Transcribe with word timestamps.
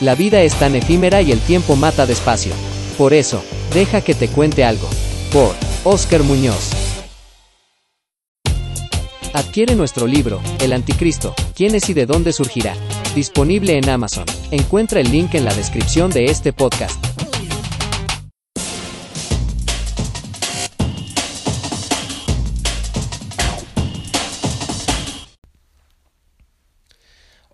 La 0.00 0.14
vida 0.14 0.42
es 0.42 0.54
tan 0.54 0.74
efímera 0.74 1.22
y 1.22 1.32
el 1.32 1.40
tiempo 1.40 1.74
mata 1.74 2.04
despacio. 2.04 2.52
Por 2.98 3.14
eso, 3.14 3.42
deja 3.72 4.02
que 4.02 4.14
te 4.14 4.28
cuente 4.28 4.62
algo. 4.64 4.88
Por 5.32 5.54
Oscar 5.84 6.22
Muñoz. 6.22 6.70
Adquiere 9.32 9.74
nuestro 9.74 10.06
libro, 10.06 10.40
El 10.60 10.72
Anticristo, 10.72 11.34
quién 11.54 11.74
es 11.74 11.88
y 11.88 11.94
de 11.94 12.06
dónde 12.06 12.32
surgirá. 12.32 12.74
Disponible 13.14 13.78
en 13.78 13.88
Amazon. 13.88 14.24
Encuentra 14.50 15.00
el 15.00 15.10
link 15.10 15.34
en 15.34 15.44
la 15.44 15.54
descripción 15.54 16.10
de 16.10 16.26
este 16.26 16.52
podcast. 16.52 17.05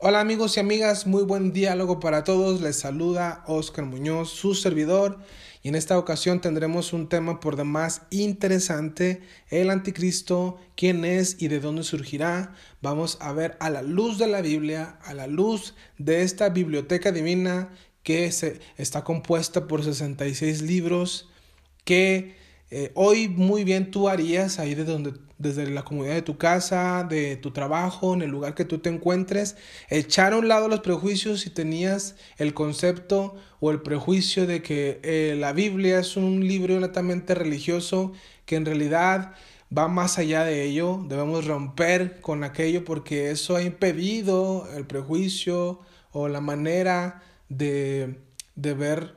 Hola 0.05 0.19
amigos 0.19 0.57
y 0.57 0.61
amigas, 0.61 1.07
muy 1.07 1.23
buen 1.23 1.53
diálogo 1.53 2.01
para 2.01 2.25
todos. 2.25 2.61
Les 2.61 2.75
saluda 2.75 3.45
Oscar 3.47 3.85
Muñoz, 3.85 4.31
su 4.31 4.57
servidor, 4.57 5.21
y 5.63 5.69
en 5.69 5.77
esta 5.77 5.97
ocasión 5.97 6.41
tendremos 6.41 6.93
un 6.93 7.09
tema 7.09 7.39
por 7.39 7.55
demás 7.55 8.03
interesante, 8.11 9.23
el 9.49 9.71
anticristo, 9.71 10.59
quién 10.75 11.05
es 11.05 11.41
y 11.41 11.47
de 11.47 11.61
dónde 11.61 11.85
surgirá. 11.85 12.53
Vamos 12.81 13.17
a 13.21 13.33
ver 13.33 13.57
a 13.61 13.71
la 13.71 13.83
luz 13.83 14.19
de 14.19 14.27
la 14.27 14.41
Biblia, 14.41 14.99
a 15.05 15.15
la 15.15 15.29
luz 15.29 15.77
de 15.99 16.23
esta 16.23 16.49
biblioteca 16.49 17.13
divina 17.13 17.71
que 18.03 18.33
se, 18.33 18.61
está 18.79 19.05
compuesta 19.05 19.69
por 19.69 19.85
66 19.85 20.63
libros 20.63 21.31
que 21.85 22.42
eh, 22.75 22.91
hoy 22.95 23.29
muy 23.29 23.65
bien 23.65 23.91
tú 23.91 24.09
harías 24.09 24.59
ahí 24.59 24.75
de 24.75 24.85
donde, 24.85 25.13
desde 25.37 25.69
la 25.69 25.85
comunidad 25.85 26.15
de 26.15 26.23
tu 26.23 26.39
casa, 26.39 27.07
de 27.07 27.37
tu 27.37 27.51
trabajo, 27.51 28.15
en 28.15 28.23
el 28.23 28.31
lugar 28.31 28.55
que 28.55 28.65
tú 28.65 28.79
te 28.79 28.89
encuentres, 28.89 29.57
echar 29.91 30.33
a 30.33 30.39
un 30.39 30.49
lado 30.49 30.69
los 30.69 30.81
prejuicios 30.81 31.41
si 31.41 31.51
tenías 31.51 32.17
el 32.39 32.55
concepto 32.55 33.35
o 33.61 33.71
el 33.73 33.83
prejuicio 33.83 34.47
de 34.47 34.63
que 34.63 35.01
eh, 35.03 35.37
la 35.39 35.53
Biblia 35.53 35.99
es 35.99 36.17
un 36.17 36.49
libro 36.49 36.81
netamente 36.81 37.35
religioso 37.35 38.13
que 38.47 38.57
en 38.57 38.65
realidad 38.65 39.35
va 39.77 39.89
más 39.89 40.17
allá 40.17 40.43
de 40.45 40.65
ello, 40.65 41.05
debemos 41.07 41.45
romper 41.45 42.23
con 42.23 42.43
aquello 42.43 42.87
porque 42.87 43.31
eso 43.31 43.55
ha 43.55 43.63
impedido 43.63 44.67
el 44.75 44.87
prejuicio 44.87 45.81
o 46.11 46.27
la 46.29 46.41
manera 46.41 47.23
de, 47.51 48.19
de 48.55 48.73
ver 48.73 49.15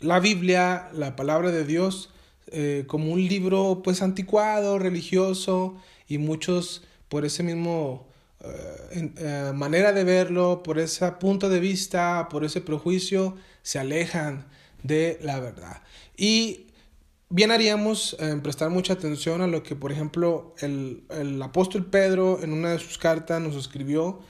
la 0.00 0.18
Biblia, 0.18 0.88
la 0.92 1.14
palabra 1.14 1.52
de 1.52 1.64
Dios, 1.64 2.10
eh, 2.52 2.84
como 2.86 3.12
un 3.12 3.26
libro 3.26 3.80
pues 3.84 4.02
anticuado, 4.02 4.78
religioso 4.78 5.76
y 6.08 6.18
muchos 6.18 6.82
por 7.08 7.24
ese 7.24 7.42
mismo 7.42 8.08
eh, 8.42 9.12
eh, 9.16 9.52
manera 9.54 9.92
de 9.92 10.04
verlo, 10.04 10.62
por 10.62 10.78
ese 10.78 11.10
punto 11.12 11.48
de 11.48 11.60
vista, 11.60 12.28
por 12.30 12.44
ese 12.44 12.60
prejuicio, 12.60 13.36
se 13.62 13.78
alejan 13.78 14.46
de 14.82 15.18
la 15.22 15.38
verdad. 15.38 15.82
Y 16.16 16.66
bien 17.28 17.50
haríamos 17.50 18.16
en 18.18 18.42
prestar 18.42 18.70
mucha 18.70 18.94
atención 18.94 19.42
a 19.42 19.46
lo 19.46 19.62
que, 19.62 19.76
por 19.76 19.92
ejemplo, 19.92 20.54
el, 20.58 21.04
el, 21.10 21.40
apóstol 21.42 21.86
Pedro 21.86 22.42
en 22.42 22.52
una 22.52 22.72
de 22.72 22.78
sus 22.78 22.98
cartas 22.98 23.40
nos 23.40 23.56
escribió. 23.56 24.20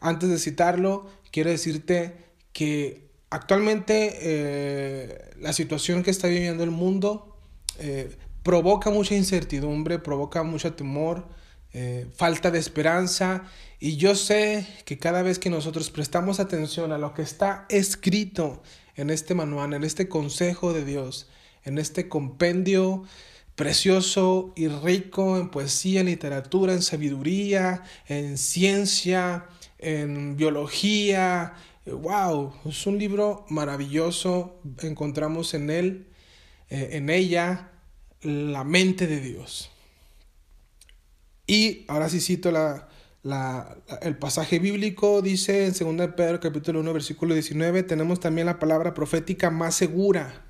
antes 0.00 0.28
de 0.28 0.38
citarlo, 0.38 1.06
quiero 1.32 1.50
decirte 1.50 2.16
que 2.52 3.04
Actualmente 3.34 4.16
eh, 4.20 5.30
la 5.40 5.52
situación 5.52 6.04
que 6.04 6.12
está 6.12 6.28
viviendo 6.28 6.62
el 6.62 6.70
mundo 6.70 7.36
eh, 7.80 8.16
provoca 8.44 8.90
mucha 8.90 9.16
incertidumbre, 9.16 9.98
provoca 9.98 10.44
mucho 10.44 10.74
temor, 10.74 11.26
eh, 11.72 12.06
falta 12.14 12.52
de 12.52 12.60
esperanza 12.60 13.42
y 13.80 13.96
yo 13.96 14.14
sé 14.14 14.64
que 14.84 14.98
cada 14.98 15.22
vez 15.22 15.40
que 15.40 15.50
nosotros 15.50 15.90
prestamos 15.90 16.38
atención 16.38 16.92
a 16.92 16.98
lo 16.98 17.12
que 17.12 17.22
está 17.22 17.66
escrito 17.70 18.62
en 18.94 19.10
este 19.10 19.34
manual, 19.34 19.74
en 19.74 19.82
este 19.82 20.08
consejo 20.08 20.72
de 20.72 20.84
Dios, 20.84 21.28
en 21.64 21.78
este 21.78 22.08
compendio 22.08 23.02
precioso 23.56 24.52
y 24.54 24.68
rico 24.68 25.38
en 25.38 25.50
poesía, 25.50 26.02
en 26.02 26.06
literatura, 26.06 26.72
en 26.72 26.82
sabiduría, 26.82 27.82
en 28.06 28.38
ciencia, 28.38 29.46
en 29.80 30.36
biología, 30.36 31.54
wow, 31.92 32.52
es 32.64 32.86
un 32.86 32.98
libro 32.98 33.44
maravilloso, 33.48 34.60
encontramos 34.82 35.54
en 35.54 35.70
él, 35.70 36.06
eh, 36.70 36.90
en 36.92 37.10
ella, 37.10 37.70
la 38.22 38.64
mente 38.64 39.06
de 39.06 39.20
Dios. 39.20 39.70
Y 41.46 41.84
ahora 41.88 42.08
sí 42.08 42.20
cito 42.20 42.50
la, 42.50 42.88
el 44.00 44.16
pasaje 44.16 44.58
bíblico, 44.58 45.20
dice 45.20 45.66
en 45.66 45.96
2 45.96 46.10
Pedro 46.16 46.40
capítulo 46.40 46.80
1 46.80 46.92
versículo 46.94 47.34
19, 47.34 47.82
tenemos 47.82 48.18
también 48.20 48.46
la 48.46 48.58
palabra 48.58 48.94
profética 48.94 49.50
más 49.50 49.74
segura, 49.74 50.42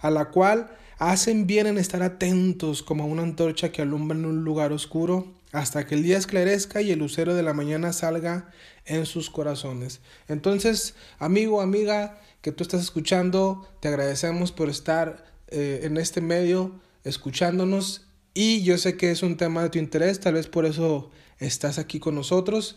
a 0.00 0.10
la 0.10 0.30
cual 0.30 0.76
hacen 0.98 1.46
bien 1.46 1.68
en 1.68 1.78
estar 1.78 2.02
atentos 2.02 2.82
como 2.82 3.06
una 3.06 3.22
antorcha 3.22 3.70
que 3.70 3.82
alumbra 3.82 4.18
en 4.18 4.24
un 4.24 4.42
lugar 4.42 4.72
oscuro 4.72 5.32
hasta 5.52 5.86
que 5.86 5.94
el 5.94 6.02
día 6.02 6.18
esclarezca 6.18 6.80
y 6.80 6.90
el 6.90 6.98
lucero 6.98 7.34
de 7.34 7.42
la 7.42 7.52
mañana 7.52 7.92
salga 7.92 8.50
en 8.86 9.06
sus 9.06 9.30
corazones. 9.30 10.00
Entonces, 10.28 10.94
amigo, 11.18 11.60
amiga, 11.60 12.20
que 12.40 12.52
tú 12.52 12.64
estás 12.64 12.80
escuchando, 12.82 13.68
te 13.80 13.88
agradecemos 13.88 14.50
por 14.50 14.68
estar 14.68 15.24
eh, 15.48 15.80
en 15.84 15.96
este 15.98 16.20
medio 16.20 16.80
escuchándonos 17.04 18.06
y 18.34 18.62
yo 18.62 18.78
sé 18.78 18.96
que 18.96 19.10
es 19.10 19.22
un 19.22 19.36
tema 19.36 19.62
de 19.62 19.70
tu 19.70 19.78
interés, 19.78 20.18
tal 20.18 20.34
vez 20.34 20.48
por 20.48 20.64
eso 20.64 21.10
estás 21.38 21.78
aquí 21.78 22.00
con 22.00 22.14
nosotros. 22.14 22.76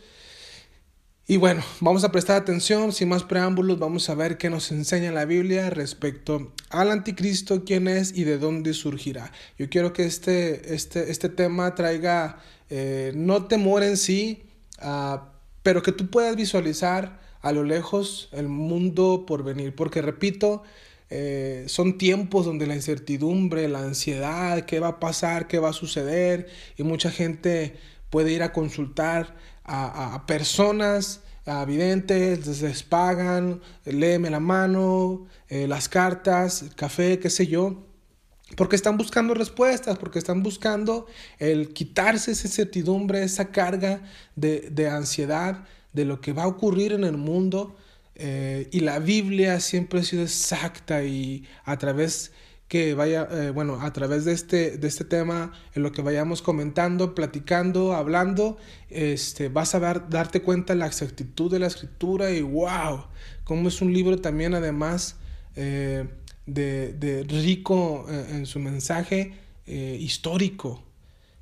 Y 1.28 1.38
bueno, 1.38 1.64
vamos 1.80 2.04
a 2.04 2.12
prestar 2.12 2.40
atención, 2.40 2.92
sin 2.92 3.10
más 3.10 3.24
preámbulos, 3.24 3.80
vamos 3.80 4.12
a 4.12 4.16
ver 4.16 4.38
qué 4.38 4.52
nos 4.52 4.72
enseña 4.72 5.12
la 5.12 5.26
Biblia 5.26 5.72
respecto 5.72 6.54
al 6.70 6.92
anticristo, 6.92 7.64
quién 7.66 7.88
es 7.88 8.16
y 8.16 8.26
de 8.26 8.38
dónde 8.38 8.76
surgirá. 8.76 9.32
Yo 9.58 9.68
quiero 9.68 9.92
que 9.92 10.06
este, 10.06 10.76
este, 10.76 11.10
este 11.10 11.30
tema 11.30 11.74
traiga 11.74 12.38
eh, 12.70 13.12
no 13.16 13.46
temor 13.46 13.82
en 13.82 13.98
sí, 13.98 14.44
ah, 14.78 15.32
pero 15.64 15.82
que 15.82 15.92
tú 15.92 16.12
puedas 16.12 16.36
visualizar 16.36 17.20
a 17.42 17.52
lo 17.52 17.64
lejos 17.64 18.30
el 18.32 18.48
mundo 18.48 19.26
por 19.26 19.44
venir. 19.44 19.74
Porque 19.74 20.04
repito, 20.04 20.62
eh, 21.10 21.66
son 21.68 21.98
tiempos 21.98 22.46
donde 22.46 22.68
la 22.68 22.76
incertidumbre, 22.76 23.68
la 23.68 23.80
ansiedad, 23.80 24.66
qué 24.66 24.80
va 24.80 24.90
a 24.90 25.00
pasar, 25.00 25.48
qué 25.48 25.58
va 25.58 25.70
a 25.70 25.74
suceder, 25.74 26.50
y 26.78 26.84
mucha 26.84 27.10
gente 27.10 27.78
puede 28.12 28.32
ir 28.32 28.44
a 28.44 28.54
consultar 28.54 29.36
a, 29.66 30.24
personas, 30.26 31.22
a 31.46 31.66
videntes, 31.66 32.62
les 32.62 32.84
pagan, 32.84 33.62
léeme 33.86 34.30
la 34.30 34.40
mano, 34.40 35.28
eh, 35.50 35.68
las 35.68 35.90
cartas, 35.90 36.66
café, 36.76 37.20
qué 37.20 37.30
sé 37.30 37.48
yo. 37.48 37.84
Porque 38.56 38.76
están 38.76 38.98
buscando 38.98 39.34
respuestas, 39.34 39.98
porque 39.98 40.20
están 40.20 40.44
buscando 40.44 41.08
el 41.40 41.74
quitarse 41.74 42.32
esa 42.32 42.48
incertidumbre, 42.48 43.24
esa 43.24 43.52
carga 43.52 44.02
de, 44.36 44.90
ansiedad 44.90 45.66
de 45.94 46.06
lo 46.06 46.22
que 46.22 46.32
va 46.32 46.44
a 46.44 46.48
ocurrir 46.48 46.94
en 46.94 47.04
el 47.04 47.18
mundo. 47.18 47.76
Eh, 48.14 48.70
y 48.72 48.82
la 48.82 49.00
Biblia 49.00 49.60
siempre 49.60 50.00
ha 50.00 50.04
sido 50.04 50.24
exacta 50.24 51.04
y 51.04 51.44
a 51.64 51.78
través 51.78 52.32
que 52.68 52.96
vaya, 52.96 53.28
eh, 53.32 53.52
bueno, 53.52 53.80
a 53.82 53.94
través 53.94 54.26
de 54.26 54.34
este, 54.34 54.78
de 54.78 54.88
este 54.88 55.06
tema, 55.06 55.54
en 55.76 55.84
lo 55.84 55.92
que 55.92 56.02
vayamos 56.02 56.42
comentando, 56.42 57.14
platicando, 57.14 57.94
hablando, 57.94 58.58
este, 58.90 59.50
vas 59.50 59.76
a 59.76 59.80
darte 59.80 60.42
cuenta 60.42 60.74
de 60.74 60.80
la 60.80 60.88
exactitud 60.88 61.52
de 61.52 61.60
la 61.60 61.68
escritura 61.68 62.32
y 62.32 62.42
wow, 62.42 63.06
como 63.44 63.68
es 63.68 63.82
un 63.82 63.94
libro 63.94 64.20
también 64.20 64.56
además 64.56 65.18
eh, 65.56 66.08
de, 66.48 67.26
rico 67.30 68.06
eh, 68.10 68.26
en 68.32 68.46
su 68.46 68.60
mensaje 68.60 69.34
histórico. 69.68 70.84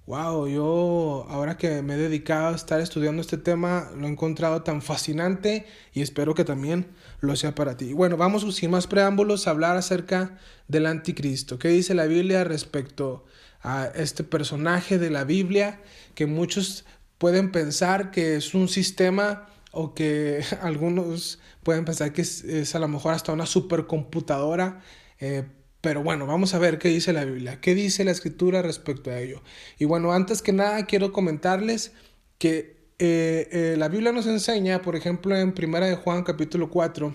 Wow, 0.05 0.47
yo 0.47 1.25
ahora 1.29 1.57
que 1.57 1.81
me 1.81 1.93
he 1.93 1.97
dedicado 1.97 2.49
a 2.49 2.55
estar 2.55 2.81
estudiando 2.81 3.21
este 3.21 3.37
tema, 3.37 3.89
lo 3.97 4.07
he 4.07 4.09
encontrado 4.09 4.61
tan 4.61 4.81
fascinante 4.81 5.65
y 5.93 6.01
espero 6.01 6.35
que 6.35 6.43
también 6.43 6.87
lo 7.23 7.37
sea 7.37 7.55
para 7.55 7.77
ti. 7.77 7.93
Bueno, 7.93 8.17
vamos 8.17 8.53
sin 8.53 8.71
más 8.71 8.85
preámbulos 8.85 9.47
a 9.47 9.51
hablar 9.51 9.77
acerca 9.77 10.37
del 10.67 10.85
anticristo. 10.85 11.57
¿Qué 11.57 11.69
dice 11.69 11.93
la 11.93 12.05
Biblia 12.05 12.43
respecto 12.43 13.23
a 13.61 13.89
este 13.95 14.25
personaje 14.25 14.99
de 14.99 15.09
la 15.09 15.23
Biblia 15.23 15.81
que 16.15 16.25
muchos 16.25 16.83
pueden 17.17 17.53
pensar 17.53 18.11
que 18.11 18.35
es 18.35 18.53
un 18.53 18.67
sistema 18.67 19.47
o 19.71 19.93
que 19.93 20.43
algunos 20.61 21.39
pueden 21.63 21.85
pensar 21.85 22.11
que 22.11 22.23
es, 22.23 22.75
a 22.75 22.79
lo 22.79 22.89
mejor 22.89 23.13
hasta 23.13 23.31
una 23.31 23.45
supercomputadora. 23.45 24.81
Eh, 25.21 25.45
pero 25.79 26.03
bueno, 26.03 26.27
vamos 26.27 26.53
a 26.53 26.59
ver 26.59 26.77
qué 26.77 26.89
dice 26.89 27.13
la 27.13 27.23
Biblia, 27.23 27.61
qué 27.61 27.73
dice 27.73 28.03
la 28.03 28.11
escritura 28.11 28.61
respecto 28.61 29.11
a 29.11 29.19
ello. 29.19 29.41
Y 29.79 29.85
bueno, 29.85 30.11
antes 30.11 30.41
que 30.41 30.51
nada 30.51 30.85
quiero 30.85 31.13
comentarles 31.13 31.93
que 32.37 32.82
eh, 33.05 33.49
eh, 33.51 33.75
la 33.77 33.89
Biblia 33.89 34.13
nos 34.13 34.27
enseña, 34.27 34.81
por 34.81 34.95
ejemplo, 34.95 35.35
en 35.35 35.51
Primera 35.51 35.87
de 35.87 35.95
Juan 35.95 36.23
capítulo 36.23 36.69
4, 36.69 37.13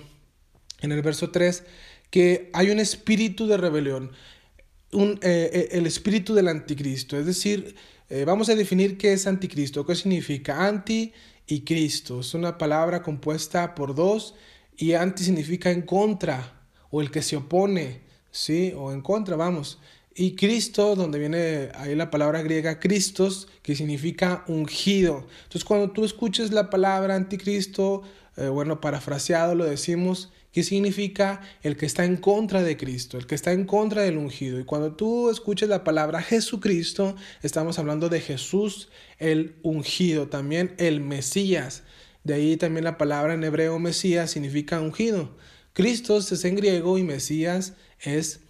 en 0.82 0.92
el 0.92 1.00
verso 1.00 1.30
3, 1.30 1.64
que 2.10 2.50
hay 2.52 2.70
un 2.70 2.78
espíritu 2.78 3.46
de 3.46 3.56
rebelión, 3.56 4.12
un, 4.92 5.18
el 5.22 5.86
espíritu 5.86 6.34
del 6.34 6.48
anticristo. 6.48 7.18
Es 7.18 7.24
decir, 7.24 7.74
vamos 8.26 8.50
a 8.50 8.54
definir 8.54 8.98
qué 8.98 9.14
es 9.14 9.26
anticristo, 9.26 9.86
qué 9.86 9.94
significa. 9.94 10.66
Anti 10.66 11.12
y 11.46 11.62
Cristo. 11.62 12.20
Es 12.20 12.34
una 12.34 12.58
palabra 12.58 13.02
compuesta 13.02 13.74
por 13.74 13.94
dos 13.94 14.34
y 14.76 14.92
anti 14.92 15.24
significa 15.24 15.70
en 15.70 15.82
contra 15.82 16.66
o 16.90 17.00
el 17.00 17.10
que 17.10 17.22
se 17.22 17.36
opone, 17.36 18.02
¿sí? 18.30 18.72
O 18.76 18.92
en 18.92 19.00
contra, 19.00 19.36
vamos. 19.36 19.80
Y 20.20 20.34
Cristo, 20.34 20.96
donde 20.96 21.20
viene 21.20 21.70
ahí 21.76 21.94
la 21.94 22.10
palabra 22.10 22.42
griega 22.42 22.80
Cristos, 22.80 23.46
que 23.62 23.76
significa 23.76 24.42
ungido. 24.48 25.28
Entonces, 25.44 25.64
cuando 25.64 25.92
tú 25.92 26.04
escuches 26.04 26.50
la 26.50 26.70
palabra 26.70 27.14
anticristo, 27.14 28.02
eh, 28.36 28.48
bueno, 28.48 28.80
parafraseado 28.80 29.54
lo 29.54 29.64
decimos, 29.64 30.32
¿Qué 30.52 30.64
significa 30.64 31.42
el 31.62 31.76
que 31.76 31.86
está 31.86 32.04
en 32.04 32.16
contra 32.16 32.64
de 32.64 32.76
Cristo, 32.76 33.16
el 33.16 33.26
que 33.26 33.36
está 33.36 33.52
en 33.52 33.64
contra 33.64 34.02
del 34.02 34.16
ungido? 34.16 34.58
Y 34.58 34.64
cuando 34.64 34.96
tú 34.96 35.30
escuches 35.30 35.68
la 35.68 35.84
palabra 35.84 36.20
Jesucristo, 36.20 37.14
estamos 37.42 37.78
hablando 37.78 38.08
de 38.08 38.20
Jesús 38.20 38.88
el 39.18 39.54
ungido, 39.62 40.26
también 40.28 40.74
el 40.78 41.00
Mesías. 41.00 41.84
De 42.24 42.34
ahí 42.34 42.56
también 42.56 42.82
la 42.82 42.98
palabra 42.98 43.34
en 43.34 43.44
hebreo 43.44 43.78
Mesías 43.78 44.32
significa 44.32 44.80
ungido. 44.80 45.36
Cristo 45.74 46.18
es 46.18 46.44
en 46.44 46.56
griego 46.56 46.98
y 46.98 47.04
Mesías 47.04 47.74
es 48.00 48.40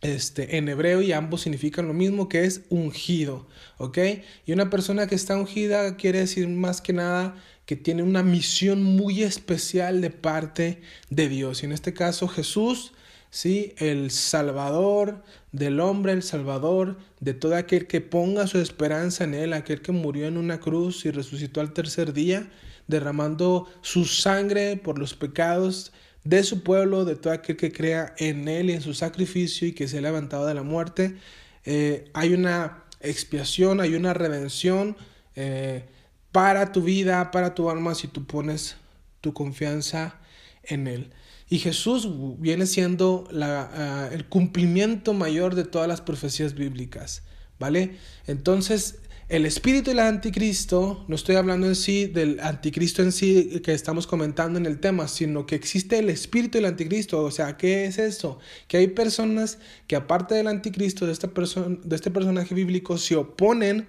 este, 0.00 0.56
en 0.56 0.68
hebreo 0.68 1.02
y 1.02 1.12
ambos 1.12 1.42
significan 1.42 1.88
lo 1.88 1.94
mismo 1.94 2.28
que 2.28 2.44
es 2.44 2.62
ungido, 2.68 3.48
¿ok? 3.78 3.98
Y 4.46 4.52
una 4.52 4.70
persona 4.70 5.06
que 5.06 5.14
está 5.14 5.36
ungida 5.36 5.96
quiere 5.96 6.20
decir 6.20 6.48
más 6.48 6.80
que 6.80 6.92
nada 6.92 7.36
que 7.66 7.76
tiene 7.76 8.02
una 8.02 8.22
misión 8.22 8.82
muy 8.82 9.22
especial 9.22 10.00
de 10.00 10.10
parte 10.10 10.80
de 11.10 11.28
Dios. 11.28 11.62
Y 11.62 11.66
en 11.66 11.72
este 11.72 11.92
caso 11.92 12.26
Jesús, 12.26 12.92
¿sí? 13.28 13.74
el 13.76 14.10
Salvador 14.10 15.22
del 15.52 15.80
hombre, 15.80 16.12
el 16.12 16.22
Salvador 16.22 16.96
de 17.20 17.34
todo 17.34 17.56
aquel 17.56 17.86
que 17.86 18.00
ponga 18.00 18.46
su 18.46 18.58
esperanza 18.58 19.24
en 19.24 19.34
Él, 19.34 19.52
aquel 19.52 19.82
que 19.82 19.92
murió 19.92 20.26
en 20.26 20.38
una 20.38 20.60
cruz 20.60 21.04
y 21.04 21.10
resucitó 21.10 21.60
al 21.60 21.74
tercer 21.74 22.12
día, 22.12 22.50
derramando 22.86 23.68
su 23.82 24.06
sangre 24.06 24.76
por 24.76 24.98
los 24.98 25.14
pecados 25.14 25.92
de 26.28 26.42
su 26.42 26.62
pueblo, 26.62 27.06
de 27.06 27.16
todo 27.16 27.32
aquel 27.32 27.56
que 27.56 27.72
crea 27.72 28.14
en 28.18 28.48
Él 28.48 28.68
y 28.68 28.74
en 28.74 28.82
su 28.82 28.92
sacrificio 28.92 29.66
y 29.66 29.72
que 29.72 29.88
se 29.88 29.96
ha 29.96 30.00
levantado 30.02 30.46
de 30.46 30.52
la 30.52 30.62
muerte. 30.62 31.16
Eh, 31.64 32.10
hay 32.12 32.34
una 32.34 32.84
expiación, 33.00 33.80
hay 33.80 33.94
una 33.94 34.12
redención. 34.12 34.94
Eh, 35.36 35.86
para 36.30 36.70
tu 36.70 36.82
vida, 36.82 37.30
para 37.30 37.54
tu 37.54 37.70
alma, 37.70 37.94
si 37.94 38.08
tú 38.08 38.26
pones 38.26 38.76
tu 39.22 39.32
confianza 39.32 40.16
en 40.64 40.86
Él. 40.86 41.12
Y 41.48 41.60
Jesús 41.60 42.06
viene 42.38 42.66
siendo 42.66 43.26
ah, 43.40 44.10
el 44.12 44.26
cumplimiento 44.26 45.14
mayor 45.14 45.54
de 45.54 45.64
todas 45.64 45.88
las 45.88 46.02
profecías 46.02 46.52
bíblicas, 46.52 47.22
¿vale? 47.58 47.96
Entonces, 48.26 48.98
el 49.28 49.44
espíritu 49.44 49.90
del 49.90 49.98
anticristo, 49.98 51.04
no 51.06 51.14
estoy 51.14 51.36
hablando 51.36 51.66
en 51.66 51.74
sí 51.74 52.06
del 52.06 52.40
anticristo 52.40 53.02
en 53.02 53.12
sí 53.12 53.60
que 53.62 53.74
estamos 53.74 54.06
comentando 54.06 54.58
en 54.58 54.64
el 54.64 54.80
tema, 54.80 55.06
sino 55.06 55.44
que 55.44 55.54
existe 55.54 55.98
el 55.98 56.08
espíritu 56.08 56.56
del 56.56 56.64
anticristo. 56.64 57.22
O 57.22 57.30
sea, 57.30 57.58
¿qué 57.58 57.84
es 57.84 57.98
esto? 57.98 58.38
Que 58.68 58.78
hay 58.78 58.86
personas 58.88 59.58
que 59.86 59.96
aparte 59.96 60.34
del 60.34 60.46
anticristo, 60.46 61.06
de, 61.06 61.12
de 61.12 61.96
este 61.96 62.10
personaje 62.10 62.54
bíblico, 62.54 62.96
se 62.96 63.16
oponen 63.16 63.86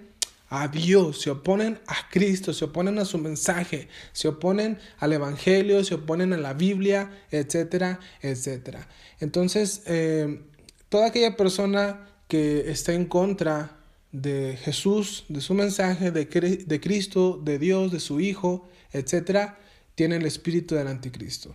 a 0.50 0.68
Dios, 0.68 1.22
se 1.22 1.30
oponen 1.30 1.78
a 1.86 2.10
Cristo, 2.10 2.52
se 2.52 2.66
oponen 2.66 2.98
a 2.98 3.06
su 3.06 3.16
mensaje, 3.16 3.88
se 4.12 4.28
oponen 4.28 4.78
al 4.98 5.14
Evangelio, 5.14 5.82
se 5.84 5.94
oponen 5.94 6.34
a 6.34 6.36
la 6.36 6.52
Biblia, 6.52 7.10
etcétera, 7.30 7.98
etcétera. 8.20 8.88
Entonces, 9.20 9.82
eh, 9.86 10.42
toda 10.90 11.06
aquella 11.06 11.36
persona 11.36 12.08
que 12.28 12.70
está 12.70 12.92
en 12.92 13.06
contra 13.06 13.79
de 14.12 14.56
Jesús, 14.56 15.24
de 15.28 15.40
su 15.40 15.54
mensaje, 15.54 16.10
de, 16.10 16.24
de 16.24 16.80
Cristo, 16.80 17.40
de 17.42 17.58
Dios, 17.58 17.92
de 17.92 18.00
su 18.00 18.20
Hijo, 18.20 18.68
etcétera, 18.92 19.58
tiene 19.94 20.16
el 20.16 20.26
espíritu 20.26 20.74
del 20.74 20.88
anticristo. 20.88 21.54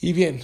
Y 0.00 0.12
bien, 0.12 0.40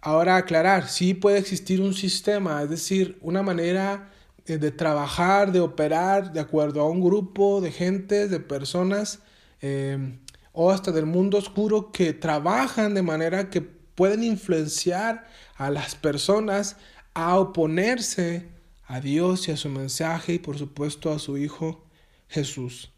ahora 0.00 0.36
aclarar, 0.36 0.88
sí 0.88 1.14
puede 1.14 1.38
existir 1.38 1.80
un 1.80 1.94
sistema, 1.94 2.62
es 2.62 2.70
decir, 2.70 3.18
una 3.20 3.42
manera 3.42 4.10
eh, 4.46 4.58
de 4.58 4.70
trabajar, 4.70 5.52
de 5.52 5.60
operar 5.60 6.32
de 6.32 6.40
acuerdo 6.40 6.80
a 6.80 6.88
un 6.88 7.02
grupo 7.02 7.60
de 7.60 7.70
gente, 7.70 8.28
de 8.28 8.40
personas, 8.40 9.20
em, 9.60 10.18
o 10.52 10.70
hasta 10.70 10.90
del 10.90 11.06
mundo 11.06 11.38
oscuro 11.38 11.92
que 11.92 12.12
trabajan 12.12 12.94
de 12.94 13.02
manera 13.02 13.50
que 13.50 13.60
pueden 13.60 14.24
influenciar 14.24 15.26
a 15.56 15.70
las 15.70 15.94
personas 15.94 16.76
a 17.14 17.38
oponerse 17.38 18.48
a 18.88 19.00
Dios 19.00 19.46
y 19.46 19.52
a 19.52 19.56
su 19.56 19.68
mensaje 19.68 20.34
y 20.34 20.38
por 20.38 20.58
supuesto 20.58 21.12
a 21.12 21.18
su 21.18 21.38
Hijo 21.38 21.84
Jesús. 22.28 22.90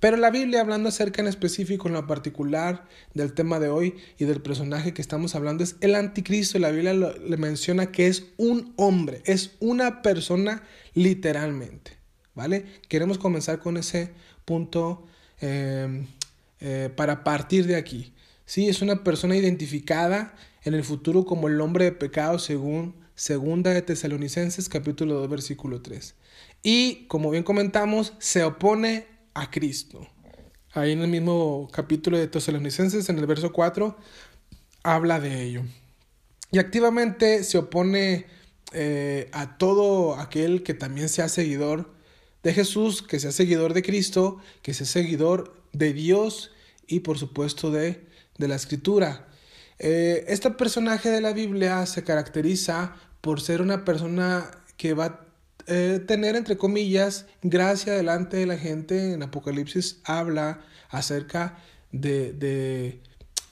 Pero 0.00 0.16
la 0.16 0.30
Biblia, 0.30 0.60
hablando 0.60 0.88
acerca 0.88 1.22
en 1.22 1.28
específico, 1.28 1.86
en 1.86 1.94
lo 1.94 2.06
particular 2.06 2.88
del 3.14 3.34
tema 3.34 3.60
de 3.60 3.68
hoy 3.68 3.94
y 4.18 4.24
del 4.24 4.42
personaje 4.42 4.92
que 4.92 5.02
estamos 5.02 5.34
hablando, 5.34 5.62
es 5.62 5.76
el 5.80 5.94
anticristo. 5.94 6.58
La 6.58 6.70
Biblia 6.70 6.94
le 6.94 7.36
menciona 7.36 7.92
que 7.92 8.08
es 8.08 8.26
un 8.36 8.72
hombre, 8.76 9.22
es 9.24 9.52
una 9.60 10.02
persona 10.02 10.64
literalmente. 10.94 11.92
¿Vale? 12.34 12.64
Queremos 12.88 13.18
comenzar 13.18 13.60
con 13.60 13.76
ese 13.76 14.10
punto 14.46 15.06
em, 15.40 16.06
eh, 16.60 16.90
para 16.96 17.22
partir 17.22 17.66
de 17.66 17.76
aquí. 17.76 18.14
Sí, 18.46 18.68
es 18.68 18.80
una 18.80 19.04
persona 19.04 19.36
identificada 19.36 20.34
en 20.64 20.74
el 20.74 20.82
futuro 20.82 21.26
como 21.26 21.48
el 21.48 21.60
hombre 21.60 21.84
de 21.84 21.92
pecado 21.92 22.38
según 22.38 23.01
Segunda 23.14 23.72
de 23.72 23.82
Tesalonicenses 23.82 24.68
capítulo 24.68 25.14
2 25.14 25.28
versículo 25.28 25.82
3. 25.82 26.14
Y 26.62 27.06
como 27.06 27.30
bien 27.30 27.42
comentamos, 27.42 28.14
se 28.18 28.42
opone 28.42 29.06
a 29.34 29.50
Cristo. 29.50 30.06
Ahí 30.72 30.92
en 30.92 31.02
el 31.02 31.08
mismo 31.08 31.68
capítulo 31.72 32.16
de 32.16 32.28
Tesalonicenses, 32.28 33.08
en 33.10 33.18
el 33.18 33.26
verso 33.26 33.52
4, 33.52 33.96
habla 34.82 35.20
de 35.20 35.42
ello. 35.42 35.62
Y 36.50 36.58
activamente 36.58 37.44
se 37.44 37.58
opone 37.58 38.26
eh, 38.72 39.28
a 39.32 39.58
todo 39.58 40.16
aquel 40.16 40.62
que 40.62 40.72
también 40.72 41.10
sea 41.10 41.28
seguidor 41.28 41.92
de 42.42 42.54
Jesús, 42.54 43.02
que 43.02 43.20
sea 43.20 43.32
seguidor 43.32 43.74
de 43.74 43.82
Cristo, 43.82 44.38
que 44.62 44.72
sea 44.72 44.86
seguidor 44.86 45.62
de 45.72 45.92
Dios 45.92 46.52
y 46.86 47.00
por 47.00 47.18
supuesto 47.18 47.70
de, 47.70 48.06
de 48.38 48.48
la 48.48 48.54
Escritura. 48.54 49.28
Eh, 49.84 50.26
este 50.28 50.48
personaje 50.50 51.10
de 51.10 51.20
la 51.20 51.32
Biblia 51.32 51.84
se 51.86 52.04
caracteriza 52.04 52.94
por 53.20 53.40
ser 53.40 53.60
una 53.60 53.84
persona 53.84 54.48
que 54.76 54.94
va 54.94 55.26
eh, 55.66 56.00
tener, 56.06 56.36
entre 56.36 56.56
comillas, 56.56 57.26
gracia 57.42 57.92
delante 57.92 58.36
de 58.36 58.46
la 58.46 58.56
gente. 58.56 59.12
En 59.12 59.24
Apocalipsis 59.24 60.00
habla 60.04 60.60
acerca 60.88 61.58
de, 61.90 62.32
de, 62.32 63.00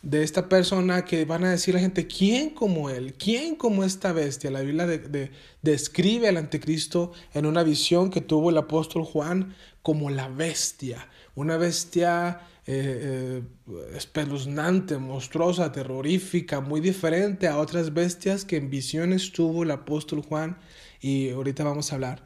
de, 0.03 0.23
esta 0.23 0.49
persona 0.49 1.05
que 1.05 1.25
van 1.25 1.43
a 1.45 1.51
decir 1.51 1.75
la 1.75 1.81
gente, 1.81 2.07
¿quién 2.07 2.51
como 2.51 2.91
él? 2.91 3.15
¿Quién 3.15 3.57
como 3.57 3.83
esta 3.83 4.13
bestia? 4.13 4.53
La 4.53 4.61
Biblia 4.61 4.87
de, 4.87 5.33
describe 5.63 6.29
al 6.29 6.37
anticristo 6.37 7.11
en 7.35 7.45
una 7.45 7.65
visión 7.65 8.09
que 8.09 8.21
tuvo 8.21 8.51
el 8.51 8.59
apóstol 8.59 9.03
Juan 9.03 9.57
como 9.83 10.11
la 10.11 10.29
bestia, 10.29 11.09
una 11.35 11.57
bestia 11.57 12.41
eh, 12.67 13.43
eh, 13.67 13.97
espeluznante, 13.97 14.99
monstruosa, 14.99 15.73
terrorífica, 15.73 16.61
muy 16.61 16.81
diferente 16.81 17.49
a 17.49 17.59
otras 17.59 17.95
bestias 17.95 18.45
que 18.45 18.57
en 18.57 18.71
visiones 18.71 19.33
tuvo 19.33 19.63
el 19.63 19.71
apóstol 19.71 20.23
Juan 20.23 20.59
y 21.01 21.31
ahorita 21.31 21.65
vamos 21.65 21.91
a 21.91 21.95
hablar 21.97 22.25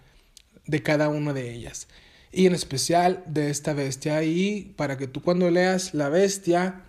de 0.67 0.83
cada 0.83 1.09
una 1.09 1.33
de 1.33 1.53
ellas. 1.53 1.89
Y 2.33 2.47
en 2.47 2.55
especial 2.55 3.23
de 3.27 3.51
esta 3.51 3.75
bestia. 3.75 4.23
Y 4.25 4.75
para 4.77 4.99
que 4.99 5.07
tú 5.07 5.23
cuando 5.23 5.51
leas 5.51 5.95
la 5.95 6.09
bestia, 6.09 6.83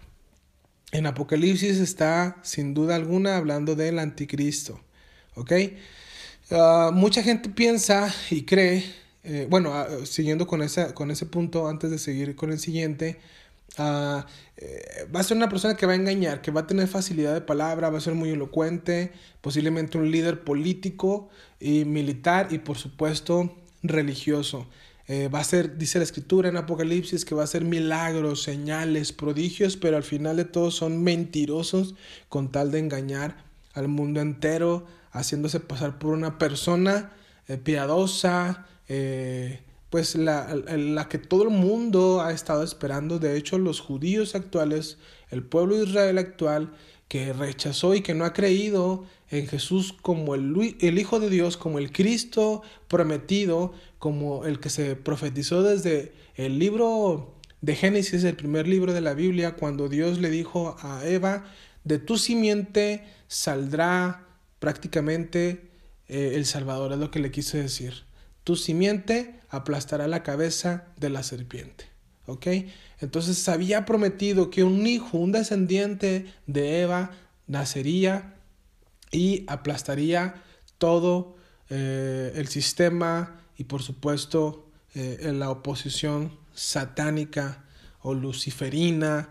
en 0.91 1.05
Apocalipsis 1.05 1.77
está 1.77 2.37
sin 2.41 2.73
duda 2.73 2.95
alguna 2.95 3.37
hablando 3.37 3.75
del 3.75 3.99
anticristo. 3.99 4.81
¿Ok? 5.35 5.51
Ah, 6.51 6.91
mucha 6.93 7.21
gente 7.21 7.49
piensa 7.49 8.13
y 8.29 8.43
cree, 8.43 8.85
eh, 9.25 9.48
bueno, 9.50 9.74
ah, 9.74 9.88
siguiendo 10.05 10.48
con, 10.48 10.62
esa, 10.62 10.94
con 10.94 11.12
ese 11.12 11.25
punto, 11.25 11.67
antes 11.67 11.91
de 11.91 11.98
seguir 11.98 12.36
con 12.36 12.51
el 12.51 12.60
siguiente, 12.60 13.20
Ah, 13.77 14.25
eh, 14.58 15.08
va 15.13 15.20
a 15.20 15.24
ser 15.24 15.36
una 15.36 15.50
persona 15.50 15.75
que 15.75 15.86
va 15.86 15.94
a 15.94 15.96
engañar, 15.96 16.41
que 16.41 16.51
va 16.51 16.62
a 16.62 16.67
tener 16.67 16.88
facilidad 16.88 17.34
de 17.34 17.41
palabra, 17.41 17.89
va 17.89 17.98
a 17.98 18.01
ser 18.01 18.13
muy 18.13 18.29
elocuente, 18.29 19.12
posiblemente 19.41 19.98
un 19.98 20.12
líder 20.12 20.44
político 20.44 21.29
y 21.60 21.84
militar 21.86 22.48
y 22.51 22.60
por 22.60 22.77
supuesto 22.77 23.55
religioso. 23.84 24.67
Eh, 25.08 25.27
va 25.27 25.39
a 25.39 25.44
ser, 25.44 25.77
dice 25.77 26.00
la 26.00 26.05
escritura 26.05 26.50
en 26.50 26.58
Apocalipsis, 26.58 27.25
que 27.25 27.36
va 27.36 27.44
a 27.44 27.48
ser 27.48 27.63
milagros, 27.65 28.41
señales, 28.44 29.12
prodigios, 29.12 29.77
pero 29.77 29.98
al 29.98 30.03
final 30.03 30.38
de 30.38 30.46
todo 30.46 30.72
son 30.72 31.03
mentirosos 31.03 31.96
con 32.29 32.51
tal 32.51 32.72
de 32.72 32.79
engañar 32.79 33.44
al 33.74 33.88
mundo 33.88 34.22
entero, 34.22 34.86
haciéndose 35.12 35.60
pasar 35.60 36.00
por 36.00 36.12
una 36.12 36.38
persona 36.38 37.12
eh, 38.87 39.61
pues 39.89 40.15
la, 40.15 40.53
la, 40.55 41.07
que 41.07 41.17
todo 41.17 41.43
el 41.43 41.49
mundo 41.49 42.21
ha 42.21 42.31
estado 42.33 42.63
esperando, 42.63 43.19
de 43.19 43.37
hecho 43.37 43.57
los 43.57 43.79
judíos 43.79 44.35
actuales, 44.35 44.97
el 45.29 45.43
pueblo 45.43 45.75
de 45.75 45.85
Israel 45.85 46.17
actual, 46.17 46.73
que 47.07 47.33
rechazó 47.33 47.95
y 47.95 48.01
que 48.01 48.13
no 48.13 48.25
ha 48.25 48.33
creído 48.33 49.05
en 49.29 49.47
Jesús 49.47 49.93
como 49.93 50.35
el, 50.35 50.75
el 50.79 50.99
Hijo 50.99 51.19
de 51.19 51.29
Dios, 51.29 51.57
como 51.57 51.79
el 51.79 51.91
Cristo 51.91 52.61
prometido, 52.87 53.73
como 53.99 54.45
el 54.45 54.59
que 54.59 54.69
se 54.69 54.95
profetizó 54.95 55.63
desde 55.63 56.13
el 56.35 56.59
libro 56.59 57.35
de 57.61 57.75
Génesis, 57.75 58.23
el 58.23 58.35
primer 58.35 58.67
libro 58.67 58.93
de 58.93 59.01
la 59.01 59.13
Biblia, 59.13 59.55
cuando 59.55 59.89
Dios 59.89 60.19
le 60.19 60.29
dijo 60.29 60.75
a 60.81 61.05
Eva, 61.05 61.45
de 61.83 61.99
tu 61.99 62.17
simiente 62.17 63.03
saldrá 63.27 64.27
prácticamente 64.59 65.69
eh, 66.07 66.33
el 66.35 66.45
Salvador, 66.45 66.93
es 66.93 66.99
lo 66.99 67.11
que 67.11 67.19
le 67.19 67.31
quise 67.31 67.61
decir. 67.61 68.04
Tu 68.45 68.55
simiente 68.55 69.41
aplastará 69.49 70.07
la 70.07 70.23
cabeza 70.23 70.85
de 70.95 71.09
la 71.09 71.23
serpiente. 71.23 71.85
¿Ok? 72.27 72.47
Entonces 72.99 73.49
había 73.49 73.85
prometido 73.85 74.49
que 74.49 74.63
un 74.63 74.87
hijo, 74.87 75.17
un 75.17 75.33
descendiente 75.33 76.33
de 76.47 76.81
Eva, 76.81 77.11
nacería 77.47 78.35
y 79.11 79.43
aplastaría 79.47 80.43
todo 80.77 81.35
eh, 81.69 82.33
el 82.35 82.47
sistema 82.47 83.41
y 83.57 83.65
por 83.65 83.81
supuesto 83.81 84.69
eh, 84.93 85.31
la 85.33 85.49
oposición 85.49 86.37
satánica 86.53 87.65
o 88.01 88.13
luciferina 88.13 89.29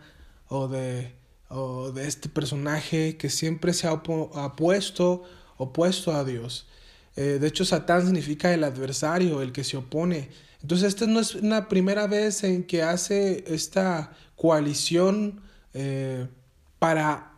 o 0.49 0.69
de, 0.69 1.15
o 1.49 1.93
de 1.93 2.07
este 2.07 2.29
personaje 2.29 3.17
que 3.17 3.31
siempre 3.31 3.73
se 3.73 3.87
ha 3.87 3.93
opuesto, 3.93 5.25
opuesto 5.57 6.13
a 6.13 6.25
Dios. 6.25 6.67
Eh, 7.17 7.39
de 7.41 7.47
hecho, 7.47 7.65
Satán 7.65 8.05
significa 8.05 8.53
el 8.53 8.65
adversario, 8.65 9.43
el 9.43 9.53
que 9.53 9.65
se 9.65 9.77
opone. 9.77 10.31
Entonces, 10.63 10.89
esta 10.89 11.07
no 11.07 11.21
es 11.21 11.35
la 11.43 11.69
primera 11.69 12.07
vez 12.07 12.43
en 12.45 12.65
que 12.65 12.83
hace 12.83 13.45
esta 13.47 14.13
coalición 14.37 15.41
eh, 15.75 16.27
para 16.79 17.33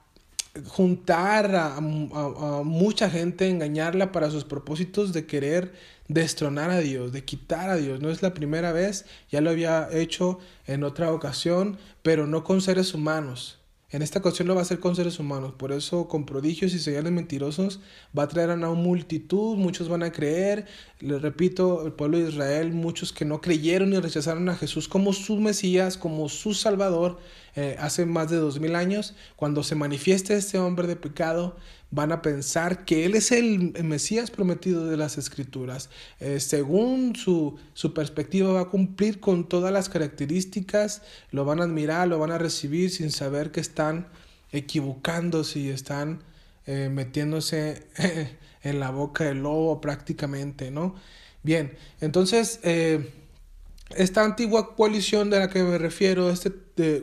juntar 0.64 1.54
a, 1.54 1.80
mucha 1.80 3.10
gente, 3.10 3.48
engañarla 3.48 4.12
para 4.12 4.30
sus 4.30 4.44
propósitos 4.44 5.12
de 5.12 5.26
querer 5.26 5.74
destronar 6.08 6.70
a 6.70 6.78
Dios, 6.78 7.12
de 7.12 7.24
quitar 7.24 7.68
a 7.68 7.76
Dios. 7.76 8.00
No 8.00 8.10
es 8.10 8.22
la 8.22 8.32
primera 8.32 8.72
vez, 8.72 9.04
ya 9.30 9.40
lo 9.40 9.50
había 9.50 9.88
hecho 9.92 10.38
en 10.66 10.84
otra 10.84 11.12
ocasión, 11.12 11.78
pero 12.02 12.26
no 12.26 12.44
con 12.44 12.60
seres 12.60 12.94
humanos. 12.94 13.58
En 13.88 14.02
esta 14.02 14.18
ocasión 14.18 14.48
lo 14.48 14.54
va 14.54 14.62
a 14.62 14.64
hacer 14.64 14.80
con 14.80 14.96
seres 14.96 15.20
humanos, 15.20 15.52
por 15.56 15.70
eso 15.70 16.08
con 16.08 16.26
prodigios 16.26 16.74
y 16.74 16.80
señales 16.80 17.12
mentirosos 17.12 17.78
va 18.18 18.24
a 18.24 18.28
traer 18.28 18.50
a 18.50 18.54
una 18.54 18.70
multitud, 18.70 19.56
muchos 19.56 19.88
van 19.88 20.02
a 20.02 20.10
creer, 20.10 20.66
les 20.98 21.22
repito, 21.22 21.86
el 21.86 21.92
pueblo 21.92 22.18
de 22.18 22.28
Israel, 22.30 22.72
muchos 22.72 23.12
que 23.12 23.24
no 23.24 23.40
creyeron 23.40 23.92
y 23.92 24.00
rechazaron 24.00 24.48
a 24.48 24.56
Jesús 24.56 24.88
como 24.88 25.12
su 25.12 25.36
Mesías, 25.36 25.96
como 25.96 26.28
su 26.28 26.52
Salvador, 26.52 27.20
eh, 27.54 27.76
hace 27.78 28.06
más 28.06 28.28
de 28.28 28.38
dos 28.38 28.58
mil 28.58 28.74
años, 28.74 29.14
cuando 29.36 29.62
se 29.62 29.76
manifieste 29.76 30.34
este 30.36 30.58
hombre 30.58 30.88
de 30.88 30.96
pecado, 30.96 31.56
van 31.90 32.12
a 32.12 32.22
pensar 32.22 32.84
que 32.84 33.04
Él 33.04 33.14
es 33.14 33.32
el 33.32 33.72
Mesías 33.84 34.30
prometido 34.30 34.86
de 34.86 34.96
las 34.96 35.18
Escrituras. 35.18 35.88
Eh, 36.20 36.40
según 36.40 37.14
su, 37.16 37.58
su, 37.74 37.94
perspectiva 37.94 38.52
va 38.52 38.62
a 38.62 38.70
cumplir 38.70 39.20
con 39.20 39.48
todas 39.48 39.72
las 39.72 39.88
características, 39.88 41.02
lo 41.30 41.44
van 41.44 41.60
a 41.60 41.64
admirar, 41.64 42.08
lo 42.08 42.18
van 42.18 42.32
a 42.32 42.38
recibir 42.38 42.90
sin 42.90 43.10
saber 43.10 43.52
que 43.52 43.60
están 43.60 44.08
equivocándose 44.52 45.60
y 45.60 45.68
están 45.68 46.22
eh, 46.66 46.88
metiéndose 46.92 47.86
en 48.62 48.80
la 48.80 48.90
boca 48.90 49.24
del 49.24 49.42
lobo 49.42 49.80
prácticamente, 49.80 50.70
¿no? 50.70 50.94
Bien, 51.42 51.76
entonces... 52.00 52.60
Eh, 52.62 53.12
esta 53.94 54.24
antigua 54.24 54.74
coalición 54.74 55.30
de 55.30 55.38
la 55.38 55.48
que 55.48 55.62
me 55.62 55.78
refiero, 55.78 56.28
este 56.28 56.50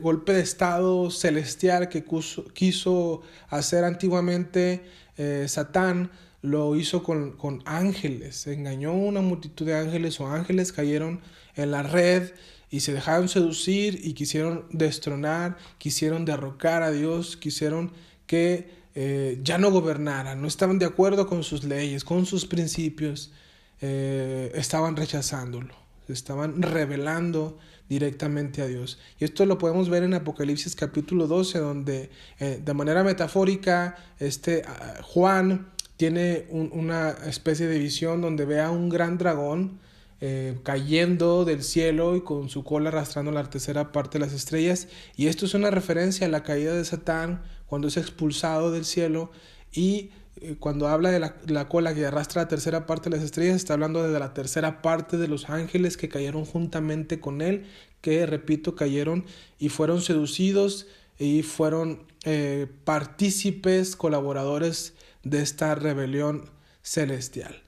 golpe 0.00 0.32
de 0.32 0.40
Estado 0.40 1.10
celestial 1.10 1.88
que 1.88 2.04
quiso 2.52 3.22
hacer 3.48 3.84
antiguamente 3.84 4.84
eh, 5.16 5.46
Satán, 5.48 6.10
lo 6.42 6.76
hizo 6.76 7.02
con, 7.02 7.32
con, 7.32 7.62
ángeles, 7.64 8.46
engañó 8.46 8.92
una 8.92 9.20
multitud 9.20 9.66
de 9.66 9.76
ángeles 9.76 10.20
o 10.20 10.26
ángeles 10.26 10.72
cayeron 10.72 11.20
en 11.56 11.70
la 11.70 11.82
red 11.82 12.32
y 12.70 12.80
se 12.80 12.92
dejaron 12.92 13.28
seducir 13.28 14.00
y 14.04 14.12
quisieron 14.12 14.66
destronar, 14.70 15.56
quisieron 15.78 16.24
derrocar 16.24 16.82
a 16.82 16.90
Dios, 16.90 17.36
quisieron 17.36 17.92
que 18.26 18.68
eh, 18.94 19.40
ya 19.42 19.58
no 19.58 19.70
gobernara, 19.70 20.34
no 20.34 20.46
estaban 20.46 20.78
de 20.78 20.86
acuerdo 20.86 21.26
con 21.26 21.42
sus 21.42 21.64
leyes, 21.64 22.04
con 22.04 22.26
sus 22.26 22.44
principios, 22.46 23.32
eh, 23.80 24.52
estaban 24.54 24.96
rechazándolo 24.96 25.84
estaban 26.12 26.62
revelando 26.62 27.58
directamente 27.88 28.62
a 28.62 28.66
Dios. 28.66 28.98
Y 29.18 29.24
esto 29.24 29.46
lo 29.46 29.58
podemos 29.58 29.88
ver 29.88 30.02
en 30.02 30.14
Apocalipsis 30.14 30.74
capítulo 30.74 31.26
12, 31.26 31.58
donde 31.58 32.10
eh, 32.38 32.60
de 32.64 32.74
manera 32.74 33.04
metafórica 33.04 33.96
este, 34.18 34.62
ah, 34.66 35.00
Juan 35.02 35.68
tiene 35.96 36.46
una 36.50 37.10
especie 37.10 37.68
de 37.68 37.78
visión 37.78 38.20
donde 38.20 38.44
ve 38.44 38.60
a 38.60 38.70
un 38.70 38.88
gran 38.88 39.16
dragón 39.16 39.78
eh, 40.20 40.58
cayendo 40.62 41.44
del 41.44 41.62
cielo 41.62 42.16
y 42.16 42.22
con 42.22 42.48
su 42.48 42.64
cola 42.64 42.88
arrastrando 42.88 43.30
la 43.30 43.48
tercera 43.48 43.92
parte 43.92 44.18
de 44.18 44.24
las 44.24 44.34
estrellas. 44.34 44.88
Y 45.16 45.26
esto 45.26 45.44
es 45.44 45.54
una 45.54 45.70
referencia 45.70 46.26
a 46.26 46.30
la 46.30 46.42
caída 46.42 46.74
de 46.74 46.84
Satán 46.84 47.42
cuando 47.66 47.88
es 47.88 47.96
expulsado 47.96 48.72
del 48.72 48.84
cielo 48.84 49.30
y 49.72 50.10
cuando 50.58 50.88
habla 50.88 51.10
de 51.10 51.20
la, 51.20 51.68
cola 51.68 51.94
que 51.94 52.06
arrastra 52.06 52.42
la 52.42 52.48
tercera 52.48 52.86
parte 52.86 53.08
de 53.08 53.16
las 53.16 53.24
estrellas, 53.24 53.56
está 53.56 53.74
hablando 53.74 54.02
de 54.02 54.18
la 54.18 54.34
tercera 54.34 54.82
parte 54.82 55.16
de 55.16 55.28
los 55.28 55.48
ángeles 55.48 55.96
que 55.96 56.08
cayeron 56.08 56.44
juntamente 56.44 57.20
con 57.20 57.40
él, 57.40 57.66
que, 58.00 58.26
repito, 58.26 58.74
cayeron 58.74 59.24
y 59.58 59.68
fueron 59.68 60.00
seducidos 60.00 60.86
y 61.18 61.42
fueron 61.42 62.02
eh, 62.24 62.66
partícipes, 62.84 63.96
colaboradores 63.96 64.94
de 65.22 65.40
esta 65.40 65.74
rebelión 65.74 66.50
celestial. 66.82 67.62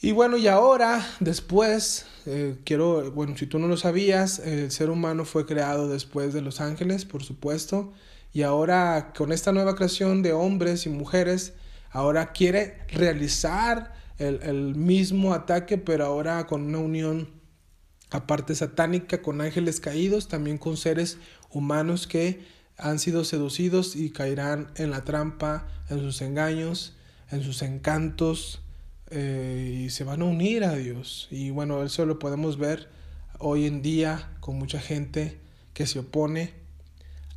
Y 0.00 0.12
bueno, 0.12 0.36
y 0.36 0.46
ahora, 0.46 1.06
después, 1.20 2.06
eh, 2.26 2.56
quiero, 2.64 3.10
bueno, 3.12 3.36
si 3.36 3.46
tú 3.46 3.58
no 3.58 3.66
lo 3.66 3.76
sabías, 3.76 4.40
el 4.40 4.70
ser 4.70 4.90
humano 4.90 5.24
fue 5.24 5.46
creado 5.46 5.88
después 5.88 6.34
de 6.34 6.42
los 6.42 6.60
ángeles, 6.60 7.04
por 7.04 7.22
supuesto, 7.22 7.92
y 8.32 8.42
ahora 8.42 9.12
con 9.16 9.32
esta 9.32 9.52
nueva 9.52 9.74
creación 9.74 10.22
de 10.22 10.32
hombres 10.32 10.84
y 10.84 10.90
mujeres, 10.90 11.54
ahora 11.90 12.32
quiere 12.32 12.78
realizar 12.88 13.94
el, 14.18 14.74
mismo 14.74 15.34
ataque, 15.34 15.78
pero 15.78 16.06
ahora 16.06 16.46
con 16.46 16.62
una 16.62 16.78
unión 16.78 17.30
aparte 18.10 18.54
satánica, 18.54 19.20
con 19.22 19.40
ángeles 19.40 19.80
caídos, 19.80 20.28
también 20.28 20.58
con 20.58 20.76
seres 20.76 21.18
humanos 21.50 22.06
que 22.06 22.44
han 22.78 22.98
sido 22.98 23.24
seducidos 23.24 23.96
y 23.96 24.10
caerán 24.10 24.70
en 24.76 24.90
la 24.90 25.04
trampa, 25.04 25.66
en 25.90 26.00
sus 26.00 26.22
engaños, 26.22 26.94
en 27.30 27.42
sus 27.42 27.62
encantos, 27.62 28.60
eh, 29.10 29.84
y 29.84 29.90
se 29.90 30.04
van 30.04 30.22
a 30.22 30.24
unir 30.24 30.64
a 30.64 30.74
Dios. 30.74 31.28
Y 31.30 31.50
bueno, 31.50 31.82
eso 31.82 32.06
lo 32.06 32.18
podemos 32.18 32.58
ver 32.58 32.88
hoy 33.38 33.66
en 33.66 33.82
día 33.82 34.30
con 34.40 34.56
mucha 34.56 34.80
gente 34.80 35.38
que 35.74 35.86
se 35.86 35.98
opone 35.98 36.54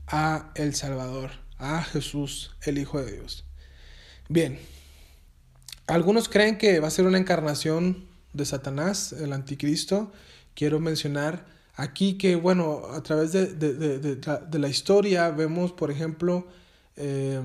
a 0.08 0.52
el 0.56 0.76
Salvador, 0.76 1.32
a 1.58 1.84
Jesús, 1.84 2.52
el 2.62 2.78
Hijo 2.78 3.02
de 3.02 3.12
Dios. 3.12 3.49
Bien, 4.32 4.60
algunos 5.88 6.30
creen 6.30 6.60
que 6.60 6.80
va 6.80 6.88
a 6.88 6.92
ser 6.92 7.08
una 7.08 7.18
encarnación 7.18 8.06
de 8.34 8.46
Satanás, 8.46 9.12
el 9.12 9.34
anticristo. 9.34 10.12
Quiero 10.54 10.80
mencionar 10.80 11.48
aquí 11.74 12.14
que, 12.14 12.36
bueno, 12.36 12.84
a 12.92 13.02
través 13.02 13.32
de, 13.32 14.20
la 14.52 14.70
historia 14.70 15.32
vemos, 15.32 15.72
por 15.72 15.90
ejemplo, 15.90 16.46
eh, 16.96 17.42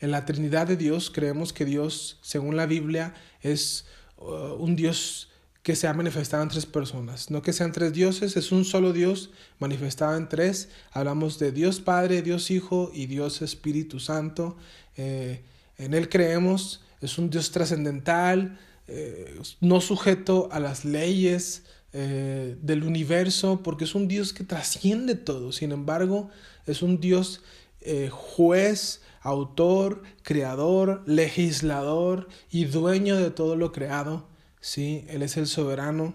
en 0.00 0.10
la 0.10 0.26
Trinidad 0.26 0.66
de 0.66 0.76
Dios, 0.76 1.10
creemos 1.10 1.54
que 1.54 1.64
Dios, 1.64 2.18
según 2.20 2.56
la 2.56 2.66
Biblia, 2.66 3.14
es 3.40 3.86
uh, 4.18 4.52
un 4.58 4.76
Dios 4.76 5.30
que 5.62 5.76
se 5.76 5.86
ha 5.86 5.94
manifestado 5.94 6.42
en 6.42 6.50
tres 6.50 6.66
personas. 6.66 7.30
No 7.30 7.40
que 7.40 7.54
sean 7.54 7.72
tres 7.72 7.94
dioses, 7.94 8.36
es 8.36 8.52
un 8.52 8.66
solo 8.66 8.92
Dios 8.92 9.30
manifestado 9.60 10.14
en 10.14 10.28
tres. 10.28 10.68
Hablamos 10.92 11.38
de 11.38 11.52
Dios 11.52 11.80
Padre, 11.80 12.20
Dios 12.20 12.50
Hijo 12.50 12.90
y 12.92 13.06
Dios 13.06 13.40
Espíritu 13.40 13.98
Santo. 13.98 14.58
Eh, 14.98 15.40
en 15.78 15.94
Él 15.94 16.08
creemos, 16.08 16.82
es 17.00 17.18
un 17.18 17.30
Dios 17.30 17.52
trascendental, 17.52 18.58
eh, 18.88 19.38
no 19.60 19.80
sujeto 19.80 20.48
a 20.50 20.58
las 20.60 20.84
leyes 20.84 21.64
eh, 21.92 22.56
del 22.60 22.82
universo, 22.82 23.62
porque 23.62 23.84
es 23.84 23.94
un 23.94 24.08
Dios 24.08 24.32
que 24.32 24.44
trasciende 24.44 25.14
todo. 25.14 25.52
Sin 25.52 25.72
embargo, 25.72 26.30
es 26.66 26.82
un 26.82 27.00
Dios 27.00 27.42
eh, 27.80 28.08
juez, 28.10 29.02
autor, 29.20 30.02
creador, 30.22 31.02
legislador 31.06 32.28
y 32.50 32.64
dueño 32.64 33.16
de 33.16 33.30
todo 33.30 33.56
lo 33.56 33.72
creado. 33.72 34.26
¿sí? 34.60 35.04
Él 35.08 35.22
es 35.22 35.36
el 35.36 35.46
soberano, 35.46 36.14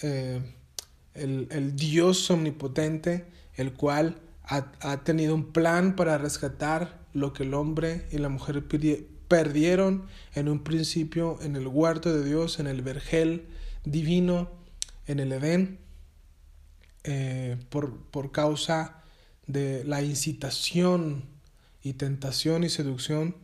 el, 0.00 1.76
Dios 1.76 2.30
omnipotente, 2.30 3.26
el 3.54 3.72
cual 3.72 4.16
ha, 4.44 4.72
ha 4.80 5.04
tenido 5.04 5.34
un 5.34 5.52
plan 5.52 5.96
para 5.96 6.18
rescatar 6.18 7.03
lo 7.14 7.32
que 7.32 7.44
el 7.44 7.54
hombre 7.54 8.06
y 8.10 8.18
la 8.18 8.28
mujer 8.28 8.64
perdieron 9.28 10.06
en 10.34 10.48
un 10.48 10.62
principio 10.62 11.38
en 11.40 11.56
el 11.56 11.66
huerto 11.66 12.14
de 12.14 12.24
Dios, 12.24 12.58
en 12.58 12.66
el 12.66 12.82
vergel 12.82 13.46
divino, 13.84 14.50
en 15.06 15.20
el 15.20 15.32
Edén, 15.32 15.78
eh, 17.04 17.56
por, 17.70 17.98
por 18.10 18.32
causa 18.32 19.02
de 19.46 19.84
la 19.84 20.02
incitación 20.02 21.24
y 21.82 21.94
tentación 21.94 22.64
y 22.64 22.68
seducción 22.68 23.36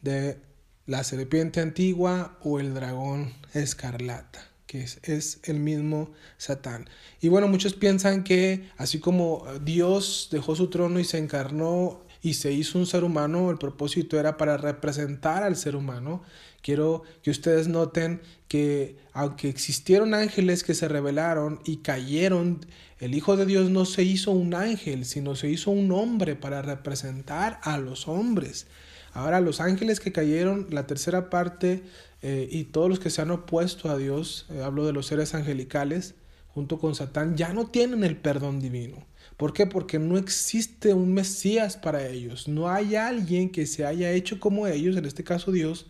de 0.00 0.40
la 0.86 1.04
serpiente 1.04 1.60
antigua 1.60 2.38
o 2.42 2.58
el 2.58 2.74
dragón 2.74 3.32
escarlata. 3.54 4.48
que 4.66 4.82
es, 4.82 4.98
es, 5.02 5.40
el 5.44 5.60
mismo 5.60 6.10
Satán. 6.38 6.88
Y 7.20 7.28
bueno, 7.28 7.46
muchos 7.46 7.74
piensan 7.74 8.24
que 8.24 8.70
así 8.78 8.98
como 9.00 9.44
Dios 9.62 10.28
dejó 10.32 10.56
su 10.56 10.70
trono 10.70 10.98
y 10.98 11.04
se 11.04 11.18
encarnó 11.18 12.00
y 12.22 12.34
se 12.34 12.52
hizo 12.52 12.78
un 12.78 12.86
ser 12.86 13.02
humano, 13.02 13.50
el 13.50 13.58
propósito 13.58 14.18
era 14.18 14.36
para 14.36 14.56
representar 14.56 15.42
al 15.42 15.56
ser 15.56 15.74
humano. 15.74 16.22
Quiero 16.62 17.02
que 17.22 17.32
ustedes 17.32 17.66
noten 17.66 18.20
que 18.46 18.96
aunque 19.12 19.48
existieron 19.48 20.14
ángeles 20.14 20.62
que 20.62 20.74
se 20.74 20.86
rebelaron 20.86 21.60
y 21.64 21.78
cayeron, 21.78 22.64
el 23.00 23.16
Hijo 23.16 23.36
de 23.36 23.44
Dios 23.44 23.70
no 23.70 23.84
se 23.84 24.04
hizo 24.04 24.30
un 24.30 24.54
ángel, 24.54 25.04
sino 25.04 25.34
se 25.34 25.50
hizo 25.50 25.72
un 25.72 25.90
hombre 25.90 26.36
para 26.36 26.62
representar 26.62 27.58
a 27.64 27.78
los 27.78 28.06
hombres. 28.06 28.68
Ahora 29.12 29.40
los 29.40 29.60
ángeles 29.60 29.98
que 29.98 30.12
cayeron, 30.12 30.68
la 30.70 30.86
tercera 30.86 31.28
parte, 31.28 31.82
eh, 32.22 32.48
y 32.50 32.64
todos 32.64 32.88
los 32.88 33.00
que 33.00 33.10
se 33.10 33.20
han 33.20 33.32
opuesto 33.32 33.90
a 33.90 33.96
Dios, 33.96 34.46
eh, 34.50 34.62
hablo 34.62 34.86
de 34.86 34.92
los 34.92 35.06
seres 35.06 35.34
angelicales, 35.34 36.14
junto 36.54 36.78
con 36.78 36.94
Satán, 36.94 37.36
ya 37.36 37.52
no 37.52 37.66
tienen 37.66 38.04
el 38.04 38.16
perdón 38.16 38.60
divino. 38.60 39.04
¿Por 39.42 39.52
qué? 39.52 39.66
Porque 39.66 39.98
no 39.98 40.18
existe 40.18 40.94
un 40.94 41.14
Mesías 41.14 41.76
para 41.76 42.06
ellos. 42.06 42.46
No 42.46 42.68
hay 42.68 42.94
alguien 42.94 43.50
que 43.50 43.66
se 43.66 43.84
haya 43.84 44.12
hecho 44.12 44.38
como 44.38 44.68
ellos, 44.68 44.96
en 44.96 45.04
este 45.04 45.24
caso 45.24 45.50
Dios, 45.50 45.86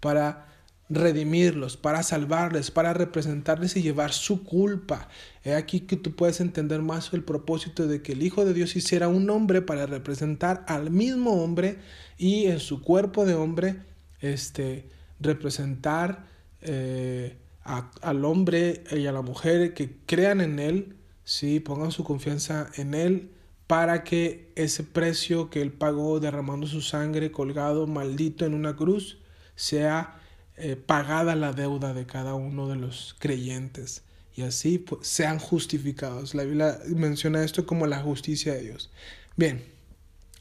para 0.00 0.46
redimirlos, 0.88 1.76
para 1.76 2.02
salvarles, 2.02 2.70
para 2.70 2.94
representarles 2.94 3.76
y 3.76 3.82
llevar 3.82 4.14
su 4.14 4.42
culpa. 4.42 5.10
He 5.44 5.52
aquí 5.54 5.80
que 5.80 5.96
tú 5.96 6.16
puedes 6.16 6.40
entender 6.40 6.80
más 6.80 7.12
el 7.12 7.22
propósito 7.22 7.86
de 7.86 8.00
que 8.00 8.12
el 8.12 8.22
Hijo 8.22 8.46
de 8.46 8.54
Dios 8.54 8.74
hiciera 8.74 9.08
un 9.08 9.28
hombre 9.28 9.60
para 9.60 9.84
representar 9.84 10.64
al 10.66 10.90
mismo 10.90 11.44
hombre 11.44 11.80
y 12.16 12.46
en 12.46 12.58
su 12.58 12.80
cuerpo 12.80 13.26
de 13.26 13.34
hombre 13.34 13.76
este, 14.20 14.88
representar 15.20 16.24
eh, 16.62 17.36
al 17.64 18.24
hombre 18.24 18.82
y 18.92 19.04
a 19.04 19.12
la 19.12 19.20
mujer 19.20 19.74
que 19.74 19.94
crean 20.06 20.40
en 20.40 20.58
Él, 20.58 20.96
¿sí? 21.24 21.60
pongan 21.60 21.90
su 21.90 22.04
confianza 22.04 22.70
en 22.76 22.94
Él 22.94 23.30
para 23.66 24.04
que 24.04 24.52
ese 24.56 24.84
precio 24.84 25.50
que 25.50 25.62
Él 25.62 25.72
pagó 25.72 26.20
derramando 26.20 26.66
su 26.66 26.80
sangre 26.80 27.32
colgado 27.32 27.86
maldito 27.86 28.44
en 28.44 28.54
una 28.54 28.76
cruz, 28.76 29.18
sea 29.56 30.20
eh, 30.56 30.76
pagada 30.76 31.34
la 31.34 31.52
deuda 31.52 31.94
de 31.94 32.06
cada 32.06 32.34
uno 32.34 32.68
de 32.68 32.76
los 32.76 33.16
creyentes 33.18 34.02
y 34.36 34.42
así 34.42 34.78
pues, 34.78 35.06
sean 35.06 35.38
justificados. 35.38 36.34
La 36.34 36.44
Biblia 36.44 36.78
menciona 36.88 37.44
esto 37.44 37.66
como 37.66 37.86
la 37.86 38.00
justicia 38.00 38.54
de 38.54 38.62
Dios. 38.62 38.90
Bien, 39.36 39.64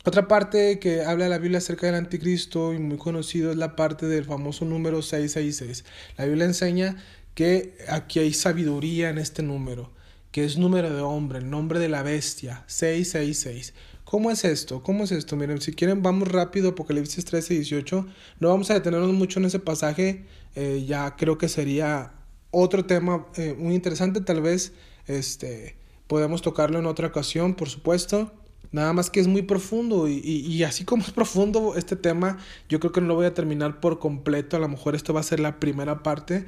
otra 0.05 0.27
parte 0.27 0.79
que 0.79 1.03
habla 1.03 1.29
la 1.29 1.37
Biblia 1.37 1.59
acerca 1.59 1.87
del 1.87 1.95
anticristo 1.95 2.73
y 2.73 2.79
muy 2.79 2.97
conocido 2.97 3.51
es 3.51 3.57
la 3.57 3.75
parte 3.75 4.05
del 4.05 4.25
famoso 4.25 4.65
número 4.65 5.01
666. 5.01 5.85
La 6.17 6.25
Biblia 6.25 6.45
enseña 6.45 6.97
que 7.35 7.77
aquí 7.87 8.19
hay 8.19 8.33
sabiduría 8.33 9.09
en 9.09 9.17
este 9.17 9.43
número, 9.43 9.91
que 10.33 10.43
es 10.43 10.57
número 10.57 10.89
de 10.89 11.01
hombre, 11.01 11.37
el 11.37 11.49
nombre 11.51 11.77
de 11.77 11.89
la 11.89 12.01
bestia, 12.01 12.63
666. 12.65 13.75
¿Cómo 14.03 14.31
es 14.31 14.43
esto? 14.43 14.81
¿Cómo 14.81 15.03
es 15.03 15.11
esto? 15.11 15.35
Miren, 15.35 15.61
si 15.61 15.73
quieren 15.73 16.01
vamos 16.01 16.27
rápido, 16.27 16.69
Apocalipsis 16.69 17.23
13, 17.23 17.53
18. 17.53 18.07
No 18.39 18.49
vamos 18.49 18.71
a 18.71 18.73
detenernos 18.73 19.13
mucho 19.13 19.39
en 19.39 19.45
ese 19.45 19.59
pasaje, 19.59 20.25
eh, 20.55 20.85
ya 20.87 21.15
creo 21.17 21.37
que 21.37 21.47
sería 21.47 22.13
otro 22.49 22.83
tema 22.83 23.27
eh, 23.35 23.55
muy 23.55 23.75
interesante, 23.75 24.21
tal 24.21 24.41
vez 24.41 24.73
este, 25.05 25.75
podemos 26.07 26.41
tocarlo 26.41 26.79
en 26.79 26.87
otra 26.87 27.09
ocasión, 27.09 27.53
por 27.53 27.69
supuesto. 27.69 28.33
Nada 28.71 28.91
más 28.91 29.11
que 29.11 29.19
es 29.19 29.27
muy 29.27 29.43
profundo 29.43 30.07
y, 30.07 30.17
y, 30.17 30.63
así 30.63 30.83
como 30.83 31.03
es 31.03 31.11
profundo 31.11 31.75
este 31.75 31.95
tema, 31.95 32.39
yo 32.69 32.79
creo 32.79 32.91
que 32.91 33.01
no 33.01 33.07
lo 33.07 33.13
voy 33.13 33.27
a 33.27 33.35
terminar 33.35 33.79
por 33.79 33.99
completo. 33.99 34.57
A 34.57 34.59
lo 34.59 34.67
mejor 34.67 34.95
esto 34.95 35.13
va 35.13 35.19
a 35.19 35.23
ser 35.23 35.39
la 35.39 35.59
primera 35.59 36.01
parte. 36.01 36.47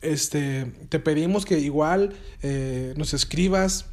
Este, 0.00 0.66
te 0.88 1.00
pedimos 1.00 1.44
que 1.44 1.58
igual 1.58 2.14
eh, 2.42 2.94
nos 2.96 3.14
escribas 3.14 3.86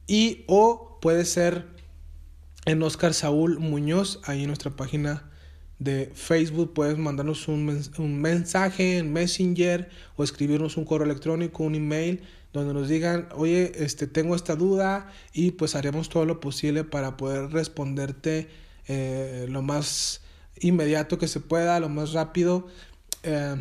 y 0.08 0.43
o 0.47 0.97
puede 1.01 1.25
ser 1.25 1.67
en 2.65 2.82
Oscar 2.82 3.13
Saúl 3.13 3.60
Muñoz 3.60 4.21
ahí 4.23 4.41
en 4.41 4.47
nuestra 4.47 4.71
página 4.71 5.30
de 5.84 6.12
Facebook 6.13 6.74
puedes 6.74 6.98
mandarnos 6.98 7.48
un, 7.48 7.82
un, 7.98 8.22
mensaje 8.22 8.98
en 8.98 9.12
Messenger 9.12 9.89
o 10.15 10.24
escribirnos 10.24 10.78
un 10.78 10.86
correo 10.86 11.06
electrónico, 11.06 11.63
un 11.63 11.76
email, 11.76 12.22
donde 12.54 12.74
nos 12.74 12.88
digan, 12.88 13.28
oye, 13.36 13.72
este, 13.76 14.08
tengo 14.08 14.36
esta 14.36 14.56
duda 14.56 15.12
y 15.34 15.52
pues 15.52 15.76
haremos 15.76 16.10
todo 16.10 16.26
lo 16.26 16.39
posible 16.39 16.84
para 16.84 17.17
poder 17.17 17.52
responderte 17.52 18.48
eh, 18.88 19.48
lo 19.50 19.62
más 19.62 20.22
inmediato 20.60 21.17
que 21.17 21.28
se 21.28 21.39
pueda, 21.39 21.80
lo 21.80 21.89
más 21.89 22.13
rápido. 22.13 22.67
Eh, 23.24 23.56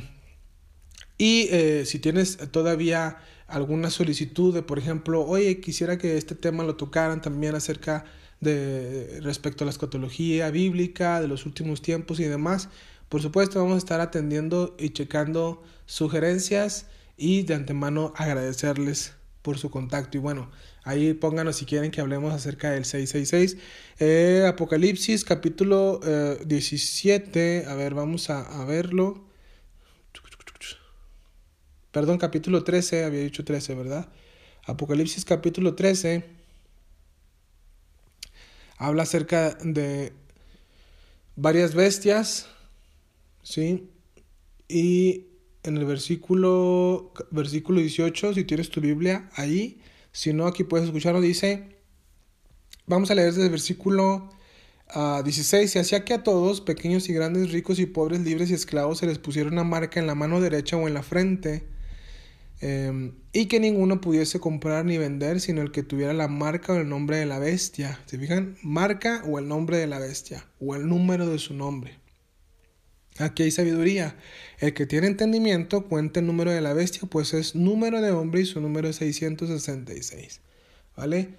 y 1.17 1.49
eh, 1.51 1.85
si 1.87 1.99
tienes 1.99 2.37
todavía 2.51 3.19
alguna 3.47 3.91
solicitud 3.91 4.53
de, 4.55 4.63
por 4.63 4.79
ejemplo, 4.79 5.25
oye, 5.25 5.61
quisiera 5.61 5.99
que 5.99 6.17
este 6.17 6.35
tema 6.35 6.63
lo 6.63 6.77
tocaran 6.77 7.21
también 7.21 7.55
acerca 7.55 8.05
de 8.43 9.21
respecto 9.23 9.63
a 9.63 9.67
la 9.67 9.71
escatología 9.71 10.51
bíblica 10.51 11.21
de 11.21 11.29
los 11.29 11.47
últimos 11.47 11.81
tiempos 11.81 12.21
y 12.21 12.25
demás. 12.25 12.69
Por 13.09 13.23
supuesto, 13.23 13.61
vamos 13.61 13.77
a 13.77 13.79
estar 13.79 14.01
atendiendo 14.01 14.77
y 14.79 14.91
checando 14.91 15.63
sugerencias 15.87 16.87
y 17.17 17.45
de 17.45 17.55
antemano 17.55 18.13
agradecerles 18.17 19.15
por 19.43 19.59
su 19.59 19.71
contacto. 19.71 20.19
Y 20.19 20.21
bueno, 20.21 20.51
ahí 20.83 21.15
pónganos 21.15 21.57
si 21.57 21.67
quieren 21.67 21.93
que 21.93 22.01
hablemos 22.01 22.35
acerca 22.35 22.73
del 22.73 22.85
666. 22.85 23.59
Eh, 24.01 24.45
Apocalipsis 24.49 25.25
capítulo 25.25 26.01
17, 26.45 27.59
eh, 27.59 27.67
a 27.67 27.75
ver, 27.75 27.95
vamos 27.95 28.29
a, 28.29 28.41
a, 28.41 28.65
verlo. 28.65 29.25
Perdón, 31.93 32.19
capítulo 32.19 32.65
13, 32.65 33.05
había 33.05 33.21
dicho 33.21 33.45
13, 33.45 33.75
¿verdad? 33.77 34.09
Apocalipsis 34.65 35.25
capítulo 35.25 35.75
13 35.75 36.42
habla 38.83 39.05
acerca 39.05 39.55
de 39.62 40.12
varias 41.37 41.75
bestias, 41.75 42.49
¿sí? 43.42 43.88
Y 44.68 45.27
en 45.62 45.77
el 45.77 45.85
versículo, 45.85 47.12
versículo 47.31 47.81
18, 47.81 48.35
si 48.35 48.45
tienes 48.45 48.71
tu 48.71 48.81
Biblia 48.81 49.31
ahí, 49.37 49.81
si 50.11 50.33
no, 50.33 50.47
aquí 50.47 50.64
puedes 50.64 50.87
escucharlo, 50.87 51.21
dice, 51.21 51.77
vamos 52.87 53.11
a 53.11 53.14
leer 53.14 53.29
desde 53.29 53.45
el 53.45 53.51
versículo 53.51 54.31
16, 55.25 55.77
y 55.77 55.79
hacía 55.79 56.05
que 56.05 56.14
a 56.14 56.23
todos, 56.25 56.61
pequeños 56.61 57.09
y 57.09 57.12
grandes, 57.12 57.53
ricos 57.53 57.79
y 57.79 57.87
pobres, 57.87 58.21
libres 58.21 58.51
y 58.51 58.55
esclavos, 58.55 58.99
se 58.99 59.07
les 59.07 59.18
pusiera 59.18 59.49
una 59.49 59.64
marca 59.64 60.01
en 60.01 60.09
la 60.09 60.16
mano 60.16 60.40
derecha 60.40 60.77
o 60.77 60.88
en 60.88 60.95
la 60.95 61.03
frente, 61.03 61.64
Em, 62.64 63.16
y 63.33 63.46
que 63.46 63.59
ninguno 63.59 64.01
pudiese 64.01 64.38
comprar 64.38 64.85
ni 64.85 64.96
vender 64.96 65.40
sino 65.40 65.62
el 65.62 65.72
que 65.72 65.83
tuviera 65.83 66.12
la 66.12 66.29
marca 66.29 66.72
o 66.72 66.77
el 66.77 66.88
nombre 66.88 67.16
de 67.16 67.27
la 67.27 67.40
bestia. 67.40 68.01
¿Se 68.07 68.18
fijan? 68.18 68.57
Marca 68.62 69.25
o 69.27 69.40
el 69.40 69.48
nombre 69.48 69.79
de 69.79 69.88
la 69.88 69.98
bestia 69.98 70.46
o 70.61 70.77
el 70.77 70.88
número 70.88 71.27
de 71.27 71.40
su 71.40 71.55
nombre. 71.55 71.98
Aquí 73.18 73.42
hay 73.42 73.51
sabiduría. 73.51 74.16
El 74.61 74.75
que 74.75 74.87
tiene 74.87 75.09
entendimiento 75.09 75.87
cuenta 75.88 76.20
el 76.20 76.27
número 76.27 76.53
de 76.53 76.61
la 76.61 76.72
bestia, 76.72 77.03
pues 77.11 77.35
es 77.35 77.57
número 77.57 78.01
de 78.01 78.12
hombre 78.12 78.42
y 78.42 78.46
su 78.46 78.61
número 78.61 78.88
es 78.88 78.96
666. 78.96 80.40
¿Vale? 80.96 81.31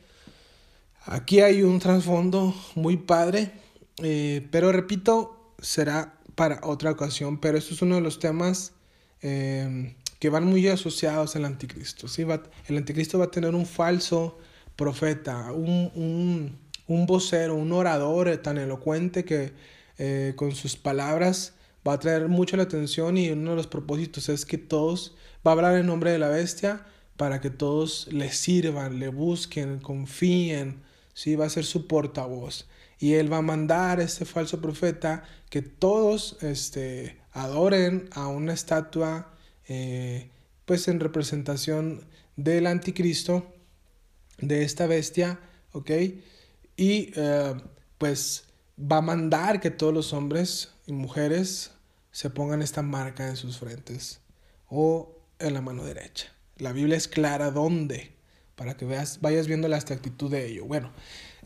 Aquí 1.06 1.40
hay 1.40 1.64
un 1.64 1.80
trasfondo 1.80 2.54
muy 2.76 2.98
padre, 2.98 3.50
eh, 4.04 4.46
pero 4.52 4.74
repito, 4.74 5.54
será 5.62 6.20
para 6.36 6.60
otra 6.64 6.92
ocasión. 6.92 7.40
Pero 7.40 7.58
esto 7.58 7.74
es 7.74 7.82
uno 7.82 7.96
de 7.96 8.02
los 8.02 8.20
temas 8.20 8.74
em, 9.22 9.96
que 10.24 10.30
van 10.30 10.46
muy 10.46 10.66
asociados 10.70 11.36
al 11.36 11.44
anticristo. 11.44 12.08
¿sí? 12.08 12.24
Va, 12.24 12.42
el 12.68 12.78
anticristo 12.78 13.20
va 13.20 13.26
a 13.26 13.32
tener 13.32 13.54
un 13.54 13.66
falso 13.66 14.38
profeta, 14.78 15.52
un, 15.52 15.92
un, 15.96 16.60
un 16.88 17.06
vocero, 17.06 17.56
un 17.56 17.74
orador 17.74 18.38
tan 18.38 18.58
elocuente 18.58 19.26
que 19.26 19.52
eh, 19.98 20.32
con 20.38 20.54
sus 20.56 20.78
palabras 20.78 21.56
va 21.86 21.92
a 21.96 22.00
traer 22.00 22.30
mucho 22.30 22.56
la 22.56 22.64
atención 22.64 23.18
y 23.18 23.32
uno 23.32 23.50
de 23.50 23.58
los 23.58 23.68
propósitos 23.68 24.30
es 24.30 24.46
que 24.46 24.58
todos, 24.58 25.14
va 25.46 25.52
a 25.52 25.56
hablar 25.56 25.76
en 25.76 25.88
nombre 25.88 26.14
de 26.14 26.20
la 26.20 26.30
bestia 26.30 26.86
para 27.18 27.42
que 27.42 27.50
todos 27.50 28.08
le 28.10 28.32
sirvan, 28.32 29.00
le 29.00 29.10
busquen, 29.10 29.80
confíen, 29.80 30.84
¿sí? 31.14 31.36
va 31.36 31.48
a 31.48 31.50
ser 31.50 31.66
su 31.66 31.86
portavoz. 31.86 32.70
Y 32.98 33.16
él 33.16 33.30
va 33.30 33.40
a 33.40 33.42
mandar 33.42 34.00
a 34.00 34.04
este 34.04 34.24
falso 34.24 34.62
profeta 34.62 35.26
que 35.50 35.62
todos 35.62 36.38
este, 36.40 37.20
adoren 37.34 38.08
a 38.14 38.28
una 38.28 38.54
estatua 38.54 39.33
eh, 39.68 40.30
pues 40.66 40.88
en 40.88 41.00
representación 41.00 42.06
del 42.36 42.68
anticristo, 42.68 43.46
de 44.40 44.64
esta 44.64 44.88
bestia, 44.88 45.40
¿ok? 45.72 45.92
Y 46.76 47.12
eh, 47.16 47.54
pues 47.98 48.46
va 48.80 48.98
a 48.98 49.02
mandar 49.02 49.60
que 49.60 49.72
todos 49.72 49.94
los 49.94 50.14
hombres 50.14 50.70
y 50.88 50.94
mujeres 50.94 51.72
se 52.12 52.30
pongan 52.30 52.62
esta 52.62 52.82
marca 52.82 53.28
en 53.28 53.36
sus 53.36 53.58
frentes 53.60 54.20
o 54.70 55.16
en 55.40 55.54
la 55.54 55.62
mano 55.62 55.84
derecha. 55.84 56.32
La 56.58 56.72
Biblia 56.72 56.98
es 56.98 57.08
clara 57.08 57.52
dónde, 57.52 58.12
para 58.56 58.78
que 58.78 58.86
veas, 58.86 59.20
vayas 59.22 59.48
viendo 59.48 59.68
la 59.68 59.78
actitud 59.78 60.30
de 60.30 60.48
ello. 60.48 60.66
Bueno, 60.66 60.92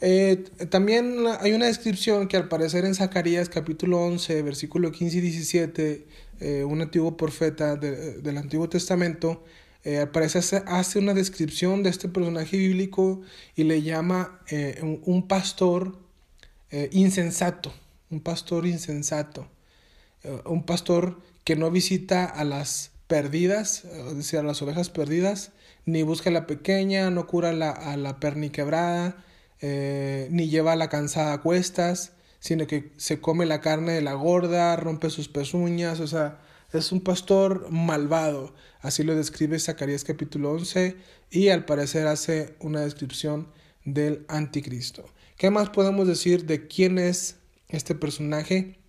eh, 0.01 0.43
también 0.69 1.25
hay 1.39 1.53
una 1.53 1.65
descripción 1.65 2.27
que 2.27 2.37
al 2.37 2.47
parecer 2.49 2.85
en 2.85 2.95
Zacarías 2.95 3.49
capítulo 3.49 3.99
11, 4.01 4.41
versículo 4.43 4.91
15 4.91 5.17
y 5.17 5.21
17, 5.21 6.07
eh, 6.39 6.63
un 6.63 6.81
antiguo 6.81 7.17
profeta 7.17 7.75
del 7.75 8.37
Antiguo 8.37 8.69
Testamento, 8.69 9.43
eh, 9.83 9.97
al 9.99 10.11
parecer 10.11 10.63
hace 10.67 10.99
una 10.99 11.13
descripción 11.13 11.83
de 11.83 11.89
este 11.89 12.09
personaje 12.09 12.57
bíblico 12.57 13.21
y 13.55 13.63
le 13.63 13.81
llama 13.81 14.41
un, 14.81 15.27
pastor 15.27 15.97
insensato, 16.91 17.73
un 18.09 18.19
pastor 18.19 18.65
insensato, 18.65 19.47
un 20.45 20.65
pastor 20.65 21.21
que 21.43 21.55
no 21.55 21.71
visita 21.71 22.25
a 22.25 22.43
las 22.43 22.91
perdidas, 23.07 23.85
es 23.85 24.17
decir, 24.17 24.39
a 24.39 24.43
las 24.43 24.61
ovejas 24.61 24.89
perdidas, 24.89 25.51
ni 25.85 26.03
busca 26.03 26.29
a 26.29 26.33
la 26.33 26.45
pequeña, 26.45 27.09
no 27.09 27.25
cura 27.27 27.53
la, 27.53 27.71
a 27.71 27.95
la 27.95 28.19
perniquebrada, 28.19 29.23
eh, 29.59 30.27
ni 30.29 30.49
lleva 30.49 30.73
a 30.73 30.75
la 30.75 30.89
cansada 30.89 31.33
a 31.33 31.41
cuestas, 31.41 32.11
sino 32.39 32.67
que 32.67 32.91
se 32.97 33.19
come 33.19 33.45
la 33.45 33.61
carne 33.61 33.93
de 33.93 34.01
la 34.01 34.13
gorda, 34.13 34.75
rompe 34.75 35.09
sus 35.09 35.27
pezuñas, 35.27 35.99
o 35.99 36.07
sea, 36.07 36.39
es 36.73 36.91
un 36.91 37.01
pastor 37.01 37.71
malvado. 37.71 38.53
Así 38.81 39.03
lo 39.03 39.15
describe 39.15 39.59
Zacarías 39.59 40.03
capítulo 40.03 40.51
11 40.51 40.95
y 41.31 41.49
al 41.49 41.65
parecer 41.65 42.07
hace 42.07 42.55
una 42.59 42.81
descripción 42.81 43.47
del 43.85 44.25
anticristo. 44.27 45.05
¿Qué 45.37 45.49
más 45.49 45.69
podemos 45.69 46.07
decir 46.07 46.45
de 46.45 46.67
quién 46.67 46.97
es 46.97 47.37
este 47.69 47.95
personaje 47.95 48.79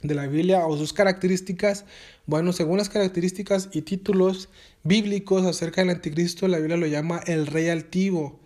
de 0.00 0.14
la 0.14 0.26
Biblia 0.26 0.66
o 0.66 0.76
sus 0.76 0.92
características? 0.92 1.84
Bueno, 2.26 2.52
según 2.52 2.78
las 2.78 2.88
características 2.88 3.68
y 3.72 3.82
títulos 3.82 4.48
bíblicos 4.82 5.44
acerca 5.44 5.82
del 5.82 5.90
anticristo, 5.90 6.48
la 6.48 6.58
Biblia 6.58 6.76
lo 6.76 6.86
llama 6.86 7.20
el 7.26 7.46
rey 7.46 7.68
altivo. 7.68 8.40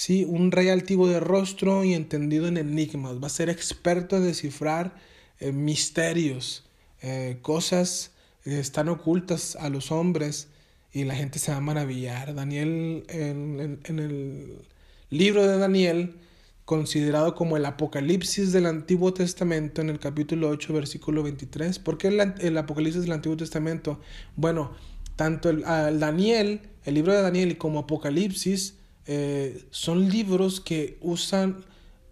¿Sí? 0.00 0.24
Un 0.24 0.50
rey 0.50 0.70
altivo 0.70 1.08
de 1.08 1.20
rostro 1.20 1.84
y 1.84 1.92
entendido 1.92 2.48
en 2.48 2.56
enigmas. 2.56 3.22
Va 3.22 3.26
a 3.26 3.28
ser 3.28 3.50
experto 3.50 4.16
en 4.16 4.24
descifrar 4.24 4.94
eh, 5.40 5.52
misterios, 5.52 6.64
eh, 7.02 7.36
cosas 7.42 8.12
que 8.42 8.58
están 8.58 8.88
ocultas 8.88 9.56
a 9.56 9.68
los 9.68 9.92
hombres 9.92 10.48
y 10.90 11.04
la 11.04 11.14
gente 11.14 11.38
se 11.38 11.50
va 11.50 11.58
a 11.58 11.60
maravillar. 11.60 12.34
Daniel, 12.34 13.04
en, 13.08 13.78
el 13.84 14.64
libro 15.10 15.46
de 15.46 15.58
Daniel, 15.58 16.16
considerado 16.64 17.34
como 17.34 17.58
el 17.58 17.66
Apocalipsis 17.66 18.52
del 18.52 18.64
Antiguo 18.64 19.12
Testamento, 19.12 19.82
en 19.82 19.90
el 19.90 19.98
capítulo 19.98 20.48
8, 20.48 20.72
versículo 20.72 21.22
23. 21.24 21.78
¿Por 21.78 21.98
qué 21.98 22.08
el, 22.08 22.56
Apocalipsis 22.56 23.02
del 23.02 23.12
Antiguo 23.12 23.36
Testamento? 23.36 24.00
Bueno, 24.34 24.72
tanto 25.16 25.50
el, 25.50 25.60
Daniel, 25.60 26.62
el 26.86 26.94
libro 26.94 27.12
de 27.12 27.20
Daniel, 27.20 27.58
como 27.58 27.80
Apocalipsis, 27.80 28.79
eh, 29.06 29.66
son 29.70 30.08
libros 30.08 30.60
que 30.60 30.98
usan 31.00 31.64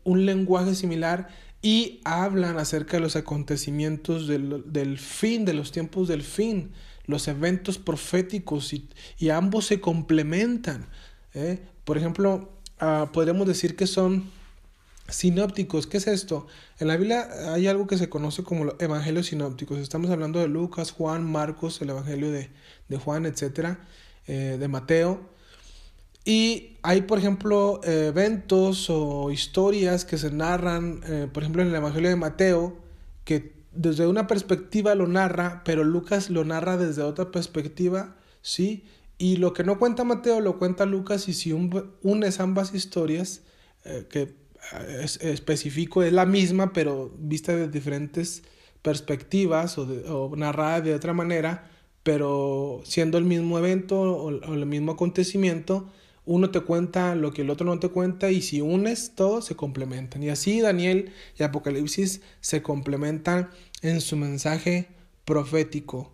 un 0.04 0.26
lenguaje 0.26 0.74
similar 0.74 1.28
y 1.60 2.00
hablan 2.04 2.58
acerca 2.58 2.96
de 2.96 3.00
los 3.02 3.16
acontecimientos 3.16 4.26
del, 4.26 4.98
fin, 4.98 5.44
de 5.44 5.54
los 5.54 5.72
tiempos 5.72 6.08
del 6.08 6.22
fin, 6.22 6.72
los 7.06 7.26
eventos 7.28 7.78
proféticos 7.78 8.72
y, 8.72 9.30
ambos 9.30 9.66
se 9.66 9.80
complementan. 9.80 10.86
¿eh? 11.34 11.60
Por 11.84 11.98
ejemplo, 11.98 12.52
ah, 12.78 13.10
podemos 13.12 13.46
decir 13.46 13.76
que 13.76 13.86
son 13.86 14.30
sinópticos. 15.08 15.86
¿Qué 15.86 15.96
es 15.96 16.06
esto? 16.06 16.46
En 16.78 16.88
la 16.88 16.96
Biblia 16.96 17.28
hay 17.52 17.66
algo 17.66 17.86
que 17.86 17.98
se 17.98 18.08
conoce 18.08 18.44
como 18.44 18.64
los 18.64 18.74
evangelios 18.78 19.26
sinópticos. 19.26 19.78
Estamos 19.78 20.10
hablando 20.10 20.38
de 20.38 20.48
Lucas, 20.48 20.92
Juan, 20.92 21.24
Marcos, 21.24 21.80
el 21.82 21.90
evangelio 21.90 22.30
de, 22.30 22.50
Juan, 22.98 23.26
etcétera, 23.26 23.80
eh, 24.26 24.56
de 24.58 24.68
Mateo. 24.68 25.37
Y 26.28 26.76
hay, 26.82 27.00
por 27.00 27.16
ejemplo, 27.16 27.80
eventos 27.84 28.90
o 28.90 29.30
historias 29.30 30.04
que 30.04 30.18
se 30.18 30.30
narran, 30.30 31.00
eh, 31.06 31.26
por 31.32 31.42
ejemplo, 31.42 31.62
en 31.62 31.68
el 31.68 31.74
Evangelio 31.74 32.10
de 32.10 32.16
Mateo, 32.16 32.76
que 33.24 33.54
desde 33.72 34.06
una 34.06 34.26
perspectiva 34.26 34.94
lo 34.94 35.06
narra, 35.06 35.62
pero 35.64 35.84
Lucas 35.84 36.28
lo 36.28 36.44
narra 36.44 36.76
desde 36.76 37.00
otra 37.00 37.30
perspectiva, 37.30 38.14
¿sí? 38.42 38.84
Y 39.16 39.36
lo 39.36 39.54
que 39.54 39.64
no 39.64 39.78
cuenta 39.78 40.04
Mateo 40.04 40.40
lo 40.40 40.58
cuenta 40.58 40.84
Lucas 40.84 41.28
y 41.28 41.32
si 41.32 41.54
unes 42.02 42.40
ambas 42.40 42.74
historias, 42.74 43.40
eh, 43.86 44.06
que 44.10 44.20
eh, 44.20 45.00
es, 45.04 45.16
específico, 45.22 46.02
es 46.02 46.12
la 46.12 46.26
misma, 46.26 46.74
pero 46.74 47.10
vista 47.18 47.56
de 47.56 47.68
diferentes 47.68 48.42
perspectivas 48.82 49.78
o, 49.78 50.30
narrada 50.36 50.82
de 50.82 50.94
otra 50.94 51.14
manera, 51.14 51.70
pero 52.02 52.82
siendo 52.84 53.16
el 53.16 53.24
mismo 53.24 53.58
evento 53.58 53.98
o 53.98 54.28
el 54.28 54.66
mismo 54.66 54.92
acontecimiento, 54.92 55.90
uno 56.28 56.50
te 56.50 56.60
cuenta 56.60 57.14
lo 57.14 57.32
que 57.32 57.40
el 57.40 57.48
otro 57.48 57.64
no 57.64 57.80
te 57.80 57.88
cuenta 57.88 58.30
y 58.30 58.42
si 58.42 58.60
unes 58.60 59.14
todo 59.14 59.40
se 59.40 59.56
complementan. 59.56 60.22
Y 60.22 60.28
así 60.28 60.60
Daniel 60.60 61.10
y 61.38 61.42
Apocalipsis 61.42 62.20
se 62.42 62.60
complementan 62.60 63.48
en 63.80 64.02
su 64.02 64.14
mensaje 64.16 64.88
profético. 65.24 66.12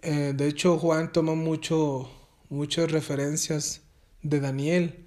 Eh, 0.00 0.32
de 0.36 0.46
hecho, 0.46 0.78
Juan 0.78 1.10
toma 1.10 1.34
mucho, 1.34 2.08
muchas 2.50 2.92
referencias 2.92 3.80
de 4.22 4.38
Daniel, 4.38 5.06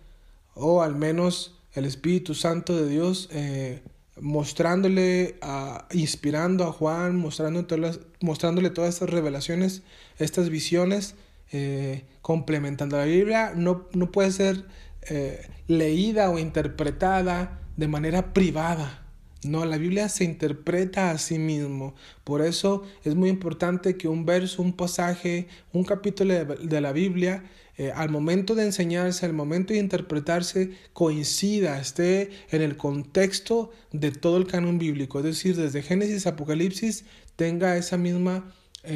o 0.53 0.81
al 0.81 0.95
menos 0.95 1.57
el 1.71 1.85
Espíritu 1.85 2.35
Santo 2.35 2.75
de 2.75 2.89
Dios, 2.89 3.29
eh, 3.31 3.83
mostrándole, 4.19 5.37
a, 5.41 5.87
inspirando 5.93 6.65
a 6.65 6.73
Juan, 6.73 7.15
mostrándole 7.15 7.67
todas, 7.67 8.01
mostrándole 8.19 8.69
todas 8.69 8.95
estas 8.95 9.09
revelaciones, 9.09 9.83
estas 10.17 10.49
visiones 10.49 11.15
eh, 11.51 12.05
complementando. 12.21 12.97
La 12.97 13.05
Biblia 13.05 13.53
no, 13.55 13.87
no 13.93 14.11
puede 14.11 14.31
ser 14.31 14.65
eh, 15.07 15.47
leída 15.67 16.31
o 16.31 16.39
interpretada 16.39 17.61
de 17.77 17.87
manera 17.87 18.33
privada. 18.33 19.03
No, 19.43 19.63
la 19.63 19.77
Biblia 19.77 20.09
se 20.09 20.23
interpreta 20.23 21.11
a 21.11 21.19
sí 21.19 21.37
mismo. 21.37 21.93
Por 22.23 22.41
eso 22.41 22.83
es 23.03 23.13
muy 23.13 23.29
importante 23.29 23.95
que 23.95 24.07
un 24.07 24.25
verso, 24.25 24.63
un 24.63 24.73
pasaje, 24.73 25.47
un 25.71 25.83
capítulo 25.83 26.33
de, 26.33 26.81
la 26.81 26.91
Biblia, 26.91 27.43
eh, 27.77 27.91
al 27.93 28.09
momento 28.09 28.55
de 28.55 28.63
enseñarse, 28.63 29.27
al 29.27 29.33
momento 29.33 29.73
de 29.73 29.79
interpretarse, 29.79 30.71
coincida, 30.93 31.79
esté 31.79 32.31
en 32.49 32.63
el 32.63 32.75
contexto 32.75 33.69
de 33.91 34.11
todo 34.11 34.37
el 34.37 34.47
canon 34.47 34.79
bíblico. 34.79 35.19
Es 35.19 35.25
decir, 35.25 35.55
desde 35.55 35.83
Génesis 35.83 36.25
a 36.25 36.31
Apocalipsis 36.31 37.05
tenga 37.35 37.77
esa 37.77 37.97
misma 37.97 38.51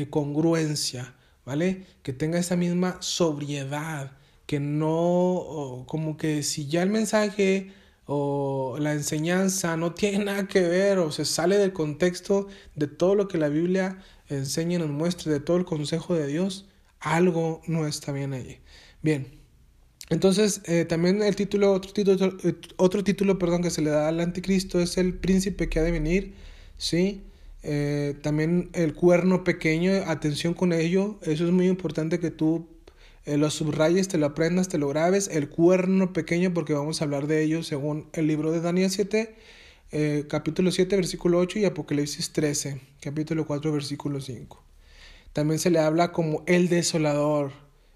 congruencia. 0.09 1.15
¿Vale? 1.49 1.83
Que 2.03 2.13
tenga 2.13 2.37
esa 2.37 2.55
misma 2.55 2.97
sobriedad, 3.01 4.11
que 4.45 4.59
no, 4.59 5.83
como 5.87 6.15
que 6.15 6.43
si 6.43 6.67
ya 6.67 6.83
el 6.83 6.91
mensaje 6.91 7.71
o 8.05 8.77
la 8.79 8.93
enseñanza 8.93 9.75
no 9.75 9.95
tiene 9.95 10.25
nada 10.25 10.47
que 10.47 10.61
ver 10.61 10.99
o 10.99 11.11
se 11.11 11.25
sale 11.25 11.57
del 11.57 11.73
contexto 11.73 12.47
de 12.75 12.85
todo 12.85 13.15
lo 13.15 13.27
que 13.27 13.39
la 13.39 13.49
Biblia 13.49 13.97
enseña 14.27 14.75
y 14.75 14.79
nos 14.79 14.91
muestra, 14.91 15.31
de 15.31 15.39
todo 15.39 15.57
el 15.57 15.65
consejo 15.65 16.13
de 16.13 16.27
Dios, 16.27 16.67
algo 16.99 17.61
no 17.65 17.87
está 17.87 18.11
bien 18.11 18.33
allí. 18.33 18.59
Bien, 19.01 19.25
entonces 20.09 20.61
eh, 20.65 20.85
también 20.85 21.23
el 21.23 21.35
título, 21.35 21.73
otro 21.73 21.91
título, 21.93 22.37
otro 22.77 23.03
título, 23.03 23.39
perdón, 23.39 23.63
que 23.63 23.71
se 23.71 23.81
le 23.81 23.89
da 23.89 24.07
al 24.07 24.19
anticristo 24.19 24.79
es 24.79 24.97
el 24.99 25.15
príncipe 25.17 25.67
que 25.67 25.79
ha 25.79 25.83
de 25.83 25.91
venir, 25.91 26.35
¿sí? 26.77 27.23
Eh, 27.61 28.15
también 28.21 28.69
el 28.73 28.93
cuerno 28.93 29.43
pequeño, 29.43 29.91
atención 30.07 30.53
con 30.53 30.71
ello, 30.71 31.19
eso 31.23 31.45
es 31.45 31.51
muy 31.51 31.67
importante 31.67 32.19
que 32.19 32.31
tú 32.31 32.67
eh, 33.25 33.37
lo 33.37 33.49
subrayes, 33.49 34.07
te 34.07 34.17
lo 34.17 34.27
aprendas, 34.27 34.69
te 34.69 34.77
lo 34.77 34.87
grabes, 34.87 35.27
el 35.27 35.49
cuerno 35.49 36.13
pequeño, 36.13 36.53
porque 36.53 36.73
vamos 36.73 37.01
a 37.01 37.05
hablar 37.05 37.27
de 37.27 37.43
ello 37.43 37.63
según 37.63 38.07
el 38.13 38.27
libro 38.27 38.51
de 38.51 38.61
Daniel 38.61 38.89
7, 38.89 39.35
eh, 39.91 40.25
capítulo 40.29 40.71
7, 40.71 40.95
versículo 40.95 41.39
8 41.39 41.59
y 41.59 41.65
Apocalipsis 41.65 42.31
13, 42.31 42.79
capítulo 43.01 43.45
4, 43.45 43.73
versículo 43.73 44.21
5. 44.21 44.63
También 45.33 45.59
se 45.59 45.69
le 45.69 45.79
habla 45.79 46.11
como 46.11 46.43
el 46.47 46.69
desolador 46.69 47.51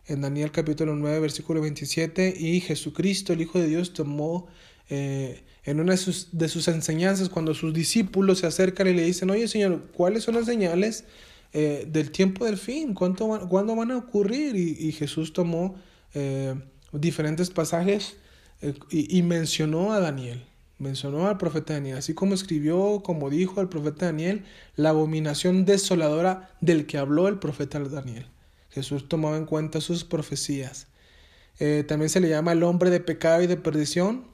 en 0.08 0.21
Daniel 0.21 0.52
capítulo 0.52 0.93
9, 0.95 1.19
versículo 1.21 1.62
27, 1.62 2.34
y 2.38 2.60
Jesucristo, 2.60 3.32
el 3.32 3.41
Hijo 3.41 3.60
de 3.60 3.67
Dios, 3.67 3.93
tomó 3.93 4.47
en 5.65 5.80
una 5.80 5.93
de 5.93 5.97
sus, 6.49 6.67
enseñanzas, 6.67 7.30
cuando 7.30 7.54
sus 7.54 7.73
discípulos 7.73 8.39
se 8.39 8.47
acercan 8.47 8.88
y 8.88 8.93
le 8.93 9.04
dicen, 9.04 9.30
oye 9.30 9.47
Señor, 9.47 9.91
¿cuáles 9.93 10.23
son 10.23 10.36
las 10.36 10.45
señales 10.45 11.06
eh, 11.54 11.88
del 11.89 12.12
tiempo 12.12 12.45
del 12.45 12.58
fin? 12.58 12.93
¿Cuánto 12.93 13.47
¿Cuándo 13.47 13.76
van 13.76 13.91
a 13.91 13.97
ocurrir? 13.97 14.56
Y, 14.56 14.91
Jesús 14.91 15.32
tomó 15.32 15.76
eh, 16.13 16.54
diferentes 16.91 17.49
pasajes 17.49 18.17
eh, 18.62 18.73
y, 18.89 19.21
mencionó 19.21 19.93
a 19.93 20.02
Daniel, 20.02 20.43
mencionó 20.80 21.30
al 21.30 21.38
profeta 21.38 21.73
Daniel, 21.76 21.97
así 21.97 22.13
como 22.13 22.34
escribió, 22.34 23.02
como 23.02 23.30
dijo 23.30 23.62
el 23.62 23.69
profeta 23.69 24.08
Daniel, 24.08 24.43
la 24.76 24.89
abominación 24.89 25.63
desoladora 25.63 26.49
del 26.60 26.86
que 26.86 26.97
habló 26.97 27.30
el 27.30 27.39
profeta 27.39 27.80
Daniel. 27.80 28.26
Jesús 28.69 29.08
tomaba 29.08 29.38
en 29.38 29.45
cuenta 29.45 29.80
sus 29.80 30.04
profecías. 30.04 30.88
también 31.88 32.10
se 32.10 32.19
le 32.19 32.28
llama 32.28 32.52
el 32.52 32.63
hombre 32.63 32.89
de 32.89 32.99
pecado 32.99 33.43
y 33.43 33.47
de 33.47 33.56
perdición, 33.56 34.32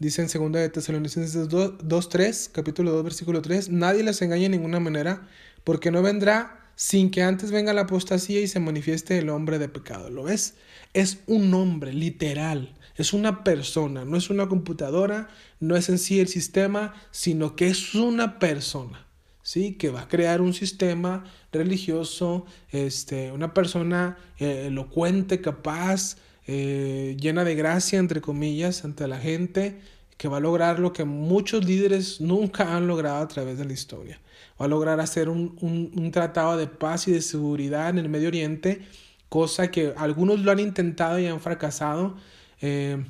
Dice 0.00 0.22
en 0.22 0.28
2 0.28 0.52
de 0.52 0.70
Tesalonicenses 0.70 1.50
2, 1.50 2.08
3, 2.08 2.50
capítulo 2.54 2.90
2, 2.92 3.04
versículo 3.04 3.42
3, 3.42 3.68
nadie 3.68 4.02
les 4.02 4.22
engaña 4.22 4.44
de 4.44 4.48
ninguna 4.48 4.80
manera, 4.80 5.28
porque 5.62 5.90
no 5.90 6.00
vendrá 6.00 6.72
sin 6.74 7.10
que 7.10 7.22
antes 7.22 7.50
venga 7.50 7.74
la 7.74 7.82
apostasía 7.82 8.40
y 8.40 8.48
se 8.48 8.60
manifieste 8.60 9.18
el 9.18 9.28
hombre 9.28 9.58
de 9.58 9.68
pecado. 9.68 10.08
¿Lo 10.08 10.22
ves? 10.22 10.54
Es 10.94 11.18
un 11.26 11.52
hombre, 11.52 11.92
literal. 11.92 12.74
Es 12.96 13.12
una 13.12 13.44
persona, 13.44 14.06
no 14.06 14.16
es 14.16 14.30
una 14.30 14.48
computadora, 14.48 15.28
no 15.60 15.76
es 15.76 15.90
en 15.90 15.98
sí 15.98 16.18
el 16.18 16.28
sistema, 16.28 16.94
sino 17.10 17.54
que 17.54 17.68
es 17.68 17.94
una 17.94 18.38
persona. 18.38 19.06
¿sí? 19.42 19.74
que 19.74 19.90
va 19.90 20.02
a 20.02 20.08
crear 20.08 20.40
un 20.40 20.54
sistema 20.54 21.24
religioso, 21.52 22.46
este, 22.70 23.32
una 23.32 23.52
persona 23.52 24.16
eh, 24.38 24.68
elocuente, 24.68 25.42
capaz, 25.42 26.16
eh, 26.46 27.16
llena 27.18 27.44
de 27.44 27.54
gracia, 27.54 27.98
entre 27.98 28.20
comillas, 28.20 28.84
ante 28.84 29.06
la 29.06 29.18
gente, 29.18 29.80
que 30.16 30.28
va 30.28 30.38
a 30.38 30.40
lograr 30.40 30.78
lo 30.78 30.92
que 30.92 31.04
muchos 31.04 31.64
líderes 31.64 32.20
nunca 32.20 32.76
han 32.76 32.86
logrado 32.86 33.22
a 33.22 33.28
través 33.28 33.58
de 33.58 33.64
la 33.64 33.72
historia. 33.72 34.20
Va 34.60 34.66
a 34.66 34.68
lograr 34.68 35.00
hacer 35.00 35.28
un, 35.28 35.56
un, 35.60 36.10
tratado 36.10 36.56
de 36.56 36.66
paz 36.66 37.08
y 37.08 37.12
de 37.12 37.22
seguridad 37.22 37.88
en 37.88 37.98
el 37.98 38.08
Medio 38.08 38.28
Oriente, 38.28 38.82
cosa 39.28 39.70
que 39.70 39.94
algunos 39.96 40.40
lo 40.40 40.50
han 40.50 40.58
intentado 40.58 41.18
y 41.18 41.26
han 41.26 41.40
fracasado. 41.40 42.16
Eh, 42.60 43.02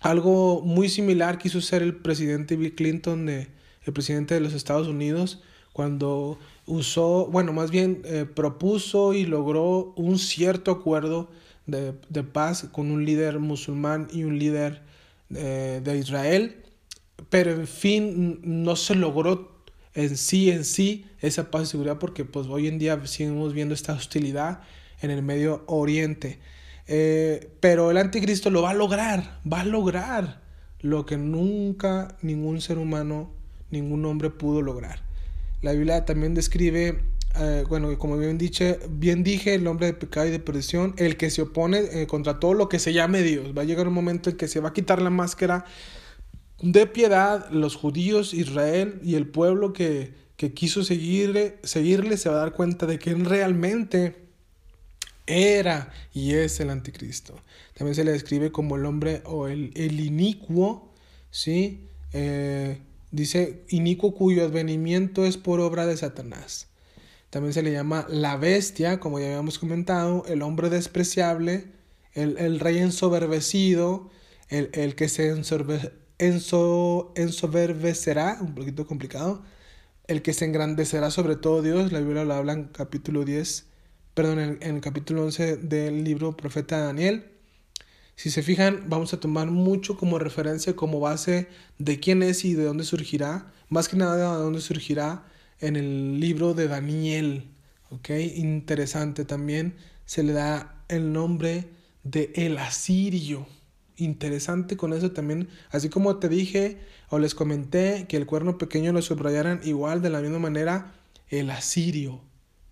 algo 0.00 0.60
muy 0.60 0.88
similar 0.88 1.38
quiso 1.38 1.60
ser 1.60 1.82
el 1.82 1.96
presidente 1.96 2.56
Bill 2.56 2.74
Clinton, 2.74 3.28
el 3.28 3.92
presidente 3.94 4.34
de 4.34 4.40
los 4.40 4.52
Estados 4.52 4.88
Unidos, 4.88 5.42
cuando 5.72 6.38
usó, 6.66 7.26
bueno, 7.26 7.52
más 7.52 7.70
bien 7.70 8.02
eh, 8.04 8.24
propuso 8.24 9.14
y 9.14 9.24
logró 9.24 9.92
un 9.96 10.18
cierto 10.18 10.70
acuerdo 10.70 11.30
de, 11.66 11.94
de, 12.08 12.22
paz 12.22 12.66
con 12.72 12.90
un 12.90 13.04
líder 13.04 13.38
musulmán 13.38 14.08
y 14.12 14.24
un 14.24 14.38
líder 14.38 14.82
eh, 15.34 15.80
de 15.82 15.98
Israel, 15.98 16.62
pero 17.30 17.50
en 17.50 17.66
fin 17.66 18.40
no 18.42 18.76
se 18.76 18.94
logró 18.94 19.56
en 19.94 20.16
sí, 20.16 20.50
en 20.50 20.64
sí, 20.64 21.06
esa 21.20 21.50
paz 21.50 21.64
y 21.64 21.66
seguridad 21.66 21.98
porque 21.98 22.24
pues 22.24 22.46
hoy 22.46 22.68
en 22.68 22.78
día 22.78 23.00
seguimos 23.06 23.52
viendo 23.52 23.74
esta 23.74 23.94
hostilidad 23.94 24.60
en 25.00 25.10
el 25.10 25.22
Medio 25.22 25.64
Oriente. 25.66 26.38
Eh, 26.86 27.50
pero 27.60 27.90
el 27.90 27.96
anticristo 27.96 28.50
lo 28.50 28.62
va 28.62 28.70
a 28.70 28.74
lograr, 28.74 29.40
va 29.50 29.62
a 29.62 29.64
lograr 29.64 30.42
lo 30.80 31.06
que 31.06 31.16
nunca 31.16 32.16
ningún 32.22 32.60
ser 32.60 32.78
humano, 32.78 33.30
ningún 33.70 34.04
hombre 34.04 34.30
pudo 34.30 34.62
lograr. 34.62 35.00
La 35.62 35.72
Biblia 35.72 36.04
también 36.04 36.34
describe 36.34 37.00
eh, 37.38 37.64
bueno, 37.68 37.96
como 37.98 38.16
bien, 38.16 38.38
bien 38.90 39.22
dije, 39.22 39.54
el 39.54 39.66
hombre 39.66 39.86
de 39.86 39.94
pecado 39.94 40.26
y 40.26 40.30
de 40.30 40.38
perdición, 40.38 40.94
el 40.96 41.16
que 41.16 41.30
se 41.30 41.42
opone 41.42 41.80
eh, 41.92 42.06
contra 42.06 42.40
todo 42.40 42.54
lo 42.54 42.68
que 42.68 42.78
se 42.78 42.92
llame 42.92 43.22
Dios. 43.22 43.56
Va 43.56 43.62
a 43.62 43.64
llegar 43.64 43.88
un 43.88 43.94
momento 43.94 44.30
en 44.30 44.36
que 44.36 44.48
se 44.48 44.60
va 44.60 44.70
a 44.70 44.72
quitar 44.72 45.02
la 45.02 45.10
máscara 45.10 45.64
de 46.62 46.86
piedad, 46.86 47.50
los 47.50 47.76
judíos, 47.76 48.32
Israel 48.34 49.00
y 49.02 49.14
el 49.14 49.26
pueblo 49.26 49.72
que, 49.72 50.14
que 50.36 50.52
quiso 50.52 50.84
seguirle, 50.84 51.58
seguirle 51.62 52.16
se 52.16 52.28
va 52.28 52.36
a 52.36 52.40
dar 52.40 52.52
cuenta 52.52 52.86
de 52.86 52.98
que 52.98 53.14
realmente 53.14 54.16
era 55.26 55.92
y 56.14 56.34
es 56.34 56.60
el 56.60 56.70
anticristo. 56.70 57.34
También 57.74 57.94
se 57.94 58.04
le 58.04 58.12
describe 58.12 58.52
como 58.52 58.76
el 58.76 58.86
hombre 58.86 59.22
o 59.24 59.48
el, 59.48 59.72
el 59.74 60.00
inicuo, 60.00 60.92
¿sí? 61.30 61.80
Eh, 62.12 62.78
dice 63.10 63.64
inicuo 63.68 64.14
cuyo 64.14 64.44
advenimiento 64.44 65.26
es 65.26 65.36
por 65.36 65.60
obra 65.60 65.86
de 65.86 65.96
Satanás. 65.96 66.68
También 67.30 67.52
se 67.52 67.62
le 67.62 67.72
llama 67.72 68.06
la 68.08 68.36
bestia, 68.36 69.00
como 69.00 69.18
ya 69.18 69.26
habíamos 69.26 69.58
comentado, 69.58 70.24
el 70.26 70.42
hombre 70.42 70.70
despreciable, 70.70 71.66
el, 72.14 72.60
rey 72.60 72.78
ensoberbecido, 72.78 74.10
el, 74.48 74.94
que 74.94 75.08
se 75.08 75.34
ensoberbecerá, 76.18 78.38
un 78.40 78.54
poquito 78.54 78.86
complicado, 78.86 79.42
el 80.06 80.22
que 80.22 80.32
se 80.32 80.44
engrandecerá 80.44 81.10
sobre 81.10 81.34
todo 81.36 81.62
Dios, 81.62 81.92
la 81.92 81.98
Biblia 81.98 82.24
lo 82.24 82.34
habla 82.34 82.52
en 82.52 82.66
capítulo 82.66 83.24
10, 83.24 83.66
perdón, 84.14 84.38
en, 84.38 84.58
en 84.62 84.76
el 84.76 84.80
capítulo 84.80 85.24
11 85.24 85.56
del 85.56 86.04
libro 86.04 86.36
profeta 86.36 86.78
Daniel. 86.78 87.32
Si 88.14 88.30
se 88.30 88.42
fijan, 88.42 88.84
vamos 88.88 89.12
a 89.12 89.20
tomar 89.20 89.50
mucho 89.50 89.98
como 89.98 90.18
referencia, 90.18 90.74
como 90.74 91.00
base 91.00 91.48
de 91.78 92.00
quién 92.00 92.22
es 92.22 92.46
y 92.46 92.54
de 92.54 92.64
dónde 92.64 92.84
surgirá, 92.84 93.52
más 93.68 93.88
que 93.88 93.96
nada 93.96 94.16
de 94.16 94.22
dónde 94.22 94.60
surgirá 94.60 95.24
en 95.60 95.76
el 95.76 96.20
libro 96.20 96.54
de 96.54 96.68
Daniel. 96.68 97.44
¿ok? 97.90 98.10
Interesante 98.36 99.24
también 99.24 99.74
se 100.04 100.22
le 100.22 100.32
da 100.32 100.84
el 100.88 101.12
nombre 101.12 101.68
de 102.04 102.32
el 102.34 102.58
asirio. 102.58 103.46
Interesante 103.96 104.76
con 104.76 104.92
eso 104.92 105.12
también, 105.12 105.48
así 105.70 105.88
como 105.88 106.18
te 106.18 106.28
dije 106.28 106.78
o 107.08 107.18
les 107.18 107.34
comenté 107.34 108.06
que 108.08 108.16
el 108.16 108.26
cuerno 108.26 108.58
pequeño 108.58 108.92
lo 108.92 109.00
subrayaran 109.00 109.60
igual 109.64 110.02
de 110.02 110.10
la 110.10 110.20
misma 110.20 110.38
manera, 110.38 110.92
el 111.28 111.50
asirio, 111.50 112.20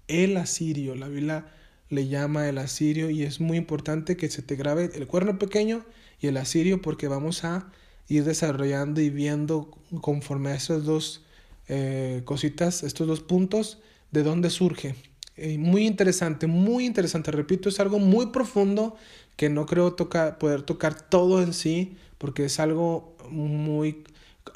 el 0.06 0.36
asirio, 0.36 0.94
la 0.94 1.08
Biblia 1.08 1.46
le 1.88 2.08
llama 2.08 2.48
el 2.48 2.58
asirio 2.58 3.10
y 3.10 3.22
es 3.22 3.40
muy 3.40 3.56
importante 3.56 4.16
que 4.16 4.28
se 4.28 4.42
te 4.42 4.56
grabe 4.56 4.90
el 4.94 5.06
cuerno 5.06 5.38
pequeño 5.38 5.84
y 6.20 6.26
el 6.26 6.36
asirio 6.36 6.82
porque 6.82 7.08
vamos 7.08 7.44
a 7.44 7.72
ir 8.08 8.24
desarrollando 8.24 9.00
y 9.00 9.10
viendo 9.10 9.70
conforme 10.02 10.50
a 10.50 10.56
esos 10.56 10.84
dos 10.84 11.23
eh, 11.68 12.22
cositas, 12.24 12.83
estos 12.83 13.07
dos 13.07 13.20
puntos, 13.20 13.79
de 14.11 14.22
dónde 14.22 14.50
surge. 14.50 14.94
Muy 15.59 15.87
interesante, 15.87 16.46
muy 16.46 16.87
interesante. 16.87 17.33
Repito, 17.33 17.68
es 17.68 17.81
algo 17.81 17.98
muy 17.98 18.27
profundo 18.27 18.96
que 19.37 19.48
no 19.48 19.66
creo 19.66 19.96
poder 19.96 20.62
tocar 20.62 21.09
todo 21.09 21.42
en 21.42 21.53
sí, 21.53 21.96
porque 22.18 22.44
es 22.44 22.61
algo 22.61 23.16
muy 23.31 24.05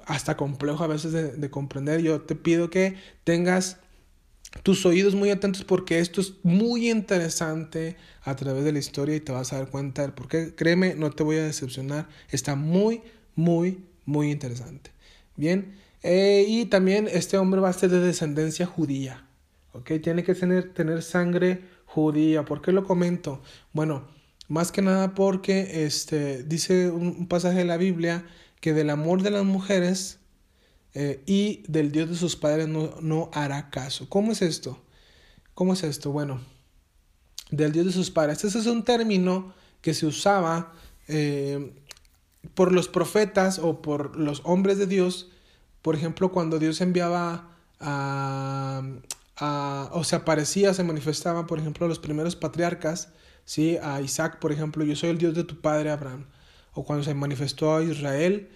hasta 0.06 0.36
complejo 0.36 0.84
a 0.84 0.86
veces 0.86 1.12
de, 1.12 1.32
de 1.32 1.50
comprender. 1.50 2.00
Yo 2.02 2.20
te 2.20 2.36
pido 2.36 2.70
que 2.70 2.94
tengas 3.24 3.78
tus 4.62 4.84
oídos 4.86 5.14
muy 5.14 5.30
atentos 5.30 5.64
porque 5.64 5.98
esto 5.98 6.20
es 6.20 6.34
muy 6.42 6.90
interesante 6.90 7.96
a 8.22 8.36
través 8.36 8.64
de 8.64 8.72
la 8.72 8.78
historia 8.78 9.16
y 9.16 9.20
te 9.20 9.32
vas 9.32 9.52
a 9.52 9.58
dar 9.58 9.70
cuenta 9.70 10.02
del 10.02 10.12
por 10.12 10.28
qué. 10.28 10.54
Créeme, 10.54 10.94
no 10.94 11.10
te 11.10 11.22
voy 11.22 11.36
a 11.36 11.44
decepcionar. 11.44 12.08
Está 12.30 12.54
muy, 12.54 13.02
muy, 13.34 13.78
muy 14.04 14.30
interesante. 14.30 14.90
Bien. 15.36 15.76
Eh, 16.02 16.44
y 16.46 16.66
también 16.66 17.08
este 17.10 17.38
hombre 17.38 17.60
va 17.60 17.68
a 17.68 17.72
ser 17.72 17.90
de 17.90 18.00
descendencia 18.00 18.66
judía. 18.66 19.26
¿Ok? 19.72 19.92
Tiene 20.02 20.22
que 20.24 20.34
tener, 20.34 20.72
tener 20.72 21.02
sangre 21.02 21.62
judía. 21.86 22.44
¿Por 22.44 22.62
qué 22.62 22.72
lo 22.72 22.84
comento? 22.84 23.42
Bueno, 23.72 24.06
más 24.48 24.72
que 24.72 24.82
nada 24.82 25.14
porque 25.14 25.84
este, 25.84 26.42
dice 26.42 26.90
un, 26.90 27.28
pasaje 27.28 27.58
de 27.58 27.64
la 27.64 27.76
Biblia 27.76 28.24
que 28.60 28.72
del 28.72 28.90
amor 28.90 29.22
de 29.22 29.30
las 29.30 29.44
mujeres 29.44 30.18
eh, 30.94 31.22
y 31.26 31.62
del 31.68 31.92
Dios 31.92 32.08
de 32.08 32.16
sus 32.16 32.36
padres 32.36 32.66
no, 32.68 32.94
no, 33.00 33.30
hará 33.32 33.70
caso. 33.70 34.08
¿Cómo 34.08 34.32
es 34.32 34.42
esto? 34.42 34.82
¿Cómo 35.54 35.74
es 35.74 35.82
esto? 35.82 36.12
Bueno, 36.12 36.40
del 37.50 37.72
Dios 37.72 37.86
de 37.86 37.92
sus 37.92 38.10
padres. 38.10 38.42
Ese 38.44 38.58
es 38.58 38.66
un 38.66 38.84
término 38.84 39.52
que 39.80 39.94
se 39.94 40.06
usaba 40.06 40.72
eh, 41.08 41.72
por 42.54 42.72
los 42.72 42.88
profetas 42.88 43.58
o 43.58 43.82
por 43.82 44.16
los 44.16 44.40
hombres 44.44 44.78
de 44.78 44.86
Dios 44.86 45.30
por 45.88 45.96
ejemplo, 45.96 46.30
cuando 46.30 46.58
Dios 46.58 46.82
enviaba 46.82 47.48
a, 47.80 48.82
o 49.92 50.04
se 50.04 50.16
aparecía, 50.16 50.74
se 50.74 50.84
manifestaba, 50.84 51.46
por 51.46 51.58
ejemplo, 51.58 51.86
a 51.86 51.88
los 51.88 51.98
primeros 51.98 52.36
patriarcas, 52.36 53.08
¿sí? 53.46 53.78
a 53.82 54.02
Isaac, 54.02 54.38
por 54.38 54.52
ejemplo, 54.52 54.84
yo 54.84 54.94
soy 54.96 55.08
el 55.08 55.16
Dios 55.16 55.34
de 55.34 55.44
tu 55.44 55.62
padre 55.62 55.88
Abraham. 55.88 56.26
O 56.74 56.84
cuando 56.84 57.04
se 57.04 57.14
manifestó 57.14 57.74
a 57.74 57.82
Israel 57.82 58.50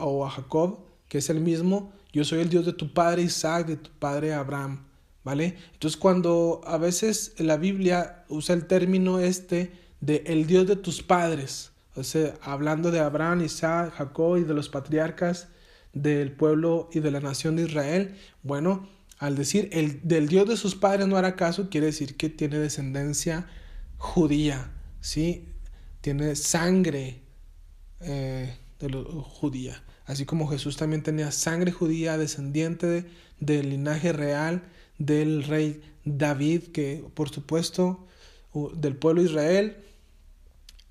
o 0.00 0.26
a 0.26 0.30
Jacob, 0.30 0.80
que 1.06 1.18
es 1.18 1.30
el 1.30 1.38
mismo, 1.38 1.92
yo 2.12 2.24
soy 2.24 2.40
el 2.40 2.48
Dios 2.48 2.66
de 2.66 2.72
tu 2.72 2.92
padre 2.92 3.22
Isaac, 3.22 3.68
de 3.68 3.76
tu 3.76 3.90
padre 4.00 4.34
Abraham. 4.34 4.84
¿Vale? 5.22 5.56
Entonces 5.74 5.96
cuando 5.96 6.62
a 6.66 6.78
veces 6.78 7.34
la 7.38 7.58
Biblia 7.58 8.24
usa 8.28 8.56
el 8.56 8.66
término 8.66 9.20
este 9.20 9.70
de 10.00 10.24
el 10.26 10.48
Dios 10.48 10.66
de 10.66 10.74
tus 10.74 11.00
padres, 11.00 11.70
o 11.94 12.02
sea, 12.02 12.34
hablando 12.42 12.90
de 12.90 12.98
Abraham, 12.98 13.42
Isaac, 13.42 13.92
Jacob 13.94 14.38
y 14.38 14.42
de 14.42 14.54
los 14.54 14.68
patriarcas, 14.68 15.46
del 15.92 16.32
pueblo 16.32 16.88
y 16.92 17.00
de 17.00 17.10
la 17.10 17.20
nación 17.20 17.56
de 17.56 17.64
Israel, 17.64 18.16
bueno, 18.42 18.88
al 19.18 19.36
decir 19.36 19.68
el 19.72 20.00
del 20.02 20.28
Dios 20.28 20.48
de 20.48 20.56
sus 20.56 20.74
padres 20.74 21.06
no 21.06 21.16
hará 21.16 21.36
caso, 21.36 21.68
quiere 21.70 21.86
decir 21.86 22.16
que 22.16 22.28
tiene 22.28 22.58
descendencia 22.58 23.46
judía, 23.98 24.72
¿sí? 25.00 25.48
Tiene 26.00 26.34
sangre 26.34 27.20
eh, 28.00 28.56
de 28.80 29.04
judía. 29.22 29.82
Así 30.06 30.24
como 30.24 30.48
Jesús 30.48 30.76
también 30.76 31.02
tenía 31.02 31.30
sangre 31.30 31.70
judía, 31.70 32.18
descendiente 32.18 33.06
del 33.38 33.70
linaje 33.70 34.12
real 34.12 34.62
del 34.98 35.44
rey 35.44 35.80
David, 36.04 36.64
que 36.72 37.04
por 37.14 37.30
supuesto 37.30 38.06
del 38.74 38.96
pueblo 38.96 39.22
de 39.22 39.28
Israel 39.28 39.76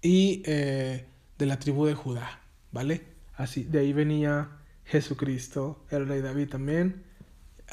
y 0.01 0.41
eh, 0.45 1.05
de 1.37 1.45
la 1.45 1.59
tribu 1.59 1.85
de 1.85 1.95
Judá, 1.95 2.41
¿vale? 2.71 3.03
Así, 3.35 3.63
de 3.63 3.79
ahí 3.79 3.93
venía 3.93 4.61
Jesucristo, 4.91 5.86
el 5.89 6.06
rey 6.06 6.19
David 6.19 6.49
también. 6.49 7.04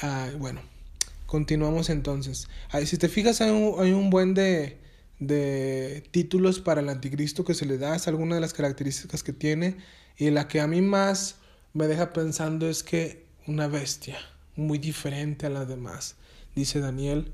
Ah, 0.01 0.29
bueno, 0.37 0.61
continuamos 1.25 1.89
entonces. 1.89 2.47
si 2.85 2.97
te 2.97 3.09
fijas, 3.09 3.41
hay 3.41 3.51
un, 3.51 4.09
buen 4.09 4.33
de, 4.33 4.79
de, 5.19 6.07
títulos 6.11 6.61
para 6.61 6.79
el 6.79 6.87
anticristo 6.87 7.43
que 7.43 7.53
se 7.53 7.65
le 7.65 7.77
da, 7.77 7.97
es 7.97 8.07
alguna 8.07 8.35
de 8.35 8.41
las 8.41 8.53
características 8.53 9.21
que 9.21 9.33
tiene. 9.33 9.75
Y 10.17 10.29
la 10.29 10.47
que 10.47 10.61
a 10.61 10.67
mí 10.67 10.81
más 10.81 11.35
me 11.73 11.87
deja 11.87 12.13
pensando 12.13 12.69
es 12.69 12.83
que 12.83 13.25
una 13.47 13.67
bestia, 13.67 14.17
muy 14.55 14.77
diferente 14.77 15.45
a 15.45 15.49
las 15.49 15.67
demás. 15.67 16.15
dice 16.55 16.79
Daniel 16.79 17.33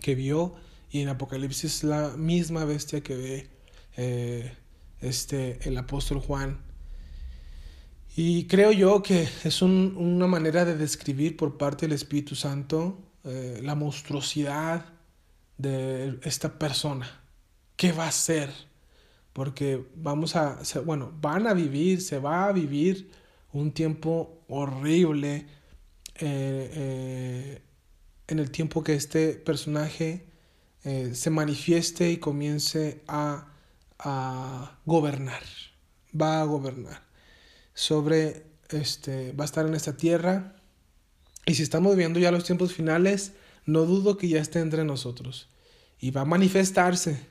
que 0.00 0.14
vio 0.14 0.54
y 0.90 1.02
en 1.02 1.08
Apocalipsis 1.08 1.84
la 1.84 2.16
misma 2.16 2.64
bestia 2.64 3.02
que 3.02 3.16
ve 3.16 3.50
eh, 3.98 4.54
este, 5.00 5.58
el 5.68 5.76
apóstol 5.76 6.20
Juan. 6.20 6.69
Y 8.16 8.46
creo 8.46 8.72
yo 8.72 9.02
que 9.02 9.28
es 9.44 9.62
una 9.62 10.26
manera 10.26 10.64
de 10.64 10.76
describir 10.76 11.36
por 11.36 11.56
parte 11.56 11.86
del 11.86 11.94
Espíritu 11.94 12.34
Santo 12.34 12.98
eh, 13.24 13.60
la 13.62 13.74
monstruosidad 13.74 14.84
de 15.58 16.18
esta 16.22 16.58
persona. 16.58 17.08
¿Qué 17.76 17.92
va 17.92 18.08
a 18.08 18.12
ser? 18.12 18.50
Porque 19.32 19.86
vamos 19.94 20.36
a, 20.36 20.60
bueno, 20.84 21.12
van 21.20 21.46
a 21.46 21.54
vivir, 21.54 22.02
se 22.02 22.18
va 22.18 22.46
a 22.46 22.52
vivir 22.52 23.10
un 23.52 23.72
tiempo 23.72 24.42
horrible 24.48 25.46
eh, 26.16 27.62
en 28.26 28.38
el 28.38 28.50
tiempo 28.50 28.82
que 28.82 28.94
este 28.94 29.32
personaje 29.32 30.26
eh, 30.84 31.14
se 31.14 31.30
manifieste 31.30 32.10
y 32.10 32.16
comience 32.16 33.02
a, 33.06 33.46
gobernar. 34.86 35.42
Va 36.18 36.40
a 36.40 36.44
gobernar. 36.44 37.09
Sobre, 37.74 38.46
este, 38.70 39.32
va 39.32 39.44
a 39.44 39.46
estar 39.46 39.66
en 39.66 39.74
esta 39.74 39.96
tierra. 39.96 40.56
Y 41.46 41.54
si 41.54 41.62
estamos 41.62 41.96
viendo 41.96 42.20
ya 42.20 42.30
los 42.30 42.44
tiempos 42.44 42.72
finales, 42.72 43.32
no 43.66 43.84
dudo 43.84 44.16
que 44.16 44.28
ya 44.28 44.40
esté 44.40 44.60
entre 44.60 44.84
nosotros. 44.84 45.48
Y 45.98 46.10
va 46.10 46.22
a 46.22 46.26
manifestarse. 46.26 47.26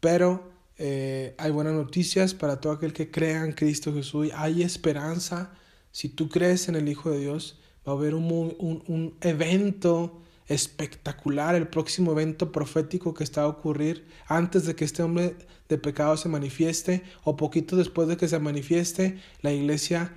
Pero 0.00 0.50
eh, 0.78 1.34
hay 1.38 1.50
buenas 1.50 1.74
noticias 1.74 2.34
para 2.34 2.60
todo 2.60 2.72
aquel 2.72 2.92
que 2.92 3.10
crea 3.10 3.44
en 3.44 3.52
Cristo 3.52 3.92
Jesús. 3.92 4.30
Hay 4.34 4.62
esperanza. 4.62 5.52
Si 5.90 6.08
tú 6.08 6.28
crees 6.28 6.68
en 6.68 6.76
el 6.76 6.88
Hijo 6.88 7.10
de 7.10 7.20
Dios, 7.20 7.60
va 7.86 7.92
a 7.92 7.96
haber 7.96 8.14
un, 8.14 8.24
un, 8.58 8.82
un 8.86 9.16
evento 9.20 10.22
espectacular, 10.48 11.54
el 11.54 11.68
próximo 11.68 12.12
evento 12.12 12.52
profético 12.52 13.14
que 13.14 13.24
está 13.24 13.42
a 13.42 13.48
ocurrir 13.48 14.06
antes 14.26 14.66
de 14.66 14.74
que 14.74 14.84
este 14.84 15.02
hombre 15.02 15.36
de 15.68 15.78
pecado 15.78 16.16
se 16.16 16.28
manifieste 16.28 17.02
o 17.24 17.36
poquito 17.36 17.76
después 17.76 18.08
de 18.08 18.16
que 18.16 18.28
se 18.28 18.38
manifieste, 18.38 19.18
la 19.40 19.52
iglesia 19.52 20.12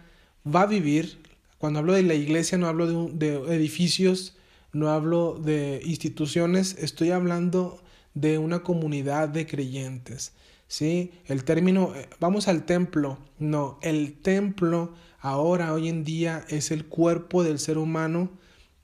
va 0.45 0.61
a 0.61 0.67
vivir. 0.67 1.19
Cuando 1.57 1.79
hablo 1.79 1.93
de 1.93 2.03
la 2.03 2.13
iglesia 2.13 2.57
no 2.57 2.67
hablo 2.67 3.07
de, 3.07 3.35
edificios, 3.55 4.35
no 4.73 4.89
hablo 4.89 5.39
de 5.41 5.81
instituciones, 5.85 6.75
estoy 6.79 7.11
hablando 7.11 7.81
de 8.13 8.37
una 8.37 8.63
comunidad 8.63 9.29
de 9.29 9.47
creyentes. 9.47 10.33
¿sí? 10.67 11.11
El 11.25 11.43
término, 11.43 11.93
eh, 11.95 12.09
vamos 12.19 12.47
al 12.47 12.65
templo, 12.65 13.17
no, 13.39 13.79
el 13.81 14.13
templo 14.13 14.93
ahora, 15.19 15.73
hoy 15.73 15.89
en 15.89 16.03
día, 16.03 16.45
es 16.49 16.71
el 16.71 16.85
cuerpo 16.85 17.43
del 17.43 17.59
ser 17.59 17.77
humano, 17.77 18.29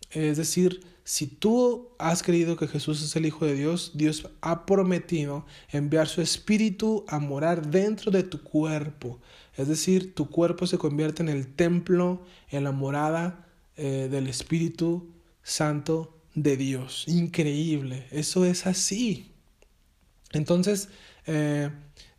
es 0.09 0.37
decir, 0.37 0.81
si 1.03 1.27
tú 1.27 1.89
has 1.97 2.23
creído 2.23 2.55
que 2.55 2.67
Jesús 2.67 3.01
es 3.01 3.15
el 3.15 3.25
Hijo 3.25 3.45
de 3.45 3.55
Dios, 3.55 3.91
Dios 3.95 4.29
ha 4.41 4.65
prometido 4.65 5.45
enviar 5.69 6.07
su 6.07 6.21
Espíritu 6.21 7.05
a 7.07 7.19
morar 7.19 7.67
dentro 7.67 8.11
de 8.11 8.23
tu 8.23 8.43
cuerpo. 8.43 9.19
Es 9.57 9.67
decir, 9.67 10.13
tu 10.13 10.29
cuerpo 10.29 10.67
se 10.67 10.77
convierte 10.77 11.23
en 11.23 11.29
el 11.29 11.47
templo, 11.47 12.21
en 12.49 12.63
la 12.63 12.71
morada 12.71 13.47
eh, 13.75 14.07
del 14.11 14.27
Espíritu 14.27 15.09
Santo 15.43 16.17
de 16.35 16.55
Dios. 16.55 17.05
Increíble, 17.07 18.07
eso 18.11 18.45
es 18.45 18.67
así. 18.67 19.31
Entonces, 20.31 20.89
eh, 21.25 21.69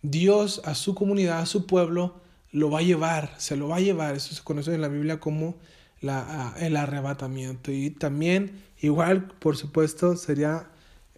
Dios 0.02 0.60
a 0.64 0.74
su 0.74 0.94
comunidad, 0.94 1.40
a 1.40 1.46
su 1.46 1.66
pueblo, 1.66 2.20
lo 2.50 2.70
va 2.70 2.80
a 2.80 2.82
llevar, 2.82 3.34
se 3.38 3.56
lo 3.56 3.68
va 3.68 3.76
a 3.76 3.80
llevar. 3.80 4.16
Eso 4.16 4.34
se 4.34 4.42
conoce 4.42 4.74
en 4.74 4.80
la 4.80 4.88
Biblia 4.88 5.20
como 5.20 5.56
el 6.02 6.76
arrebatamiento. 6.76 7.70
Y 7.72 7.90
también 7.90 8.62
Igual, 8.82 9.28
por 9.38 9.56
supuesto, 9.56 10.16
sería 10.16 10.68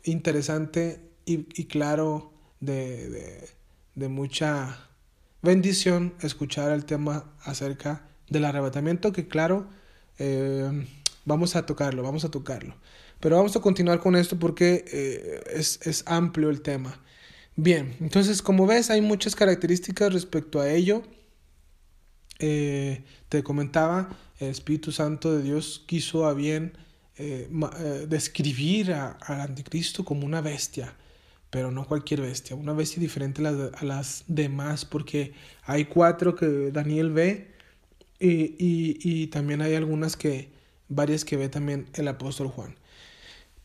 interesante 0.03 1.01
y, 1.25 1.65
claro 1.65 2.31
de, 2.61 3.49
mucha 3.97 4.91
bendición 5.41 6.13
escuchar 6.21 6.73
el 6.73 6.85
tema 6.85 7.33
acerca 7.41 8.07
del 8.29 8.45
arrebatamiento, 8.45 9.13
que 9.13 9.29
claro, 9.29 9.67
eh, 10.19 10.87
vamos 11.25 11.57
a 11.57 11.65
tocarlo, 11.65 12.03
vamos 12.03 12.27
a 12.27 12.31
tocarlo. 12.31 12.77
Pero 13.19 13.37
vamos 13.37 13.57
a 13.57 13.61
continuar 13.61 14.01
con 14.01 14.15
esto 14.15 14.39
porque 14.39 14.85
eh, 14.93 15.43
es, 15.55 16.05
amplio 16.05 16.51
el 16.51 16.61
tema. 16.61 17.01
Bien, 17.57 17.97
entonces 18.01 18.43
como 18.43 18.67
ves 18.67 18.91
hay 18.91 19.01
muchas 19.01 19.35
características 19.35 20.13
respecto 20.13 20.61
a 20.61 20.69
ello. 20.69 21.03
Eh, 22.41 23.05
te 23.31 23.43
comentaba, 23.43 24.11
el 24.45 24.51
Espíritu 24.51 24.93
Santo 24.93 25.35
de 25.35 25.43
Dios 25.43 25.83
quiso 25.87 26.27
a 26.27 26.35
bien 26.35 26.73
eh, 27.17 27.49
eh, 27.79 28.07
describir 28.09 28.93
al 28.93 29.41
anticristo 29.41 30.05
como 30.05 30.27
una 30.27 30.41
bestia, 30.41 30.95
pero 31.51 31.71
no 31.71 31.87
cualquier 31.87 32.21
bestia, 32.21 32.57
una 32.57 32.73
bestia 32.73 33.01
diferente 33.01 33.47
a 33.47 33.85
las, 33.85 34.25
demás, 34.27 34.85
porque 34.85 35.33
hay 35.63 35.85
cuatro 35.85 36.35
que 36.35 36.73
Daniel 36.73 37.13
ve 37.13 37.53
y, 38.19 39.27
también 39.29 39.61
hay 39.63 39.75
algunas 39.75 40.17
que, 40.17 40.51
varias 40.89 41.25
que 41.25 41.37
ve 41.37 41.49
también 41.49 41.87
el 41.95 42.09
apóstol 42.09 42.49
Juan. 42.49 42.75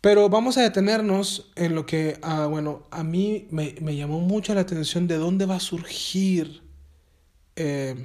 Pero 0.02 0.30
vamos 0.30 0.58
a 0.58 0.62
detenernos 0.62 1.52
en 1.56 1.76
lo 1.76 1.86
que, 1.86 2.20
ah, 2.22 2.46
bueno, 2.46 2.84
a 2.92 3.04
mí 3.04 3.48
me, 3.50 3.74
llamó 3.96 4.20
mucho 4.20 4.54
la 4.54 4.62
atención 4.62 5.08
de 5.08 5.18
dónde 5.18 5.46
va 5.46 5.56
a 5.56 5.60
surgir 5.60 6.62
eh, 7.56 7.96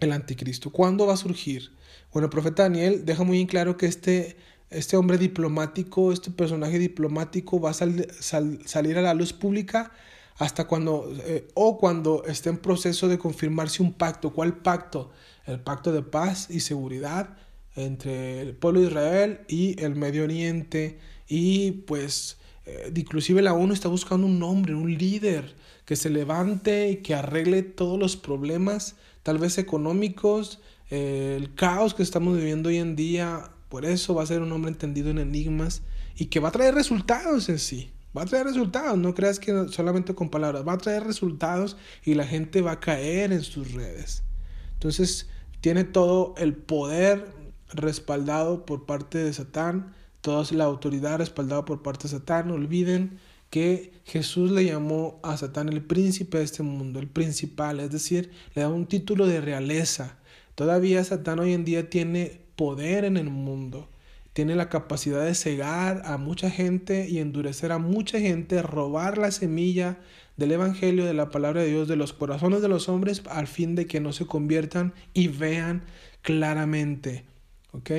el 0.00 0.12
anticristo. 0.12 0.70
¿Cuándo 0.70 1.06
va 1.06 1.14
a 1.14 1.16
surgir? 1.16 1.70
Bueno, 2.12 2.26
el 2.26 2.30
profeta 2.30 2.64
Daniel 2.64 3.04
deja 3.04 3.22
muy 3.22 3.40
en 3.40 3.46
claro 3.46 3.76
que 3.76 3.86
este, 3.86 4.36
este 4.70 4.96
hombre 4.96 5.18
diplomático, 5.18 6.12
este 6.12 6.30
personaje 6.30 6.78
diplomático 6.78 7.60
va 7.60 7.70
a 7.70 7.74
salir 7.74 8.98
a 8.98 9.02
la 9.02 9.14
luz 9.14 9.32
pública 9.32 9.92
hasta 10.38 10.66
cuando, 10.66 11.12
eh, 11.24 11.48
o 11.54 11.78
cuando 11.78 12.24
esté 12.24 12.48
en 12.48 12.58
proceso 12.58 13.08
de 13.08 13.18
confirmarse 13.18 13.82
un 13.82 13.92
pacto. 13.92 14.32
¿Cuál 14.32 14.56
pacto? 14.56 15.10
El 15.46 15.60
pacto 15.60 15.92
de 15.92 16.02
paz 16.02 16.48
y 16.50 16.60
seguridad 16.60 17.36
entre 17.76 18.40
el 18.40 18.54
pueblo 18.54 18.80
de 18.80 18.86
Israel 18.86 19.40
y 19.48 19.80
el 19.82 19.96
Medio 19.96 20.24
Oriente. 20.24 20.98
Y 21.28 21.72
pues, 21.72 22.38
eh, 22.64 22.90
inclusive 22.94 23.42
la 23.42 23.52
ONU 23.52 23.74
está 23.74 23.88
buscando 23.88 24.26
un 24.26 24.42
hombre, 24.42 24.74
un 24.74 24.96
líder 24.96 25.54
que 25.84 25.96
se 25.96 26.08
levante 26.08 26.88
y 26.88 26.96
que 26.98 27.14
arregle 27.14 27.62
todos 27.62 27.98
los 27.98 28.16
problemas, 28.16 28.96
tal 29.22 29.38
vez 29.38 29.58
económicos, 29.58 30.60
el 30.88 31.54
caos 31.54 31.94
que 31.94 32.02
estamos 32.02 32.36
viviendo 32.36 32.68
hoy 32.68 32.78
en 32.78 32.96
día, 32.96 33.52
por 33.68 33.84
eso 33.84 34.14
va 34.14 34.22
a 34.22 34.26
ser 34.26 34.42
un 34.42 34.52
hombre 34.52 34.70
entendido 34.70 35.10
en 35.10 35.18
enigmas 35.18 35.82
y 36.16 36.26
que 36.26 36.40
va 36.40 36.48
a 36.48 36.52
traer 36.52 36.74
resultados 36.74 37.48
en 37.48 37.58
sí. 37.58 37.92
Va 38.16 38.22
a 38.22 38.26
traer 38.26 38.46
resultados, 38.46 38.98
no 38.98 39.14
creas 39.14 39.38
que 39.38 39.68
solamente 39.68 40.16
con 40.16 40.30
palabras, 40.30 40.66
va 40.66 40.72
a 40.72 40.78
traer 40.78 41.04
resultados 41.04 41.76
y 42.04 42.14
la 42.14 42.26
gente 42.26 42.60
va 42.60 42.72
a 42.72 42.80
caer 42.80 43.32
en 43.32 43.42
sus 43.42 43.72
redes. 43.72 44.24
Entonces, 44.72 45.28
tiene 45.60 45.84
todo 45.84 46.34
el 46.36 46.54
poder 46.54 47.32
respaldado 47.72 48.66
por 48.66 48.84
parte 48.84 49.18
de 49.18 49.32
Satán, 49.32 49.94
toda 50.22 50.44
la 50.50 50.64
autoridad 50.64 51.18
respaldada 51.18 51.64
por 51.64 51.82
parte 51.82 52.04
de 52.04 52.18
Satán. 52.18 52.50
Olviden 52.50 53.20
que 53.50 53.92
Jesús 54.04 54.52
le 54.52 54.64
llamó 54.64 55.20
a 55.22 55.36
Satán 55.36 55.68
el 55.68 55.82
príncipe 55.82 56.38
de 56.38 56.44
este 56.44 56.62
mundo, 56.62 57.00
el 57.00 57.08
principal, 57.08 57.80
es 57.80 57.90
decir, 57.90 58.30
le 58.54 58.62
da 58.62 58.68
un 58.68 58.86
título 58.86 59.26
de 59.26 59.40
realeza. 59.40 60.18
Todavía 60.54 61.04
Satán 61.04 61.40
hoy 61.40 61.52
en 61.52 61.64
día 61.64 61.90
tiene 61.90 62.40
poder 62.56 63.04
en 63.04 63.16
el 63.16 63.30
mundo. 63.30 63.88
Tiene 64.32 64.54
la 64.54 64.68
capacidad 64.68 65.24
de 65.24 65.34
cegar 65.34 66.02
a 66.04 66.16
mucha 66.16 66.50
gente 66.50 67.08
y 67.08 67.18
endurecer 67.18 67.72
a 67.72 67.78
mucha 67.78 68.20
gente, 68.20 68.62
robar 68.62 69.18
la 69.18 69.32
semilla 69.32 69.98
del 70.36 70.52
Evangelio, 70.52 71.04
de 71.04 71.14
la 71.14 71.30
palabra 71.30 71.62
de 71.62 71.70
Dios, 71.70 71.88
de 71.88 71.96
los 71.96 72.12
corazones 72.12 72.62
de 72.62 72.68
los 72.68 72.88
hombres, 72.88 73.22
al 73.28 73.48
fin 73.48 73.74
de 73.74 73.86
que 73.86 74.00
no 74.00 74.12
se 74.12 74.26
conviertan 74.26 74.94
y 75.12 75.28
vean 75.28 75.82
claramente. 76.22 77.24
¿Ok? 77.72 77.90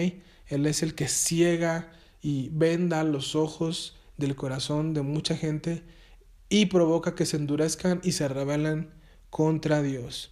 Él 0.48 0.66
es 0.66 0.84
el 0.84 0.96
que 0.96 1.10
ciega 1.10 1.92
y 2.22 2.50
venda 2.54 3.04
los 3.04 3.36
ojos 3.36 3.98
del 4.22 4.38
corazón 4.38 4.94
de 4.94 5.02
mucha 5.02 5.36
gente 5.36 5.84
y 6.48 6.68
provoca 6.68 7.16
que 7.16 7.26
se 7.26 7.38
endurezcan 7.38 8.00
y 8.04 8.14
se 8.14 8.30
rebelen 8.30 8.90
contra 9.30 9.82
Dios. 9.82 10.32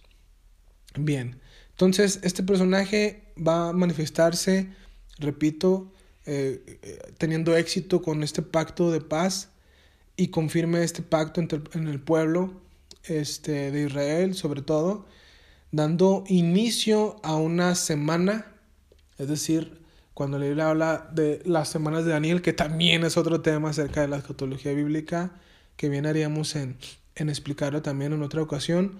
Bien, 0.98 1.40
entonces, 1.70 2.20
este 2.22 2.42
personaje 2.42 3.32
va 3.36 3.68
a 3.68 3.72
manifestarse, 3.72 4.68
repito, 5.18 5.92
eh, 6.26 6.78
eh, 6.82 6.98
teniendo 7.16 7.56
éxito 7.56 8.02
con 8.02 8.22
este 8.22 8.42
pacto 8.42 8.90
de 8.90 9.00
paz 9.00 9.48
y 10.16 10.28
confirme 10.28 10.82
este 10.82 11.00
pacto 11.02 11.40
en 11.40 11.88
el 11.88 12.00
pueblo 12.00 12.60
este, 13.04 13.70
de 13.70 13.86
Israel, 13.86 14.34
sobre 14.34 14.60
todo, 14.60 15.06
dando 15.72 16.24
inicio 16.28 17.16
a 17.22 17.36
una 17.36 17.74
semana, 17.74 18.52
es 19.16 19.28
decir, 19.28 19.79
cuando 20.20 20.38
la 20.38 20.44
Biblia 20.44 20.68
habla 20.68 21.08
de 21.14 21.40
las 21.46 21.70
semanas 21.70 22.04
de 22.04 22.10
Daniel, 22.10 22.42
que 22.42 22.52
también 22.52 23.04
es 23.04 23.16
otro 23.16 23.40
tema 23.40 23.70
acerca 23.70 24.02
de 24.02 24.08
la 24.08 24.18
escatología 24.18 24.74
bíblica, 24.74 25.30
que 25.78 25.88
bien 25.88 26.04
haríamos 26.04 26.56
en, 26.56 26.76
en 27.14 27.30
explicarlo 27.30 27.80
también 27.80 28.12
en 28.12 28.22
otra 28.22 28.42
ocasión. 28.42 28.98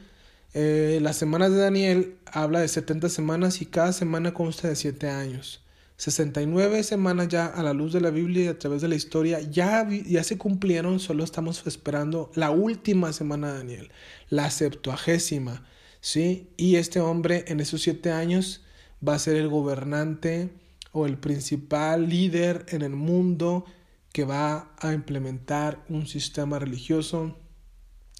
Eh, 0.54 0.98
las 1.02 1.18
semanas 1.18 1.50
de 1.50 1.58
Daniel 1.58 2.16
habla 2.24 2.60
de 2.60 2.68
70 2.68 3.10
semanas 3.10 3.60
y 3.60 3.66
cada 3.66 3.92
semana 3.92 4.32
consta 4.32 4.68
de 4.68 4.76
7 4.76 5.10
años. 5.10 5.62
69 5.98 6.82
semanas 6.84 7.28
ya 7.28 7.44
a 7.44 7.62
la 7.62 7.74
luz 7.74 7.92
de 7.92 8.00
la 8.00 8.08
Biblia 8.08 8.44
y 8.44 8.48
a 8.48 8.58
través 8.58 8.80
de 8.80 8.88
la 8.88 8.94
historia 8.94 9.40
ya, 9.42 9.86
ya 9.90 10.24
se 10.24 10.38
cumplieron, 10.38 11.00
solo 11.00 11.22
estamos 11.22 11.66
esperando 11.66 12.30
la 12.34 12.50
última 12.50 13.12
semana 13.12 13.52
de 13.52 13.58
Daniel, 13.58 13.92
la 14.30 14.50
septuagésima, 14.50 15.66
¿sí? 16.00 16.48
Y 16.56 16.76
este 16.76 16.98
hombre 16.98 17.44
en 17.48 17.60
esos 17.60 17.82
siete 17.82 18.10
años 18.10 18.62
va 19.06 19.16
a 19.16 19.18
ser 19.18 19.36
el 19.36 19.48
gobernante 19.48 20.48
o 20.92 21.06
el 21.06 21.18
principal 21.18 22.08
líder 22.08 22.66
en 22.68 22.82
el 22.82 22.96
mundo 22.96 23.64
que 24.12 24.24
va 24.24 24.74
a 24.78 24.92
implementar 24.92 25.84
un 25.88 26.06
sistema 26.06 26.58
religioso, 26.58 27.38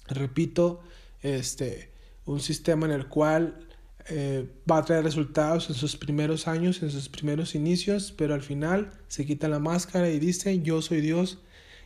repito, 0.07 0.81
este, 1.21 1.91
un 2.25 2.39
sistema 2.39 2.85
en 2.85 2.93
el 2.93 3.07
cual 3.07 3.67
eh, 4.09 4.49
va 4.69 4.77
a 4.77 4.85
traer 4.85 5.03
resultados 5.03 5.69
en 5.69 5.75
sus 5.75 5.97
primeros 5.97 6.47
años, 6.47 6.81
en 6.81 6.91
sus 6.91 7.09
primeros 7.09 7.55
inicios, 7.55 8.13
pero 8.17 8.33
al 8.33 8.41
final 8.41 8.91
se 9.07 9.25
quita 9.25 9.47
la 9.47 9.59
máscara 9.59 10.09
y 10.09 10.19
dice, 10.19 10.61
yo 10.61 10.81
soy 10.81 11.01
Dios 11.01 11.39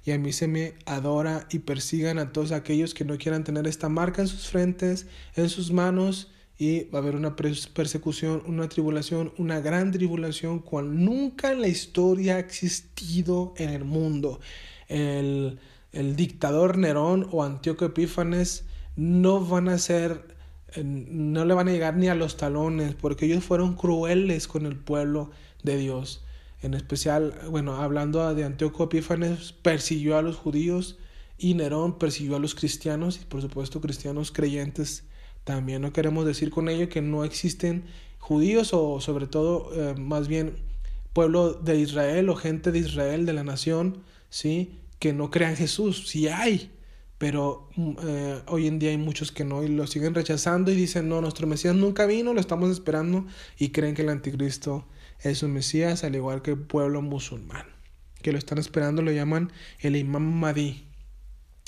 y 0.06 0.12
a 0.12 0.20
mí 0.20 0.32
se 0.32 0.48
me 0.48 0.76
adora 0.86 1.48
y 1.50 1.60
persigan 1.60 2.20
a 2.20 2.32
todos 2.32 2.52
aquellos 2.52 2.94
que 2.94 3.06
no 3.06 3.18
quieran 3.18 3.44
tener 3.44 3.68
esta 3.68 3.90
marca 3.90 4.22
en 4.22 4.28
sus 4.28 4.48
frentes, 4.48 5.08
en 5.36 5.50
sus 5.50 5.72
manos 5.72 6.32
y 6.58 6.86
va 6.86 7.00
a 7.00 7.02
haber 7.02 7.16
una 7.16 7.36
persecución, 7.36 8.42
una 8.46 8.70
tribulación, 8.70 9.34
una 9.38 9.60
gran 9.60 9.92
tribulación 9.92 10.60
cual 10.60 11.04
nunca 11.04 11.52
en 11.52 11.62
la 11.62 11.68
historia 11.68 12.38
ha 12.38 12.40
existido 12.40 13.54
en 13.58 13.70
el 13.70 13.84
mundo. 13.84 14.40
El, 14.88 15.60
el 15.92 16.16
dictador 16.16 16.78
Nerón 16.78 17.28
o 17.32 17.44
Antíoco 17.44 17.86
Epífanes 17.86 18.66
no 18.96 19.46
van 19.46 19.68
a 19.68 19.78
ser, 19.78 20.36
no 20.82 21.44
le 21.44 21.54
van 21.54 21.68
a 21.68 21.72
llegar 21.72 21.98
ni 21.98 22.08
a 22.08 22.16
los 22.16 22.38
talones, 22.38 22.96
porque 22.96 23.26
ellos 23.26 23.44
fueron 23.44 23.76
crueles 23.76 24.48
con 24.48 24.66
el 24.66 24.78
pueblo 24.78 25.32
de 25.64 25.78
Dios. 25.78 26.24
En 26.62 26.74
especial, 26.74 27.38
bueno, 27.50 27.76
hablando 27.76 28.34
de 28.34 28.46
Antíoco 28.46 28.86
Epífanes, 28.86 29.52
persiguió 29.52 30.18
a 30.18 30.22
los 30.22 30.38
judíos 30.38 30.98
y 31.38 31.54
Nerón 31.54 31.98
persiguió 31.98 32.38
a 32.38 32.40
los 32.40 32.56
cristianos 32.56 33.20
y 33.22 33.26
por 33.26 33.42
supuesto 33.42 33.82
cristianos 33.82 34.32
creyentes 34.32 35.04
también 35.46 35.82
no 35.82 35.94
queremos 35.94 36.26
decir 36.26 36.50
con 36.50 36.68
ello 36.68 36.90
que 36.90 37.02
no 37.02 37.24
existen 37.24 37.86
judíos 38.20 38.74
o 38.74 39.00
sobre 39.00 39.28
todo 39.28 39.70
eh, 39.74 39.96
más 39.96 40.28
bien 40.28 40.58
pueblo 41.14 41.54
de 41.54 41.80
Israel 41.80 42.30
o 42.30 42.36
gente 42.36 42.72
de 42.72 42.80
Israel, 42.80 43.26
de 43.26 43.34
la 43.34 43.44
nación, 43.44 44.04
¿sí? 44.30 44.80
Que 45.00 45.14
no 45.14 45.32
crean 45.32 45.56
Jesús. 45.56 46.10
Sí 46.10 46.28
hay, 46.28 46.72
pero 47.20 47.70
mm, 47.76 47.92
eh, 48.04 48.42
hoy 48.48 48.68
en 48.68 48.80
día 48.80 48.90
hay 48.90 48.98
muchos 48.98 49.32
que 49.32 49.46
no 49.46 49.64
y 49.64 49.68
lo 49.68 49.86
siguen 49.88 50.16
rechazando 50.16 50.72
y 50.72 50.76
dicen, 50.76 51.08
no, 51.08 51.22
nuestro 51.22 51.46
Mesías 51.48 51.76
nunca 51.76 52.08
vino, 52.08 52.34
lo 52.34 52.42
estamos 52.42 52.72
esperando 52.72 53.26
y 53.58 53.70
creen 53.70 53.94
que 53.94 54.02
el 54.02 54.10
anticristo 54.10 54.86
es 55.22 55.44
un 55.44 55.54
Mesías, 55.54 56.04
al 56.04 56.16
igual 56.16 56.42
que 56.42 56.52
el 56.52 56.60
pueblo 56.60 57.04
musulmán, 57.04 57.68
que 58.24 58.32
lo 58.32 58.40
están 58.40 58.58
esperando, 58.58 59.04
lo 59.04 59.12
llaman 59.12 59.52
el 59.80 59.96
Imam 59.96 60.24
Mahdi, 60.24 60.88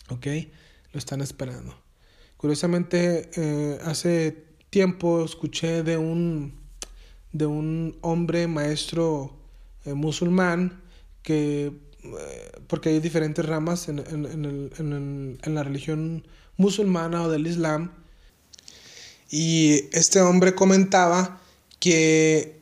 ¿ok? 0.10 0.28
Lo 0.94 0.98
están 0.98 1.22
esperando. 1.22 1.87
Curiosamente, 2.38 3.30
eh, 3.36 3.80
hace 3.84 4.46
tiempo 4.70 5.26
escuché 5.26 5.84
de 5.84 5.98
un, 5.98 6.54
de 7.32 7.46
un 7.46 7.98
hombre 8.02 8.48
maestro 8.48 9.36
eh, 9.86 9.94
musulmán 9.94 10.82
que, 11.24 11.74
eh, 12.04 12.52
porque 12.68 12.90
hay 12.90 13.00
diferentes 13.00 13.44
ramas 13.46 13.90
en, 13.90 14.00
en, 14.00 15.56
la 15.56 15.64
religión 15.64 16.28
musulmana 16.58 17.24
o 17.24 17.30
del 17.30 17.48
Islam, 17.48 17.92
y 19.30 19.86
este 19.92 20.22
hombre 20.22 20.56
comentaba 20.56 21.42
que, 21.80 22.60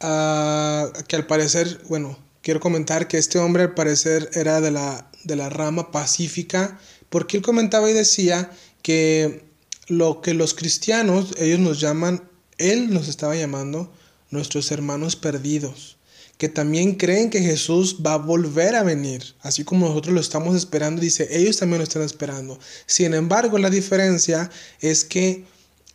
ah, 0.00 0.90
que 1.06 1.16
al 1.16 1.26
parecer, 1.26 1.80
bueno, 1.88 2.18
quiero 2.42 2.60
comentar 2.60 3.08
que 3.08 3.18
este 3.18 3.38
hombre 3.38 3.64
al 3.64 3.74
parecer 3.74 4.30
era 4.34 4.60
de 4.60 4.70
la, 4.70 5.10
de 5.24 5.36
la 5.36 5.48
rama 5.48 5.90
pacífica, 5.92 6.78
porque 7.08 7.36
él 7.36 7.42
comentaba 7.42 7.90
y 7.90 7.92
decía 7.92 8.50
que 8.86 9.42
lo 9.88 10.20
que 10.20 10.32
los 10.32 10.54
cristianos, 10.54 11.34
ellos 11.38 11.58
nos 11.58 11.80
llaman, 11.80 12.22
él 12.56 12.94
nos 12.94 13.08
estaba 13.08 13.34
llamando 13.34 13.92
nuestros 14.30 14.70
hermanos 14.70 15.16
perdidos, 15.16 15.96
que 16.38 16.48
también 16.48 16.94
creen 16.94 17.28
que 17.28 17.40
Jesús 17.40 17.96
va 18.06 18.12
a 18.14 18.18
volver 18.18 18.76
a 18.76 18.84
venir, 18.84 19.34
así 19.40 19.64
como 19.64 19.88
nosotros 19.88 20.14
lo 20.14 20.20
estamos 20.20 20.54
esperando, 20.54 21.02
dice, 21.02 21.26
ellos 21.36 21.56
también 21.56 21.78
lo 21.78 21.82
están 21.82 22.02
esperando. 22.02 22.60
Sin 22.86 23.12
embargo, 23.12 23.58
la 23.58 23.70
diferencia 23.70 24.52
es 24.80 25.04
que 25.04 25.42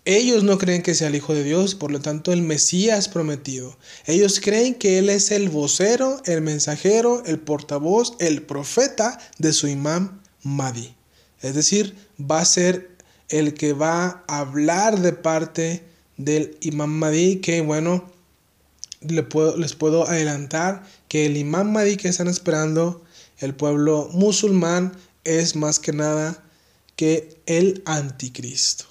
ellos 0.04 0.44
no 0.44 0.58
creen 0.58 0.84
que 0.84 0.94
sea 0.94 1.08
el 1.08 1.16
Hijo 1.16 1.34
de 1.34 1.46
Dios, 1.46 1.76
por 1.76 1.92
lo 1.92 2.02
tanto 2.02 2.34
el 2.34 2.42
Mesías 2.42 3.08
prometido. 3.08 3.78
Ellos 4.06 4.42
creen 4.42 4.76
que 4.76 4.98
Él 4.98 5.10
es 5.10 5.32
el 5.32 5.48
vocero, 5.48 6.22
el 6.26 6.42
mensajero, 6.42 7.24
el 7.26 7.39
portavoz, 7.39 8.18
el 8.20 8.42
profeta 8.42 9.18
de 9.38 9.54
su 9.54 9.70
imán 9.70 10.22
Mahdi. 10.44 10.94
Es 11.42 11.56
decir, 11.56 11.96
va 12.30 12.39
a 12.39 12.45
ser 12.45 12.91
el 13.30 13.53
que 13.53 13.74
va 13.74 14.24
a 14.28 14.39
hablar 14.39 14.99
de 14.99 15.13
parte 15.13 15.84
del 16.17 16.57
imam 16.61 16.91
Mahdi, 16.91 17.38
que 17.38 17.61
bueno, 17.61 18.11
les 19.01 19.26
puedo, 19.26 19.57
les 19.57 19.74
puedo 19.74 20.07
adelantar 20.07 20.84
que 21.07 21.26
el 21.26 21.38
imam 21.38 21.72
Mahdi 21.72 21.97
que 21.97 22.09
están 22.09 22.28
esperando 22.28 23.03
el 23.39 23.55
pueblo 23.55 24.09
musulmán 24.11 24.95
es 25.24 25.55
más 25.55 25.80
que 25.80 25.93
nada 25.93 26.43
que 26.95 27.38
el 27.45 27.82
anticristo. 27.86 28.86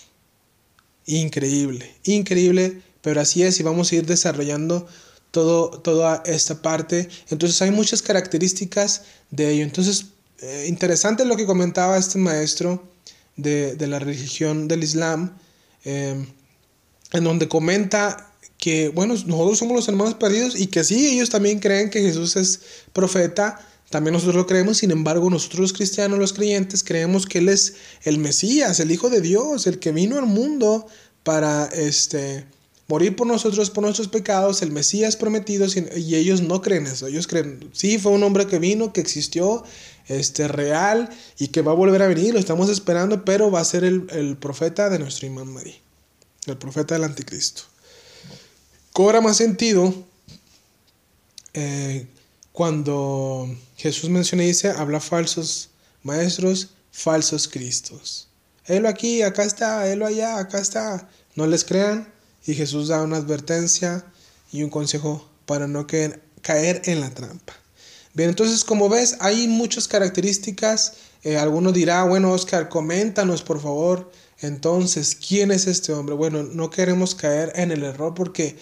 Increíble, 1.06 1.94
increíble, 2.04 2.82
pero 3.02 3.20
así 3.20 3.42
es 3.42 3.60
y 3.60 3.62
vamos 3.62 3.92
a 3.92 3.96
ir 3.96 4.06
desarrollando 4.06 4.86
todo, 5.30 5.70
toda 5.70 6.22
esta 6.26 6.62
parte. 6.62 7.08
Entonces 7.30 7.60
hay 7.62 7.70
muchas 7.70 8.02
características 8.02 9.02
de 9.30 9.50
ello. 9.50 9.64
Entonces 9.64 10.06
eh, 10.40 10.66
interesante 10.68 11.24
lo 11.24 11.36
que 11.36 11.46
comentaba 11.46 11.98
este 11.98 12.18
maestro 12.18 12.82
de, 13.42 13.86
la 13.86 13.98
religión 13.98 14.68
del 14.68 14.82
Islam, 14.82 15.36
eh, 15.84 16.16
en 17.12 17.24
donde 17.24 17.48
comenta 17.48 18.32
que, 18.58 18.90
bueno, 18.90 19.14
nosotros 19.14 19.58
somos 19.58 19.74
los 19.74 19.88
hermanos 19.88 20.14
perdidos 20.14 20.58
y 20.58 20.66
que 20.66 20.84
sí, 20.84 21.08
ellos 21.08 21.30
también 21.30 21.58
creen 21.58 21.90
que 21.90 22.02
Jesús 22.02 22.36
es 22.36 22.60
profeta, 22.92 23.66
también 23.88 24.12
nosotros 24.12 24.36
lo 24.36 24.46
creemos, 24.46 24.78
sin 24.78 24.92
embargo, 24.92 25.30
nosotros 25.30 25.60
los 25.60 25.72
cristianos, 25.72 26.18
los 26.18 26.32
creyentes, 26.32 26.84
creemos 26.84 27.26
que 27.26 27.38
Él 27.38 27.48
es 27.48 27.74
el 28.04 28.18
Mesías, 28.18 28.78
el 28.78 28.92
Hijo 28.92 29.10
de 29.10 29.20
Dios, 29.20 29.66
el 29.66 29.80
que 29.80 29.90
vino 29.90 30.16
al 30.16 30.26
mundo 30.26 30.86
para 31.24 31.66
este, 31.66 32.44
morir 32.86 33.16
por 33.16 33.26
nosotros, 33.26 33.70
por 33.70 33.82
nuestros 33.82 34.08
pecados, 34.08 34.62
el 34.62 34.70
Mesías 34.70 35.16
prometido, 35.16 35.66
y 35.96 36.14
ellos 36.14 36.42
no 36.42 36.60
creen 36.60 36.86
eso, 36.86 37.06
ellos 37.06 37.26
creen, 37.26 37.70
sí, 37.72 37.98
fue 37.98 38.12
un 38.12 38.22
hombre 38.22 38.46
que 38.46 38.58
vino, 38.58 38.92
que 38.92 39.00
existió, 39.00 39.64
este, 40.06 40.48
real 40.48 41.08
y 41.38 41.48
que 41.48 41.62
va 41.62 41.72
a 41.72 41.74
volver 41.74 42.02
a 42.02 42.08
venir, 42.08 42.34
lo 42.34 42.40
estamos 42.40 42.68
esperando, 42.68 43.24
pero 43.24 43.50
va 43.50 43.60
a 43.60 43.64
ser 43.64 43.84
el, 43.84 44.36
profeta 44.38 44.90
de 44.90 44.98
nuestro 44.98 45.26
imán 45.26 45.52
Mahdi, 45.52 45.76
el 46.46 46.56
profeta 46.56 46.94
del 46.94 47.04
anticristo. 47.04 47.62
Cobra 48.92 49.20
más 49.20 49.36
sentido 49.36 49.94
eh, 51.54 52.06
cuando 52.52 53.48
Jesús 53.76 54.10
menciona 54.10 54.44
y 54.44 54.48
dice, 54.48 54.70
habla 54.70 55.00
falsos 55.00 55.70
maestros, 56.02 56.70
falsos 56.90 57.48
cristos. 57.48 58.28
Helo 58.66 58.88
aquí, 58.88 59.22
acá 59.22 59.44
está, 59.44 59.90
helo 59.90 60.06
allá, 60.06 60.38
acá 60.38 60.58
está. 60.60 61.08
No 61.34 61.46
les 61.46 61.64
crean. 61.64 62.12
Y 62.46 62.54
Jesús 62.54 62.88
da 62.88 63.02
una 63.02 63.18
advertencia 63.18 64.04
y 64.52 64.62
un 64.62 64.70
consejo 64.70 65.28
para 65.46 65.66
no 65.66 65.86
caer 65.86 66.82
en 66.84 67.00
la 67.00 67.10
trampa. 67.10 67.54
Bien, 68.12 68.30
entonces 68.30 68.64
como 68.64 68.88
ves, 68.88 69.16
hay 69.20 69.46
muchas 69.46 69.86
características. 69.86 70.94
Eh, 71.22 71.36
alguno 71.36 71.72
dirá, 71.72 72.04
bueno, 72.04 72.32
Oscar, 72.32 72.68
coméntanos 72.68 73.42
por 73.42 73.60
favor. 73.60 74.10
Entonces, 74.40 75.14
¿quién 75.14 75.50
es 75.50 75.66
este 75.66 75.92
hombre? 75.92 76.14
Bueno, 76.14 76.42
no 76.42 76.70
queremos 76.70 77.14
caer 77.14 77.52
en 77.54 77.70
el 77.70 77.84
error 77.84 78.14
porque, 78.14 78.56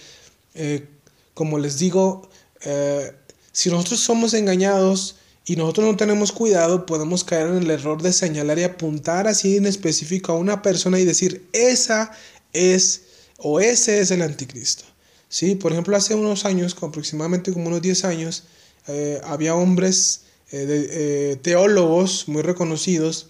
eh, 0.55 0.87
como 1.35 1.59
les 1.59 1.79
digo, 1.79 2.29
eh, 2.63 3.13
si 3.53 3.71
nosotros 3.71 4.01
somos 4.01 4.35
engañados 4.35 5.17
y 5.47 5.57
nosotros 5.57 5.87
no 5.87 5.97
tenemos 5.97 6.33
cuidado, 6.33 6.85
podemos 6.85 7.25
caer 7.25 7.47
en 7.47 7.59
el 7.59 7.71
error 7.71 8.03
de 8.03 8.13
señalar 8.13 8.59
y 8.59 8.65
apuntar 8.65 9.29
así 9.29 9.57
en 9.57 9.67
específico 9.67 10.33
a 10.33 10.37
una 10.37 10.63
persona 10.63 10.99
y 10.99 11.05
decir, 11.05 11.49
esa 11.53 12.11
es 12.53 13.03
o 13.39 13.61
ese 13.61 14.01
es 14.01 14.11
el 14.11 14.23
anticristo. 14.23 14.85
¿Sí? 15.29 15.55
Por 15.55 15.73
ejemplo, 15.73 15.97
hace 15.97 16.15
unos 16.15 16.45
años, 16.45 16.77
aproximadamente 16.81 17.53
como 17.53 17.69
unos 17.69 17.83
10 17.83 18.05
años, 18.05 18.45
eh, 18.87 19.21
había 19.25 19.55
hombres 19.55 20.23
eh, 20.51 20.67
eh, 20.69 21.37
teólogos 21.43 22.29
muy 22.29 22.43
reconocidos 22.43 23.29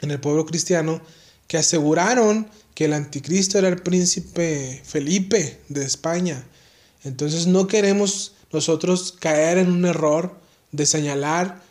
en 0.00 0.10
el 0.10 0.20
pueblo 0.20 0.44
cristiano 0.46 1.00
que 1.46 1.56
aseguraron 1.56 2.48
que 2.74 2.84
el 2.84 2.92
anticristo 2.92 3.58
era 3.58 3.68
el 3.68 3.82
príncipe 3.82 4.82
Felipe 4.84 5.60
de 5.68 5.84
España. 5.84 6.46
Entonces 7.04 7.46
no 7.46 7.66
queremos 7.66 8.34
nosotros 8.52 9.14
caer 9.18 9.58
en 9.58 9.70
un 9.72 9.84
error 9.84 10.38
de 10.72 10.86
señalar, 10.86 11.62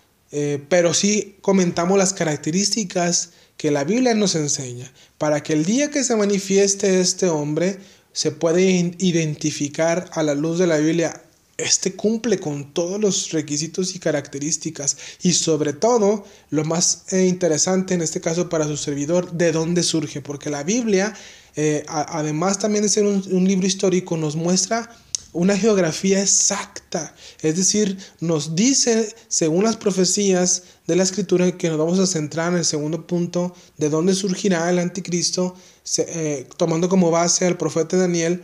pero 0.68 0.94
sí 0.94 1.38
comentamos 1.42 1.98
las 1.98 2.14
características 2.14 3.30
que 3.56 3.72
la 3.72 3.84
Biblia 3.84 4.14
nos 4.16 4.36
enseña, 4.36 4.92
para 5.18 5.42
que 5.42 5.54
el 5.54 5.64
día 5.64 5.90
que 5.90 6.04
se 6.04 6.16
manifieste 6.16 7.00
este 7.00 7.28
hombre 7.28 7.78
se 8.12 8.32
pueda 8.32 8.60
identificar 8.60 10.10
a 10.14 10.24
la 10.24 10.34
luz 10.34 10.58
de 10.58 10.68
la 10.68 10.78
Biblia 10.78 11.22
este 11.58 11.96
cumple 11.96 12.40
con 12.40 12.72
todos 12.72 13.00
los 13.02 13.32
requisitos 13.32 13.96
y 13.96 14.00
características 14.00 14.98
y 15.24 15.34
sobre 15.34 15.74
todo 15.74 16.24
lo 16.52 16.64
más 16.64 17.06
eh, 17.12 17.26
interesante 17.26 17.96
en 17.96 18.02
este 18.02 18.22
caso 18.22 18.48
para 18.48 18.68
su 18.68 18.78
servidor, 18.78 19.32
de 19.32 19.52
dónde 19.52 19.82
surge, 19.82 20.22
porque 20.22 20.52
la 20.52 20.64
Biblia, 20.64 21.16
eh, 21.56 21.84
además 21.88 22.60
también 22.60 22.84
de 22.84 22.90
ser 22.90 23.06
un, 23.06 23.48
libro 23.48 23.66
histórico, 23.66 24.18
nos 24.18 24.36
muestra 24.36 24.96
una 25.34 25.58
geografía 25.58 26.22
exacta, 26.22 27.16
es 27.42 27.58
decir, 27.58 27.98
nos 28.20 28.56
dice, 28.56 29.14
según 29.28 29.64
las 29.64 29.78
profecías 29.78 30.64
de 30.88 30.96
la 30.96 31.04
escritura, 31.04 31.52
que 31.58 31.70
nos 31.70 31.78
vamos 31.78 32.00
a 32.00 32.08
centrar 32.08 32.52
en 32.52 32.60
el 32.60 32.66
segundo 32.66 33.06
punto, 33.06 33.54
de 33.78 33.90
dónde 33.90 34.14
surgirá 34.14 34.70
el 34.70 34.80
anticristo, 34.80 35.56
eh, 35.98 36.48
tomando 36.56 36.88
como 36.88 37.12
base 37.12 37.46
al 37.46 37.58
profeta 37.58 37.98
Daniel, 37.98 38.44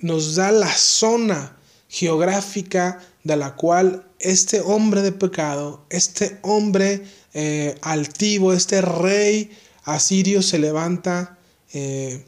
nos 0.00 0.34
da 0.34 0.50
la 0.50 0.72
zona 0.72 1.56
geográfica 1.92 3.00
de 3.22 3.36
la 3.36 3.54
cual 3.54 4.06
este 4.18 4.62
hombre 4.62 5.02
de 5.02 5.12
pecado, 5.12 5.84
este 5.90 6.38
hombre 6.40 7.04
eh, 7.34 7.76
altivo, 7.82 8.54
este 8.54 8.80
rey 8.80 9.50
asirio 9.84 10.40
se 10.40 10.58
levanta 10.58 11.36
eh, 11.74 12.24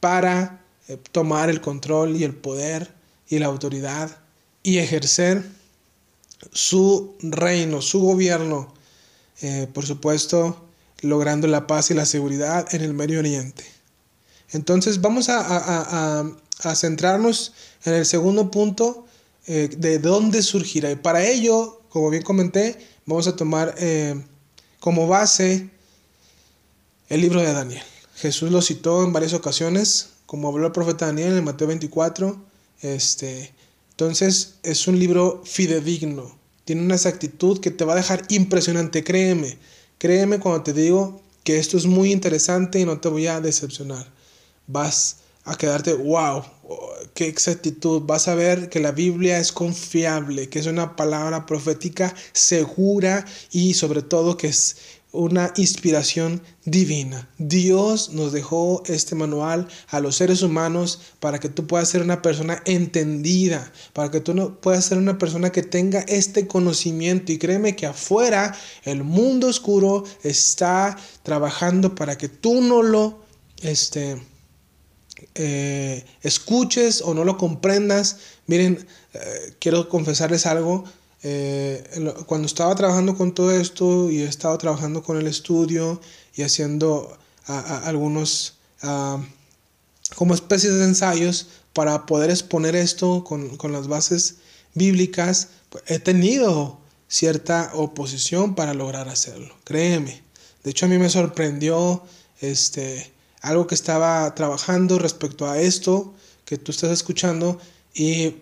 para 0.00 0.60
eh, 0.88 0.98
tomar 1.12 1.50
el 1.50 1.60
control 1.60 2.16
y 2.16 2.24
el 2.24 2.34
poder 2.34 2.92
y 3.28 3.38
la 3.38 3.46
autoridad 3.46 4.10
y 4.64 4.78
ejercer 4.78 5.44
su 6.52 7.14
reino, 7.20 7.82
su 7.82 8.00
gobierno, 8.00 8.74
por 9.72 9.86
supuesto, 9.86 10.66
logrando 11.00 11.46
la 11.46 11.66
paz 11.66 11.90
y 11.90 11.94
la 11.94 12.06
seguridad 12.06 12.66
en 12.74 12.82
el 12.82 12.92
Medio 12.92 13.20
Oriente. 13.20 13.64
Entonces 14.50 15.00
vamos 15.00 15.28
a, 15.28 16.24
a 16.62 16.74
centrarnos 16.74 17.52
en 17.86 17.94
el 17.94 18.06
segundo 18.06 18.50
punto, 18.50 19.06
eh, 19.46 19.68
de 19.76 19.98
dónde 19.98 20.42
surgirá. 20.42 20.90
Y 20.90 20.96
para 20.96 21.24
ello, 21.26 21.82
como 21.88 22.10
bien 22.10 22.22
comenté, 22.22 22.78
vamos 23.04 23.26
a 23.26 23.36
tomar 23.36 23.74
eh, 23.78 24.20
como 24.80 25.06
base 25.06 25.70
el 27.08 27.20
libro 27.20 27.40
de 27.40 27.52
Daniel. 27.52 27.82
Jesús 28.16 28.50
lo 28.50 28.62
citó 28.62 29.04
en 29.04 29.12
varias 29.12 29.34
ocasiones, 29.34 30.10
como 30.26 30.48
habló 30.48 30.66
el 30.66 30.72
profeta 30.72 31.06
Daniel 31.06 31.36
en 31.36 31.44
Mateo 31.44 31.68
24. 31.68 32.36
Este, 32.82 33.52
entonces 33.90 34.56
es 34.62 34.86
un 34.88 34.98
libro 34.98 35.42
fidedigno, 35.44 36.36
tiene 36.64 36.82
una 36.82 36.96
exactitud 36.96 37.60
que 37.60 37.70
te 37.70 37.84
va 37.84 37.94
a 37.94 37.96
dejar 37.96 38.24
impresionante, 38.28 39.04
créeme, 39.04 39.58
créeme 39.98 40.38
cuando 40.40 40.62
te 40.62 40.72
digo 40.72 41.22
que 41.44 41.58
esto 41.58 41.76
es 41.76 41.86
muy 41.86 42.12
interesante 42.12 42.80
y 42.80 42.84
no 42.84 43.00
te 43.00 43.08
voy 43.08 43.28
a 43.28 43.40
decepcionar. 43.40 44.12
Vas 44.66 45.18
a 45.46 45.56
quedarte, 45.56 45.94
wow, 45.94 46.42
qué 47.14 47.28
exactitud. 47.28 48.02
Vas 48.02 48.28
a 48.28 48.34
ver 48.34 48.68
que 48.68 48.80
la 48.80 48.92
Biblia 48.92 49.38
es 49.38 49.52
confiable, 49.52 50.48
que 50.48 50.58
es 50.58 50.66
una 50.66 50.96
palabra 50.96 51.46
profética 51.46 52.14
segura 52.32 53.24
y 53.52 53.74
sobre 53.74 54.02
todo 54.02 54.36
que 54.36 54.48
es 54.48 54.76
una 55.12 55.52
inspiración 55.56 56.42
divina. 56.64 57.30
Dios 57.38 58.10
nos 58.10 58.32
dejó 58.32 58.82
este 58.86 59.14
manual 59.14 59.68
a 59.88 60.00
los 60.00 60.16
seres 60.16 60.42
humanos 60.42 61.00
para 61.20 61.38
que 61.38 61.48
tú 61.48 61.66
puedas 61.66 61.88
ser 61.88 62.02
una 62.02 62.22
persona 62.22 62.60
entendida, 62.66 63.72
para 63.92 64.10
que 64.10 64.20
tú 64.20 64.34
no 64.34 64.60
puedas 64.60 64.84
ser 64.84 64.98
una 64.98 65.16
persona 65.16 65.52
que 65.52 65.62
tenga 65.62 66.00
este 66.00 66.48
conocimiento. 66.48 67.32
Y 67.32 67.38
créeme 67.38 67.76
que 67.76 67.86
afuera 67.86 68.54
el 68.84 69.04
mundo 69.04 69.46
oscuro 69.46 70.04
está 70.24 70.98
trabajando 71.22 71.94
para 71.94 72.18
que 72.18 72.28
tú 72.28 72.60
no 72.60 72.82
lo 72.82 73.24
este, 73.62 74.20
eh, 75.34 76.04
escuches 76.22 77.02
o 77.02 77.14
no 77.14 77.24
lo 77.24 77.36
comprendas. 77.36 78.18
Miren, 78.46 78.86
eh, 79.14 79.54
quiero 79.58 79.88
confesarles 79.88 80.46
algo. 80.46 80.84
Eh, 81.22 81.82
cuando 82.26 82.46
estaba 82.46 82.74
trabajando 82.74 83.16
con 83.16 83.34
todo 83.34 83.50
esto 83.50 84.10
y 84.10 84.22
he 84.22 84.28
estado 84.28 84.56
trabajando 84.58 85.02
con 85.02 85.16
el 85.18 85.26
estudio 85.26 86.00
y 86.34 86.42
haciendo 86.42 87.16
algunos 87.46 88.58
como 90.14 90.34
especies 90.34 90.74
de 90.74 90.84
ensayos 90.84 91.48
para 91.72 92.06
poder 92.06 92.30
exponer 92.30 92.76
esto 92.76 93.24
con, 93.24 93.56
con 93.56 93.72
las 93.72 93.88
bases 93.88 94.36
bíblicas, 94.74 95.48
pues, 95.70 95.82
he 95.86 95.98
tenido 95.98 96.78
cierta 97.08 97.70
oposición 97.74 98.54
para 98.54 98.74
lograr 98.74 99.08
hacerlo, 99.08 99.54
créeme. 99.64 100.22
De 100.62 100.70
hecho 100.70 100.86
a 100.86 100.88
mí 100.88 100.98
me 100.98 101.08
sorprendió 101.08 102.02
este 102.40 103.12
algo 103.46 103.66
que 103.66 103.74
estaba 103.74 104.34
trabajando 104.34 104.98
respecto 104.98 105.48
a 105.48 105.60
esto 105.60 106.14
que 106.44 106.58
tú 106.58 106.72
estás 106.72 106.90
escuchando 106.90 107.58
y 107.94 108.34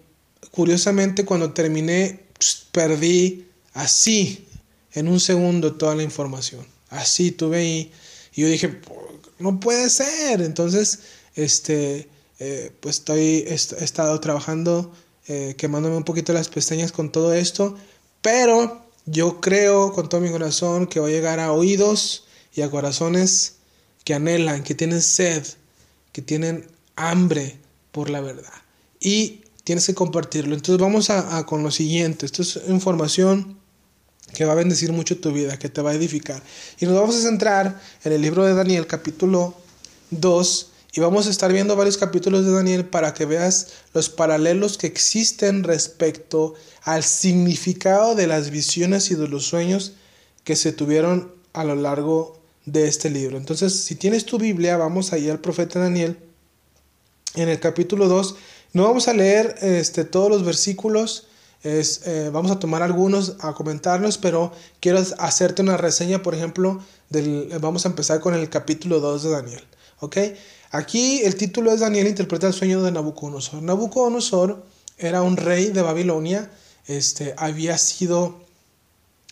curiosamente 0.50 1.24
cuando 1.24 1.52
terminé 1.52 2.24
perdí 2.72 3.46
así 3.72 4.46
en 4.92 5.08
un 5.08 5.20
segundo 5.20 5.74
toda 5.74 5.94
la 5.94 6.02
información. 6.02 6.66
Así 6.88 7.32
tuve 7.32 7.58
ahí 7.58 7.92
y 8.34 8.42
yo 8.42 8.48
dije, 8.48 8.80
no 9.38 9.60
puede 9.60 9.90
ser. 9.90 10.40
Entonces, 10.40 11.00
este, 11.34 12.08
eh, 12.38 12.72
pues 12.80 12.98
estoy, 12.98 13.44
he 13.46 13.54
estado 13.54 14.18
trabajando, 14.20 14.92
eh, 15.28 15.54
quemándome 15.58 15.96
un 15.96 16.04
poquito 16.04 16.32
las 16.32 16.48
pestañas 16.48 16.92
con 16.92 17.12
todo 17.12 17.34
esto, 17.34 17.76
pero 18.22 18.86
yo 19.06 19.40
creo 19.40 19.92
con 19.92 20.08
todo 20.08 20.20
mi 20.20 20.30
corazón 20.30 20.86
que 20.86 21.00
va 21.00 21.08
a 21.08 21.10
llegar 21.10 21.40
a 21.40 21.52
oídos 21.52 22.24
y 22.54 22.62
a 22.62 22.70
corazones 22.70 23.53
que 24.04 24.14
anhelan, 24.14 24.62
que 24.62 24.74
tienen 24.74 25.02
sed, 25.02 25.44
que 26.12 26.22
tienen 26.22 26.66
hambre 26.96 27.58
por 27.90 28.10
la 28.10 28.20
verdad. 28.20 28.52
Y 29.00 29.42
tienes 29.64 29.86
que 29.86 29.94
compartirlo. 29.94 30.54
Entonces 30.54 30.80
vamos 30.80 31.10
a, 31.10 31.44
con 31.46 31.62
lo 31.62 31.70
siguiente. 31.70 32.26
Esto 32.26 32.42
es 32.42 32.60
información 32.68 33.58
que 34.34 34.44
va 34.44 34.52
a 34.52 34.56
bendecir 34.56 34.92
mucho 34.92 35.18
tu 35.18 35.32
vida, 35.32 35.58
que 35.58 35.68
te 35.68 35.80
va 35.80 35.90
a 35.90 35.94
edificar. 35.94 36.42
Y 36.78 36.86
nos 36.86 36.94
vamos 36.94 37.16
a 37.16 37.22
centrar 37.22 37.80
en 38.04 38.12
el 38.12 38.20
libro 38.20 38.44
de 38.44 38.54
Daniel 38.54 38.86
capítulo 38.86 39.54
2 40.10 40.70
y 40.96 41.00
vamos 41.00 41.26
a 41.26 41.30
estar 41.30 41.52
viendo 41.52 41.74
varios 41.74 41.96
capítulos 41.96 42.44
de 42.44 42.52
Daniel 42.52 42.84
para 42.84 43.14
que 43.14 43.26
veas 43.26 43.68
los 43.94 44.10
paralelos 44.10 44.78
que 44.78 44.86
existen 44.86 45.64
respecto 45.64 46.54
al 46.82 47.02
significado 47.02 48.14
de 48.14 48.28
las 48.28 48.50
visiones 48.50 49.10
y 49.10 49.16
de 49.16 49.26
los 49.26 49.44
sueños 49.44 49.94
que 50.44 50.54
se 50.54 50.72
tuvieron 50.72 51.32
a 51.52 51.64
lo 51.64 51.74
largo 51.74 52.38
de 52.66 52.88
este 52.88 53.10
libro. 53.10 53.36
Entonces, 53.36 53.84
si 53.84 53.94
tienes 53.94 54.24
tu 54.24 54.38
Biblia, 54.38 54.76
vamos 54.76 55.12
ahí 55.12 55.28
al 55.28 55.40
profeta 55.40 55.78
Daniel. 55.78 56.18
En 57.34 57.48
el 57.48 57.60
capítulo 57.60 58.08
2, 58.08 58.36
no 58.72 58.84
vamos 58.84 59.08
a 59.08 59.12
leer 59.12 59.56
este, 59.60 60.04
todos 60.04 60.30
los 60.30 60.44
versículos, 60.44 61.26
eh, 61.64 62.30
vamos 62.32 62.50
a 62.50 62.58
tomar 62.58 62.82
algunos 62.82 63.36
a 63.40 63.54
comentarlos, 63.54 64.18
pero 64.18 64.52
quiero 64.80 65.02
hacerte 65.18 65.62
una 65.62 65.76
reseña, 65.76 66.22
por 66.22 66.34
ejemplo, 66.34 66.80
del, 67.08 67.48
vamos 67.60 67.86
a 67.86 67.88
empezar 67.88 68.20
con 68.20 68.34
el 68.34 68.48
capítulo 68.50 69.00
2 69.00 69.22
de 69.22 69.30
Daniel. 69.30 69.64
Aquí 70.70 71.22
el 71.22 71.36
título 71.36 71.72
es 71.72 71.80
Daniel 71.80 72.06
interpreta 72.06 72.46
el 72.46 72.52
sueño 72.52 72.82
de 72.82 72.90
Nabucodonosor. 72.92 73.62
Nabucodonosor 73.62 74.64
era 74.98 75.22
un 75.22 75.36
rey 75.36 75.70
de 75.70 75.82
Babilonia, 75.82 76.50
este, 76.86 77.34
había 77.36 77.78
sido 77.78 78.40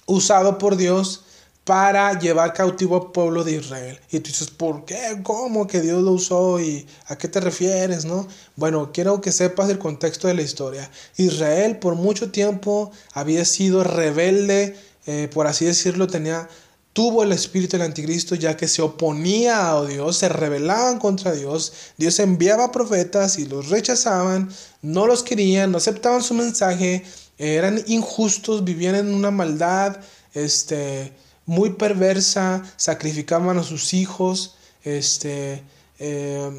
usado 0.06 0.58
por 0.58 0.76
Dios 0.76 1.24
para 1.64 2.18
llevar 2.18 2.52
cautivo 2.52 2.96
al 2.96 3.12
pueblo 3.12 3.44
de 3.44 3.52
Israel. 3.52 4.00
Y 4.10 4.18
tú 4.20 4.30
dices, 4.30 4.50
¿por 4.50 4.84
qué? 4.84 5.20
¿Cómo 5.22 5.66
que 5.66 5.80
Dios 5.80 6.02
lo 6.02 6.12
usó? 6.12 6.60
¿Y 6.60 6.86
a 7.06 7.16
qué 7.16 7.28
te 7.28 7.40
refieres? 7.40 8.04
¿No? 8.04 8.26
Bueno, 8.56 8.90
quiero 8.92 9.20
que 9.20 9.30
sepas 9.30 9.70
el 9.70 9.78
contexto 9.78 10.26
de 10.26 10.34
la 10.34 10.42
historia. 10.42 10.90
Israel 11.16 11.78
por 11.78 11.94
mucho 11.94 12.32
tiempo 12.32 12.90
había 13.12 13.44
sido 13.44 13.84
rebelde, 13.84 14.76
eh, 15.06 15.28
por 15.32 15.46
así 15.46 15.64
decirlo, 15.64 16.08
tenía, 16.08 16.48
tuvo 16.92 17.22
el 17.22 17.30
espíritu 17.30 17.76
del 17.76 17.86
anticristo 17.86 18.34
ya 18.34 18.56
que 18.56 18.66
se 18.66 18.82
oponía 18.82 19.70
a 19.70 19.86
Dios, 19.86 20.16
se 20.16 20.28
rebelaban 20.28 20.98
contra 20.98 21.30
Dios. 21.30 21.72
Dios 21.96 22.18
enviaba 22.18 22.72
profetas 22.72 23.38
y 23.38 23.46
los 23.46 23.68
rechazaban, 23.68 24.50
no 24.82 25.06
los 25.06 25.22
querían, 25.22 25.70
no 25.70 25.78
aceptaban 25.78 26.24
su 26.24 26.34
mensaje, 26.34 27.04
eran 27.38 27.82
injustos, 27.86 28.64
vivían 28.64 28.96
en 28.96 29.14
una 29.14 29.30
maldad, 29.30 29.98
este 30.34 31.12
muy 31.46 31.70
perversa, 31.70 32.62
sacrificaban 32.76 33.58
a 33.58 33.62
sus 33.62 33.94
hijos, 33.94 34.56
este, 34.84 35.62
eh, 35.98 36.50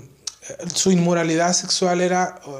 su 0.73 0.91
inmoralidad 0.91 1.53
sexual 1.53 2.01
era 2.01 2.41
uh, 2.45 2.51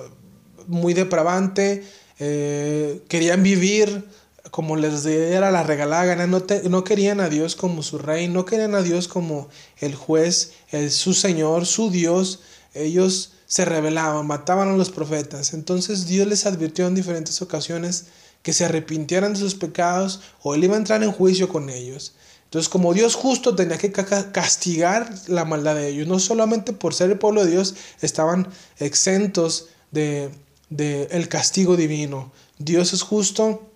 muy 0.68 0.94
depravante, 0.94 1.84
eh, 2.20 3.02
querían 3.08 3.44
vivir 3.44 4.08
como 4.52 4.76
les 4.76 5.04
diera 5.04 5.50
la 5.50 5.64
regalada 5.64 6.06
gana, 6.06 6.28
no, 6.28 6.44
no, 6.70 6.84
querían 6.84 7.20
a 7.20 7.30
Dios 7.30 7.56
como 7.56 7.82
su 7.82 7.98
rey, 7.98 8.28
no 8.28 8.46
querían 8.46 8.76
a 8.76 8.84
Dios 8.84 9.08
como 9.08 9.50
el 9.80 9.96
juez, 9.96 10.52
el, 10.70 10.92
su 10.92 11.16
Señor, 11.16 11.66
su 11.66 11.90
Dios, 11.90 12.42
ellos 12.76 13.32
se 13.48 13.66
rebelaban, 13.66 14.28
mataban 14.28 14.70
a 14.70 14.78
los 14.78 14.92
profetas. 14.92 15.54
Entonces 15.54 16.06
Dios 16.06 16.28
les 16.28 16.46
advirtió 16.46 16.86
en 16.86 16.94
diferentes 16.94 17.42
ocasiones 17.42 18.06
que 18.44 18.54
se 18.54 18.66
arrepintieran 18.66 19.34
de 19.34 19.40
sus 19.40 19.56
pecados 19.56 20.22
o 20.44 20.54
él 20.54 20.64
iba 20.64 20.76
a 20.76 20.78
entrar 20.78 21.02
en 21.02 21.12
juicio 21.12 21.50
con 21.50 21.70
ellos. 21.70 22.14
Entonces, 22.46 22.70
como 22.70 22.94
Dios 22.94 23.16
justo 23.16 23.56
tenía 23.56 23.80
que 23.80 23.92
castigar 23.92 25.12
la 25.28 25.44
maldad 25.44 25.74
de 25.74 25.88
ellos, 25.88 26.08
no 26.08 26.20
solamente 26.20 26.72
por 26.72 26.94
ser 26.94 27.10
el 27.10 27.18
pueblo 27.18 27.44
de 27.44 27.50
Dios, 27.50 27.74
estaban 28.02 28.48
exentos 28.78 29.70
de, 29.90 30.30
del 30.70 31.28
castigo 31.30 31.76
divino. 31.76 32.32
Dios 32.60 32.94
es 32.94 33.02
justo 33.02 33.68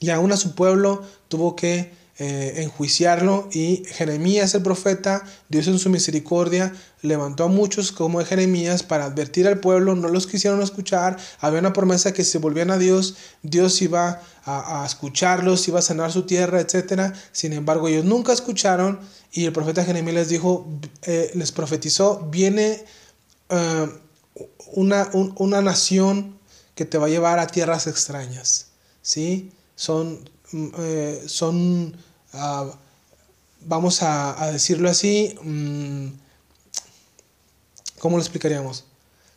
y 0.00 0.08
aún 0.08 0.32
a 0.32 0.38
su 0.38 0.54
pueblo 0.54 1.02
tuvo 1.28 1.54
que 1.54 1.92
eh, 2.18 2.62
enjuiciarlo. 2.62 3.48
Y 3.52 3.82
Jeremías 3.86 4.54
el 4.54 4.62
profeta, 4.62 5.24
Dios 5.48 5.66
en 5.66 5.78
su 5.78 5.90
misericordia, 5.90 6.72
levantó 7.02 7.44
a 7.44 7.48
muchos 7.48 7.92
como 7.92 8.24
Jeremías 8.24 8.82
para 8.82 9.06
advertir 9.06 9.48
al 9.48 9.58
pueblo, 9.58 9.94
no 9.94 10.08
los 10.08 10.26
quisieron 10.26 10.62
escuchar, 10.62 11.16
había 11.40 11.58
una 11.58 11.72
promesa 11.72 12.12
que 12.12 12.24
si 12.24 12.38
volvían 12.38 12.70
a 12.70 12.78
Dios, 12.78 13.16
Dios 13.42 13.82
iba 13.82 14.22
a, 14.44 14.84
escucharlos, 14.86 15.66
iba 15.68 15.80
a 15.80 15.82
sanar 15.82 16.12
su 16.12 16.22
tierra, 16.22 16.60
etc. 16.60 17.14
Sin 17.32 17.52
embargo, 17.52 17.88
ellos 17.88 18.04
nunca 18.04 18.32
escucharon. 18.32 19.00
Y 19.32 19.46
el 19.46 19.52
profeta 19.52 19.84
Jeremías 19.84 20.14
les 20.14 20.28
dijo, 20.28 20.68
eh, 21.02 21.32
les 21.34 21.50
profetizó, 21.50 22.28
viene 22.30 22.84
eh, 23.48 23.88
una, 24.72 25.10
una 25.12 25.60
nación 25.60 26.38
que 26.74 26.84
te 26.84 26.98
va 26.98 27.06
a 27.06 27.10
llevar 27.10 27.38
a 27.38 27.46
tierras 27.46 27.86
extrañas, 27.86 28.68
¿sí? 29.02 29.50
Son, 29.76 30.28
eh, 30.78 31.22
son 31.26 31.96
ah, 32.32 32.70
vamos 33.66 34.02
a, 34.02 34.50
decirlo 34.52 34.88
así, 34.88 35.36
mm, 35.42 36.06
¿cómo 37.98 38.16
lo 38.16 38.22
explicaríamos? 38.22 38.84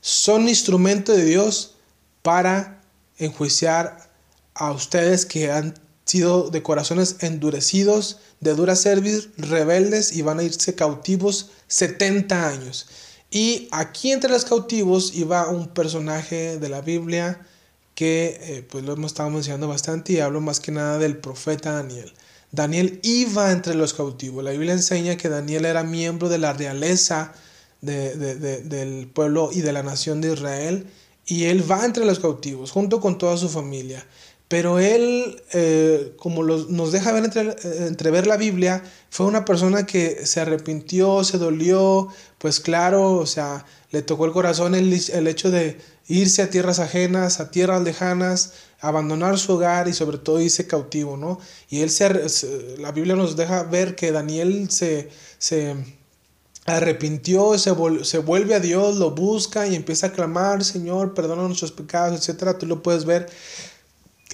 Son 0.02 0.48
instrumento 0.48 1.14
de 1.14 1.26
Dios 1.26 1.76
para 2.22 2.82
enjuiciar 3.18 4.10
a 4.54 4.72
ustedes 4.72 5.26
que 5.26 5.52
han 5.52 5.74
sido 6.06 6.50
de 6.50 6.64
corazones 6.64 7.18
endurecidos, 7.20 8.20
de 8.40 8.54
dura 8.54 8.76
servir, 8.76 9.34
rebeldes 9.38 10.16
y 10.16 10.22
van 10.22 10.40
a 10.40 10.44
irse 10.44 10.76
cautivos 10.76 11.52
70 11.68 12.48
años. 12.48 12.88
Y 13.30 13.68
aquí 13.72 14.12
entre 14.12 14.30
los 14.30 14.46
cautivos 14.46 15.14
iba 15.16 15.50
un 15.50 15.68
personaje 15.68 16.58
de 16.58 16.70
la 16.70 16.82
Biblia 16.82 17.46
que 17.98 18.38
eh, 18.44 18.62
pues 18.70 18.86
lo 18.86 18.94
hemos 18.94 19.14
estado 19.14 19.32
mencionando 19.32 19.68
bastante 19.68 20.14
y 20.14 20.20
hablo 20.20 20.40
más 20.40 20.60
que 20.60 20.72
nada 20.72 21.00
del 21.00 21.18
profeta 21.18 21.72
Daniel. 21.72 22.14
Daniel 22.52 23.00
iba 23.02 23.52
entre 23.52 23.74
los 23.74 23.96
cautivos. 23.96 24.44
La 24.44 24.52
Biblia 24.52 24.74
enseña 24.74 25.18
que 25.18 25.30
Daniel 25.30 25.66
era 25.66 25.82
miembro 25.82 26.30
de 26.30 26.38
la 26.38 26.54
realeza 26.54 27.34
del 27.82 29.10
pueblo 29.12 29.50
y 29.52 29.62
de 29.62 29.74
la 29.74 29.82
nación 29.82 30.22
de 30.22 30.34
Israel 30.34 30.86
y 31.26 31.46
él 31.46 31.70
va 31.70 31.86
entre 31.86 32.06
los 32.06 32.20
cautivos 32.20 32.70
junto 32.70 33.02
con 33.02 33.18
toda 33.18 33.36
su 33.36 33.50
familia. 33.50 34.06
Pero 34.48 34.80
él, 34.80 35.42
eh, 35.52 36.14
como 36.18 36.44
nos 36.44 36.92
deja 36.94 37.12
ver 37.12 37.26
entre, 37.26 37.56
entrever 37.86 38.28
la 38.28 38.38
Biblia, 38.38 38.82
fue 39.10 39.26
una 39.26 39.44
persona 39.44 39.86
que 39.86 40.26
se 40.26 40.40
arrepintió, 40.40 41.24
se 41.26 41.38
dolió, 41.38 42.08
pues 42.38 42.62
claro, 42.62 43.14
o 43.14 43.26
sea, 43.26 43.66
le 43.92 44.02
tocó 44.02 44.26
el 44.26 44.32
corazón 44.32 44.74
el, 44.74 44.94
el 44.94 45.28
hecho 45.28 45.52
de 45.52 45.78
irse 46.08 46.42
a 46.42 46.50
tierras 46.50 46.80
ajenas, 46.80 47.40
a 47.42 47.52
tierras 47.52 47.82
lejanas, 47.82 48.54
abandonar 48.80 49.38
su 49.38 49.54
hogar 49.54 49.88
y 49.88 49.94
sobre 49.94 50.18
todo 50.18 50.40
irse 50.40 50.68
cautivo, 50.68 51.18
¿no? 51.18 51.40
Y 51.70 51.82
él 51.82 51.90
se, 51.90 52.10
la 52.80 52.92
Biblia 52.92 53.16
nos 53.16 53.36
deja 53.36 53.64
ver 53.64 53.96
que 53.96 54.12
Daniel 54.12 54.70
se, 54.70 55.10
se 55.38 55.76
arrepintió, 56.66 57.58
se, 57.58 57.74
se, 58.04 58.18
vuelve 58.20 58.56
a 58.56 58.60
Dios, 58.60 58.98
lo 58.98 59.12
busca 59.12 59.68
y 59.68 59.76
empieza 59.76 60.08
a 60.08 60.12
clamar, 60.12 60.64
Señor, 60.64 61.14
perdona 61.14 61.44
nuestros 61.44 61.72
pecados, 61.72 62.28
etc. 62.30 62.58
Tú 62.58 62.66
lo 62.66 62.82
puedes 62.84 63.06
ver 63.06 63.28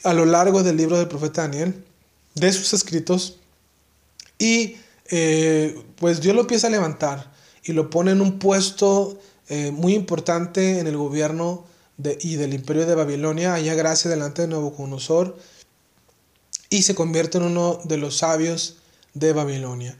a 0.03 0.13
lo 0.13 0.25
largo 0.25 0.63
del 0.63 0.77
libro 0.77 0.97
del 0.97 1.07
profeta 1.07 1.43
Daniel, 1.43 1.83
de 2.35 2.51
sus 2.51 2.73
escritos. 2.73 3.37
Y 4.37 4.77
eh, 5.09 5.81
pues 5.97 6.21
Dios 6.21 6.35
lo 6.35 6.41
empieza 6.41 6.67
a 6.67 6.69
levantar 6.69 7.31
y 7.63 7.73
lo 7.73 7.89
pone 7.89 8.11
en 8.11 8.21
un 8.21 8.39
puesto 8.39 9.19
eh, 9.49 9.71
muy 9.71 9.93
importante 9.93 10.79
en 10.79 10.87
el 10.87 10.97
gobierno 10.97 11.65
y 12.19 12.35
del 12.35 12.53
imperio 12.53 12.85
de 12.85 12.95
Babilonia, 12.95 13.53
allá 13.53 13.75
gracia 13.75 14.09
delante 14.09 14.41
de 14.41 14.47
Nabucodonosor, 14.47 15.37
y 16.69 16.81
se 16.81 16.95
convierte 16.95 17.37
en 17.37 17.45
uno 17.45 17.79
de 17.83 17.97
los 17.97 18.17
sabios 18.17 18.77
de 19.13 19.31
Babilonia. 19.31 19.97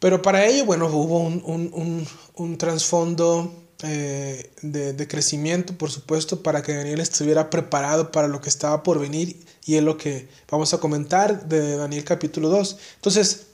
Pero 0.00 0.22
para 0.22 0.46
ello, 0.46 0.64
bueno, 0.64 0.86
hubo 0.86 1.18
un, 1.18 1.42
un, 1.44 2.06
un, 2.34 2.58
trasfondo 2.58 3.52
eh, 3.82 4.50
de, 4.62 4.92
de, 4.92 5.08
crecimiento, 5.08 5.76
por 5.78 5.90
supuesto, 5.90 6.42
para 6.42 6.62
que 6.62 6.74
Daniel 6.74 7.00
estuviera 7.00 7.48
preparado 7.48 8.10
para 8.10 8.26
lo 8.26 8.40
que 8.40 8.48
estaba 8.48 8.82
por 8.82 8.98
venir, 8.98 9.44
y 9.64 9.76
es 9.76 9.82
lo 9.82 9.96
que 9.96 10.28
vamos 10.50 10.74
a 10.74 10.78
comentar 10.78 11.48
de 11.48 11.76
Daniel 11.76 12.04
capítulo 12.04 12.48
2. 12.48 12.76
Entonces, 12.96 13.46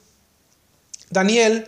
Daniel 1.11 1.67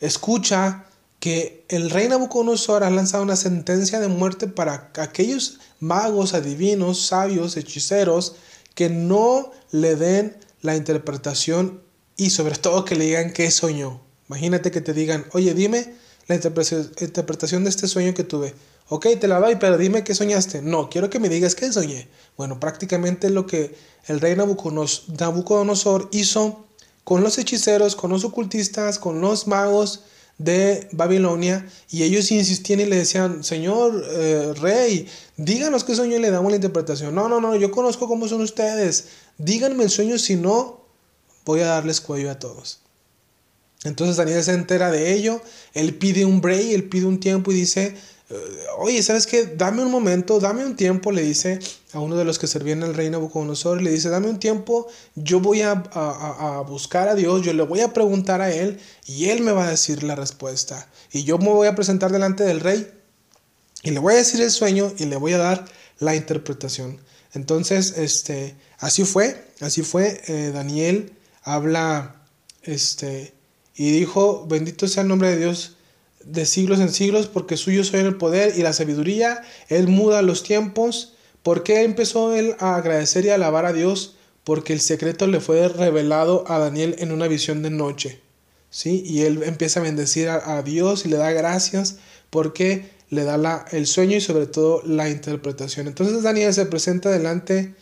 escucha 0.00 0.86
que 1.20 1.64
el 1.68 1.90
rey 1.90 2.08
Nabucodonosor 2.08 2.84
ha 2.84 2.90
lanzado 2.90 3.22
una 3.22 3.36
sentencia 3.36 4.00
de 4.00 4.08
muerte 4.08 4.46
para 4.46 4.90
aquellos 4.96 5.58
magos, 5.80 6.34
adivinos, 6.34 7.06
sabios, 7.06 7.56
hechiceros 7.56 8.36
que 8.74 8.88
no 8.88 9.50
le 9.72 9.96
den 9.96 10.36
la 10.62 10.76
interpretación 10.76 11.82
y 12.16 12.30
sobre 12.30 12.56
todo 12.56 12.84
que 12.84 12.94
le 12.94 13.06
digan 13.06 13.32
qué 13.32 13.50
soñó. 13.50 14.00
Imagínate 14.28 14.70
que 14.70 14.80
te 14.80 14.92
digan, 14.92 15.26
oye, 15.32 15.54
dime 15.54 15.94
la 16.28 16.34
interpretación 16.34 17.64
de 17.64 17.70
este 17.70 17.88
sueño 17.88 18.14
que 18.14 18.24
tuve. 18.24 18.54
Ok, 18.88 19.06
te 19.20 19.28
la 19.28 19.40
doy, 19.40 19.56
pero 19.56 19.78
dime 19.78 20.04
qué 20.04 20.14
soñaste. 20.14 20.62
No, 20.62 20.88
quiero 20.88 21.10
que 21.10 21.18
me 21.18 21.28
digas 21.28 21.54
qué 21.54 21.72
soñé. 21.72 22.08
Bueno, 22.36 22.60
prácticamente 22.60 23.30
lo 23.30 23.46
que 23.46 23.74
el 24.06 24.20
rey 24.20 24.36
Nabucodonosor 24.36 26.08
hizo 26.12 26.66
con 27.04 27.22
los 27.22 27.38
hechiceros, 27.38 27.96
con 27.96 28.10
los 28.10 28.24
ocultistas, 28.24 28.98
con 28.98 29.20
los 29.20 29.46
magos, 29.46 30.04
de 30.38 30.88
Babilonia 30.92 31.66
y 31.90 32.02
ellos 32.02 32.30
insistían 32.30 32.80
y 32.80 32.86
le 32.86 32.96
decían, 32.96 33.42
Señor 33.42 34.04
eh, 34.10 34.52
Rey, 34.60 35.08
díganos 35.36 35.84
qué 35.84 35.94
sueño 35.94 36.16
y 36.16 36.20
le 36.20 36.30
damos 36.30 36.50
la 36.52 36.56
interpretación. 36.56 37.14
No, 37.14 37.28
no, 37.28 37.40
no, 37.40 37.56
yo 37.56 37.70
conozco 37.70 38.06
cómo 38.06 38.28
son 38.28 38.42
ustedes. 38.42 39.08
Díganme 39.38 39.84
el 39.84 39.90
sueño, 39.90 40.18
si 40.18 40.36
no, 40.36 40.84
voy 41.44 41.60
a 41.60 41.66
darles 41.66 42.00
cuello 42.00 42.30
a 42.30 42.38
todos. 42.38 42.80
Entonces 43.84 44.16
Daniel 44.16 44.42
se 44.42 44.52
entera 44.52 44.90
de 44.90 45.12
ello, 45.12 45.40
él 45.74 45.94
pide 45.94 46.24
un 46.24 46.40
break, 46.40 46.70
él 46.70 46.88
pide 46.88 47.06
un 47.06 47.20
tiempo 47.20 47.52
y 47.52 47.54
dice, 47.54 47.94
oye, 48.78 49.02
¿sabes 49.02 49.26
qué? 49.26 49.46
Dame 49.46 49.82
un 49.82 49.90
momento, 49.90 50.40
dame 50.40 50.64
un 50.64 50.74
tiempo, 50.74 51.12
le 51.12 51.22
dice 51.22 51.60
a 51.92 52.00
uno 52.00 52.16
de 52.16 52.24
los 52.24 52.38
que 52.38 52.46
servían 52.46 52.82
al 52.82 52.94
rey 52.94 53.08
Nabucodonosor, 53.08 53.80
le 53.80 53.92
dice, 53.92 54.08
dame 54.08 54.28
un 54.28 54.38
tiempo, 54.38 54.88
yo 55.14 55.40
voy 55.40 55.62
a, 55.62 55.70
a, 55.72 56.60
buscar 56.62 57.08
a 57.08 57.14
Dios, 57.14 57.42
yo 57.42 57.52
le 57.52 57.62
voy 57.62 57.80
a 57.80 57.92
preguntar 57.92 58.40
a 58.40 58.52
Él 58.52 58.80
y 59.06 59.26
Él 59.26 59.42
me 59.42 59.52
va 59.52 59.66
a 59.66 59.70
decir 59.70 60.02
la 60.02 60.16
respuesta. 60.16 60.88
Y 61.12 61.24
yo 61.24 61.38
me 61.38 61.50
voy 61.50 61.68
a 61.68 61.74
presentar 61.74 62.10
delante 62.10 62.44
del 62.44 62.60
rey 62.60 62.90
y 63.82 63.92
le 63.92 64.00
voy 64.00 64.14
a 64.14 64.16
decir 64.16 64.40
el 64.40 64.50
sueño 64.50 64.92
y 64.98 65.04
le 65.04 65.16
voy 65.16 65.32
a 65.34 65.38
dar 65.38 65.64
la 65.98 66.16
interpretación. 66.16 67.00
Entonces, 67.32 67.94
este, 67.96 68.56
así 68.78 69.04
fue, 69.04 69.46
así 69.60 69.82
fue, 69.82 70.20
eh, 70.26 70.50
Daniel 70.52 71.12
habla, 71.42 72.16
este, 72.62 73.35
y 73.76 73.90
dijo, 73.90 74.46
bendito 74.48 74.88
sea 74.88 75.02
el 75.02 75.08
nombre 75.08 75.30
de 75.30 75.38
Dios 75.38 75.76
de 76.26 76.44
siglos 76.44 76.80
en 76.80 76.90
siglos, 76.90 77.28
porque 77.28 77.56
suyo 77.56 77.84
soy 77.84 78.00
el 78.00 78.16
poder 78.16 78.54
y 78.56 78.62
la 78.62 78.72
sabiduría. 78.72 79.42
Él 79.68 79.88
muda 79.88 80.22
los 80.22 80.42
tiempos. 80.42 81.14
¿Por 81.42 81.62
qué 81.62 81.84
empezó 81.84 82.34
él 82.34 82.56
a 82.58 82.74
agradecer 82.74 83.24
y 83.24 83.30
alabar 83.30 83.64
a 83.64 83.72
Dios? 83.72 84.16
Porque 84.42 84.72
el 84.72 84.80
secreto 84.80 85.26
le 85.28 85.40
fue 85.40 85.68
revelado 85.68 86.44
a 86.48 86.58
Daniel 86.58 86.96
en 86.98 87.12
una 87.12 87.28
visión 87.28 87.62
de 87.62 87.70
noche. 87.70 88.20
¿sí? 88.70 89.04
Y 89.06 89.22
él 89.22 89.42
empieza 89.44 89.80
a 89.80 89.84
bendecir 89.84 90.28
a, 90.28 90.62
Dios 90.62 91.06
y 91.06 91.08
le 91.08 91.16
da 91.16 91.30
gracias 91.30 91.98
porque 92.30 92.90
le 93.08 93.22
da 93.22 93.38
la, 93.38 93.64
el 93.70 93.86
sueño 93.86 94.16
y 94.16 94.20
sobre 94.20 94.46
todo 94.46 94.82
la 94.84 95.08
interpretación. 95.08 95.86
Entonces 95.86 96.24
Daniel 96.24 96.52
se 96.52 96.66
presenta 96.66 97.10
delante, 97.10 97.74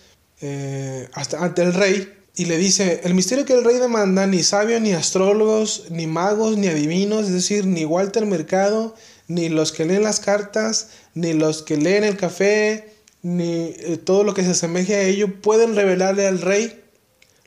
eh, 0.42 1.08
hasta 1.14 1.42
ante 1.42 1.62
el 1.62 1.72
rey, 1.72 2.12
y 2.36 2.46
le 2.46 2.58
dice, 2.58 3.00
el 3.04 3.14
misterio 3.14 3.44
que 3.44 3.52
el 3.52 3.64
rey 3.64 3.78
demanda, 3.78 4.26
ni 4.26 4.42
sabios, 4.42 4.80
ni 4.80 4.92
astrólogos, 4.92 5.84
ni 5.90 6.08
magos, 6.08 6.56
ni 6.56 6.66
adivinos, 6.66 7.26
es 7.26 7.32
decir, 7.32 7.64
ni 7.64 7.84
Walter 7.84 8.26
Mercado, 8.26 8.94
ni 9.28 9.48
los 9.48 9.70
que 9.70 9.84
leen 9.84 10.02
las 10.02 10.18
cartas, 10.18 10.88
ni 11.14 11.32
los 11.32 11.62
que 11.62 11.76
leen 11.76 12.02
el 12.02 12.16
café, 12.16 12.92
ni 13.22 13.72
eh, 13.78 14.00
todo 14.02 14.24
lo 14.24 14.34
que 14.34 14.42
se 14.42 14.50
asemeje 14.50 14.96
a 14.96 15.02
ello, 15.02 15.40
pueden 15.40 15.76
revelarle 15.76 16.26
al 16.26 16.40
rey 16.40 16.80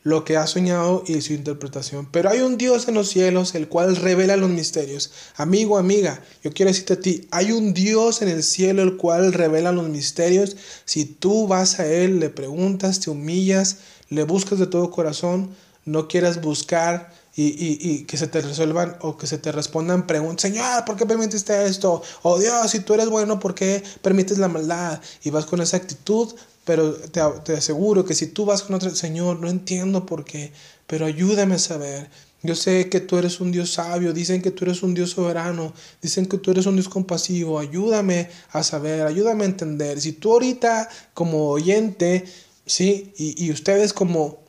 lo 0.03 0.23
que 0.23 0.37
ha 0.37 0.47
soñado 0.47 1.03
y 1.05 1.19
su 1.19 1.33
interpretación. 1.33 2.09
Pero 2.09 2.29
hay 2.29 2.39
un 2.39 2.57
Dios 2.57 2.87
en 2.87 2.93
los 2.93 3.09
cielos, 3.09 3.55
el 3.55 3.67
cual 3.67 3.97
revela 3.97 4.37
los 4.37 4.49
misterios. 4.49 5.11
Amigo, 5.35 5.77
amiga, 5.77 6.23
yo 6.41 6.53
quiero 6.53 6.71
decirte 6.71 6.93
a 6.93 6.99
ti, 7.01 7.27
hay 7.29 7.51
un 7.51 7.73
Dios 7.73 8.21
en 8.21 8.29
el 8.29 8.41
cielo, 8.41 8.83
el 8.83 8.95
cual 8.95 9.33
revela 9.33 9.73
los 9.73 9.89
misterios. 9.89 10.55
Si 10.85 11.03
tú 11.03 11.45
vas 11.45 11.81
a 11.81 11.87
Él, 11.87 12.21
le 12.21 12.29
preguntas, 12.29 13.01
te 13.01 13.09
humillas, 13.09 13.79
le 14.09 14.23
buscas 14.23 14.59
de 14.59 14.67
todo 14.67 14.91
corazón, 14.91 15.55
no 15.85 16.07
quieras 16.07 16.41
buscar 16.41 17.11
y, 17.39 18.03
que 18.05 18.17
se 18.17 18.27
te 18.27 18.41
resuelvan 18.41 18.97
o 19.01 19.15
que 19.15 19.27
se 19.27 19.37
te 19.37 19.51
respondan 19.51 20.07
preguntas, 20.07 20.41
Señor, 20.41 20.83
¿por 20.85 20.95
qué 20.95 21.05
permitiste 21.05 21.67
esto? 21.67 22.01
Oh, 22.23 22.39
Dios, 22.39 22.71
si 22.71 22.79
tú 22.79 22.95
eres 22.95 23.09
bueno, 23.09 23.39
¿por 23.39 23.53
qué 23.53 23.83
permites 24.01 24.39
la 24.39 24.47
maldad? 24.47 24.99
Y 25.23 25.29
vas 25.29 25.45
con 25.45 25.61
esa 25.61 25.77
actitud, 25.77 26.33
pero 26.65 26.93
te, 26.93 27.21
aseguro 27.53 28.05
que 28.05 28.15
si 28.15 28.27
tú 28.27 28.45
vas 28.45 28.63
con 28.63 28.75
otro, 28.75 28.89
Señor, 28.89 29.39
no 29.39 29.49
entiendo 29.49 30.05
por 30.05 30.25
qué, 30.25 30.51
pero 30.87 31.05
ayúdame 31.05 31.55
a 31.55 31.59
saber. 31.59 32.09
Yo 32.43 32.55
sé 32.55 32.89
que 32.89 33.01
tú 33.01 33.17
eres 33.17 33.39
un 33.39 33.51
Dios 33.51 33.71
sabio, 33.71 34.13
dicen 34.13 34.41
que 34.41 34.51
tú 34.51 34.65
eres 34.65 34.83
un 34.83 34.93
Dios 34.93 35.11
soberano, 35.11 35.73
dicen 36.01 36.25
que 36.25 36.37
tú 36.37 36.51
eres 36.51 36.65
un 36.65 36.75
Dios 36.75 36.89
compasivo, 36.89 37.59
ayúdame 37.59 38.29
a 38.51 38.63
saber, 38.63 39.05
ayúdame 39.05 39.43
a 39.43 39.47
entender. 39.47 39.99
Si 40.01 40.13
tú 40.13 40.33
ahorita 40.33 40.89
como 41.13 41.49
oyente, 41.49 42.25
¿sí? 42.67 43.13
Y, 43.17 43.43
y 43.43 43.51
ustedes 43.51 43.93
como, 43.93 44.39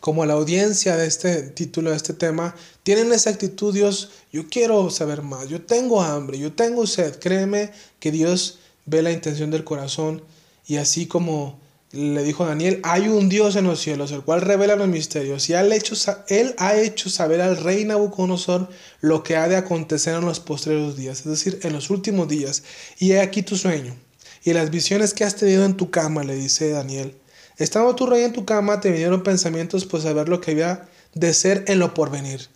como 0.00 0.26
la 0.26 0.34
audiencia 0.34 0.96
de 0.96 1.06
este 1.06 1.42
título, 1.42 1.90
de 1.90 1.96
este 1.96 2.12
tema, 2.12 2.54
tienen 2.82 3.12
esa 3.12 3.30
actitud, 3.30 3.72
Dios, 3.72 4.10
yo 4.32 4.48
quiero 4.48 4.90
saber 4.90 5.22
más, 5.22 5.48
yo 5.48 5.62
tengo 5.62 6.02
hambre, 6.02 6.38
yo 6.38 6.52
tengo 6.52 6.86
sed, 6.86 7.18
créeme 7.18 7.70
que 8.00 8.12
Dios 8.12 8.58
ve 8.84 9.02
la 9.02 9.12
intención 9.12 9.50
del 9.50 9.64
corazón 9.64 10.22
y 10.66 10.76
así 10.76 11.06
como 11.06 11.58
le 11.92 12.22
dijo 12.22 12.44
Daniel, 12.44 12.80
hay 12.82 13.08
un 13.08 13.30
Dios 13.30 13.56
en 13.56 13.64
los 13.64 13.80
cielos, 13.80 14.12
el 14.12 14.22
cual 14.22 14.42
revela 14.42 14.76
los 14.76 14.88
misterios, 14.88 15.48
y 15.48 15.54
él, 15.54 15.72
hecho, 15.72 15.94
él 16.28 16.54
ha 16.58 16.76
hecho 16.76 17.08
saber 17.08 17.40
al 17.40 17.56
rey 17.56 17.84
Nabucodonosor 17.86 18.68
lo 19.00 19.22
que 19.22 19.36
ha 19.36 19.48
de 19.48 19.56
acontecer 19.56 20.14
en 20.14 20.26
los 20.26 20.38
postreros 20.38 20.96
días, 20.96 21.20
es 21.20 21.24
decir, 21.24 21.60
en 21.62 21.72
los 21.72 21.88
últimos 21.88 22.28
días. 22.28 22.62
Y 22.98 23.12
he 23.12 23.20
aquí 23.20 23.42
tu 23.42 23.56
sueño, 23.56 23.96
y 24.44 24.52
las 24.52 24.70
visiones 24.70 25.14
que 25.14 25.24
has 25.24 25.36
tenido 25.36 25.64
en 25.64 25.76
tu 25.78 25.90
cama, 25.90 26.24
le 26.24 26.34
dice 26.34 26.70
Daniel. 26.70 27.14
Estando 27.58 27.94
tu 27.94 28.06
rey 28.06 28.22
en 28.22 28.32
tu 28.32 28.44
cama, 28.44 28.80
te 28.80 28.90
vinieron 28.90 29.22
pensamientos, 29.22 29.84
pues 29.84 30.04
a 30.06 30.12
ver 30.12 30.28
lo 30.28 30.40
que 30.40 30.52
había 30.52 30.88
de 31.14 31.34
ser 31.34 31.64
en 31.66 31.80
lo 31.80 31.92
porvenir. 31.92 32.48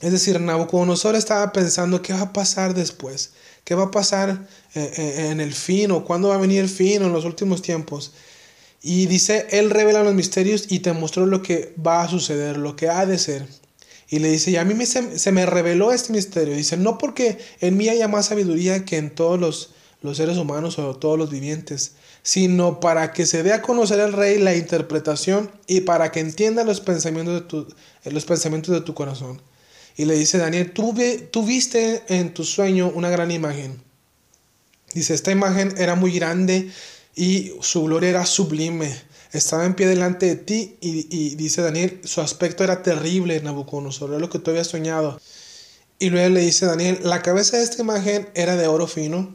Es 0.00 0.12
decir, 0.12 0.40
Nabucodonosor 0.40 1.16
estaba 1.16 1.52
pensando 1.52 2.02
qué 2.02 2.12
va 2.12 2.22
a 2.22 2.32
pasar 2.32 2.74
después. 2.74 3.32
¿Qué 3.64 3.74
va 3.74 3.84
a 3.84 3.90
pasar 3.90 4.48
eh, 4.74 4.92
eh, 4.96 5.28
en 5.30 5.40
el 5.40 5.52
fin 5.52 5.90
o 5.90 6.04
cuándo 6.04 6.28
va 6.28 6.36
a 6.36 6.38
venir 6.38 6.60
el 6.60 6.68
fin 6.68 7.02
o 7.02 7.06
en 7.06 7.12
los 7.12 7.24
últimos 7.24 7.60
tiempos? 7.60 8.12
Y 8.80 9.06
dice, 9.06 9.46
Él 9.50 9.70
revela 9.70 10.04
los 10.04 10.14
misterios 10.14 10.66
y 10.68 10.78
te 10.78 10.92
mostró 10.92 11.26
lo 11.26 11.42
que 11.42 11.74
va 11.84 12.02
a 12.02 12.08
suceder, 12.08 12.56
lo 12.56 12.76
que 12.76 12.88
ha 12.88 13.04
de 13.04 13.18
ser. 13.18 13.46
Y 14.08 14.20
le 14.20 14.30
dice, 14.30 14.52
y 14.52 14.56
a 14.56 14.64
mí 14.64 14.72
me, 14.72 14.86
se, 14.86 15.32
me 15.32 15.44
reveló 15.44 15.92
este 15.92 16.12
misterio. 16.12 16.54
Dice, 16.54 16.76
no 16.76 16.96
porque 16.96 17.38
en 17.60 17.76
mí 17.76 17.88
haya 17.88 18.08
más 18.08 18.26
sabiduría 18.26 18.84
que 18.84 18.96
en 18.96 19.10
todos 19.10 19.38
los, 19.38 19.70
los 20.00 20.16
seres 20.16 20.36
humanos 20.36 20.78
o 20.78 20.96
todos 20.96 21.18
los 21.18 21.30
vivientes, 21.30 21.92
sino 22.22 22.80
para 22.80 23.12
que 23.12 23.26
se 23.26 23.42
dé 23.42 23.52
a 23.52 23.62
conocer 23.62 24.00
al 24.00 24.12
rey 24.12 24.38
la 24.38 24.54
interpretación 24.54 25.50
y 25.66 25.80
para 25.80 26.12
que 26.12 26.20
entienda 26.20 26.64
los 26.64 26.80
pensamientos 26.80 27.34
de 27.34 27.40
tu, 27.42 27.66
los 28.04 28.24
pensamientos 28.24 28.74
de 28.74 28.80
tu 28.80 28.94
corazón. 28.94 29.42
Y 29.96 30.04
le 30.04 30.14
dice 30.14 30.38
Daniel, 30.38 30.72
tú, 30.72 30.92
viste 31.42 32.02
en 32.08 32.32
tu 32.32 32.44
sueño 32.44 32.92
una 32.94 33.10
gran 33.10 33.32
imagen. 33.32 33.82
Dice, 34.94 35.12
esta 35.12 35.32
imagen 35.32 35.74
era 35.76 35.96
muy 35.96 36.12
grande 36.12 36.70
y 37.16 37.52
su 37.60 37.82
gloria 37.82 38.10
era 38.10 38.26
sublime. 38.26 38.94
Estaba 39.32 39.66
en 39.66 39.74
pie 39.74 39.88
delante 39.88 40.26
de 40.26 40.36
ti 40.36 40.76
y, 40.80 41.34
dice 41.34 41.62
Daniel, 41.62 42.00
su 42.04 42.20
aspecto 42.20 42.62
era 42.62 42.82
terrible, 42.84 43.40
Nabucodonosor, 43.40 44.10
era 44.10 44.20
lo 44.20 44.30
que 44.30 44.38
tú 44.38 44.52
habías 44.52 44.68
soñado. 44.68 45.20
Y 45.98 46.10
luego 46.10 46.28
le 46.28 46.42
dice 46.42 46.64
Daniel, 46.66 47.00
la 47.02 47.20
cabeza 47.20 47.56
de 47.56 47.64
esta 47.64 47.82
imagen 47.82 48.28
era 48.34 48.56
de 48.56 48.68
oro 48.68 48.86
fino, 48.86 49.34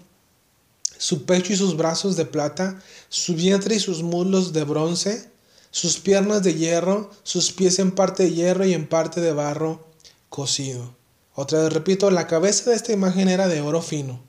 su 1.03 1.25
pecho 1.25 1.51
y 1.51 1.57
sus 1.57 1.75
brazos 1.75 2.15
de 2.15 2.23
plata, 2.23 2.81
su 3.09 3.35
vientre 3.35 3.75
y 3.75 3.79
sus 3.81 4.03
muslos 4.03 4.53
de 4.53 4.63
bronce, 4.63 5.29
sus 5.69 5.97
piernas 5.97 6.43
de 6.43 6.53
hierro, 6.53 7.11
sus 7.23 7.51
pies 7.51 7.79
en 7.79 7.91
parte 7.91 8.23
de 8.23 8.31
hierro 8.31 8.65
y 8.65 8.73
en 8.73 8.87
parte 8.87 9.19
de 9.19 9.33
barro, 9.33 9.85
cocido. 10.29 10.95
Otra 11.35 11.61
vez 11.61 11.73
repito, 11.73 12.09
la 12.09 12.25
cabeza 12.25 12.69
de 12.69 12.77
esta 12.77 12.93
imagen 12.93 13.27
era 13.27 13.49
de 13.49 13.59
oro 13.59 13.81
fino, 13.81 14.21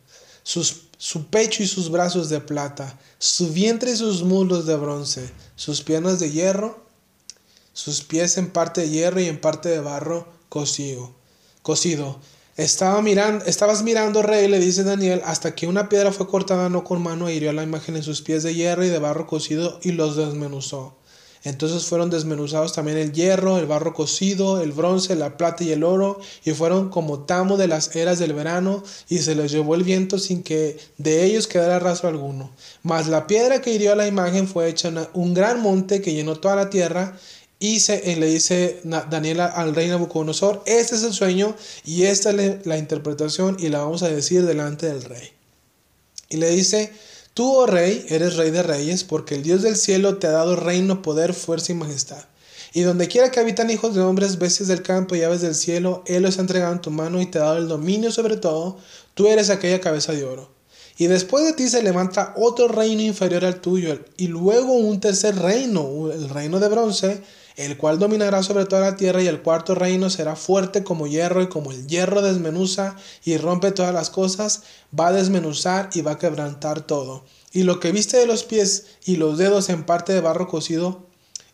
su 0.42 1.26
pecho 1.26 1.62
y 1.62 1.68
sus 1.68 1.92
brazos 1.92 2.28
de 2.28 2.40
plata, 2.40 2.98
su 3.20 3.52
vientre 3.52 3.92
y 3.92 3.96
sus 3.96 4.24
muslos 4.24 4.66
de 4.66 4.74
bronce, 4.74 5.30
sus 5.54 5.80
piernas 5.80 6.18
de 6.18 6.32
hierro, 6.32 6.84
sus 7.72 8.02
pies 8.02 8.36
en 8.36 8.50
parte 8.50 8.80
de 8.80 8.90
hierro 8.90 9.20
y 9.20 9.26
en 9.26 9.40
parte 9.40 9.68
de 9.68 9.78
barro 9.78 10.26
cocido. 10.48 11.14
cocido. 11.62 12.18
Estaba 12.56 13.02
mirando, 13.02 13.44
estabas 13.46 13.82
mirando, 13.82 14.22
rey, 14.22 14.46
le 14.46 14.60
dice 14.60 14.84
Daniel, 14.84 15.22
hasta 15.24 15.56
que 15.56 15.66
una 15.66 15.88
piedra 15.88 16.12
fue 16.12 16.28
cortada 16.28 16.68
no 16.68 16.84
con 16.84 17.02
mano 17.02 17.26
e 17.26 17.34
hirió 17.34 17.52
la 17.52 17.64
imagen 17.64 17.96
en 17.96 18.04
sus 18.04 18.22
pies 18.22 18.44
de 18.44 18.54
hierro 18.54 18.84
y 18.84 18.90
de 18.90 19.00
barro 19.00 19.26
cocido 19.26 19.80
y 19.82 19.90
los 19.90 20.16
desmenuzó. 20.16 20.94
Entonces 21.42 21.84
fueron 21.84 22.10
desmenuzados 22.10 22.72
también 22.72 22.96
el 22.96 23.12
hierro, 23.12 23.58
el 23.58 23.66
barro 23.66 23.92
cocido, 23.92 24.60
el 24.62 24.70
bronce, 24.70 25.16
la 25.16 25.36
plata 25.36 25.64
y 25.64 25.72
el 25.72 25.82
oro, 25.82 26.20
y 26.44 26.52
fueron 26.52 26.90
como 26.90 27.24
tamo 27.24 27.56
de 27.56 27.66
las 27.66 27.94
eras 27.96 28.20
del 28.20 28.32
verano, 28.32 28.84
y 29.08 29.18
se 29.18 29.34
les 29.34 29.50
llevó 29.50 29.74
el 29.74 29.82
viento 29.82 30.20
sin 30.20 30.44
que 30.44 30.78
de 30.96 31.24
ellos 31.24 31.48
quedara 31.48 31.80
rastro 31.80 32.08
alguno. 32.08 32.52
Mas 32.82 33.08
la 33.08 33.26
piedra 33.26 33.60
que 33.60 33.74
hirió 33.74 33.92
a 33.92 33.96
la 33.96 34.06
imagen 34.06 34.46
fue 34.46 34.68
hecha 34.68 34.92
un 35.12 35.34
gran 35.34 35.60
monte 35.60 36.00
que 36.00 36.14
llenó 36.14 36.36
toda 36.36 36.56
la 36.56 36.70
tierra, 36.70 37.18
y 37.64 37.82
eh, 37.88 38.16
le 38.16 38.26
dice 38.26 38.80
Daniel 38.84 39.40
al 39.40 39.74
rey 39.74 39.88
Nabucodonosor, 39.88 40.62
este 40.66 40.96
es 40.96 41.02
el 41.02 41.14
sueño 41.14 41.56
y 41.82 42.02
esta 42.02 42.30
es 42.30 42.66
la 42.66 42.76
interpretación 42.76 43.56
y 43.58 43.70
la 43.70 43.78
vamos 43.78 44.02
a 44.02 44.10
decir 44.10 44.44
delante 44.44 44.86
del 44.86 45.02
rey. 45.02 45.30
Y 46.28 46.36
le 46.36 46.50
dice, 46.50 46.92
Tú, 47.32 47.50
oh 47.54 47.64
rey, 47.66 48.04
eres 48.10 48.36
rey 48.36 48.50
de 48.50 48.62
reyes, 48.62 49.02
porque 49.02 49.34
el 49.34 49.42
Dios 49.42 49.62
del 49.62 49.76
cielo 49.76 50.18
te 50.18 50.26
ha 50.26 50.32
dado 50.32 50.56
reino, 50.56 51.00
poder, 51.00 51.32
fuerza 51.32 51.72
y 51.72 51.74
majestad. 51.74 52.22
Y 52.74 52.82
donde 52.82 53.08
quiera 53.08 53.30
que 53.30 53.40
habitan 53.40 53.70
hijos 53.70 53.94
de 53.94 54.02
hombres, 54.02 54.38
bestias 54.38 54.68
del 54.68 54.82
campo 54.82 55.16
y 55.16 55.22
aves 55.22 55.40
del 55.40 55.54
cielo, 55.54 56.04
Él 56.06 56.22
los 56.22 56.36
ha 56.36 56.42
entregado 56.42 56.74
en 56.74 56.82
tu 56.82 56.90
mano 56.90 57.22
y 57.22 57.26
te 57.26 57.38
ha 57.38 57.44
dado 57.44 57.56
el 57.56 57.68
dominio 57.68 58.12
sobre 58.12 58.36
todo, 58.36 58.76
tú 59.14 59.26
eres 59.26 59.48
aquella 59.48 59.80
cabeza 59.80 60.12
de 60.12 60.24
oro. 60.24 60.50
Y 60.98 61.06
después 61.06 61.46
de 61.46 61.54
ti 61.54 61.68
se 61.68 61.82
levanta 61.82 62.34
otro 62.36 62.68
reino 62.68 63.00
inferior 63.00 63.46
al 63.46 63.62
tuyo, 63.62 63.98
y 64.18 64.26
luego 64.26 64.74
un 64.74 65.00
tercer 65.00 65.34
reino, 65.36 66.12
el 66.12 66.28
reino 66.28 66.60
de 66.60 66.68
bronce, 66.68 67.22
el 67.56 67.76
cual 67.76 67.98
dominará 67.98 68.42
sobre 68.42 68.64
toda 68.64 68.82
la 68.82 68.96
tierra 68.96 69.22
y 69.22 69.28
el 69.28 69.42
cuarto 69.42 69.74
reino 69.74 70.10
será 70.10 70.34
fuerte 70.36 70.82
como 70.82 71.06
hierro 71.06 71.42
y 71.42 71.48
como 71.48 71.70
el 71.70 71.86
hierro 71.86 72.20
desmenuza 72.20 72.96
y 73.24 73.36
rompe 73.36 73.70
todas 73.70 73.94
las 73.94 74.10
cosas, 74.10 74.62
va 74.98 75.08
a 75.08 75.12
desmenuzar 75.12 75.90
y 75.94 76.00
va 76.00 76.12
a 76.12 76.18
quebrantar 76.18 76.80
todo. 76.82 77.24
Y 77.52 77.62
lo 77.62 77.78
que 77.78 77.92
viste 77.92 78.16
de 78.16 78.26
los 78.26 78.42
pies 78.44 78.86
y 79.04 79.16
los 79.16 79.38
dedos 79.38 79.68
en 79.68 79.84
parte 79.84 80.12
de 80.12 80.20
barro 80.20 80.48
cocido 80.48 81.06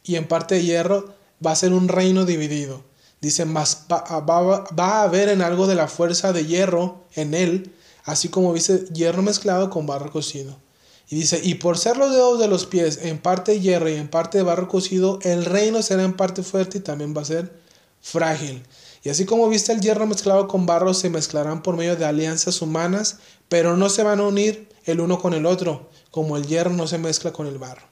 y 0.03 0.17
en 0.17 0.27
parte 0.27 0.55
de 0.57 0.65
hierro 0.65 1.13
va 1.45 1.53
a 1.53 1.57
ser 1.57 1.73
un 1.75 1.89
reino 1.89 2.25
dividido. 2.25 2.83
Dice, 3.21 3.45
más 3.45 3.85
va, 3.93 4.03
va 4.23 5.01
a 5.01 5.03
haber 5.03 5.29
en 5.29 5.43
algo 5.43 5.67
de 5.67 5.75
la 5.75 5.89
fuerza 5.89 6.33
de 6.33 6.47
hierro 6.47 7.05
en 7.15 7.35
él, 7.35 7.75
así 8.05 8.29
como 8.31 8.55
viste 8.55 8.87
hierro 8.95 9.21
mezclado 9.21 9.69
con 9.69 9.87
barro 9.87 10.11
cocido. 10.11 10.57
Y 11.11 11.17
dice, 11.17 11.41
y 11.43 11.57
por 11.57 11.77
ser 11.77 11.97
los 11.97 12.13
dedos 12.13 12.39
de 12.39 12.47
los 12.47 12.67
pies 12.67 13.01
en 13.03 13.19
parte 13.19 13.59
hierro 13.59 13.89
y 13.89 13.95
en 13.95 14.09
parte 14.09 14.43
barro 14.43 14.69
cocido, 14.69 15.19
el 15.23 15.45
reino 15.45 15.83
será 15.83 16.05
en 16.05 16.15
parte 16.15 16.45
fuerte 16.45 16.79
y 16.79 16.83
también 16.83 17.15
va 17.17 17.23
a 17.23 17.25
ser 17.25 17.53
frágil. 18.01 18.63
Y 19.03 19.09
así 19.09 19.25
como 19.25 19.49
viste 19.49 19.73
el 19.73 19.81
hierro 19.81 20.07
mezclado 20.07 20.47
con 20.47 20.67
barro, 20.67 20.95
se 20.95 21.11
mezclarán 21.11 21.65
por 21.65 21.77
medio 21.77 21.97
de 21.97 22.05
alianzas 22.05 22.63
humanas, 22.63 23.19
pero 23.49 23.77
no 23.77 23.89
se 23.89 24.05
van 24.05 24.21
a 24.21 24.27
unir 24.29 24.69
el 24.85 25.01
uno 25.01 25.19
con 25.19 25.35
el 25.35 25.47
otro, 25.47 25.91
como 26.13 26.37
el 26.37 26.47
hierro 26.47 26.71
no 26.71 26.87
se 26.87 26.99
mezcla 26.99 27.33
con 27.33 27.49
el 27.49 27.59
barro. 27.59 27.83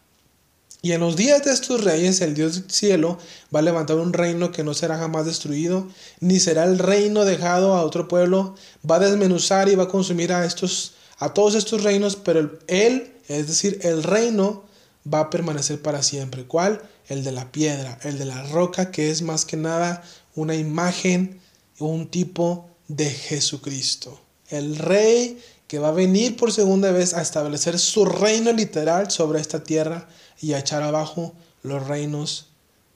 Y 0.80 0.92
en 0.92 1.00
los 1.00 1.16
días 1.16 1.42
de 1.44 1.52
estos 1.52 1.82
reyes, 1.82 2.20
el 2.20 2.34
Dios 2.34 2.54
del 2.54 2.70
cielo 2.70 3.18
va 3.52 3.58
a 3.58 3.62
levantar 3.62 3.96
un 3.96 4.12
reino 4.12 4.52
que 4.52 4.62
no 4.62 4.74
será 4.74 4.96
jamás 4.96 5.26
destruido, 5.26 5.88
ni 6.20 6.38
será 6.38 6.62
el 6.64 6.78
reino 6.78 7.24
dejado 7.24 7.74
a 7.74 7.82
otro 7.82 8.06
pueblo, 8.06 8.54
va 8.88 8.96
a 8.96 9.00
desmenuzar 9.00 9.68
y 9.68 9.74
va 9.74 9.84
a 9.84 9.88
consumir 9.88 10.32
a 10.32 10.44
estos 10.44 10.92
a 11.18 11.34
todos 11.34 11.54
estos 11.54 11.82
reinos, 11.82 12.16
pero 12.16 12.58
él, 12.66 13.12
es 13.28 13.48
decir, 13.48 13.80
el 13.82 14.02
reino 14.02 14.64
va 15.12 15.20
a 15.20 15.30
permanecer 15.30 15.82
para 15.82 16.02
siempre. 16.02 16.44
¿Cuál? 16.44 16.82
El 17.08 17.24
de 17.24 17.32
la 17.32 17.50
piedra, 17.50 17.98
el 18.02 18.18
de 18.18 18.24
la 18.24 18.42
roca, 18.44 18.90
que 18.90 19.10
es 19.10 19.22
más 19.22 19.44
que 19.44 19.56
nada 19.56 20.02
una 20.34 20.54
imagen, 20.54 21.40
un 21.78 22.08
tipo 22.08 22.68
de 22.88 23.10
Jesucristo. 23.10 24.20
El 24.48 24.76
rey 24.76 25.40
que 25.66 25.78
va 25.78 25.88
a 25.88 25.92
venir 25.92 26.36
por 26.36 26.52
segunda 26.52 26.90
vez 26.92 27.12
a 27.14 27.20
establecer 27.20 27.78
su 27.78 28.04
reino 28.04 28.52
literal 28.52 29.10
sobre 29.10 29.40
esta 29.40 29.62
tierra 29.62 30.08
y 30.40 30.52
a 30.54 30.58
echar 30.58 30.82
abajo 30.82 31.34
los 31.62 31.86
reinos 31.86 32.48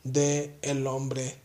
del 0.05 0.53
el 0.63 0.87
hombre 0.87 1.37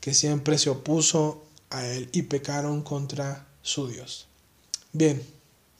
que 0.00 0.14
siempre 0.14 0.58
se 0.58 0.70
opuso 0.70 1.42
a 1.70 1.86
él 1.86 2.08
y 2.12 2.22
pecaron 2.22 2.82
contra 2.82 3.46
su 3.62 3.88
Dios. 3.88 4.26
Bien, 4.92 5.22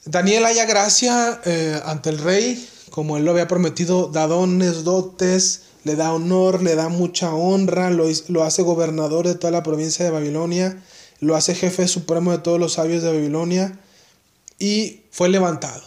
Daniel 0.06 0.44
haya 0.44 0.66
gracia 0.66 1.40
eh, 1.44 1.80
ante 1.84 2.10
el 2.10 2.18
rey, 2.18 2.68
como 2.90 3.16
él 3.16 3.24
lo 3.24 3.30
había 3.30 3.48
prometido, 3.48 4.08
da 4.08 4.26
dones, 4.26 4.84
dotes, 4.84 5.62
le 5.84 5.96
da 5.96 6.12
honor, 6.12 6.62
le 6.62 6.74
da 6.74 6.88
mucha 6.88 7.34
honra, 7.34 7.90
lo, 7.90 8.04
lo 8.28 8.44
hace 8.44 8.62
gobernador 8.62 9.26
de 9.26 9.34
toda 9.34 9.50
la 9.50 9.62
provincia 9.62 10.04
de 10.04 10.10
Babilonia, 10.10 10.82
lo 11.20 11.36
hace 11.36 11.54
jefe 11.54 11.88
supremo 11.88 12.32
de 12.32 12.38
todos 12.38 12.60
los 12.60 12.74
sabios 12.74 13.02
de 13.02 13.12
Babilonia 13.12 13.80
y 14.58 15.02
fue 15.10 15.28
levantado. 15.28 15.82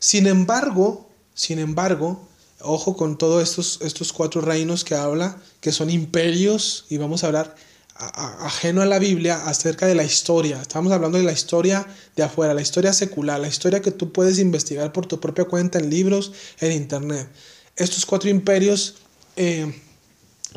Sin 0.00 0.26
embargo, 0.26 1.08
sin 1.34 1.58
embargo, 1.58 2.26
ojo 2.60 2.96
con 2.96 3.16
todos 3.16 3.42
estos, 3.42 3.78
estos 3.82 4.12
cuatro 4.12 4.40
reinos 4.40 4.84
que 4.84 4.94
habla, 4.94 5.36
que 5.60 5.72
son 5.72 5.90
imperios, 5.90 6.86
y 6.88 6.96
vamos 6.96 7.22
a 7.22 7.28
hablar 7.28 7.54
ajeno 7.98 8.82
a 8.82 8.86
la 8.86 8.98
Biblia 8.98 9.46
acerca 9.46 9.86
de 9.86 9.94
la 9.94 10.04
historia. 10.04 10.60
Estamos 10.60 10.92
hablando 10.92 11.18
de 11.18 11.24
la 11.24 11.32
historia 11.32 11.86
de 12.14 12.22
afuera, 12.22 12.54
la 12.54 12.62
historia 12.62 12.92
secular, 12.92 13.40
la 13.40 13.48
historia 13.48 13.80
que 13.80 13.90
tú 13.90 14.12
puedes 14.12 14.38
investigar 14.38 14.92
por 14.92 15.06
tu 15.06 15.20
propia 15.20 15.44
cuenta 15.44 15.78
en 15.78 15.90
libros, 15.90 16.32
en 16.60 16.72
internet. 16.72 17.28
Estos 17.76 18.06
cuatro 18.06 18.30
imperios 18.30 18.96
eh, 19.36 19.72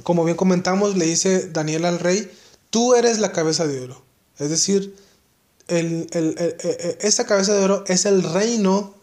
como 0.03 0.23
bien 0.23 0.37
comentamos, 0.37 0.95
le 0.95 1.05
dice 1.05 1.49
Daniel 1.49 1.85
al 1.85 1.99
rey, 1.99 2.31
tú 2.69 2.95
eres 2.95 3.19
la 3.19 3.31
cabeza 3.31 3.67
de 3.67 3.81
oro. 3.81 4.03
Es 4.37 4.49
decir, 4.49 4.95
el, 5.67 6.07
esa 7.01 7.25
cabeza 7.25 7.53
de 7.53 7.63
oro 7.63 7.83
es 7.87 8.05
el 8.05 8.23
reino 8.23 8.95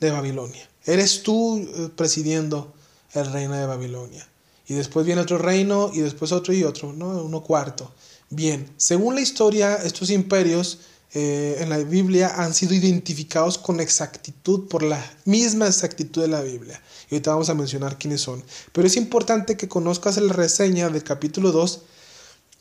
de 0.00 0.10
Babilonia. 0.10 0.68
Eres 0.84 1.22
tú 1.22 1.58
eh, 1.58 1.90
presidiendo 1.94 2.74
el 3.12 3.30
reino 3.32 3.54
de 3.54 3.66
Babilonia. 3.66 4.26
Y 4.70 4.74
después 4.74 5.04
viene 5.04 5.20
otro 5.20 5.36
reino 5.36 5.90
y 5.92 5.98
después 5.98 6.30
otro 6.30 6.54
y 6.54 6.62
otro, 6.62 6.92
¿no? 6.92 7.24
Uno 7.24 7.42
cuarto. 7.42 7.92
Bien, 8.28 8.70
según 8.76 9.16
la 9.16 9.20
historia, 9.20 9.74
estos 9.74 10.10
imperios 10.10 10.78
eh, 11.12 11.56
en 11.58 11.70
la 11.70 11.78
Biblia 11.78 12.34
han 12.36 12.54
sido 12.54 12.72
identificados 12.72 13.58
con 13.58 13.80
exactitud 13.80 14.68
por 14.68 14.84
la 14.84 15.04
misma 15.24 15.66
exactitud 15.66 16.22
de 16.22 16.28
la 16.28 16.42
Biblia. 16.42 16.80
Y 17.10 17.16
ahorita 17.16 17.32
vamos 17.32 17.50
a 17.50 17.54
mencionar 17.54 17.98
quiénes 17.98 18.20
son. 18.20 18.44
Pero 18.70 18.86
es 18.86 18.96
importante 18.96 19.56
que 19.56 19.66
conozcas 19.66 20.18
la 20.18 20.32
reseña 20.32 20.88
del 20.88 21.02
capítulo 21.02 21.50
2 21.50 21.80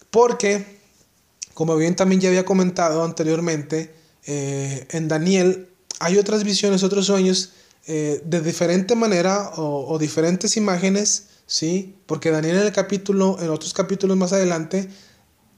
porque, 0.10 0.80
como 1.54 1.76
bien 1.76 1.96
también 1.96 2.22
ya 2.22 2.30
había 2.30 2.44
comentado 2.44 3.04
anteriormente, 3.04 3.94
eh, 4.26 4.88
en 4.90 5.08
Daniel 5.10 5.70
hay 6.00 6.18
otras 6.18 6.44
visiones, 6.44 6.82
otros 6.82 7.06
sueños 7.06 7.52
eh, 7.86 8.20
de 8.26 8.42
diferente 8.42 8.96
manera 8.96 9.52
o, 9.58 9.94
o, 9.94 10.00
diferentes 10.00 10.58
imágenes, 10.58 11.29
¿sí? 11.50 11.96
Porque 12.06 12.30
Daniel 12.32 12.58
en 12.58 12.68
el 12.68 12.72
capítulo, 12.72 13.38
en 13.42 13.50
otros 13.50 13.74
capítulos 13.74 14.16
más 14.16 14.32
adelante, 14.32 14.88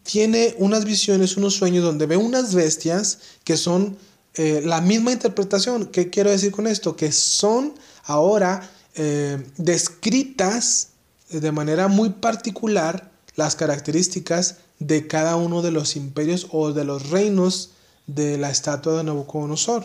tiene 0.04 0.56
unas 0.58 0.86
visiones, 0.86 1.38
unos 1.38 1.54
sueños 1.54 1.84
donde 1.84 2.08
ve 2.08 2.18
unas 2.18 2.56
bestias 2.56 3.20
que 3.44 3.58
son 3.58 3.98
eh, 4.34 4.62
la 4.66 4.82
misma 4.82 5.12
interpretación. 5.12 5.88
¿Qué 5.88 6.10
quiero 6.10 6.32
decir 6.32 6.52
con 6.52 6.66
esto? 6.66 6.96
Que 6.96 7.12
son 7.12 7.74
ahora 8.06 8.72
eh, 8.96 9.46
descritas 9.58 10.90
de 11.30 11.52
manera 11.52 11.90
muy 11.90 12.10
particular 12.10 13.12
las 13.36 13.56
características 13.56 14.58
de 14.80 15.08
cada 15.08 15.36
uno 15.36 15.62
de 15.62 15.72
los 15.72 15.98
imperios 15.98 16.48
o 16.52 16.72
de 16.72 16.86
los 16.86 17.10
reinos 17.10 17.72
de 18.08 18.38
la 18.38 18.50
estatua 18.50 18.98
de 18.98 19.04
Nabucodonosor. 19.04 19.84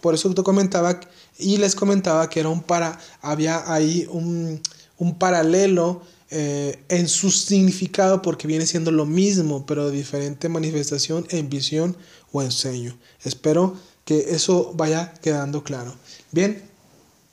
Por 0.00 0.14
eso 0.14 0.32
te 0.34 0.42
comentaba 0.42 1.00
y 1.38 1.58
les 1.58 1.74
comentaba 1.74 2.28
que 2.28 2.40
era 2.40 2.48
un 2.48 2.62
para, 2.62 2.98
había 3.22 3.72
ahí 3.72 4.06
un, 4.10 4.60
un 5.02 5.18
paralelo 5.18 6.00
eh, 6.30 6.78
en 6.88 7.08
su 7.08 7.32
significado 7.32 8.22
porque 8.22 8.46
viene 8.46 8.66
siendo 8.66 8.92
lo 8.92 9.04
mismo, 9.04 9.66
pero 9.66 9.90
de 9.90 9.96
diferente 9.96 10.48
manifestación 10.48 11.26
en 11.30 11.50
visión 11.50 11.96
o 12.30 12.40
en 12.40 12.52
sueño. 12.52 12.96
Espero 13.24 13.76
que 14.04 14.26
eso 14.30 14.72
vaya 14.76 15.12
quedando 15.20 15.64
claro. 15.64 15.92
Bien, 16.30 16.62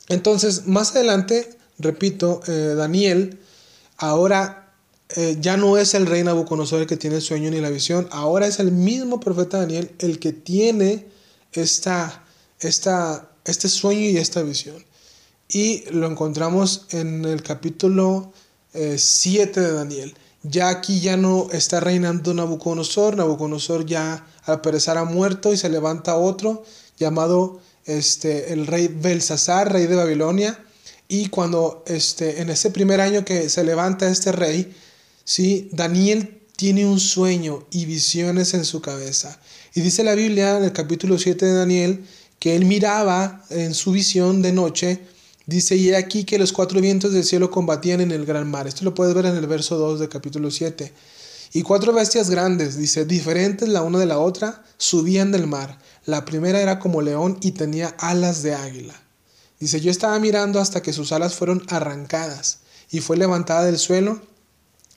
entonces 0.08 0.66
más 0.66 0.96
adelante, 0.96 1.56
repito, 1.78 2.40
eh, 2.48 2.74
Daniel 2.76 3.38
ahora 3.98 4.74
eh, 5.14 5.36
ya 5.40 5.56
no 5.56 5.78
es 5.78 5.94
el 5.94 6.06
rey 6.06 6.24
Nabucodonosor 6.24 6.80
el 6.80 6.86
que 6.88 6.96
tiene 6.96 7.16
el 7.16 7.22
sueño 7.22 7.52
ni 7.52 7.60
la 7.60 7.70
visión, 7.70 8.08
ahora 8.10 8.48
es 8.48 8.58
el 8.58 8.72
mismo 8.72 9.20
profeta 9.20 9.58
Daniel 9.58 9.92
el 10.00 10.18
que 10.18 10.32
tiene 10.32 11.06
esta, 11.52 12.24
esta, 12.58 13.30
este 13.44 13.68
sueño 13.68 14.00
y 14.00 14.16
esta 14.16 14.42
visión. 14.42 14.89
Y 15.52 15.82
lo 15.90 16.06
encontramos 16.06 16.86
en 16.90 17.24
el 17.24 17.42
capítulo 17.42 18.32
7 18.72 19.42
eh, 19.42 19.62
de 19.62 19.72
Daniel. 19.72 20.14
Ya 20.44 20.68
aquí 20.68 21.00
ya 21.00 21.16
no 21.16 21.48
está 21.50 21.80
reinando 21.80 22.32
Nabucodonosor, 22.32 23.16
Nabucodonosor 23.16 23.84
ya 23.84 24.24
al 24.44 24.60
parecer 24.60 24.96
ha 24.96 25.04
muerto 25.04 25.52
y 25.52 25.56
se 25.56 25.68
levanta 25.68 26.14
otro 26.14 26.62
llamado 26.98 27.60
este, 27.84 28.52
el 28.52 28.68
rey 28.68 28.86
Belsasar, 28.88 29.72
rey 29.72 29.86
de 29.86 29.96
Babilonia. 29.96 30.56
Y 31.08 31.30
cuando 31.30 31.82
este, 31.88 32.40
en 32.40 32.50
ese 32.50 32.70
primer 32.70 33.00
año 33.00 33.24
que 33.24 33.48
se 33.48 33.64
levanta 33.64 34.08
este 34.08 34.30
rey, 34.30 34.72
¿sí? 35.24 35.68
Daniel 35.72 36.42
tiene 36.54 36.86
un 36.86 37.00
sueño 37.00 37.66
y 37.72 37.86
visiones 37.86 38.54
en 38.54 38.64
su 38.64 38.80
cabeza. 38.80 39.40
Y 39.74 39.80
dice 39.80 40.04
la 40.04 40.14
Biblia 40.14 40.58
en 40.58 40.64
el 40.64 40.72
capítulo 40.72 41.18
7 41.18 41.44
de 41.44 41.54
Daniel 41.54 42.04
que 42.38 42.54
él 42.54 42.66
miraba 42.66 43.44
en 43.50 43.74
su 43.74 43.90
visión 43.90 44.42
de 44.42 44.52
noche 44.52 45.00
Dice, 45.50 45.74
y 45.74 45.92
aquí 45.94 46.22
que 46.22 46.38
los 46.38 46.52
cuatro 46.52 46.80
vientos 46.80 47.12
del 47.12 47.24
cielo 47.24 47.50
combatían 47.50 48.00
en 48.00 48.12
el 48.12 48.24
gran 48.24 48.48
mar. 48.48 48.68
Esto 48.68 48.84
lo 48.84 48.94
puedes 48.94 49.16
ver 49.16 49.26
en 49.26 49.34
el 49.34 49.48
verso 49.48 49.76
2 49.78 49.98
del 49.98 50.08
capítulo 50.08 50.48
7. 50.48 50.94
Y 51.54 51.62
cuatro 51.62 51.92
bestias 51.92 52.30
grandes, 52.30 52.76
dice, 52.76 53.04
diferentes 53.04 53.68
la 53.68 53.82
una 53.82 53.98
de 53.98 54.06
la 54.06 54.20
otra, 54.20 54.62
subían 54.78 55.32
del 55.32 55.48
mar. 55.48 55.80
La 56.06 56.24
primera 56.24 56.60
era 56.60 56.78
como 56.78 57.02
león 57.02 57.36
y 57.40 57.50
tenía 57.50 57.88
alas 57.98 58.44
de 58.44 58.54
águila. 58.54 58.94
Dice, 59.58 59.80
yo 59.80 59.90
estaba 59.90 60.20
mirando 60.20 60.60
hasta 60.60 60.82
que 60.82 60.92
sus 60.92 61.10
alas 61.10 61.34
fueron 61.34 61.64
arrancadas 61.66 62.60
y 62.88 63.00
fue 63.00 63.16
levantada 63.16 63.64
del 63.64 63.80
suelo 63.80 64.22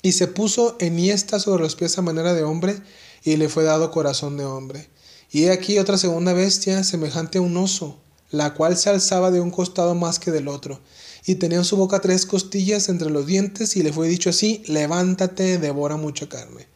y 0.04 0.12
se 0.12 0.28
puso 0.28 0.76
enhiesta 0.80 1.40
sobre 1.40 1.64
los 1.64 1.76
pies 1.76 1.98
a 1.98 2.04
manera 2.04 2.36
de 2.36 2.44
hombre 2.44 2.80
y 3.24 3.38
le 3.38 3.50
fue 3.50 3.64
dado 3.64 3.90
corazón 3.90 4.38
de 4.38 4.46
hombre. 4.46 4.88
Y 5.32 5.46
he 5.46 5.52
aquí 5.52 5.80
otra 5.80 5.98
segunda 5.98 6.34
bestia 6.34 6.84
semejante 6.84 7.40
a 7.40 7.42
un 7.42 7.58
oso 7.58 8.03
la 8.34 8.56
cual 8.56 8.76
se 8.76 8.90
alzaba 8.90 9.30
de 9.30 9.40
un 9.40 9.52
costado 9.52 9.94
más 9.94 10.18
que 10.18 10.32
del 10.32 10.48
otro, 10.48 10.82
y 11.24 11.36
tenía 11.36 11.60
en 11.60 11.64
su 11.64 11.78
boca 11.78 12.02
tres 12.02 12.26
costillas 12.26 12.90
entre 12.90 13.12
los 13.12 13.28
dientes, 13.28 13.76
y 13.78 13.84
le 13.84 13.94
fue 13.94 14.08
dicho 14.08 14.32
así, 14.32 14.64
levántate, 14.66 15.60
devora 15.60 15.98
mucha 15.98 16.28
carne. 16.28 16.68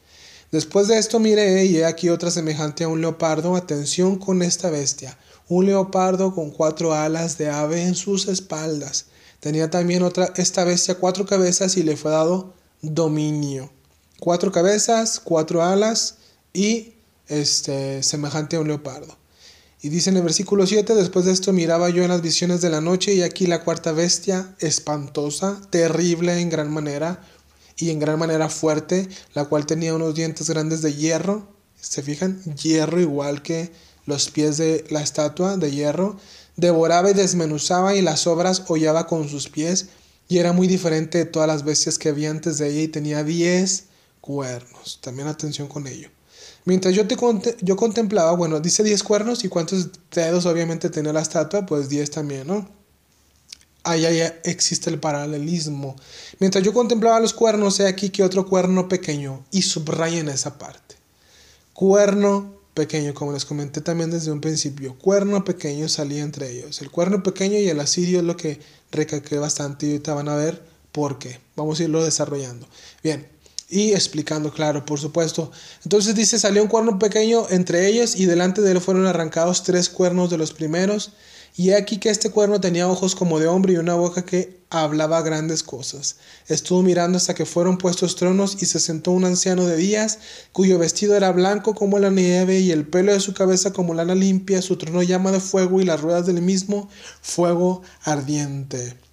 Después 0.51 0.87
de 0.87 0.99
esto 0.99 1.19
miré, 1.19 1.65
y 1.65 1.77
he 1.77 1.85
aquí 1.85 2.09
otra 2.09 2.29
semejante 2.29 2.83
a 2.83 2.89
un 2.89 3.01
leopardo, 3.01 3.55
atención 3.55 4.19
con 4.19 4.43
esta 4.43 4.69
bestia, 4.69 5.17
un 5.49 5.65
leopardo 5.65 6.35
con 6.35 6.51
cuatro 6.51 6.93
alas 6.93 7.39
de 7.39 7.49
ave 7.49 7.81
en 7.81 7.95
sus 7.95 8.27
espaldas. 8.27 9.07
Tenía 9.39 9.71
también 9.71 10.03
otra, 10.03 10.31
esta 10.35 10.63
bestia 10.63 10.99
cuatro 10.99 11.25
cabezas, 11.25 11.75
y 11.75 11.81
le 11.81 11.97
fue 11.97 12.11
dado 12.11 12.53
dominio. 12.83 13.71
Cuatro 14.19 14.51
cabezas, 14.51 15.19
cuatro 15.19 15.63
alas, 15.63 16.17
y 16.53 16.93
este, 17.27 18.03
semejante 18.03 18.57
a 18.57 18.59
un 18.59 18.67
leopardo. 18.67 19.17
Y 19.87 19.89
dice 19.89 20.09
en 20.09 20.17
el 20.17 20.23
versículo 20.23 20.67
7, 20.67 20.95
después 20.95 21.23
de 21.23 21.31
esto 21.31 21.53
miraba 21.53 21.89
yo 21.89 22.03
en 22.03 22.09
las 22.09 22.21
visiones 22.21 22.59
de 22.59 22.69
la 22.69 22.81
noche 22.81 23.13
y 23.13 23.21
aquí 23.21 23.47
la 23.47 23.63
cuarta 23.63 23.93
bestia, 23.93 24.53
espantosa, 24.59 25.61
terrible 25.69 26.41
en 26.41 26.49
gran 26.49 26.69
manera 26.69 27.23
y 27.77 27.91
en 27.91 27.99
gran 27.99 28.19
manera 28.19 28.49
fuerte, 28.49 29.07
la 29.33 29.45
cual 29.45 29.65
tenía 29.65 29.95
unos 29.95 30.13
dientes 30.13 30.49
grandes 30.49 30.81
de 30.81 30.93
hierro, 30.93 31.47
se 31.79 32.03
fijan, 32.03 32.43
hierro 32.55 32.99
igual 32.99 33.41
que 33.41 33.71
los 34.05 34.29
pies 34.29 34.57
de 34.57 34.83
la 34.89 35.01
estatua 35.01 35.55
de 35.55 35.71
hierro, 35.71 36.17
devoraba 36.57 37.11
y 37.11 37.13
desmenuzaba 37.13 37.95
y 37.95 38.01
las 38.01 38.27
obras 38.27 38.63
hollaba 38.67 39.07
con 39.07 39.29
sus 39.29 39.47
pies 39.47 39.87
y 40.27 40.39
era 40.39 40.51
muy 40.51 40.67
diferente 40.67 41.19
de 41.19 41.25
todas 41.25 41.47
las 41.47 41.63
bestias 41.63 41.97
que 41.97 42.09
había 42.09 42.29
antes 42.29 42.57
de 42.57 42.67
ella 42.71 42.81
y 42.81 42.87
tenía 42.89 43.23
diez 43.23 43.85
cuernos. 44.19 44.99
También 45.01 45.29
atención 45.29 45.69
con 45.69 45.87
ello. 45.87 46.09
Mientras 46.67 46.93
yo, 46.93 47.07
te 47.07 47.15
yo 47.61 47.77
contemplaba, 47.77 48.33
bueno, 48.33 48.59
dice 48.59 48.83
10 48.83 49.01
cuernos 49.01 49.45
y 49.45 49.47
cuántos 49.47 49.87
dedos 50.11 50.45
obviamente 50.45 50.89
tenía 50.89 51.13
la 51.13 51.21
estatua, 51.21 51.65
pues 51.65 51.87
10 51.87 52.11
también, 52.11 52.45
¿no? 52.45 52.67
Ahí, 53.85 54.03
ahí 54.03 54.19
existe 54.43 54.89
el 54.89 54.99
paralelismo. 54.99 55.95
Mientras 56.39 56.65
yo 56.65 56.73
contemplaba 56.73 57.21
los 57.21 57.31
cuernos, 57.31 57.79
he 57.79 57.87
aquí 57.87 58.09
que 58.09 58.21
otro 58.21 58.45
cuerno 58.45 58.89
pequeño 58.89 59.45
y 59.49 59.61
subrayen 59.61 60.27
esa 60.27 60.57
parte. 60.57 60.95
Cuerno 61.71 62.53
pequeño, 62.73 63.13
como 63.13 63.31
les 63.31 63.45
comenté 63.45 63.79
también 63.79 64.11
desde 64.11 64.33
un 64.33 64.41
principio, 64.41 64.97
cuerno 64.99 65.45
pequeño 65.45 65.87
salía 65.87 66.21
entre 66.21 66.51
ellos. 66.51 66.81
El 66.81 66.91
cuerno 66.91 67.23
pequeño 67.23 67.57
y 67.57 67.69
el 67.69 67.79
asirio 67.79 68.19
es 68.19 68.25
lo 68.25 68.35
que 68.35 68.59
recalqué 68.91 69.37
bastante 69.37 69.85
y 69.85 69.91
ahorita 69.91 70.15
van 70.15 70.27
a 70.27 70.35
ver 70.35 70.61
por 70.91 71.17
qué. 71.17 71.39
Vamos 71.55 71.79
a 71.79 71.83
irlo 71.83 72.03
desarrollando. 72.03 72.67
Bien, 73.03 73.25
y 73.69 73.93
explicando, 73.93 74.51
claro, 74.51 74.85
por 74.85 74.99
supuesto. 74.99 75.51
Entonces 75.83 76.15
dice, 76.15 76.39
salió 76.39 76.63
un 76.63 76.69
cuerno 76.69 76.99
pequeño 76.99 77.47
entre 77.49 77.87
ellos 77.87 78.15
y 78.15 78.25
delante 78.25 78.61
de 78.61 78.71
él 78.71 78.81
fueron 78.81 79.05
arrancados 79.05 79.63
tres 79.63 79.89
cuernos 79.89 80.29
de 80.29 80.37
los 80.37 80.53
primeros. 80.53 81.11
Y 81.55 81.71
aquí 81.71 81.97
que 81.97 82.09
este 82.09 82.29
cuerno 82.29 82.61
tenía 82.61 82.87
ojos 82.87 83.15
como 83.15 83.39
de 83.39 83.47
hombre 83.47 83.73
y 83.73 83.77
una 83.77 83.95
boca 83.95 84.23
que 84.23 84.59
hablaba 84.69 85.23
grandes 85.23 85.63
cosas. 85.63 86.17
Estuvo 86.47 86.83
mirando 86.83 87.17
hasta 87.17 87.33
que 87.33 87.47
fueron 87.47 87.79
puestos 87.79 88.15
tronos 88.15 88.61
y 88.61 88.67
se 88.67 88.79
sentó 88.79 89.11
un 89.11 89.25
anciano 89.25 89.65
de 89.65 89.75
días, 89.75 90.19
cuyo 90.51 90.77
vestido 90.77 91.15
era 91.15 91.31
blanco 91.31 91.73
como 91.73 91.97
la 91.97 92.11
nieve 92.11 92.59
y 92.59 92.71
el 92.71 92.85
pelo 92.85 93.11
de 93.11 93.19
su 93.19 93.33
cabeza 93.33 93.73
como 93.73 93.95
lana 93.95 94.13
limpia, 94.13 94.61
su 94.61 94.77
trono 94.77 95.01
llama 95.01 95.31
de 95.31 95.39
fuego 95.39 95.81
y 95.81 95.85
las 95.85 95.99
ruedas 95.99 96.27
del 96.27 96.43
mismo 96.43 96.89
fuego 97.21 97.81
ardiente. 98.03 99.06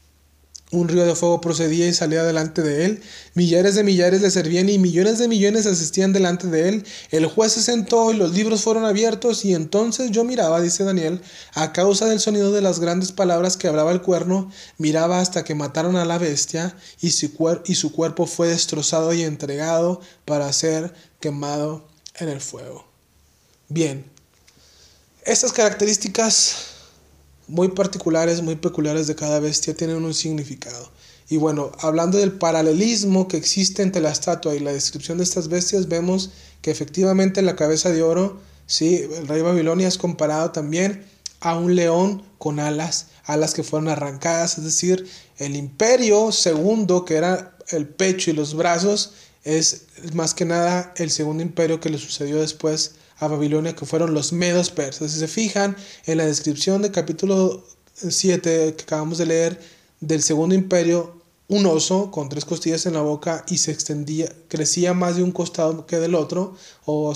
Un 0.75 0.89
río 0.89 1.07
de 1.07 1.15
fuego 1.15 1.41
procedía 1.41 1.87
y 1.87 1.95
salía 1.95 2.25
delante 2.25 2.61
de 2.61 2.85
él. 2.85 3.03
Millares 3.35 3.77
de 3.77 3.85
millares 3.85 4.21
le 4.23 4.31
servían 4.31 4.69
y 4.69 4.77
millones 4.79 5.21
de 5.21 5.29
millones 5.29 5.67
asistían 5.67 6.13
delante 6.13 6.49
de 6.49 6.69
él. 6.69 6.85
El 7.13 7.27
juez 7.27 7.53
se 7.53 7.63
sentó 7.63 8.13
y 8.13 8.17
los 8.17 8.33
libros 8.33 8.63
fueron 8.63 8.85
abiertos 8.85 9.45
y 9.45 9.55
entonces 9.55 10.11
yo 10.11 10.25
miraba, 10.25 10.61
dice 10.61 10.83
Daniel, 10.83 11.21
a 11.55 11.73
causa 11.73 12.07
del 12.07 12.19
sonido 12.19 12.51
de 12.51 12.61
las 12.61 12.81
grandes 12.81 13.13
palabras 13.13 13.57
que 13.57 13.69
hablaba 13.69 13.93
el 13.93 14.03
cuerno, 14.03 14.51
miraba 14.77 15.21
hasta 15.21 15.45
que 15.45 15.55
mataron 15.55 15.95
a 15.95 16.05
la 16.05 16.19
bestia 16.19 16.77
y 17.01 17.11
su, 17.11 17.93
cuerpo 17.93 18.27
fue 18.27 18.49
destrozado 18.49 19.13
y 19.13 19.23
entregado 19.23 20.01
para 20.25 20.53
ser 20.53 20.93
quemado 21.21 21.87
en 22.17 22.31
el 22.31 22.41
fuego. 22.41 22.85
Bien, 23.69 24.05
estas 25.25 25.53
características 25.53 26.74
muy 27.49 27.69
particulares, 27.69 28.43
muy 28.43 28.57
peculiares 28.57 29.07
de 29.07 29.15
cada 29.15 29.41
bestia 29.41 29.75
tienen 29.75 30.05
un 30.05 30.15
significado. 30.15 30.91
Y 31.29 31.37
bueno, 31.37 31.73
hablando 31.81 32.19
del 32.19 32.33
paralelismo 32.33 33.29
que 33.29 33.37
existe 33.37 33.83
entre 33.83 34.03
la 34.03 34.11
estatua 34.11 34.55
y 34.55 34.61
la 34.61 34.73
descripción 34.73 35.19
de 35.19 35.25
estas 35.25 35.49
bestias, 35.49 35.89
vemos 35.89 36.31
que 36.61 36.71
efectivamente 36.71 37.43
la 37.43 37.57
cabeza 37.57 37.91
de 37.91 38.03
oro, 38.03 38.41
sí, 38.67 38.97
el 38.97 39.27
rey 39.27 39.43
Babilonia 39.43 39.89
es 39.89 39.99
comparado 39.99 40.51
también 40.51 41.05
a 41.41 41.57
un 41.57 41.77
león 41.77 42.23
con 42.39 42.61
alas, 42.61 43.09
alas 43.25 43.55
que 43.55 43.63
fueron 43.63 43.89
arrancadas, 43.89 44.59
es 44.59 44.65
decir, 44.65 45.09
el 45.39 45.57
imperio 45.57 46.31
segundo, 46.33 47.05
que 47.05 47.17
era 47.17 47.57
el 47.69 47.89
pecho 47.89 48.31
y 48.31 48.35
los 48.35 48.55
brazos, 48.55 49.13
es 49.45 49.87
más 50.15 50.35
que 50.35 50.45
nada 50.45 50.93
el 50.97 51.11
segundo 51.11 51.43
imperio 51.43 51.81
que 51.81 51.91
le 51.91 51.99
sucedió 51.99 52.41
después 52.41 52.97
a 53.19 53.29
Babilonia, 53.29 53.75
que 53.75 53.87
fueron 53.87 54.15
los 54.15 54.33
medos 54.33 54.71
persas. 54.71 55.13
Si 55.13 55.19
se 55.19 55.29
fijan 55.29 55.77
en 56.07 56.19
la 56.19 56.27
descripción 56.27 56.83
del 56.83 56.93
capítulo 56.93 57.65
7 57.95 58.75
que 58.77 58.83
acabamos 58.83 59.19
de 59.19 59.27
leer 59.27 59.61
del 60.01 60.23
segundo 60.23 60.55
imperio, 60.55 61.23
un 61.49 61.67
oso 61.67 62.11
con 62.11 62.29
tres 62.29 62.45
costillas 62.45 62.87
en 62.87 62.95
la 62.95 63.03
boca 63.03 63.45
y 63.49 63.59
se 63.59 63.71
extendía, 63.71 64.33
crecía 64.49 64.95
más 64.95 65.17
de 65.17 65.23
un 65.23 65.31
costado 65.31 65.87
que 65.87 65.99
del 65.99 66.15
otro, 66.15 66.55
o, 66.87 67.13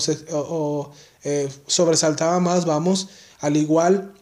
eh, 1.23 1.49
sobresaltaba 1.67 2.39
más, 2.39 2.65
vamos, 2.65 3.09
al 3.39 3.57
igual 3.57 4.13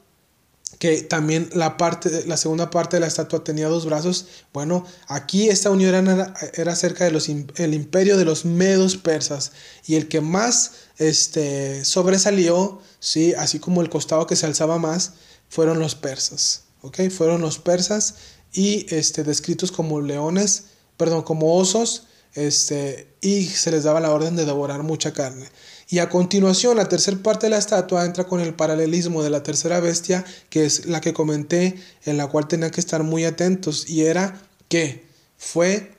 que 0.79 1.01
también 1.01 1.49
la, 1.53 1.77
parte, 1.77 2.25
la 2.27 2.37
segunda 2.37 2.69
parte 2.69 2.97
de 2.97 3.01
la 3.01 3.07
estatua 3.07 3.43
tenía 3.43 3.67
dos 3.67 3.85
brazos. 3.85 4.27
Bueno, 4.53 4.85
aquí 5.07 5.49
esta 5.49 5.71
unión 5.71 6.07
era, 6.07 6.33
era 6.53 6.75
cerca 6.75 7.05
del 7.05 7.17
el 7.55 7.73
imperio 7.73 8.17
de 8.17 8.25
los 8.25 8.45
medos 8.45 8.97
persas 8.97 9.53
y 9.85 9.95
el 9.95 10.07
que 10.07 10.21
más 10.21 10.73
este, 10.97 11.83
sobresalió, 11.83 12.79
¿sí? 12.99 13.33
así 13.33 13.59
como 13.59 13.81
el 13.81 13.89
costado 13.89 14.27
que 14.27 14.35
se 14.35 14.45
alzaba 14.45 14.77
más, 14.77 15.13
fueron 15.49 15.79
los 15.79 15.95
persas. 15.95 16.63
¿ok? 16.81 17.09
Fueron 17.09 17.41
los 17.41 17.57
persas 17.57 18.15
y 18.53 18.85
este, 18.93 19.23
descritos 19.23 19.71
como 19.71 20.01
leones, 20.01 20.65
perdón, 20.95 21.23
como 21.23 21.55
osos, 21.55 22.07
este, 22.33 23.15
y 23.21 23.45
se 23.45 23.71
les 23.71 23.83
daba 23.83 23.99
la 23.99 24.11
orden 24.11 24.35
de 24.35 24.45
devorar 24.45 24.83
mucha 24.83 25.11
carne. 25.13 25.47
Y 25.89 25.99
a 25.99 26.09
continuación, 26.09 26.77
la 26.77 26.89
tercera 26.89 27.17
parte 27.17 27.45
de 27.45 27.51
la 27.51 27.57
estatua 27.57 28.05
entra 28.05 28.25
con 28.25 28.41
el 28.41 28.53
paralelismo 28.53 29.23
de 29.23 29.29
la 29.29 29.43
tercera 29.43 29.79
bestia, 29.79 30.25
que 30.49 30.65
es 30.65 30.85
la 30.85 30.99
que 30.99 31.13
comenté, 31.13 31.75
en 32.03 32.17
la 32.17 32.27
cual 32.27 32.47
tenían 32.47 32.71
que 32.71 32.81
estar 32.81 33.03
muy 33.03 33.23
atentos, 33.23 33.89
y 33.89 34.03
era 34.03 34.41
que 34.67 35.05
fue 35.37 35.93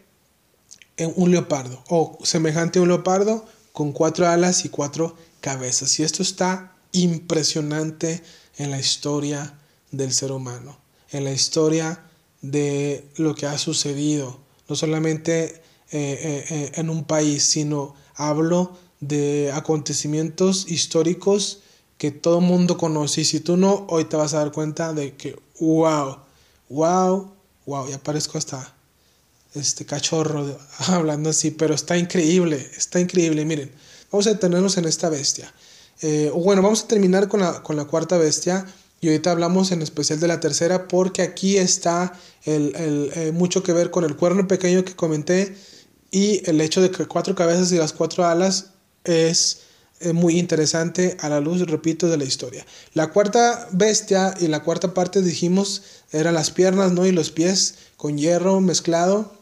un 1.16 1.30
leopardo, 1.30 1.82
o 1.88 2.18
semejante 2.22 2.78
a 2.78 2.82
un 2.82 2.88
leopardo, 2.88 3.46
con 3.72 3.92
cuatro 3.92 4.28
alas 4.28 4.64
y 4.64 4.68
cuatro 4.68 5.16
cabezas. 5.40 5.98
Y 5.98 6.02
esto 6.02 6.22
está 6.22 6.74
impresionante 6.92 8.22
en 8.58 8.70
la 8.70 8.78
historia 8.78 9.54
del 9.90 10.12
ser 10.12 10.32
humano, 10.32 10.78
en 11.12 11.24
la 11.24 11.32
historia 11.32 12.02
de 12.42 13.08
lo 13.16 13.34
que 13.34 13.46
ha 13.46 13.56
sucedido, 13.56 14.40
no 14.68 14.76
solamente 14.76 15.44
eh, 15.44 15.60
eh, 15.90 16.44
eh, 16.50 16.72
en 16.74 16.90
un 16.90 17.04
país, 17.04 17.44
sino 17.44 17.94
hablo 18.14 18.76
de 19.00 19.50
acontecimientos 19.52 20.70
históricos 20.70 21.60
que 21.98 22.10
todo 22.10 22.40
mundo 22.40 22.78
conoce. 22.78 23.22
Y 23.22 23.24
si 23.24 23.40
tú 23.40 23.56
no, 23.56 23.86
hoy 23.88 24.04
te 24.04 24.16
vas 24.16 24.34
a 24.34 24.38
dar 24.38 24.52
cuenta 24.52 24.92
de 24.92 25.14
que, 25.14 25.36
wow, 25.60 26.18
wow, 26.68 27.32
wow, 27.66 27.88
ya 27.88 27.98
parezco 27.98 28.38
hasta 28.38 28.74
este 29.54 29.84
cachorro 29.84 30.58
hablando 30.88 31.30
así, 31.30 31.50
pero 31.50 31.74
está 31.74 31.96
increíble, 31.96 32.70
está 32.76 33.00
increíble. 33.00 33.44
Miren, 33.44 33.72
vamos 34.10 34.26
a 34.26 34.30
detenernos 34.30 34.76
en 34.78 34.84
esta 34.84 35.08
bestia. 35.08 35.52
Eh, 36.00 36.30
bueno, 36.34 36.62
vamos 36.62 36.84
a 36.84 36.88
terminar 36.88 37.28
con 37.28 37.40
la, 37.40 37.62
con 37.62 37.76
la 37.76 37.84
cuarta 37.84 38.16
bestia. 38.16 38.66
Y 39.00 39.08
ahorita 39.08 39.30
hablamos 39.30 39.70
en 39.70 39.80
especial 39.80 40.18
de 40.18 40.26
la 40.26 40.40
tercera 40.40 40.88
porque 40.88 41.22
aquí 41.22 41.56
está 41.56 42.12
el, 42.44 42.74
el, 42.74 43.12
eh, 43.14 43.32
mucho 43.32 43.62
que 43.62 43.72
ver 43.72 43.92
con 43.92 44.02
el 44.02 44.16
cuerno 44.16 44.48
pequeño 44.48 44.84
que 44.84 44.96
comenté 44.96 45.56
y 46.10 46.42
el 46.50 46.60
hecho 46.60 46.80
de 46.80 46.90
que 46.90 47.06
cuatro 47.06 47.36
cabezas 47.36 47.70
y 47.70 47.76
las 47.76 47.92
cuatro 47.92 48.26
alas 48.26 48.72
es 49.08 49.62
eh, 50.00 50.12
muy 50.12 50.38
interesante 50.38 51.16
a 51.20 51.28
la 51.28 51.40
luz, 51.40 51.60
repito, 51.66 52.08
de 52.08 52.16
la 52.16 52.24
historia. 52.24 52.64
La 52.94 53.08
cuarta 53.08 53.68
bestia 53.72 54.34
y 54.38 54.46
la 54.46 54.62
cuarta 54.62 54.94
parte 54.94 55.22
dijimos 55.22 55.82
eran 56.12 56.34
las 56.34 56.50
piernas, 56.50 56.92
¿no? 56.92 57.04
Y 57.04 57.12
los 57.12 57.30
pies 57.30 57.74
con 57.96 58.16
hierro 58.16 58.60
mezclado 58.60 59.32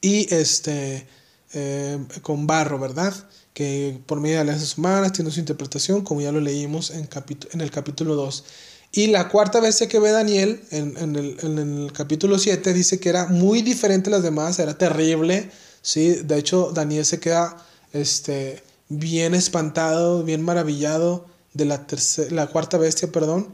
y 0.00 0.32
este 0.34 1.06
eh, 1.52 1.98
con 2.22 2.46
barro, 2.46 2.78
¿verdad? 2.78 3.12
Que 3.52 4.00
por 4.06 4.20
medio 4.20 4.36
de 4.36 4.42
alianzas 4.42 4.78
humanas 4.78 5.12
tiene 5.12 5.30
su 5.30 5.40
interpretación, 5.40 6.02
como 6.02 6.22
ya 6.22 6.32
lo 6.32 6.40
leímos 6.40 6.90
en, 6.90 7.08
en 7.52 7.60
el 7.60 7.70
capítulo 7.70 8.14
2. 8.14 8.44
Y 8.92 9.08
la 9.08 9.28
cuarta 9.28 9.60
bestia 9.60 9.88
que 9.88 9.98
ve 9.98 10.10
Daniel 10.10 10.62
en, 10.70 10.96
en, 10.98 11.16
el, 11.16 11.36
en, 11.42 11.58
el, 11.58 11.92
capítulo 11.92 12.38
7 12.38 12.72
dice 12.72 13.00
que 13.00 13.08
era 13.08 13.26
muy 13.26 13.62
diferente 13.62 14.10
a 14.10 14.12
las 14.12 14.22
demás, 14.22 14.58
era 14.58 14.76
terrible. 14.76 15.50
¿sí? 15.80 16.16
De 16.24 16.38
hecho, 16.38 16.72
Daniel 16.72 17.04
se 17.04 17.18
queda 17.18 17.56
este, 17.92 18.62
bien 18.88 19.34
espantado, 19.34 20.22
bien 20.24 20.42
maravillado 20.42 21.26
de 21.54 21.64
la, 21.64 21.86
la 22.30 22.46
cuarta 22.46 22.78
bestia, 22.78 23.10
perdón, 23.12 23.48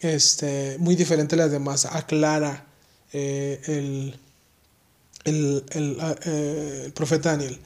este, 0.00 0.76
muy 0.78 0.96
diferente 0.96 1.34
a 1.34 1.38
las 1.38 1.50
demás, 1.50 1.86
aclara 1.86 2.66
eh, 3.12 3.60
el, 3.66 4.18
el, 5.24 5.64
el, 5.70 5.96
ah, 6.00 6.14
eh, 6.24 6.82
el, 6.86 6.92
profeta 6.92 7.30
Daniel. 7.30 7.58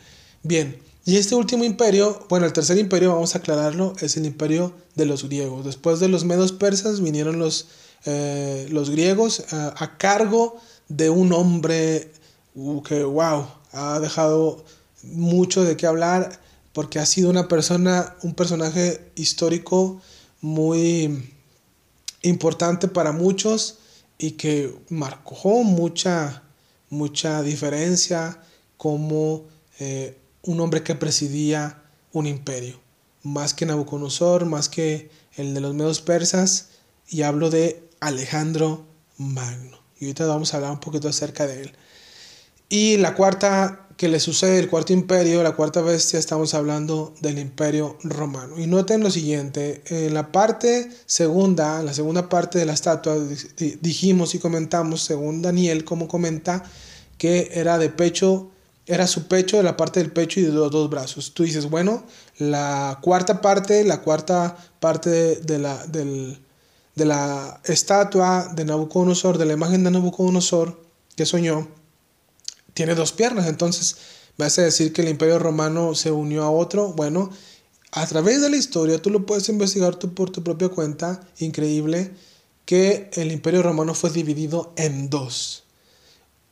Bien, 0.42 0.78
y 1.04 1.16
este 1.16 1.34
último 1.34 1.64
imperio, 1.64 2.26
bueno, 2.28 2.46
el 2.46 2.52
tercer 2.52 2.78
imperio, 2.78 3.12
vamos 3.12 3.34
a 3.34 3.38
aclararlo, 3.38 3.94
es 4.00 4.16
el 4.16 4.26
imperio 4.26 4.72
de 4.94 5.06
los 5.06 5.24
griegos. 5.24 5.64
Después 5.64 5.98
de 5.98 6.08
los 6.08 6.24
medos 6.24 6.52
persas 6.52 7.00
vinieron 7.00 7.38
los, 7.38 7.68
eh, 8.04 8.66
los 8.70 8.90
griegos 8.90 9.44
a 9.52 9.96
cargo 9.98 10.60
de 10.88 11.08
un 11.08 11.32
hombre 11.32 12.12
uh, 12.54 12.82
que, 12.82 13.02
wow, 13.02 13.46
ha 13.72 13.98
dejado 14.00 14.64
mucho 15.02 15.64
de 15.64 15.76
qué 15.76 15.86
hablar 15.86 16.40
porque 16.72 16.98
ha 16.98 17.06
sido 17.06 17.30
una 17.30 17.48
persona, 17.48 18.16
un 18.22 18.34
personaje 18.34 19.10
histórico 19.14 20.00
muy 20.40 21.34
importante 22.22 22.88
para 22.88 23.12
muchos 23.12 23.78
y 24.18 24.32
que 24.32 24.74
marcó 24.88 25.64
mucha, 25.64 26.42
mucha 26.90 27.42
diferencia 27.42 28.40
como 28.76 29.44
eh, 29.78 30.16
un 30.42 30.60
hombre 30.60 30.82
que 30.82 30.94
presidía 30.94 31.82
un 32.12 32.26
imperio, 32.26 32.80
más 33.22 33.54
que 33.54 33.66
Nabucodonosor, 33.66 34.46
más 34.46 34.68
que 34.68 35.10
el 35.36 35.54
de 35.54 35.60
los 35.60 35.74
medios 35.74 36.00
persas, 36.00 36.70
y 37.08 37.22
hablo 37.22 37.50
de 37.50 37.88
Alejandro 38.00 38.86
Magno. 39.16 39.78
Y 39.98 40.06
ahorita 40.06 40.26
vamos 40.26 40.52
a 40.52 40.56
hablar 40.56 40.72
un 40.72 40.80
poquito 40.80 41.08
acerca 41.08 41.46
de 41.46 41.62
él. 41.62 41.72
Y 42.68 42.96
la 42.98 43.14
cuarta 43.14 43.88
que 44.00 44.08
le 44.08 44.18
sucede 44.18 44.58
el 44.58 44.70
cuarto 44.70 44.94
imperio, 44.94 45.42
la 45.42 45.52
cuarta 45.52 45.82
bestia, 45.82 46.18
estamos 46.18 46.54
hablando 46.54 47.12
del 47.20 47.38
imperio 47.38 47.98
romano. 48.02 48.58
Y 48.58 48.66
noten 48.66 49.02
lo 49.02 49.10
siguiente, 49.10 49.82
en 49.88 50.14
la 50.14 50.32
parte 50.32 50.88
segunda, 51.04 51.82
la 51.82 51.92
segunda 51.92 52.30
parte 52.30 52.58
de 52.58 52.64
la 52.64 52.72
estatua, 52.72 53.18
dijimos 53.82 54.34
y 54.34 54.38
comentamos, 54.38 55.02
según 55.02 55.42
Daniel, 55.42 55.84
como 55.84 56.08
comenta, 56.08 56.64
que 57.18 57.50
era 57.52 57.76
de 57.76 57.90
pecho, 57.90 58.50
era 58.86 59.06
su 59.06 59.28
pecho, 59.28 59.58
de 59.58 59.64
la 59.64 59.76
parte 59.76 60.00
del 60.00 60.12
pecho 60.12 60.40
y 60.40 60.44
de 60.44 60.52
los 60.52 60.70
dos 60.70 60.88
brazos. 60.88 61.34
Tú 61.34 61.42
dices, 61.42 61.68
bueno, 61.68 62.02
la 62.38 63.00
cuarta 63.02 63.42
parte, 63.42 63.84
la 63.84 64.00
cuarta 64.00 64.56
parte 64.80 65.10
de, 65.10 65.58
la, 65.58 65.76
del, 65.88 66.40
de 66.94 67.04
la 67.04 67.60
estatua 67.64 68.50
de 68.54 68.64
Nabucodonosor, 68.64 69.36
de 69.36 69.44
la 69.44 69.52
imagen 69.52 69.84
de 69.84 69.90
Nabucodonosor 69.90 70.80
que 71.16 71.26
soñó, 71.26 71.68
tiene 72.80 72.94
dos 72.94 73.12
piernas. 73.12 73.46
Entonces, 73.46 73.96
me 74.38 74.46
hace 74.46 74.62
decir 74.62 74.94
que 74.94 75.02
el 75.02 75.08
imperio 75.10 75.38
romano 75.38 75.94
se 75.94 76.10
unió 76.10 76.44
a 76.44 76.50
otro. 76.50 76.94
Bueno, 76.94 77.28
a 77.92 78.06
través 78.06 78.40
de 78.40 78.48
la 78.48 78.56
historia 78.56 79.02
tú 79.02 79.10
lo 79.10 79.26
puedes 79.26 79.50
investigar 79.50 79.96
tú 79.96 80.14
por 80.14 80.30
tu 80.30 80.42
propia 80.42 80.70
cuenta. 80.70 81.20
Increíble 81.40 82.10
que 82.64 83.10
el 83.12 83.32
imperio 83.32 83.62
romano 83.62 83.92
fue 83.92 84.08
dividido 84.08 84.72
en 84.76 85.10
dos. 85.10 85.64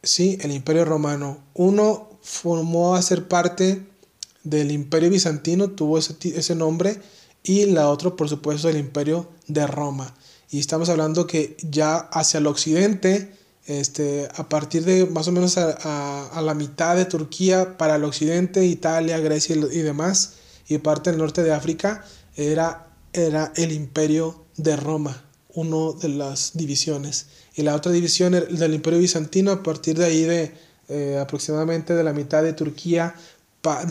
Sí, 0.03 0.37
el 0.43 0.53
imperio 0.53 0.85
romano. 0.85 1.39
Uno 1.55 2.11
formó 2.20 2.95
a 2.95 3.01
ser 3.01 3.26
parte 3.26 3.87
del 4.45 4.70
imperio 4.70 5.09
bizantino, 5.09 5.70
tuvo 5.70 5.97
ese, 5.97 6.14
ese 6.37 6.55
nombre, 6.55 7.01
y 7.43 7.64
la 7.64 7.89
otra, 7.89 8.11
por 8.16 8.29
supuesto, 8.29 8.68
el 8.68 8.76
imperio 8.76 9.31
de 9.47 9.66
Roma. 9.66 10.14
Y 10.51 10.59
estamos 10.59 10.91
hablando 10.91 11.26
que 11.26 11.57
ya 11.62 11.97
hacia 11.97 12.37
el 12.37 12.47
occidente 12.49 13.38
este, 13.69 14.27
a 14.35 14.49
partir 14.49 14.83
de 14.87 15.05
más 15.05 15.29
o 15.29 15.33
menos 15.33 15.59
a, 15.59 16.41
la 16.43 16.55
mitad 16.55 16.97
de 16.97 17.05
Turquía 17.05 17.77
para 17.77 17.97
el 17.97 18.05
occidente, 18.05 18.64
Italia, 18.64 19.19
Grecia 19.19 19.55
y, 19.57 19.79
demás, 19.81 20.33
y 20.69 20.79
parte 20.79 21.11
del 21.11 21.19
norte 21.19 21.43
de 21.43 21.53
África, 21.53 22.03
era, 22.35 22.89
era 23.12 23.53
el 23.57 23.73
imperio 23.73 24.47
de 24.57 24.75
Roma, 24.75 25.23
una 25.53 25.99
de 26.01 26.09
las 26.09 26.53
divisiones. 26.55 27.27
Y 27.57 27.62
la 27.62 27.75
otra 27.75 27.93
división 27.93 28.33
del 28.33 28.75
imperio 28.75 29.01
bizantino, 29.01 29.53
a 29.53 29.62
partir 29.62 29.99
de 29.99 30.07
ahí 30.07 30.23
de 30.23 30.55
eh, 30.89 31.19
aproximadamente 31.21 31.95
de 31.95 32.05
la 32.05 32.14
mitad 32.14 32.43
de 32.43 32.55
Turquía, 32.55 33.14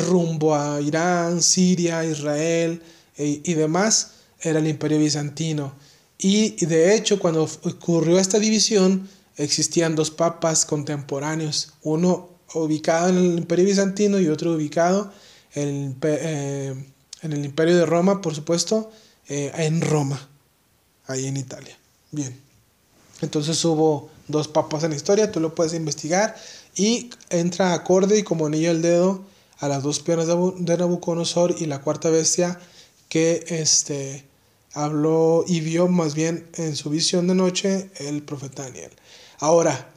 rumbo 0.09 0.55
a 0.55 0.81
Irán, 0.81 1.43
Siria, 1.43 2.03
Israel 2.03 2.81
e, 3.15 3.41
y 3.43 3.53
demás, 3.53 4.13
era 4.41 4.57
el 4.57 4.67
imperio 4.67 4.97
bizantino. 4.97 5.75
Y 6.17 6.65
de 6.65 6.95
hecho, 6.95 7.19
cuando 7.19 7.43
ocurrió 7.43 8.17
esta 8.17 8.39
división, 8.39 9.07
existían 9.37 9.95
dos 9.95 10.11
papas 10.11 10.65
contemporáneos, 10.65 11.73
uno 11.83 12.29
ubicado 12.53 13.09
en 13.09 13.17
el 13.17 13.37
Imperio 13.37 13.65
Bizantino 13.65 14.19
y 14.19 14.27
otro 14.27 14.53
ubicado 14.53 15.11
en 15.53 15.95
el, 16.01 16.03
eh, 16.03 16.75
Imperio 17.21 17.77
de 17.77 17.85
Roma, 17.85 18.21
por 18.21 18.35
supuesto, 18.35 18.91
eh, 19.27 19.51
en 19.55 19.81
Roma, 19.81 20.27
ahí 21.05 21.27
en 21.27 21.37
Italia. 21.37 21.77
Bien, 22.11 22.39
entonces 23.21 23.63
hubo 23.65 24.09
dos 24.27 24.47
papas 24.47 24.83
en 24.83 24.91
la 24.91 24.95
historia, 24.95 25.31
tú 25.31 25.39
lo 25.39 25.55
puedes 25.55 25.73
investigar 25.73 26.35
y 26.75 27.09
entra 27.29 27.73
acorde 27.73 28.17
y 28.17 28.23
como 28.23 28.45
anillo 28.45 28.71
al 28.71 28.81
dedo 28.81 29.25
a 29.59 29.67
las 29.67 29.83
dos 29.83 29.99
piernas 29.99 30.27
de 30.27 30.77
Nabucodonosor 30.77 31.55
y 31.59 31.65
la 31.65 31.81
cuarta 31.81 32.09
bestia 32.09 32.59
que 33.09 33.43
este, 33.47 34.23
habló 34.73 35.43
y 35.47 35.61
vio 35.61 35.87
más 35.87 36.13
bien 36.13 36.47
en 36.53 36.75
su 36.75 36.89
visión 36.89 37.27
de 37.27 37.35
noche 37.35 37.89
el 37.97 38.21
profeta 38.21 38.63
Daniel. 38.63 38.91
Ahora, 39.39 39.91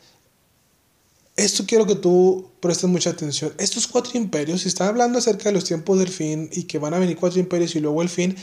esto 1.37 1.65
quiero 1.67 1.87
que 1.87 1.95
tú 1.95 2.51
prestes 2.61 2.89
mucha 2.91 3.11
atención. 3.11 3.53
Estos 3.59 3.87
cuatro 3.87 4.19
imperios, 4.19 4.63
si 4.63 4.69
están 4.69 4.89
hablando 4.89 5.19
acerca 5.19 5.45
de 5.45 5.53
los 5.53 5.65
tiempos 5.65 5.99
del 5.99 6.09
fin 6.09 6.51
y 6.53 6.65
que 6.65 6.79
van 6.79 6.93
a 6.93 6.99
venir 6.99 7.17
cuatro 7.17 7.41
imperios 7.41 7.75
y 7.75 7.81
luego 7.81 8.03
el 8.03 8.11
fin, 8.11 8.37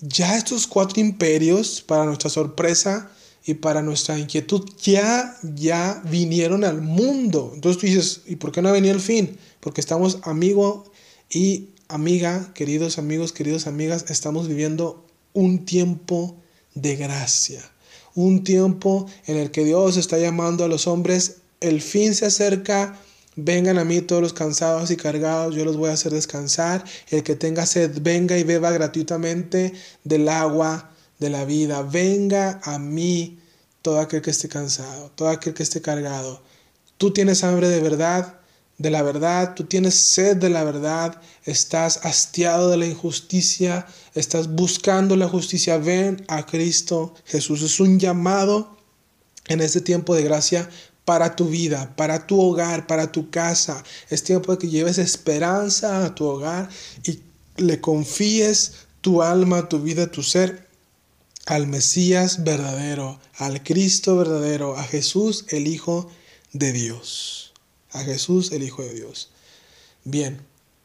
ya 0.00 0.36
estos 0.36 0.66
cuatro 0.66 1.00
imperios, 1.00 1.82
para 1.82 2.04
nuestra 2.04 2.30
sorpresa 2.30 3.10
y 3.44 3.54
para 3.54 3.82
nuestra 3.82 4.18
inquietud, 4.18 4.68
ya, 4.80 5.36
ya 5.42 6.00
vinieron 6.08 6.64
al 6.64 6.80
mundo. 6.80 7.50
Entonces 7.54 7.80
tú 7.80 7.86
dices, 7.86 8.20
¿y 8.26 8.36
por 8.36 8.52
qué 8.52 8.62
no 8.62 8.68
ha 8.68 8.72
venido 8.72 8.94
el 8.94 9.00
fin? 9.00 9.36
Porque 9.60 9.80
estamos 9.80 10.18
amigo 10.22 10.84
y 11.30 11.70
amiga, 11.88 12.52
queridos 12.54 12.98
amigos, 12.98 13.32
queridas 13.32 13.66
amigas, 13.66 14.06
estamos 14.08 14.46
viviendo 14.46 15.04
un 15.32 15.64
tiempo 15.64 16.36
de 16.74 16.96
gracia. 16.96 17.73
Un 18.14 18.44
tiempo 18.44 19.06
en 19.26 19.36
el 19.36 19.50
que 19.50 19.64
Dios 19.64 19.96
está 19.96 20.18
llamando 20.18 20.64
a 20.64 20.68
los 20.68 20.86
hombres, 20.86 21.38
el 21.60 21.80
fin 21.80 22.14
se 22.14 22.26
acerca, 22.26 22.98
vengan 23.36 23.78
a 23.78 23.84
mí 23.84 24.00
todos 24.00 24.22
los 24.22 24.32
cansados 24.32 24.90
y 24.90 24.96
cargados, 24.96 25.54
yo 25.54 25.64
los 25.64 25.76
voy 25.76 25.90
a 25.90 25.94
hacer 25.94 26.12
descansar. 26.12 26.84
El 27.10 27.22
que 27.22 27.34
tenga 27.34 27.66
sed, 27.66 27.98
venga 28.00 28.38
y 28.38 28.44
beba 28.44 28.70
gratuitamente 28.70 29.72
del 30.04 30.28
agua 30.28 30.90
de 31.18 31.30
la 31.30 31.44
vida. 31.44 31.82
Venga 31.82 32.60
a 32.62 32.78
mí 32.78 33.38
todo 33.82 33.98
aquel 34.00 34.22
que 34.22 34.30
esté 34.30 34.48
cansado, 34.48 35.10
todo 35.14 35.28
aquel 35.28 35.54
que 35.54 35.62
esté 35.62 35.80
cargado. 35.80 36.42
Tú 36.96 37.12
tienes 37.12 37.44
hambre 37.44 37.68
de 37.68 37.80
verdad, 37.80 38.38
de 38.78 38.90
la 38.90 39.02
verdad, 39.02 39.54
tú 39.54 39.64
tienes 39.64 39.94
sed 39.94 40.36
de 40.36 40.50
la 40.50 40.64
verdad, 40.64 41.20
estás 41.44 42.00
hastiado 42.02 42.70
de 42.70 42.76
la 42.76 42.86
injusticia, 42.86 43.86
estás 44.14 44.48
buscando 44.48 45.16
la 45.16 45.28
justicia, 45.28 45.78
ven 45.78 46.24
a 46.28 46.44
Cristo 46.44 47.14
Jesús. 47.24 47.62
Es 47.62 47.78
un 47.78 48.00
llamado 48.00 48.76
en 49.46 49.60
este 49.60 49.80
tiempo 49.80 50.14
de 50.14 50.24
gracia 50.24 50.68
para 51.04 51.36
tu 51.36 51.48
vida, 51.48 51.94
para 51.96 52.26
tu 52.26 52.40
hogar, 52.40 52.86
para 52.86 53.12
tu 53.12 53.30
casa. 53.30 53.84
Es 54.10 54.24
tiempo 54.24 54.52
de 54.52 54.58
que 54.58 54.68
lleves 54.68 54.98
esperanza 54.98 56.04
a 56.04 56.14
tu 56.14 56.24
hogar 56.24 56.68
y 57.04 57.20
le 57.56 57.80
confíes 57.80 58.86
tu 59.00 59.22
alma, 59.22 59.68
tu 59.68 59.80
vida, 59.80 60.10
tu 60.10 60.22
ser 60.22 60.66
al 61.46 61.66
Mesías 61.66 62.42
verdadero, 62.42 63.20
al 63.36 63.62
Cristo 63.62 64.16
verdadero, 64.16 64.76
a 64.76 64.82
Jesús 64.82 65.44
el 65.50 65.68
Hijo 65.68 66.10
de 66.52 66.72
Dios 66.72 67.43
a 67.94 68.00
Jesús, 68.00 68.52
el 68.52 68.62
Hijo 68.62 68.82
de 68.82 68.92
Dios. 68.92 69.30
Bien, 70.04 70.40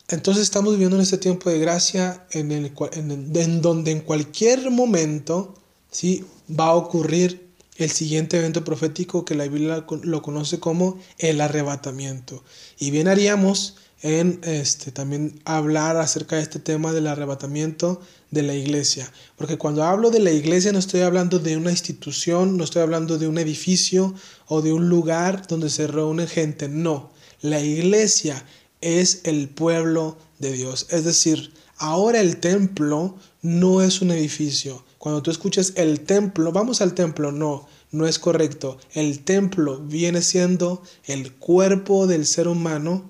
entonces 0.08 0.44
estamos 0.44 0.74
viviendo 0.74 0.96
en 0.96 1.04
este 1.04 1.18
tiempo 1.18 1.50
de 1.50 1.60
gracia 1.60 2.26
en, 2.32 2.52
el, 2.52 2.72
en, 2.94 3.62
donde 3.62 3.92
en 3.92 4.00
cualquier 4.00 4.72
momento 4.72 5.54
¿sí? 5.92 6.26
va 6.50 6.68
a 6.68 6.76
ocurrir 6.76 7.50
el 7.78 7.92
siguiente 7.92 8.38
evento 8.38 8.64
profético 8.64 9.24
que 9.24 9.36
la 9.36 9.48
Biblia 9.48 9.86
lo 10.04 10.22
conoce 10.22 10.60
como 10.60 11.00
el 11.18 11.42
arrebatamiento. 11.42 12.44
Y 12.78 12.92
bien 12.92 13.08
haríamos 13.08 13.76
en 14.02 14.40
este, 14.44 14.92
también 14.92 15.40
hablar 15.46 15.98
acerca 15.98 16.38
de 16.38 16.42
este 16.42 16.60
tema 16.60 16.94
del 16.94 17.08
arrebatamiento 17.08 18.02
de 18.32 18.44
la 18.44 18.54
iglesia. 18.54 19.12
Porque 19.36 19.58
cuando 19.58 19.84
hablo 19.84 20.10
de 20.10 20.20
la 20.20 20.32
iglesia 20.32 20.72
no 20.72 20.80
estoy 20.80 21.02
hablando 21.02 21.40
de 21.40 21.58
una 21.58 21.72
institución, 21.72 22.58
no 22.58 22.64
estoy 22.64 22.82
hablando 22.82 23.18
de 23.18 23.28
un 23.28 23.38
edificio 23.38 24.14
o 24.50 24.62
de 24.62 24.74
un 24.74 24.90
lugar 24.90 25.48
donde 25.48 25.70
se 25.70 25.88
reúne 25.88 26.28
gente. 26.28 26.68
No, 26.68 27.12
la 27.42 27.62
iglesia 27.62 28.44
es 28.82 29.22
el 29.24 29.48
pueblo 29.48 30.18
de 30.40 30.52
Dios. 30.52 30.88
Es 30.90 31.06
decir, 31.06 31.54
ahora 31.78 32.20
el 32.20 32.38
templo 32.38 33.16
no 33.42 33.82
es 33.82 34.02
un 34.02 34.12
edificio. 34.12 34.84
Cuando 34.98 35.22
tú 35.22 35.32
escuchas 35.32 35.74
el 35.76 36.02
templo, 36.02 36.52
vamos 36.52 36.82
al 36.82 36.94
templo, 36.94 37.32
no, 37.32 37.68
no 37.92 38.08
es 38.08 38.20
correcto. 38.20 38.78
El 38.94 39.20
templo 39.24 39.80
viene 39.80 40.22
siendo 40.22 40.84
el 41.06 41.32
cuerpo 41.34 42.08
del 42.08 42.26
ser 42.26 42.48
humano, 42.48 43.10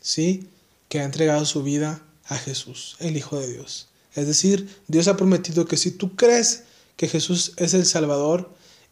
¿sí? 0.00 0.48
Que 0.88 1.00
ha 1.00 1.04
entregado 1.04 1.46
su 1.46 1.62
vida 1.62 2.02
a 2.26 2.36
Jesús, 2.36 2.96
el 2.98 3.16
Hijo 3.16 3.38
de 3.38 3.52
Dios. 3.52 3.88
Es 4.14 4.26
decir, 4.26 4.68
Dios 4.88 5.08
ha 5.08 5.16
prometido 5.16 5.66
que 5.66 5.76
si 5.76 5.92
tú 5.92 6.16
crees 6.16 6.64
que 6.96 7.08
Jesús 7.08 7.52
es 7.56 7.74
el 7.74 7.86
Salvador 7.86 8.50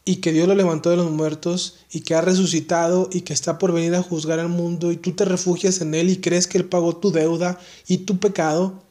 y 0.09 0.17
que 0.17 0.33
Dios 0.33 0.49
lo 0.49 0.55
levantó 0.55 0.89
de 0.89 0.97
los 0.97 1.11
muertos 1.11 1.81
y 1.93 2.01
que 2.01 2.15
ha 2.15 2.23
resucitado 2.23 3.11
y 3.13 3.21
que 3.21 3.35
está 3.35 3.59
por 3.59 3.73
venir 3.73 3.95
a 3.95 4.03
juzgar 4.03 4.39
al 4.41 4.49
mundo 4.49 4.91
y 4.91 4.97
tú 4.97 5.13
te 5.13 5.27
refugias 5.27 5.83
en 5.83 5.95
Él 5.95 6.09
y 6.09 6.17
crees 6.17 6.47
que 6.47 6.57
Él 6.57 6.65
pagó 6.65 6.97
tu 6.97 7.13
deuda 7.13 7.61
y 7.87 7.99
tu 7.99 8.19
pecado, 8.19 8.83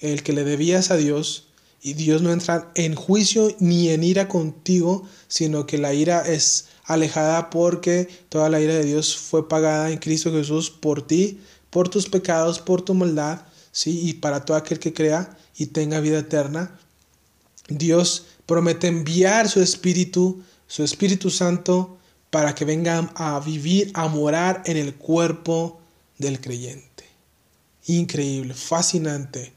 el 0.00 0.22
que 0.22 0.34
le 0.34 0.44
debías 0.44 0.90
a 0.90 0.98
Dios, 0.98 1.46
y 1.80 1.94
Dios 1.94 2.20
no 2.20 2.30
entra 2.30 2.72
en 2.74 2.94
juicio 2.94 3.56
ni 3.58 3.88
en 3.88 4.04
ira 4.04 4.28
contigo, 4.28 5.04
sino 5.28 5.66
que 5.66 5.78
la 5.78 5.94
ira 5.94 6.20
es 6.20 6.66
alejada 6.84 7.48
porque 7.48 8.06
toda 8.28 8.50
la 8.50 8.60
ira 8.60 8.74
de 8.74 8.84
Dios 8.84 9.16
fue 9.16 9.48
pagada 9.48 9.90
en 9.90 9.96
Cristo 9.96 10.30
Jesús 10.30 10.68
por 10.68 11.06
ti, 11.06 11.40
por 11.70 11.88
tus 11.88 12.06
pecados, 12.06 12.58
por 12.58 12.82
tu 12.82 12.92
maldad, 12.92 13.46
¿sí? 13.72 14.06
y 14.06 14.12
para 14.12 14.44
todo 14.44 14.58
aquel 14.58 14.78
que 14.78 14.92
crea 14.92 15.38
y 15.56 15.68
tenga 15.68 16.00
vida 16.00 16.18
eterna. 16.18 16.78
Dios 17.70 18.26
promete 18.44 18.88
enviar 18.88 19.48
su 19.48 19.62
Espíritu, 19.62 20.42
su 20.66 20.82
Espíritu 20.82 21.30
Santo, 21.30 21.96
para 22.30 22.54
que 22.54 22.64
venga 22.64 23.10
a 23.14 23.40
vivir, 23.40 23.90
a 23.94 24.08
morar 24.08 24.62
en 24.66 24.76
el 24.76 24.94
cuerpo 24.94 25.80
del 26.18 26.40
creyente. 26.40 27.04
Increíble, 27.86 28.54
fascinante. 28.54 29.52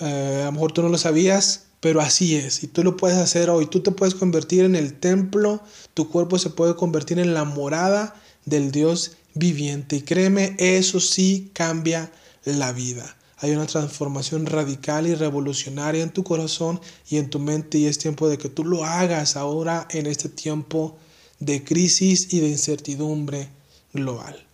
Eh, 0.00 0.40
a 0.42 0.46
lo 0.46 0.52
mejor 0.52 0.72
tú 0.72 0.82
no 0.82 0.90
lo 0.90 0.98
sabías, 0.98 1.64
pero 1.80 2.00
así 2.00 2.36
es. 2.36 2.62
Y 2.62 2.66
tú 2.66 2.84
lo 2.84 2.96
puedes 2.96 3.18
hacer 3.18 3.50
hoy. 3.50 3.66
Tú 3.66 3.80
te 3.80 3.90
puedes 3.90 4.14
convertir 4.14 4.64
en 4.64 4.76
el 4.76 4.94
templo, 4.94 5.62
tu 5.94 6.08
cuerpo 6.10 6.38
se 6.38 6.50
puede 6.50 6.76
convertir 6.76 7.18
en 7.18 7.34
la 7.34 7.44
morada 7.44 8.14
del 8.44 8.70
Dios 8.70 9.12
viviente. 9.34 9.96
Y 9.96 10.02
créeme, 10.02 10.56
eso 10.58 11.00
sí 11.00 11.50
cambia 11.52 12.12
la 12.44 12.72
vida. 12.72 13.16
Hay 13.40 13.52
una 13.52 13.66
transformación 13.66 14.46
radical 14.46 15.06
y 15.06 15.14
revolucionaria 15.14 16.02
en 16.02 16.10
tu 16.10 16.24
corazón 16.24 16.80
y 17.08 17.18
en 17.18 17.30
tu 17.30 17.38
mente 17.38 17.78
y 17.78 17.86
es 17.86 17.98
tiempo 17.98 18.28
de 18.28 18.38
que 18.38 18.48
tú 18.48 18.64
lo 18.64 18.84
hagas 18.84 19.36
ahora 19.36 19.86
en 19.90 20.06
este 20.06 20.28
tiempo 20.28 20.96
de 21.38 21.62
crisis 21.62 22.32
y 22.32 22.40
de 22.40 22.48
incertidumbre 22.48 23.48
global. 23.92 24.44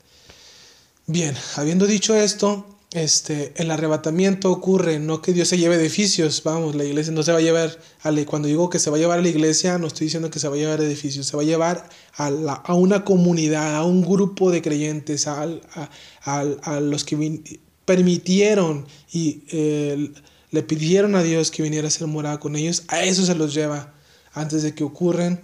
Bien, 1.07 1.35
habiendo 1.57 1.87
dicho 1.87 2.15
esto, 2.15 2.67
este, 2.95 3.53
el 3.57 3.71
arrebatamiento 3.71 4.53
ocurre, 4.53 4.99
no 5.01 5.21
que 5.21 5.33
Dios 5.33 5.49
se 5.49 5.59
lleve 5.59 5.75
edificios, 5.75 6.43
vamos, 6.45 6.77
la 6.77 6.85
iglesia 6.85 7.13
no 7.13 7.23
se 7.23 7.33
va 7.33 7.39
a 7.39 7.43
llevar, 7.43 7.77
cuando 8.27 8.47
digo 8.47 8.71
que 8.71 8.79
se 8.79 8.89
va 8.89 8.97
a 8.97 9.01
llevar 9.01 9.19
a 9.19 9.23
la 9.23 9.29
iglesia, 9.29 9.79
no 9.79 9.89
estoy 9.89 10.07
diciendo 10.07 10.31
que 10.31 10.39
se 10.39 10.49
va 10.49 10.55
a 10.55 10.59
llevar 10.59 10.81
edificios, 10.81 11.27
se 11.27 11.37
va 11.37 11.43
a 11.43 11.47
llevar 11.47 11.89
a, 12.17 12.27
a 12.27 12.75
una 12.75 13.05
comunidad, 13.05 13.75
a 13.75 13.85
un 13.85 14.03
grupo 14.03 14.51
de 14.51 14.63
creyentes, 14.63 15.27
a, 15.27 15.49
a 16.25 16.81
los 16.81 17.05
que 17.05 17.17
permitieron 17.85 18.87
y 19.13 19.43
eh, 19.51 20.13
le 20.51 20.63
pidieron 20.63 21.15
a 21.15 21.23
Dios 21.23 21.51
que 21.51 21.63
viniera 21.63 21.89
a 21.89 21.91
ser 21.91 22.07
morada 22.07 22.39
con 22.39 22.57
ellos, 22.57 22.85
a 22.89 23.05
eso 23.05 23.25
se 23.25 23.35
los 23.35 23.55
lleva 23.55 23.93
antes 24.33 24.63
de 24.63 24.75
que 24.75 24.85
ocurren 24.85 25.41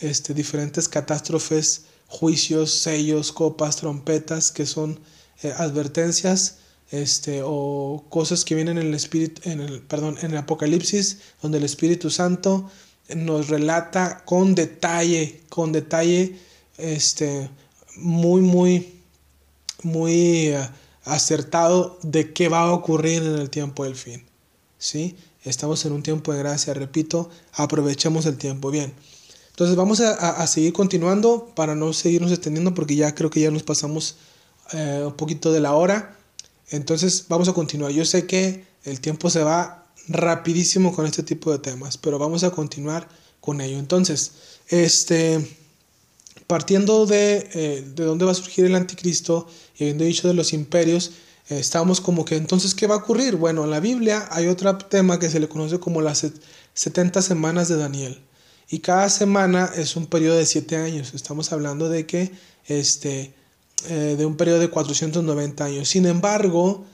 este, 0.00 0.34
diferentes 0.34 0.88
catástrofes, 0.88 1.84
juicios, 2.06 2.72
sellos, 2.72 3.32
copas, 3.32 3.76
trompetas, 3.76 4.50
que 4.50 4.66
son 4.66 5.00
eh, 5.42 5.52
advertencias 5.56 6.58
este, 6.90 7.40
o 7.44 8.04
cosas 8.08 8.44
que 8.44 8.54
vienen 8.54 8.78
en 8.78 8.86
el, 8.88 8.94
espíritu, 8.94 9.42
en 9.48 9.60
el, 9.60 9.82
perdón, 9.82 10.16
en 10.22 10.30
el 10.32 10.36
Apocalipsis, 10.36 11.18
donde 11.42 11.58
el 11.58 11.64
Espíritu 11.64 12.10
Santo 12.10 12.70
nos 13.14 13.48
relata 13.48 14.24
con 14.24 14.54
detalle, 14.54 15.42
con 15.48 15.72
detalle, 15.72 16.38
este, 16.78 17.48
muy, 17.96 18.40
muy, 18.40 19.00
muy... 19.82 20.48
Eh, 20.48 20.68
acertado 21.06 21.98
de 22.02 22.32
qué 22.32 22.48
va 22.48 22.60
a 22.60 22.72
ocurrir 22.72 23.22
en 23.22 23.36
el 23.36 23.48
tiempo 23.48 23.84
del 23.84 23.96
fin. 23.96 24.24
¿Sí? 24.78 25.16
Estamos 25.44 25.84
en 25.86 25.92
un 25.92 26.02
tiempo 26.02 26.32
de 26.32 26.40
gracia, 26.40 26.74
repito, 26.74 27.30
aprovechemos 27.52 28.26
el 28.26 28.36
tiempo. 28.36 28.70
Bien. 28.70 28.92
Entonces 29.50 29.74
vamos 29.74 30.00
a, 30.00 30.46
seguir 30.46 30.74
continuando 30.74 31.52
para 31.54 31.74
no 31.74 31.94
seguirnos 31.94 32.30
extendiendo 32.30 32.74
porque 32.74 32.94
ya 32.94 33.14
creo 33.14 33.30
que 33.30 33.40
ya 33.40 33.50
nos 33.50 33.62
pasamos 33.62 34.16
eh, 34.72 35.02
un 35.06 35.14
poquito 35.14 35.50
de 35.50 35.60
la 35.60 35.72
hora. 35.72 36.18
Entonces 36.68 37.24
vamos 37.28 37.48
a 37.48 37.54
continuar. 37.54 37.92
Yo 37.92 38.04
sé 38.04 38.26
que 38.26 38.66
el 38.84 39.00
tiempo 39.00 39.30
se 39.30 39.42
va 39.42 39.86
rapidísimo 40.08 40.94
con 40.94 41.06
este 41.06 41.22
tipo 41.22 41.50
de 41.52 41.58
temas, 41.58 41.96
pero 41.96 42.18
vamos 42.18 42.44
a 42.44 42.50
continuar 42.50 43.08
con 43.40 43.60
ello. 43.62 43.78
Entonces, 43.78 44.32
este, 44.68 45.58
partiendo 46.46 47.06
de, 47.06 47.48
eh, 47.54 47.92
de 47.94 48.04
dónde 48.04 48.24
va 48.24 48.32
a 48.32 48.34
surgir 48.34 48.66
el 48.66 48.74
anticristo 48.74 49.46
y 49.78 49.84
habiendo 49.84 50.04
dicho 50.04 50.28
de 50.28 50.34
los 50.34 50.52
imperios, 50.52 51.12
eh, 51.48 51.58
estamos 51.58 52.00
como 52.00 52.24
que 52.24 52.36
entonces, 52.36 52.74
¿qué 52.74 52.86
va 52.86 52.94
a 52.94 52.98
ocurrir? 52.98 53.36
Bueno, 53.36 53.64
en 53.64 53.70
la 53.70 53.80
Biblia 53.80 54.28
hay 54.30 54.46
otro 54.46 54.76
tema 54.78 55.18
que 55.18 55.30
se 55.30 55.40
le 55.40 55.48
conoce 55.48 55.78
como 55.78 56.02
las 56.02 56.26
70 56.74 57.22
semanas 57.22 57.68
de 57.68 57.76
Daniel. 57.76 58.22
Y 58.68 58.80
cada 58.80 59.08
semana 59.08 59.70
es 59.76 59.94
un 59.96 60.06
periodo 60.06 60.36
de 60.38 60.46
7 60.46 60.76
años. 60.76 61.14
Estamos 61.14 61.52
hablando 61.52 61.88
de 61.88 62.04
que, 62.06 62.32
este, 62.66 63.32
eh, 63.88 64.16
de 64.18 64.26
un 64.26 64.36
periodo 64.36 64.58
de 64.58 64.70
490 64.70 65.64
años. 65.64 65.88
Sin 65.88 66.06
embargo, 66.06 66.84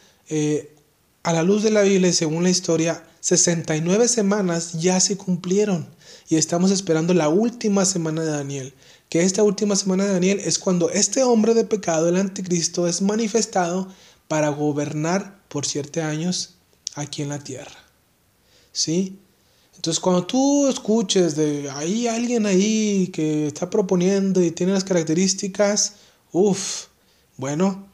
a 1.23 1.33
la 1.33 1.43
luz 1.43 1.63
de 1.63 1.71
la 1.71 1.83
Biblia, 1.83 2.13
según 2.13 2.43
la 2.43 2.51
historia, 2.51 3.05
69 3.21 4.09
semanas 4.09 4.73
ya 4.73 4.99
se 4.99 5.17
cumplieron 5.17 5.87
y 6.29 6.37
estamos 6.37 6.71
esperando 6.71 7.15
la 7.15 7.29
última 7.29 7.85
semana 7.85 8.23
de 8.23 8.31
Daniel. 8.31 8.75
Que 9.13 9.21
esta 9.21 9.43
última 9.43 9.77
semana 9.77 10.07
de 10.07 10.15
Daniel 10.15 10.41
es 10.43 10.59
cuando 10.59 10.89
este 10.89 11.23
hombre 11.23 11.53
de 11.53 11.65
pecado, 11.65 12.09
el 12.09 12.17
anticristo, 12.17 12.89
es 12.89 13.03
manifestado 13.03 13.89
para 14.27 14.49
gobernar 14.49 15.39
por 15.49 15.67
siete 15.67 16.01
años 16.01 16.55
aquí 16.95 17.21
en 17.21 17.29
la 17.29 17.39
tierra. 17.39 17.77
¿Sí? 18.73 19.19
Entonces 19.77 20.01
cuando 20.01 20.25
tú 20.25 20.67
escuches 20.67 21.37
de 21.37 21.71
hay 21.71 22.09
alguien 22.09 22.47
ahí 22.47 23.09
que 23.09 23.49
está 23.49 23.69
proponiendo 23.69 24.43
y 24.43 24.51
tiene 24.51 24.73
las 24.73 24.85
características, 24.85 25.97
uff, 26.33 26.87
bueno, 27.37 27.87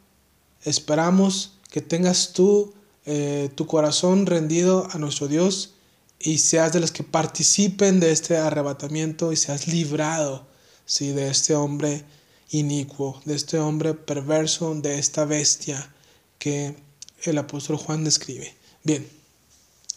esperamos 0.62 1.58
que 1.68 1.80
tengas 1.80 2.32
tú 2.32 2.74
eh, 3.06 3.50
tu 3.56 3.66
corazón 3.66 4.24
rendido 4.24 4.86
a 4.92 4.98
nuestro 4.98 5.26
Dios 5.26 5.74
y 6.20 6.38
seas 6.38 6.72
de 6.72 6.78
los 6.78 6.92
que 6.92 7.02
participen 7.02 7.98
de 7.98 8.12
este 8.12 8.36
arrebatamiento 8.36 9.32
y 9.32 9.36
seas 9.36 9.66
librado 9.66 10.46
¿sí? 10.88 11.12
de 11.12 11.28
este 11.28 11.54
hombre 11.54 12.02
inicuo, 12.50 13.20
de 13.24 13.36
este 13.36 13.58
hombre 13.60 13.94
perverso, 13.94 14.74
de 14.74 14.98
esta 14.98 15.24
bestia 15.24 15.92
que 16.38 16.74
el 17.22 17.38
apóstol 17.38 17.76
Juan 17.76 18.02
describe. 18.02 18.56
Bien, 18.82 19.06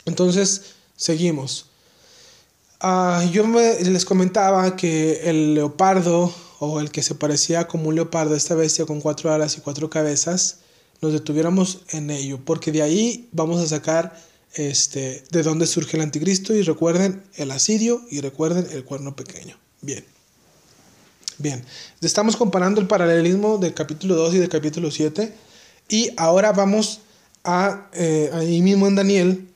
entonces 0.05 0.73
seguimos. 0.95 1.67
Ah, 2.81 3.23
yo 3.31 3.43
les 3.47 4.05
comentaba 4.05 4.75
que 4.75 5.29
el 5.29 5.53
leopardo 5.55 6.33
o 6.59 6.79
el 6.79 6.91
que 6.91 7.03
se 7.03 7.15
parecía 7.15 7.67
como 7.67 7.89
un 7.89 7.95
leopardo, 7.95 8.35
esta 8.35 8.55
bestia 8.55 8.85
con 8.85 9.01
cuatro 9.01 9.31
alas 9.31 9.57
y 9.57 9.61
cuatro 9.61 9.89
cabezas, 9.89 10.59
nos 10.99 11.13
detuviéramos 11.13 11.81
en 11.89 12.11
ello, 12.11 12.39
porque 12.43 12.71
de 12.71 12.81
ahí 12.81 13.29
vamos 13.31 13.61
a 13.61 13.67
sacar 13.67 14.15
este, 14.53 15.23
de 15.31 15.43
dónde 15.43 15.65
surge 15.65 15.97
el 15.97 16.03
anticristo 16.03 16.53
y 16.53 16.61
recuerden 16.63 17.23
el 17.35 17.51
asirio 17.51 18.01
y 18.11 18.19
recuerden 18.19 18.67
el 18.71 18.83
cuerno 18.83 19.15
pequeño. 19.15 19.57
Bien. 19.81 20.05
Bien, 21.41 21.65
estamos 22.01 22.35
comparando 22.35 22.79
el 22.79 22.85
paralelismo 22.85 23.57
del 23.57 23.73
capítulo 23.73 24.13
2 24.13 24.35
y 24.35 24.37
del 24.37 24.49
capítulo 24.49 24.91
7 24.91 25.33
y 25.89 26.11
ahora 26.15 26.51
vamos 26.51 26.99
a 27.43 27.89
eh, 27.93 28.29
ahí 28.31 28.61
mismo 28.61 28.85
en 28.85 28.93
Daniel, 28.93 29.47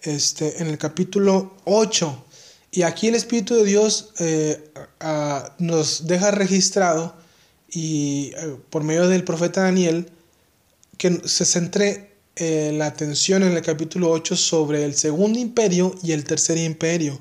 este, 0.00 0.62
en 0.62 0.68
el 0.68 0.78
capítulo 0.78 1.52
8 1.66 2.24
y 2.70 2.82
aquí 2.82 3.08
el 3.08 3.16
Espíritu 3.16 3.54
de 3.54 3.64
Dios 3.64 4.14
eh, 4.18 4.72
nos 5.58 6.06
deja 6.06 6.30
registrado 6.30 7.14
y 7.70 8.32
eh, 8.38 8.56
por 8.70 8.82
medio 8.82 9.08
del 9.08 9.24
profeta 9.24 9.60
Daniel 9.60 10.10
que 10.96 11.20
se 11.28 11.44
centre 11.44 12.12
la 12.38 12.86
atención 12.86 13.42
en 13.42 13.52
el 13.52 13.62
capítulo 13.62 14.10
8 14.10 14.36
sobre 14.36 14.84
el 14.86 14.94
segundo 14.94 15.38
imperio 15.38 15.94
y 16.02 16.12
el 16.12 16.24
tercer 16.24 16.56
imperio. 16.56 17.18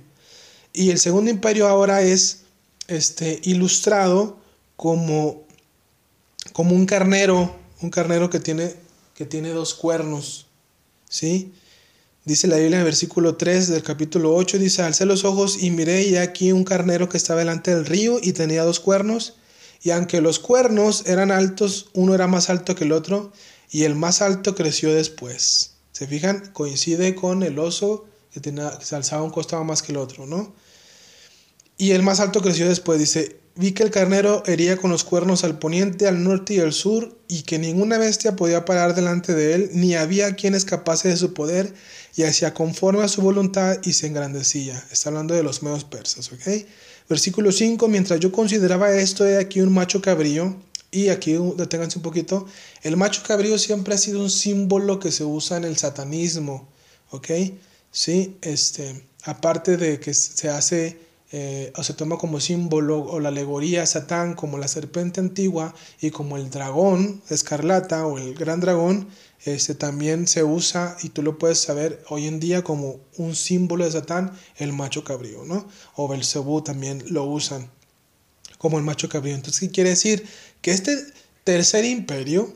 Y 0.72 0.91
el 0.91 0.99
segundo 0.99 1.32
imperio 1.32 1.70
ahora 1.70 2.02
es 2.02 2.45
este, 2.88 3.40
ilustrado 3.44 4.38
como, 4.76 5.44
como 6.53 6.76
un 6.76 6.86
carnero, 6.86 7.56
un 7.82 7.90
carnero 7.90 8.30
que 8.30 8.40
tiene, 8.40 8.76
que 9.14 9.26
tiene 9.26 9.49
dos 9.49 9.74
cuernos. 9.74 10.48
¿sí? 11.10 11.53
Dice 12.26 12.48
la 12.48 12.57
Biblia 12.57 12.80
en 12.80 12.86
versículo 12.86 13.36
3 13.36 13.70
del 13.70 13.84
capítulo 13.84 14.34
8, 14.36 14.57
dice, 14.57 14.82
alcé 14.82 15.06
los 15.06 15.26
ojos 15.26 15.62
y 15.62 15.70
miré 15.70 16.03
y 16.03 16.18
aquí 16.18 16.52
un 16.52 16.64
carnero 16.64 17.07
que 17.07 17.18
estaba 17.18 17.40
delante 17.40 17.74
del 17.74 17.86
río 17.86 18.18
y 18.22 18.34
tenía 18.34 18.64
dos 18.64 18.80
cuernos, 18.80 19.36
y 19.84 19.91
aunque 19.91 20.22
los 20.22 20.40
cuernos 20.40 21.03
eran 21.06 21.30
altos, 21.30 21.90
uno 21.94 22.16
era 22.16 22.26
más 22.26 22.49
alto 22.49 22.74
que 22.76 22.86
el 22.86 22.94
otro, 22.94 23.32
y 23.70 23.84
el 23.84 23.94
más 23.94 24.24
alto 24.24 24.56
creció 24.56 24.91
después. 24.94 25.76
¿Se 25.91 26.07
fijan? 26.07 26.49
Coincide 26.52 27.14
con 27.14 27.44
el 27.44 27.60
oso 27.60 28.06
que, 28.34 28.40
tenía, 28.40 28.76
que 28.80 28.86
se 28.86 28.95
alzaba 28.95 29.22
un 29.22 29.30
costado 29.30 29.64
más 29.64 29.84
que 29.84 29.91
el 29.91 29.98
otro, 29.98 30.26
¿no? 30.26 30.56
Y 31.78 31.92
el 31.92 32.04
más 32.04 32.20
alto 32.20 32.42
creció 32.42 32.68
después, 32.68 33.00
dice, 33.00 33.38
vi 33.56 33.72
que 33.72 33.84
el 33.84 33.92
carnero 33.92 34.44
hería 34.46 34.78
con 34.78 34.92
los 34.92 35.04
cuernos 35.04 35.44
al 35.44 35.60
poniente, 35.60 36.08
al 36.08 36.24
norte 36.24 36.56
y 36.56 36.60
al 36.60 36.74
sur, 36.74 37.18
y 37.28 37.44
que 37.44 37.60
ninguna 37.60 37.98
bestia 37.98 38.36
podía 38.36 38.66
parar 38.66 38.96
delante 38.96 39.34
de 39.34 39.54
él, 39.54 39.70
ni 39.74 39.96
había 39.96 40.36
quien 40.36 40.56
escapase 40.56 41.10
de 41.10 41.18
su 41.18 41.34
poder, 41.34 41.74
y 42.16 42.24
hacía 42.24 42.54
conforme 42.54 43.04
a 43.04 43.08
su 43.08 43.22
voluntad 43.22 43.78
y 43.84 43.94
se 43.94 44.08
engrandecía. 44.08 44.82
Está 44.92 45.10
hablando 45.10 45.34
de 45.34 45.44
los 45.44 45.64
medios 45.64 45.84
persas, 45.84 46.32
¿ok? 46.32 46.66
Versículo 47.10 47.52
5, 47.52 47.88
mientras 47.88 48.20
yo 48.20 48.32
consideraba 48.32 48.96
esto, 48.96 49.28
he 49.28 49.38
aquí 49.38 49.62
un 49.62 49.74
macho 49.74 50.02
cabrío, 50.02 50.56
y 50.92 51.10
aquí 51.10 51.38
deténganse 51.58 52.00
un 52.00 52.04
poquito, 52.04 52.46
el 52.84 52.96
macho 52.96 53.22
cabrío 53.28 53.58
siempre 53.58 53.96
ha 53.96 53.98
sido 53.98 54.22
un 54.22 54.30
símbolo 54.30 55.00
que 55.00 55.12
se 55.12 55.26
usa 55.26 55.58
en 55.58 55.66
el 55.66 55.78
satanismo, 55.78 56.70
¿ok? 57.12 57.30
Sí, 57.92 58.38
este, 58.42 59.06
aparte 59.24 59.76
de 59.76 60.00
que 60.00 60.14
se 60.14 60.50
hace 60.50 61.05
eh, 61.32 61.74
o 61.76 61.84
se 61.84 61.94
toma 61.94 62.18
como 62.18 62.40
símbolo 62.40 63.00
o 63.00 63.20
la 63.20 63.30
alegoría 63.30 63.86
Satán 63.86 64.36
como 64.36 64.58
la 64.58 64.68
serpiente 64.68 65.20
antigua 65.20 65.74
y 66.00 66.12
como 66.12 66.38
el 66.38 66.50
dragón 66.50 67.22
escarlata 67.30 68.06
o 68.06 68.18
el 68.20 68.36
gran 68.36 68.60
dragón, 68.60 69.08
este, 69.44 69.76
también 69.76 70.28
se 70.28 70.44
usa 70.44 70.98
y 71.04 71.10
tú 71.10 71.22
lo 71.22 71.38
puedes 71.38 71.60
saber 71.60 72.04
hoy 72.10 72.28
en 72.28 72.40
día 72.40 72.64
como 72.64 73.00
un 73.18 73.36
símbolo 73.36 73.86
de 73.86 73.92
Satán, 73.92 74.32
el 74.58 74.74
macho 74.74 75.04
cabrío, 75.04 75.46
¿no? 75.46 75.68
O 75.96 76.08
Belcebú 76.08 76.62
también 76.62 77.04
lo 77.08 77.26
usan 77.26 77.70
como 78.58 78.78
el 78.78 78.84
macho 78.84 79.10
cabrío. 79.10 79.36
Entonces, 79.36 79.60
¿qué 79.60 79.70
quiere 79.70 79.92
decir? 79.92 80.26
Que 80.62 80.72
este 80.72 80.98
tercer 81.44 81.86
imperio, 81.86 82.54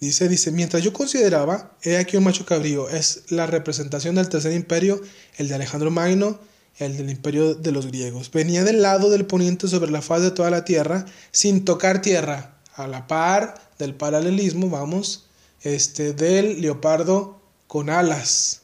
dice, 0.00 0.28
dice, 0.28 0.50
mientras 0.50 0.82
yo 0.82 0.92
consideraba, 0.92 1.76
he 1.82 1.98
aquí 1.98 2.16
un 2.16 2.24
macho 2.24 2.46
cabrío, 2.46 2.88
es 2.88 3.24
la 3.28 3.46
representación 3.46 4.14
del 4.14 4.28
tercer 4.28 4.52
imperio, 4.52 5.00
el 5.36 5.48
de 5.48 5.54
Alejandro 5.54 5.90
Magno, 5.90 6.38
el 6.80 6.96
del 6.96 7.10
imperio 7.10 7.54
de 7.54 7.72
los 7.72 7.86
griegos. 7.86 8.30
Venía 8.30 8.64
del 8.64 8.82
lado 8.82 9.10
del 9.10 9.26
poniente 9.26 9.68
sobre 9.68 9.90
la 9.90 10.02
faz 10.02 10.22
de 10.22 10.30
toda 10.30 10.50
la 10.50 10.64
tierra, 10.64 11.04
sin 11.30 11.64
tocar 11.64 12.02
tierra, 12.02 12.56
a 12.74 12.86
la 12.86 13.06
par 13.06 13.54
del 13.78 13.94
paralelismo, 13.94 14.70
vamos, 14.70 15.26
este, 15.62 16.14
del 16.14 16.62
leopardo 16.62 17.38
con 17.66 17.90
alas 17.90 18.62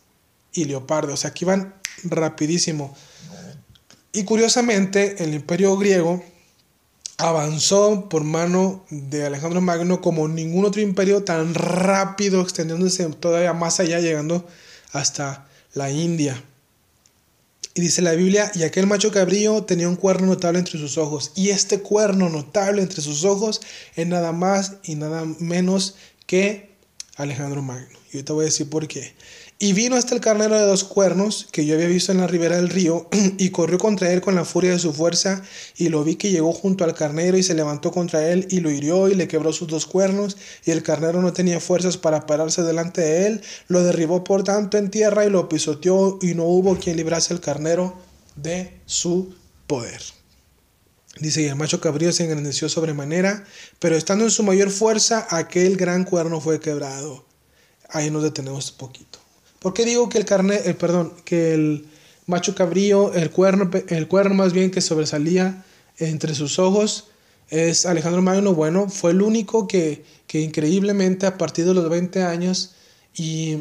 y 0.52 0.64
leopardo. 0.64 1.12
O 1.12 1.16
sea, 1.16 1.30
aquí 1.30 1.44
van 1.44 1.74
rapidísimo. 2.04 2.96
Y 4.12 4.24
curiosamente, 4.24 5.22
el 5.22 5.34
imperio 5.34 5.76
griego 5.76 6.24
avanzó 7.18 8.08
por 8.08 8.24
mano 8.24 8.84
de 8.90 9.26
Alejandro 9.26 9.60
Magno 9.60 10.00
como 10.00 10.26
ningún 10.26 10.64
otro 10.64 10.80
imperio 10.80 11.22
tan 11.22 11.54
rápido, 11.54 12.40
extendiéndose 12.40 13.04
todavía 13.10 13.52
más 13.52 13.78
allá, 13.78 14.00
llegando 14.00 14.46
hasta 14.92 15.46
la 15.74 15.90
India. 15.90 16.42
Y 17.76 17.82
dice 17.82 18.00
la 18.00 18.12
Biblia, 18.12 18.50
y 18.54 18.62
aquel 18.62 18.86
macho 18.86 19.12
cabrío 19.12 19.64
tenía 19.64 19.86
un 19.86 19.96
cuerno 19.96 20.28
notable 20.28 20.58
entre 20.58 20.78
sus 20.78 20.96
ojos, 20.96 21.32
y 21.34 21.50
este 21.50 21.80
cuerno 21.80 22.30
notable 22.30 22.80
entre 22.80 23.02
sus 23.02 23.22
ojos 23.22 23.60
es 23.96 24.06
nada 24.06 24.32
más 24.32 24.76
y 24.82 24.94
nada 24.94 25.26
menos 25.40 25.96
que 26.24 26.70
Alejandro 27.16 27.60
Magno. 27.60 27.98
Y 28.14 28.22
te 28.22 28.32
voy 28.32 28.44
a 28.44 28.46
decir 28.46 28.70
por 28.70 28.88
qué. 28.88 29.14
Y 29.58 29.72
vino 29.72 29.96
hasta 29.96 30.14
el 30.14 30.20
carnero 30.20 30.54
de 30.54 30.66
dos 30.66 30.84
cuernos 30.84 31.48
que 31.50 31.64
yo 31.64 31.76
había 31.76 31.86
visto 31.86 32.12
en 32.12 32.18
la 32.18 32.26
ribera 32.26 32.56
del 32.56 32.68
río, 32.68 33.08
y 33.38 33.48
corrió 33.50 33.78
contra 33.78 34.12
él 34.12 34.20
con 34.20 34.34
la 34.34 34.44
furia 34.44 34.72
de 34.72 34.78
su 34.78 34.92
fuerza, 34.92 35.42
y 35.78 35.88
lo 35.88 36.04
vi 36.04 36.16
que 36.16 36.30
llegó 36.30 36.52
junto 36.52 36.84
al 36.84 36.94
carnero 36.94 37.38
y 37.38 37.42
se 37.42 37.54
levantó 37.54 37.90
contra 37.90 38.28
él, 38.28 38.46
y 38.50 38.60
lo 38.60 38.70
hirió 38.70 39.08
y 39.08 39.14
le 39.14 39.28
quebró 39.28 39.54
sus 39.54 39.66
dos 39.66 39.86
cuernos, 39.86 40.36
y 40.66 40.72
el 40.72 40.82
carnero 40.82 41.22
no 41.22 41.32
tenía 41.32 41.58
fuerzas 41.58 41.96
para 41.96 42.26
pararse 42.26 42.62
delante 42.62 43.00
de 43.00 43.26
él, 43.28 43.40
lo 43.68 43.82
derribó 43.82 44.24
por 44.24 44.44
tanto 44.44 44.76
en 44.76 44.90
tierra 44.90 45.24
y 45.24 45.30
lo 45.30 45.48
pisoteó, 45.48 46.18
y 46.20 46.34
no 46.34 46.44
hubo 46.44 46.76
quien 46.76 46.98
librase 46.98 47.32
al 47.32 47.40
carnero 47.40 47.96
de 48.36 48.78
su 48.84 49.34
poder. 49.66 50.02
Dice, 51.18 51.40
y 51.40 51.46
el 51.46 51.56
macho 51.56 51.80
cabrío 51.80 52.12
se 52.12 52.24
engrandeció 52.24 52.68
sobremanera, 52.68 53.44
pero 53.78 53.96
estando 53.96 54.24
en 54.24 54.30
su 54.30 54.42
mayor 54.42 54.68
fuerza, 54.68 55.26
aquel 55.30 55.78
gran 55.78 56.04
cuerno 56.04 56.42
fue 56.42 56.60
quebrado. 56.60 57.24
Ahí 57.88 58.10
nos 58.10 58.22
detenemos 58.22 58.72
un 58.72 58.76
poquito. 58.76 59.25
¿Por 59.58 59.74
qué 59.74 59.84
digo 59.84 60.08
que 60.08 60.18
el 60.18 60.24
carne, 60.24 60.60
el, 60.64 60.76
perdón, 60.76 61.12
que 61.24 61.54
el 61.54 61.86
macho 62.26 62.54
cabrío, 62.54 63.12
el 63.14 63.30
cuerno, 63.30 63.70
el 63.88 64.08
cuerno 64.08 64.34
más 64.34 64.52
bien 64.52 64.70
que 64.70 64.80
sobresalía 64.80 65.64
entre 65.98 66.34
sus 66.34 66.58
ojos, 66.58 67.08
es 67.50 67.86
Alejandro 67.86 68.22
Magno? 68.22 68.54
Bueno, 68.54 68.88
fue 68.88 69.12
el 69.12 69.22
único 69.22 69.66
que, 69.66 70.04
que 70.26 70.40
increíblemente 70.40 71.26
a 71.26 71.38
partir 71.38 71.64
de 71.64 71.74
los 71.74 71.88
20 71.88 72.22
años 72.22 72.74
y 73.14 73.58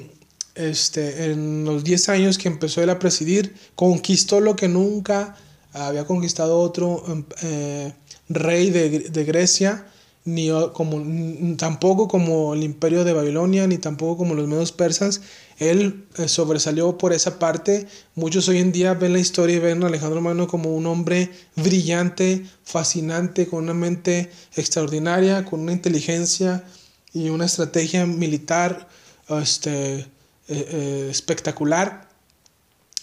este, 0.56 1.32
en 1.32 1.66
los 1.66 1.84
10 1.84 2.10
años 2.10 2.38
que 2.38 2.48
empezó 2.48 2.82
él 2.82 2.90
a 2.90 3.00
presidir, 3.00 3.56
conquistó 3.76 4.40
lo 4.40 4.56
que 4.56 4.68
nunca 4.68 5.36
había 5.74 6.06
conquistado 6.06 6.60
otro 6.60 7.04
em, 7.08 7.26
eh, 7.44 7.94
rey 8.30 8.70
de, 8.72 9.24
Grecia, 9.26 9.86
ni 10.26 10.50
como, 10.74 11.56
tampoco 11.56 12.08
como 12.08 12.56
el 12.56 12.64
imperio 12.64 13.04
de 13.04 13.14
Babilonia, 13.14 13.68
ni 13.68 13.78
tampoco 13.78 14.18
como 14.18 14.34
los 14.34 14.48
medios 14.48 14.72
persas. 14.72 15.22
Él 15.60 16.08
eh, 16.18 16.28
sobresalió 16.28 16.98
por 16.98 17.14
esa 17.14 17.38
parte. 17.38 17.88
Muchos 18.16 18.50
hoy 18.50 18.58
en 18.58 18.72
día 18.72 18.96
ven 18.96 19.14
la 19.14 19.20
historia 19.20 19.56
y 19.56 19.60
ven 19.60 19.84
a 19.84 19.88
Alejandro 19.88 20.22
Magno 20.22 20.48
como 20.48 20.76
un 20.76 20.88
hombre 20.88 21.30
brillante, 21.56 22.44
fascinante, 22.64 23.48
con 23.48 23.64
una 23.64 23.76
mente 23.76 24.32
extraordinaria, 24.56 25.46
con 25.46 25.62
una 25.62 25.74
inteligencia 25.74 26.64
y 27.14 27.30
una 27.30 27.46
estrategia 27.46 28.08
militar 28.08 28.90
este, 29.30 30.08
eh, 30.48 31.08
espectacular. 31.12 32.10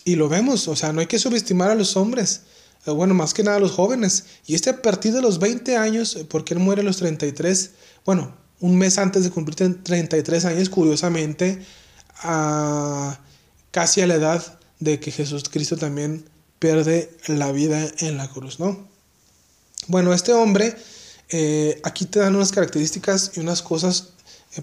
Y 0.05 0.17
lo 0.17 0.29
vemos, 0.29 0.67
o 0.67 0.75
sea, 0.75 0.93
no 0.93 1.01
hay 1.01 1.07
que 1.07 1.21
subestimar 1.21 1.71
a 1.71 1.77
los 1.77 1.97
hombres. 1.97 2.43
Eh, 2.87 2.91
bueno, 2.91 3.15
más 3.15 3.35
que 3.35 3.43
nada 3.43 3.59
los 3.59 3.73
jóvenes. 3.73 4.25
Y 4.47 4.55
este 4.55 4.71
a 4.71 4.83
partir 4.83 5.13
de 5.13 5.23
los 5.23 5.39
20 5.39 5.77
años, 5.77 6.17
eh, 6.17 6.25
porque 6.25 6.55
él 6.55 6.61
muere 6.61 6.83
a 6.83 6.85
los 6.85 6.97
33, 6.97 7.71
bueno, 8.05 8.35
un 8.61 8.77
mes 8.77 8.99
antes 8.99 9.25
de 9.25 9.31
cumplir 9.31 9.83
33 9.83 10.45
años, 10.45 10.69
curiosamente, 10.69 11.65
a, 12.23 13.19
casi 13.71 14.01
a 14.01 14.07
la 14.07 14.15
edad 14.15 14.59
de 14.81 15.01
que 15.01 15.11
Jesús 15.11 15.45
Cristo 15.49 15.77
también 15.77 16.25
pierde 16.59 17.11
la 17.27 17.51
vida 17.53 17.91
en 17.99 18.17
la 18.17 18.29
cruz, 18.29 18.61
¿no? 18.61 18.89
Bueno, 19.89 20.13
este 20.13 20.33
hombre, 20.33 20.77
eh, 21.31 21.81
aquí 21.83 22.05
te 22.05 22.21
dan 22.21 22.37
unas 22.37 22.53
características 22.53 23.33
y 23.35 23.41
unas 23.41 23.63
cosas 23.63 24.11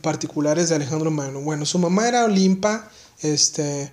particulares 0.01 0.69
de 0.69 0.75
Alejandro 0.75 1.11
Magno. 1.11 1.41
Bueno, 1.41 1.65
su 1.65 1.79
mamá 1.79 2.07
era 2.07 2.23
Olimpa, 2.23 2.89
este, 3.21 3.91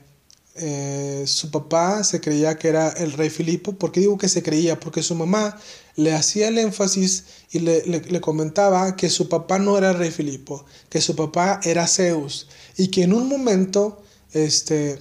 eh, 0.59 1.24
su 1.27 1.51
papá 1.51 2.03
se 2.05 2.20
creía 2.20 2.57
que 2.57 2.69
era 2.69 2.89
el 2.89 3.12
rey 3.12 3.31
Filipo. 3.31 3.73
¿Por 3.73 3.93
qué 3.93 4.01
digo 4.01 4.19
que 4.19 4.28
se 4.28 4.43
creía? 4.43 4.81
Porque 4.81 5.03
su 5.03 5.15
mamá 5.15 5.59
le 5.97 6.15
hacía 6.15 6.49
el 6.49 6.59
énfasis 6.59 7.24
y 7.51 7.61
le, 7.61 8.20
comentaba 8.20 8.97
que 8.97 9.09
su 9.09 9.28
papá 9.28 9.59
no 9.59 9.78
era 9.78 9.91
el 9.91 9.99
rey 9.99 10.11
Filipo, 10.11 10.65
que 10.89 11.01
su 11.01 11.16
papá 11.16 11.61
era 11.65 11.87
Zeus 11.87 12.49
y 12.77 12.89
que 12.89 13.03
en 13.03 13.12
un 13.12 13.28
momento 13.28 14.03
este, 14.33 14.99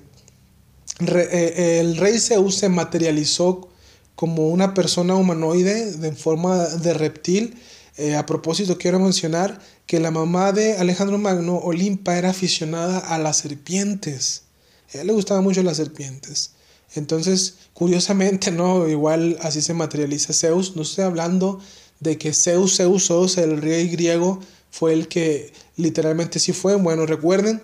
eh, 1.07 1.79
el 1.81 1.97
rey 1.97 2.19
Zeus 2.19 2.55
se 2.55 2.69
materializó 2.69 3.69
como 4.15 4.47
una 4.49 4.73
persona 4.73 5.15
humanoide 5.15 5.91
de 5.91 6.11
forma 6.13 6.65
de 6.65 6.93
reptil. 6.93 7.59
Eh, 7.97 8.15
a 8.15 8.25
propósito, 8.25 8.77
quiero 8.77 8.99
mencionar 8.99 9.59
que 9.85 9.99
la 9.99 10.11
mamá 10.11 10.51
de 10.51 10.77
Alejandro 10.77 11.17
Magno, 11.17 11.57
Olimpa, 11.57 12.17
era 12.17 12.31
aficionada 12.31 12.99
a 12.99 13.17
las 13.17 13.37
serpientes. 13.37 14.44
A 14.93 14.99
él 14.99 15.07
le 15.07 15.13
gustaban 15.13 15.43
mucho 15.43 15.63
las 15.63 15.77
serpientes. 15.77 16.51
Entonces, 16.95 17.55
curiosamente, 17.73 18.51
¿no? 18.51 18.87
Igual 18.87 19.37
así 19.41 19.61
se 19.61 19.73
materializa 19.73 20.33
Zeus. 20.33 20.75
No 20.75 20.83
estoy 20.83 21.03
hablando 21.03 21.59
de 21.99 22.17
que 22.17 22.33
Zeus, 22.33 22.77
Zeus, 22.77 23.37
el 23.37 23.61
rey 23.61 23.89
griego, 23.89 24.39
fue 24.71 24.93
el 24.93 25.07
que 25.07 25.53
literalmente 25.77 26.39
sí 26.39 26.53
fue. 26.53 26.75
Bueno, 26.75 27.05
recuerden, 27.05 27.63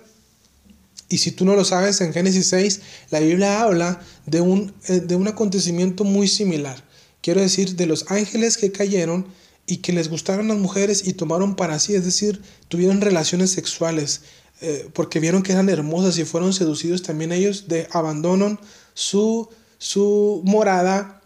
y 1.08 1.18
si 1.18 1.30
tú 1.30 1.44
no 1.44 1.54
lo 1.54 1.64
sabes, 1.64 2.00
en 2.00 2.12
Génesis 2.12 2.48
6, 2.48 2.80
la 3.10 3.20
Biblia 3.20 3.62
habla 3.62 4.00
de 4.26 4.40
un, 4.40 4.72
eh, 4.88 5.00
de 5.00 5.14
un 5.14 5.28
acontecimiento 5.28 6.04
muy 6.04 6.26
similar. 6.26 6.82
Quiero 7.20 7.40
decir, 7.40 7.76
de 7.76 7.86
los 7.86 8.10
ángeles 8.10 8.56
que 8.56 8.72
cayeron 8.72 9.26
y 9.66 9.78
que 9.78 9.92
les 9.92 10.08
gustaron 10.08 10.48
las 10.48 10.56
mujeres 10.56 11.06
y 11.06 11.12
tomaron 11.12 11.54
para 11.54 11.78
sí, 11.78 11.94
es 11.94 12.04
decir, 12.04 12.40
tuvieron 12.68 13.00
relaciones 13.00 13.50
sexuales. 13.50 14.22
Eh, 14.64 14.88
porque 14.92 15.18
vieron 15.18 15.42
que 15.42 15.50
eran 15.50 15.68
hermosas 15.68 16.16
y 16.18 16.24
fueron 16.24 16.52
seducidos 16.52 17.02
también 17.02 17.32
ellos, 17.32 17.64
abandonan 17.90 18.60
su, 18.94 19.48
su 19.78 20.40
morada, 20.44 21.20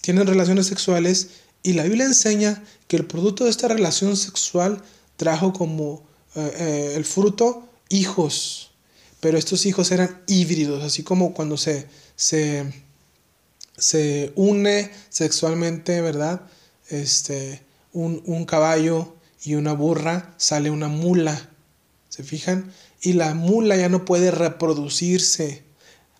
tienen 0.00 0.26
relaciones 0.26 0.68
sexuales 0.68 1.28
y 1.62 1.74
la 1.74 1.82
Biblia 1.82 2.06
enseña 2.06 2.64
que 2.86 2.96
el 2.96 3.04
producto 3.04 3.44
de 3.44 3.50
esta 3.50 3.68
relación 3.68 4.16
sexual 4.16 4.82
trajo 5.18 5.52
como 5.52 6.02
eh, 6.34 6.50
eh, 6.56 6.92
el 6.96 7.04
fruto 7.04 7.68
hijos, 7.90 8.70
pero 9.20 9.36
estos 9.36 9.66
hijos 9.66 9.90
eran 9.90 10.22
híbridos, 10.26 10.82
así 10.82 11.02
como 11.02 11.34
cuando 11.34 11.58
se, 11.58 11.86
se, 12.16 12.72
se 13.76 14.32
une 14.34 14.90
sexualmente, 15.10 16.00
¿verdad? 16.00 16.40
Este, 16.88 17.60
un, 17.92 18.22
un 18.24 18.46
caballo 18.46 19.14
y 19.44 19.56
una 19.56 19.74
burra, 19.74 20.34
sale 20.38 20.70
una 20.70 20.88
mula. 20.88 21.50
¿Se 22.18 22.24
fijan? 22.24 22.72
Y 23.00 23.12
la 23.12 23.32
mula 23.32 23.76
ya 23.76 23.88
no 23.88 24.04
puede 24.04 24.32
reproducirse. 24.32 25.62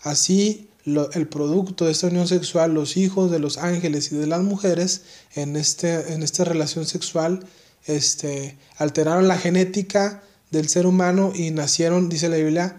Así 0.00 0.68
el 0.84 1.26
producto 1.26 1.86
de 1.86 1.90
esta 1.90 2.06
unión 2.06 2.28
sexual, 2.28 2.72
los 2.72 2.96
hijos 2.96 3.32
de 3.32 3.40
los 3.40 3.58
ángeles 3.58 4.12
y 4.12 4.14
de 4.14 4.28
las 4.28 4.42
mujeres 4.42 5.02
en, 5.34 5.56
este, 5.56 6.12
en 6.12 6.22
esta 6.22 6.44
relación 6.44 6.86
sexual, 6.86 7.44
este, 7.84 8.56
alteraron 8.76 9.26
la 9.26 9.38
genética 9.38 10.22
del 10.52 10.68
ser 10.68 10.86
humano 10.86 11.32
y 11.34 11.50
nacieron, 11.50 12.08
dice 12.08 12.28
la 12.28 12.36
Biblia, 12.36 12.76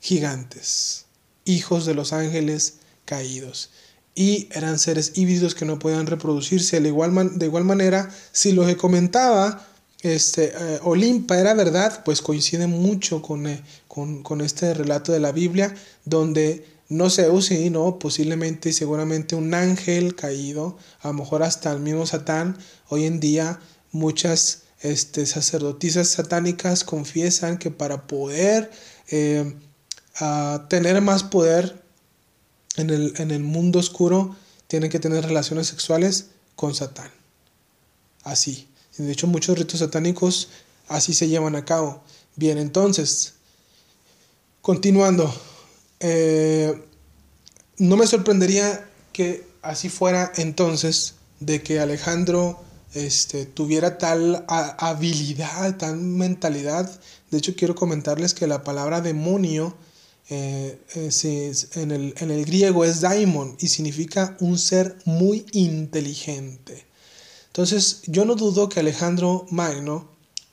gigantes, 0.00 1.06
hijos 1.44 1.84
de 1.84 1.94
los 1.94 2.12
ángeles 2.12 2.74
caídos. 3.06 3.70
Y 4.14 4.48
eran 4.52 4.78
seres 4.78 5.14
híbridos 5.16 5.56
que 5.56 5.64
no 5.64 5.80
podían 5.80 6.06
reproducirse. 6.06 6.80
De 6.80 6.86
igual, 6.86 7.40
de 7.40 7.46
igual 7.46 7.64
manera, 7.64 8.08
si 8.30 8.52
lo 8.52 8.64
que 8.64 8.76
comentaba 8.76 9.66
este, 10.02 10.52
eh, 10.56 10.80
Olimpa 10.82 11.38
era 11.38 11.54
verdad, 11.54 12.02
pues 12.04 12.20
coincide 12.20 12.66
mucho 12.66 13.22
eh, 13.46 13.62
con, 13.86 14.22
con, 14.22 14.40
este 14.40 14.74
relato 14.74 15.12
de 15.12 15.20
la 15.20 15.30
Biblia, 15.30 15.74
donde 16.04 16.66
no 16.88 17.08
Zeus, 17.08 17.46
sino 17.46 17.98
posiblemente 18.00 18.70
y 18.70 18.72
seguramente 18.72 19.36
un 19.36 19.54
ángel 19.54 20.16
caído, 20.16 20.76
a 21.00 21.08
lo 21.08 21.14
mejor 21.14 21.44
hasta 21.44 21.72
el 21.72 21.78
mismo 21.78 22.04
Satán. 22.04 22.58
Hoy 22.88 23.04
en 23.06 23.20
día 23.20 23.60
muchas 23.92 24.64
este, 24.80 25.24
sacerdotisas 25.24 26.08
satánicas 26.08 26.82
confiesan 26.82 27.56
que 27.56 27.70
para 27.70 28.08
poder 28.08 28.70
eh, 29.08 29.54
tener 30.68 31.00
más 31.00 31.22
poder 31.22 31.80
en 32.76 32.90
el, 32.90 33.14
en 33.18 33.30
el 33.30 33.44
mundo 33.44 33.78
oscuro, 33.78 34.36
tienen 34.66 34.90
que 34.90 34.98
tener 34.98 35.24
relaciones 35.24 35.68
sexuales 35.68 36.26
con 36.56 36.74
Satán. 36.74 37.10
Así. 38.24 38.68
De 38.98 39.10
hecho, 39.10 39.26
muchos 39.26 39.58
ritos 39.58 39.80
satánicos 39.80 40.48
así 40.88 41.14
se 41.14 41.28
llevan 41.28 41.56
a 41.56 41.64
cabo. 41.64 42.02
Bien, 42.36 42.58
entonces, 42.58 43.34
continuando, 44.60 45.32
eh, 46.00 46.82
no 47.78 47.96
me 47.96 48.06
sorprendería 48.06 48.88
que 49.12 49.46
así 49.62 49.88
fuera 49.88 50.32
entonces 50.36 51.14
de 51.40 51.62
que 51.62 51.80
Alejandro 51.80 52.62
este, 52.94 53.46
tuviera 53.46 53.98
tal 53.98 54.44
habilidad, 54.48 55.76
tal 55.76 55.96
mentalidad. 55.96 56.90
De 57.30 57.38
hecho, 57.38 57.54
quiero 57.56 57.74
comentarles 57.74 58.34
que 58.34 58.46
la 58.46 58.62
palabra 58.64 59.00
demonio 59.00 59.74
eh, 60.28 60.78
en, 61.74 61.90
el, 61.90 62.14
en 62.18 62.30
el 62.30 62.44
griego 62.44 62.84
es 62.84 63.00
daimon 63.00 63.56
y 63.58 63.68
significa 63.68 64.36
un 64.40 64.58
ser 64.58 64.96
muy 65.04 65.46
inteligente. 65.52 66.86
Entonces, 67.52 68.00
yo 68.06 68.24
no 68.24 68.34
dudo 68.34 68.70
que 68.70 68.80
Alejandro 68.80 69.44
Magno, 69.50 70.08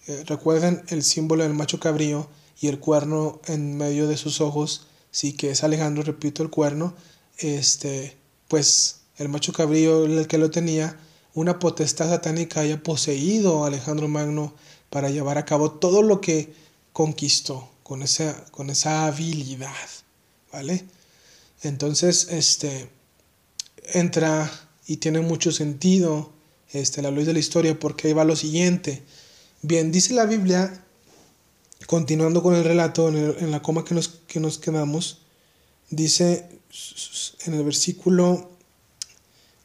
eh, 0.08 0.26
recuerden 0.28 0.84
el 0.90 1.02
símbolo 1.02 1.44
del 1.44 1.54
macho 1.54 1.80
cabrío 1.80 2.28
y 2.60 2.68
el 2.68 2.80
cuerno 2.80 3.40
en 3.46 3.78
medio 3.78 4.06
de 4.10 4.18
sus 4.18 4.42
ojos, 4.42 4.88
sí 5.10 5.32
que 5.32 5.52
es 5.52 5.64
Alejandro, 5.64 6.04
repito, 6.04 6.44
el 6.44 6.50
cuerno, 6.50 6.94
este, 7.38 8.18
pues 8.50 9.00
el 9.16 9.30
macho 9.30 9.54
cabrío, 9.54 10.04
el 10.04 10.28
que 10.28 10.38
lo 10.38 10.52
tenía, 10.52 11.00
una 11.34 11.58
potestad 11.58 12.10
satánica 12.10 12.60
haya 12.60 12.84
poseído 12.84 13.64
a 13.64 13.68
Alejandro 13.68 14.10
Magno 14.10 14.54
para 14.90 15.10
llevar 15.10 15.38
a 15.38 15.46
cabo 15.46 15.72
todo 15.72 16.02
lo 16.02 16.20
que 16.20 16.54
conquistó 16.92 17.70
con 17.84 18.02
esa, 18.02 18.44
con 18.52 18.70
esa 18.70 19.06
habilidad, 19.06 19.72
¿vale? 20.52 20.84
Entonces, 21.62 22.28
este, 22.30 22.90
entra 23.94 24.52
y 24.86 24.98
tiene 24.98 25.22
mucho 25.22 25.54
sentido 25.54 26.38
este, 26.72 27.02
la 27.02 27.12
luz 27.12 27.26
de 27.26 27.34
la 27.34 27.40
historia, 27.40 27.80
porque 27.80 28.08
ahí 28.08 28.14
va 28.14 28.24
lo 28.24 28.36
siguiente. 28.36 29.04
Bien, 29.62 29.92
dice 29.92 30.14
la 30.14 30.26
Biblia, 30.26 30.84
continuando 31.88 32.44
con 32.44 32.56
el 32.56 32.64
relato, 32.64 33.10
en, 33.10 33.52
la 33.52 33.62
coma 33.62 33.84
que 33.84 33.96
nos, 33.96 34.08
que 34.28 34.40
nos 34.40 34.58
quedamos, 34.58 35.22
dice 35.90 36.48
en 37.46 37.54
el 37.54 37.64
versículo 37.64 38.50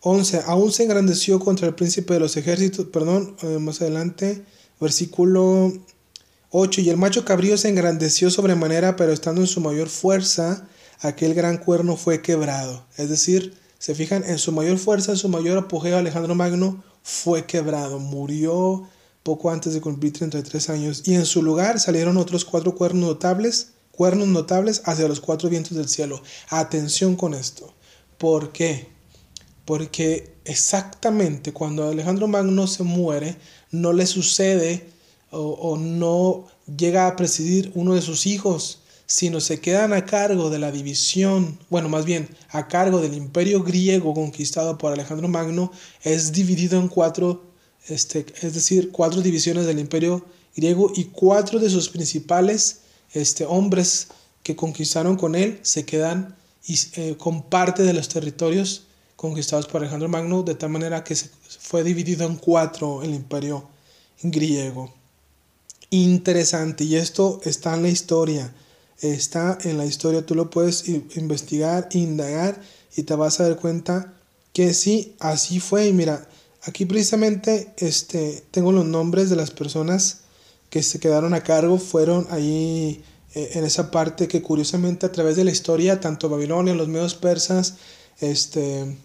11, 0.00 0.42
aún 0.46 0.72
se 0.72 0.84
engrandeció 0.84 1.38
contra 1.38 1.66
el 1.66 1.74
príncipe 1.74 2.14
de 2.14 2.20
los 2.20 2.36
ejércitos, 2.36 2.86
perdón, 2.86 3.36
eh, 3.42 3.58
más 3.58 3.80
adelante, 3.80 4.44
versículo 4.80 5.72
8, 6.50 6.80
y 6.82 6.90
el 6.90 6.96
macho 6.96 7.24
cabrío 7.24 7.56
se 7.56 7.68
engrandeció 7.68 8.30
sobremanera, 8.30 8.96
pero 8.96 9.12
estando 9.12 9.40
en 9.40 9.46
su 9.46 9.60
mayor 9.60 9.88
fuerza, 9.88 10.68
aquel 11.00 11.34
gran 11.34 11.58
cuerno 11.58 11.96
fue 11.96 12.22
quebrado. 12.22 12.84
Es 12.96 13.08
decir, 13.08 13.54
se 13.78 13.94
fijan, 13.94 14.24
en 14.24 14.38
su 14.38 14.52
mayor 14.52 14.78
fuerza, 14.78 15.12
en 15.12 15.18
su 15.18 15.28
mayor 15.28 15.58
apogeo, 15.58 15.98
Alejandro 15.98 16.34
Magno 16.34 16.82
fue 17.04 17.46
quebrado, 17.46 18.00
murió 18.00 18.88
poco 19.22 19.50
antes 19.50 19.72
de 19.74 19.80
cumplir 19.80 20.12
33 20.12 20.70
años, 20.70 21.02
y 21.06 21.14
en 21.14 21.24
su 21.24 21.40
lugar 21.40 21.78
salieron 21.78 22.16
otros 22.16 22.44
cuatro 22.44 22.74
cuernos 22.74 23.08
notables, 23.08 23.74
cuernos 23.92 24.26
notables 24.26 24.82
hacia 24.84 25.06
los 25.06 25.20
cuatro 25.20 25.48
vientos 25.48 25.76
del 25.76 25.88
cielo. 25.88 26.20
Atención 26.48 27.14
con 27.14 27.34
esto. 27.34 27.72
¿Por 28.18 28.50
qué? 28.50 28.92
porque 29.64 30.34
exactamente 30.44 31.52
cuando 31.52 31.88
Alejandro 31.88 32.28
Magno 32.28 32.66
se 32.66 32.82
muere, 32.82 33.36
no 33.70 33.92
le 33.92 34.06
sucede 34.06 34.88
o, 35.30 35.76
no 35.76 36.46
llega 36.76 37.08
a 37.08 37.16
presidir 37.16 37.72
uno 37.74 37.94
de 37.94 38.02
sus 38.02 38.26
hijos, 38.26 38.82
sino 39.06 39.40
se 39.40 39.60
quedan 39.60 39.92
a 39.92 40.06
cargo 40.06 40.50
de 40.50 40.58
la 40.58 40.72
división, 40.72 41.58
bueno, 41.68 41.88
más 41.88 42.04
bien 42.04 42.28
a 42.50 42.68
cargo 42.68 43.00
del 43.00 43.14
imperio 43.14 43.62
griego 43.62 44.14
conquistado 44.14 44.78
por 44.78 44.92
Alejandro 44.92 45.28
Magno, 45.28 45.70
es 46.02 46.32
dividido 46.32 46.80
en 46.80 46.88
cuatro, 46.88 47.44
este, 47.88 48.26
es 48.40 48.54
decir, 48.54 48.90
cuatro 48.92 49.20
divisiones 49.20 49.66
del 49.66 49.78
imperio 49.78 50.24
griego 50.56 50.92
y 50.94 51.04
cuatro 51.04 51.58
de 51.58 51.68
sus 51.68 51.88
principales 51.88 52.80
este, 53.12 53.44
hombres 53.44 54.08
que 54.42 54.56
conquistaron 54.56 55.16
con 55.16 55.34
él 55.34 55.58
se 55.62 55.84
quedan 55.84 56.36
y, 56.66 56.78
eh, 56.94 57.16
con 57.18 57.42
parte 57.42 57.82
de 57.82 57.92
los 57.92 58.08
territorios 58.08 58.84
conquistados 59.16 59.66
por 59.66 59.80
Alejandro 59.80 60.08
Magno, 60.08 60.42
de 60.42 60.54
tal 60.54 60.70
manera 60.70 61.04
que 61.04 61.14
se 61.14 61.30
fue 61.60 61.82
dividido 61.82 62.26
en 62.26 62.36
cuatro 62.36 63.02
el 63.02 63.14
imperio 63.14 63.68
griego. 64.22 64.92
Interesante, 65.90 66.84
y 66.84 66.96
esto 66.96 67.40
está 67.44 67.74
en 67.74 67.82
la 67.82 67.88
historia, 67.88 68.52
está 69.00 69.58
en 69.62 69.78
la 69.78 69.86
historia, 69.86 70.24
tú 70.24 70.34
lo 70.34 70.50
puedes 70.50 70.88
investigar, 70.88 71.88
indagar 71.92 72.60
y 72.96 73.02
te 73.02 73.14
vas 73.14 73.40
a 73.40 73.48
dar 73.48 73.56
cuenta 73.56 74.14
que 74.52 74.72
sí, 74.72 75.14
así 75.18 75.60
fue. 75.60 75.88
Y 75.88 75.92
mira, 75.92 76.26
aquí 76.62 76.86
precisamente 76.86 77.74
este, 77.76 78.44
tengo 78.50 78.72
los 78.72 78.84
nombres 78.84 79.30
de 79.30 79.36
las 79.36 79.50
personas 79.50 80.20
que 80.70 80.82
se 80.82 80.98
quedaron 80.98 81.34
a 81.34 81.42
cargo, 81.42 81.78
fueron 81.78 82.26
ahí 82.30 83.02
eh, 83.34 83.50
en 83.54 83.64
esa 83.64 83.90
parte 83.90 84.28
que 84.28 84.42
curiosamente 84.42 85.06
a 85.06 85.12
través 85.12 85.36
de 85.36 85.44
la 85.44 85.50
historia, 85.50 86.00
tanto 86.00 86.28
Babilonia, 86.28 86.74
los 86.74 86.88
medios 86.88 87.14
persas, 87.14 87.74
este, 88.20 88.96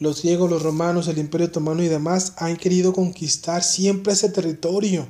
los 0.00 0.22
griegos, 0.22 0.50
los 0.50 0.62
romanos, 0.62 1.08
el 1.08 1.18
imperio 1.18 1.46
otomano 1.46 1.82
y 1.82 1.88
demás 1.88 2.32
han 2.36 2.56
querido 2.56 2.92
conquistar 2.92 3.62
siempre 3.62 4.12
ese 4.12 4.28
territorio, 4.28 5.06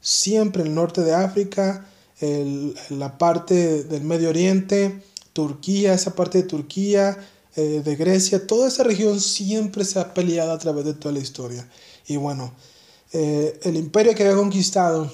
siempre 0.00 0.62
el 0.62 0.74
norte 0.74 1.02
de 1.02 1.14
África, 1.14 1.86
la 2.20 3.18
parte 3.18 3.84
del 3.84 4.02
Medio 4.04 4.30
Oriente, 4.30 5.02
Turquía, 5.32 5.94
esa 5.94 6.14
parte 6.14 6.38
de 6.38 6.48
Turquía, 6.48 7.18
eh, 7.56 7.82
de 7.84 7.96
Grecia, 7.96 8.46
toda 8.46 8.68
esa 8.68 8.82
región 8.82 9.20
siempre 9.20 9.84
se 9.84 10.00
ha 10.00 10.14
peleado 10.14 10.52
a 10.52 10.58
través 10.58 10.84
de 10.84 10.94
toda 10.94 11.12
la 11.12 11.20
historia. 11.20 11.68
Y 12.06 12.16
bueno, 12.16 12.52
eh, 13.12 13.60
el 13.62 13.76
imperio 13.76 14.14
que 14.14 14.24
había 14.24 14.36
conquistado 14.36 15.10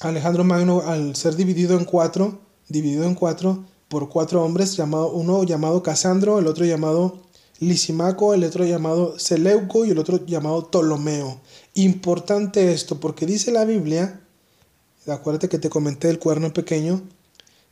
Alejandro 0.00 0.44
Magno, 0.44 0.82
al 0.84 1.14
ser 1.14 1.36
dividido 1.36 1.78
en 1.78 1.84
cuatro, 1.84 2.40
dividido 2.68 3.04
en 3.04 3.14
cuatro 3.14 3.64
por 3.88 4.08
cuatro 4.08 4.42
hombres, 4.42 4.76
llamado, 4.76 5.12
uno 5.12 5.44
llamado 5.44 5.82
Casandro, 5.82 6.38
el 6.38 6.48
otro 6.48 6.64
llamado 6.64 7.22
Lisimaco, 7.60 8.34
el 8.34 8.42
otro 8.42 8.64
llamado 8.64 9.18
Seleuco 9.18 9.84
y 9.84 9.90
el 9.90 9.98
otro 9.98 10.26
llamado 10.26 10.70
Ptolomeo. 10.70 11.40
Importante 11.74 12.72
esto 12.72 12.98
porque 12.98 13.26
dice 13.26 13.52
la 13.52 13.64
Biblia, 13.64 14.23
acuérdate 15.06 15.48
que 15.48 15.58
te 15.58 15.70
comenté 15.70 16.08
el 16.10 16.18
cuerno 16.18 16.52
pequeño, 16.52 17.02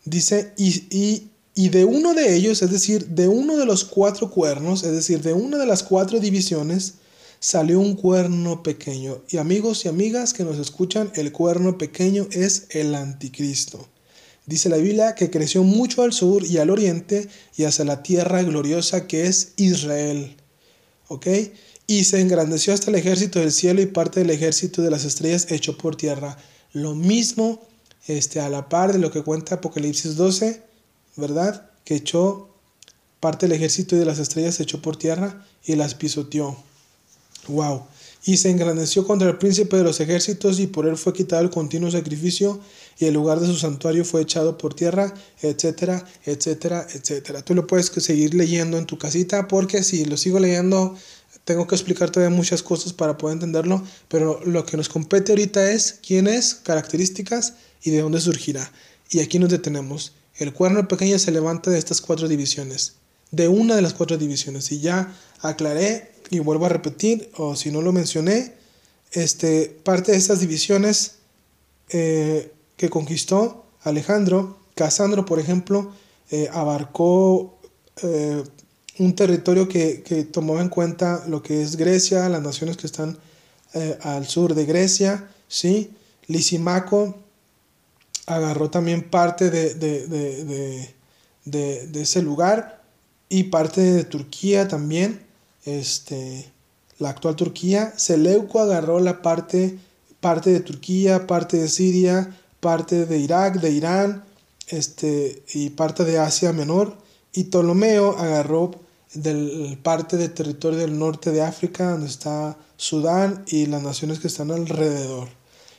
dice, 0.05 0.53
y, 0.57 0.85
y, 0.91 1.31
y 1.55 1.69
de 1.69 1.85
uno 1.85 2.15
de 2.15 2.35
ellos, 2.35 2.63
es 2.63 2.71
decir, 2.71 3.07
de 3.09 3.29
uno 3.29 3.57
de 3.57 3.67
los 3.67 3.85
cuatro 3.85 4.31
cuernos, 4.31 4.83
es 4.85 4.93
decir, 4.93 5.23
de 5.23 5.33
una 5.33 5.59
de 5.59 5.67
las 5.67 5.83
cuatro 5.83 6.21
divisiones, 6.21 6.95
salió 7.43 7.81
un 7.81 7.97
cuerno 7.97 8.63
pequeño. 8.63 9.23
Y 9.29 9.39
amigos 9.39 9.85
y 9.85 9.89
amigas 9.89 10.33
que 10.33 10.45
nos 10.45 10.59
escuchan, 10.59 11.11
el 11.17 11.33
cuerno 11.33 11.77
pequeño 11.77 12.29
es 12.31 12.67
el 12.71 12.95
anticristo. 12.95 13.89
Dice 14.47 14.69
la 14.69 14.77
Biblia 14.77 15.15
que 15.15 15.31
creció 15.31 15.65
mucho 15.65 16.03
al 16.03 16.13
sur 16.13 16.45
y 16.45 16.59
al 16.59 16.71
oriente 16.71 17.29
y 17.57 17.65
hacia 17.65 17.85
la 17.85 18.03
tierra 18.03 18.43
gloriosa 18.43 19.07
que 19.07 19.27
es 19.27 19.55
Israel. 19.57 20.37
¿Ok? 21.09 21.27
Y 21.87 22.05
se 22.05 22.21
engrandeció 22.21 22.73
hasta 22.73 22.91
el 22.91 22.97
ejército 22.97 23.41
del 23.41 23.53
cielo 23.53 23.83
y 23.83 23.87
parte 23.87 24.21
del 24.21 24.31
ejército 24.31 24.81
de 24.81 24.91
las 24.91 25.05
estrellas 25.05 25.51
hecho 25.51 25.77
por 25.77 25.97
tierra. 25.97 26.39
Lo 26.73 26.95
mismo 26.95 27.61
este, 28.07 28.41
a 28.41 28.49
la 28.49 28.69
par 28.69 28.93
de 28.93 28.99
lo 28.99 29.11
que 29.11 29.23
cuenta 29.23 29.57
Apocalipsis 29.57 30.17
12, 30.17 30.63
¿verdad? 31.17 31.71
Que 31.85 31.97
echó 31.97 32.49
parte 33.21 33.47
del 33.47 33.57
ejército 33.57 33.95
de 33.95 34.05
las 34.05 34.19
estrellas 34.19 34.59
echó 34.59 34.83
por 34.83 34.97
tierra 34.97 35.47
y 35.65 35.77
las 35.77 35.95
pisoteó. 35.95 36.57
Wow. 37.49 37.85
Y 38.25 38.37
se 38.37 38.51
engrandeció 38.51 39.07
contra 39.07 39.29
el 39.29 39.39
príncipe 39.39 39.77
de 39.77 39.85
los 39.85 40.01
ejércitos 40.01 40.59
y 40.59 40.67
por 40.67 40.87
él 40.87 40.97
fue 40.97 41.13
quitado 41.13 41.43
el 41.43 41.51
continuo 41.51 41.91
sacrificio 41.91 42.61
y 42.99 43.07
el 43.07 43.15
lugar 43.15 43.41
de 43.41 43.47
su 43.47 43.57
santuario 43.57 44.05
fue 44.05 44.23
echado 44.23 44.59
por 44.59 44.75
tierra, 44.75 45.15
etcétera, 45.41 46.05
etcétera, 46.25 46.87
etcétera. 46.93 47.43
Tú 47.43 47.55
lo 47.55 47.67
puedes 47.67 47.87
seguir 47.87 48.35
leyendo 48.35 48.79
en 48.79 48.87
tu 48.87 48.99
casita 48.99 49.49
porque 49.49 49.83
si 49.83 50.05
lo 50.05 50.17
sigo 50.17 50.39
leyendo 50.39 50.97
tengo 51.45 51.67
que 51.67 51.75
explicar 51.75 52.11
todavía 52.11 52.35
muchas 52.35 52.63
cosas 52.63 52.93
para 52.93 53.19
poder 53.19 53.35
entenderlo, 53.35 53.83
pero 54.09 54.41
lo 54.45 54.65
que 54.65 54.77
nos 54.77 54.89
compete 54.89 55.33
ahorita 55.33 55.73
es 55.73 55.99
quién 56.07 56.27
es, 56.27 56.55
características 56.55 57.55
y 57.83 57.91
de 57.91 58.01
dónde 58.01 58.21
surgirá. 58.21 58.71
Y 59.11 59.21
aquí 59.21 59.39
nos 59.39 59.51
detenemos. 59.51 60.13
El 60.37 60.53
cuerno 60.53 60.87
pequeño 60.89 61.19
se 61.19 61.33
levanta 61.33 61.71
de 61.71 61.79
estas 61.79 62.01
cuatro 62.01 62.29
divisiones, 62.29 62.95
de 63.31 63.49
una 63.49 63.77
de 63.77 63.83
las 63.83 63.95
cuatro 63.95 64.17
divisiones. 64.17 64.71
Y 64.73 64.81
ya 64.81 65.15
aclaré 65.41 66.13
y 66.31 66.39
vuelvo 66.39 66.67
a 66.67 66.71
repetir, 66.71 67.31
o 67.37 67.57
si 67.57 67.71
no 67.71 67.83
lo 67.83 67.93
mencioné, 67.93 68.55
este, 69.11 69.77
parte 69.85 70.13
de 70.13 70.19
estas 70.19 70.41
divisiones 70.41 71.17
eh, 71.91 72.53
que 72.77 72.89
conquistó 72.89 73.67
Alejandro, 73.83 74.59
Casandro, 74.75 75.27
por 75.27 75.39
ejemplo, 75.39 75.93
eh, 76.31 76.49
abarcó 76.53 77.59
eh, 78.03 78.43
un 78.99 79.15
territorio 79.15 79.69
que, 79.69 80.03
que, 80.03 80.25
tomó 80.25 80.61
en 80.61 80.69
cuenta 80.69 81.25
lo 81.27 81.43
que 81.43 81.63
es 81.63 81.77
Grecia, 81.77 82.29
las 82.29 82.43
naciones 82.43 82.77
que 82.77 82.87
están 82.87 83.19
al 84.03 84.27
sur 84.27 84.55
de 84.55 84.67
Grecia, 84.67 85.31
¿sí? 85.49 85.91
Lisimaco 86.27 87.17
agarró 88.27 88.71
también 88.71 89.09
parte 89.09 89.51
de, 89.51 89.75
de 91.45 92.03
ese 92.03 92.23
lugar 92.23 92.83
y 93.31 93.45
parte 93.45 93.81
de 93.81 94.05
Turquía 94.05 94.69
también 94.69 95.23
este, 95.65 96.51
la 96.99 97.11
actual 97.11 97.37
Turquía. 97.37 97.93
Seleuco 97.97 98.61
agarró 98.61 99.01
la 99.01 99.23
parte, 99.23 99.79
parte 100.21 100.51
de 100.51 100.61
Turquía, 100.61 101.27
parte 101.27 101.57
de 101.57 101.69
Siria, 101.69 102.37
parte 102.61 103.07
de 103.07 103.19
Irak, 103.19 103.61
de 103.61 103.71
Irán 103.71 104.25
este, 104.69 105.43
y 105.53 105.71
parte 105.71 106.05
de 106.05 106.19
Asia 106.19 106.53
Menor. 106.53 106.97
Y 107.33 107.45
Ptolomeo 107.45 108.19
agarró 108.19 108.73
del, 109.15 109.79
parte 109.83 110.17
del 110.17 110.33
territorio 110.33 110.79
del 110.79 110.99
norte 110.99 111.31
de 111.31 111.43
África, 111.43 111.91
donde 111.91 112.09
está 112.09 112.57
Sudán 112.77 113.45
y 113.47 113.67
las 113.67 113.83
naciones 113.83 114.19
que 114.19 114.29
están 114.29 114.51
alrededor. 114.51 115.29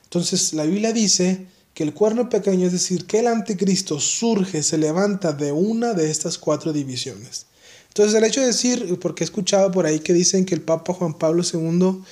Entonces 0.04 0.54
la 0.54 0.66
Biblia 0.66 0.94
dice 0.94 1.48
que 1.74 1.84
el 1.84 1.94
cuerno 1.94 2.30
pequeño, 2.30 2.68
es 2.68 2.74
decir, 2.74 3.06
que 3.06 3.20
el 3.20 3.28
anticristo 3.28 4.00
surge, 4.00 4.62
se 4.62 4.78
levanta 4.78 5.34
de 5.34 5.52
una 5.52 5.94
de 5.94 6.12
estas 6.12 6.38
cuatro 6.38 6.72
divisiones. 6.72 7.48
Entonces 7.88 8.16
el 8.16 8.24
hecho 8.24 8.42
de 8.42 8.48
decir, 8.48 9.00
porque 9.00 9.24
he 9.24 9.26
escuchado 9.26 9.72
por 9.72 9.86
ahí 9.86 10.00
que 10.00 10.14
dicen 10.14 10.46
que 10.46 10.56
el 10.56 10.62
Papa 10.62 10.94
Juan 10.94 11.16
Pablo 11.16 11.44
II 11.44 12.04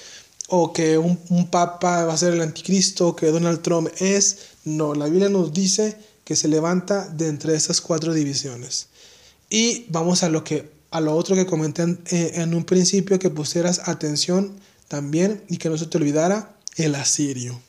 o 0.53 0.73
que 0.73 0.98
un, 0.98 1.48
papa 1.49 2.03
va 2.03 2.14
a 2.14 2.18
ser 2.18 2.34
el 2.34 2.41
anticristo, 2.41 3.15
que 3.15 3.27
Donald 3.27 3.61
Trump 3.61 3.88
es, 3.99 4.38
no, 4.65 4.93
la 4.93 5.06
Biblia 5.06 5.30
nos 5.30 5.53
dice 5.53 5.98
que 6.26 6.35
se 6.35 6.49
levanta 6.49 7.07
de 7.07 7.30
entre 7.30 7.56
estas 7.56 7.80
cuatro 7.80 8.14
divisiones. 8.14 8.88
Y 9.49 9.85
vamos 9.89 10.23
a 10.23 10.30
lo 10.30 10.43
que 10.43 10.80
a 10.91 10.99
lo 11.01 11.15
otro 11.15 11.35
que 11.35 11.45
comenté 11.45 11.84
en, 11.84 12.01
eh, 12.11 12.31
en 12.35 12.53
un 12.53 12.65
principio 12.65 13.18
que 13.18 13.30
pusieras 13.30 13.88
atención 13.88 14.53
también 14.88 15.43
y 15.47 15.57
que 15.57 15.69
no 15.69 15.77
se 15.77 15.88
te 15.88 15.97
olvidara 15.97 16.55
el 16.76 16.95
asirio, 16.95 17.59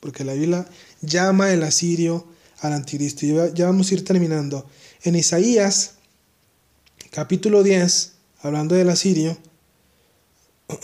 porque 0.00 0.24
la 0.24 0.34
Biblia 0.34 0.66
llama 1.00 1.52
el 1.52 1.62
asirio 1.62 2.26
al 2.60 2.72
anticristo. 2.72 3.26
Y 3.26 3.34
ya 3.54 3.66
vamos 3.66 3.90
a 3.90 3.94
ir 3.94 4.04
terminando. 4.04 4.66
En 5.02 5.14
Isaías 5.16 5.92
capítulo 7.10 7.62
10, 7.62 8.12
hablando 8.40 8.74
del 8.74 8.90
asirio, 8.90 9.36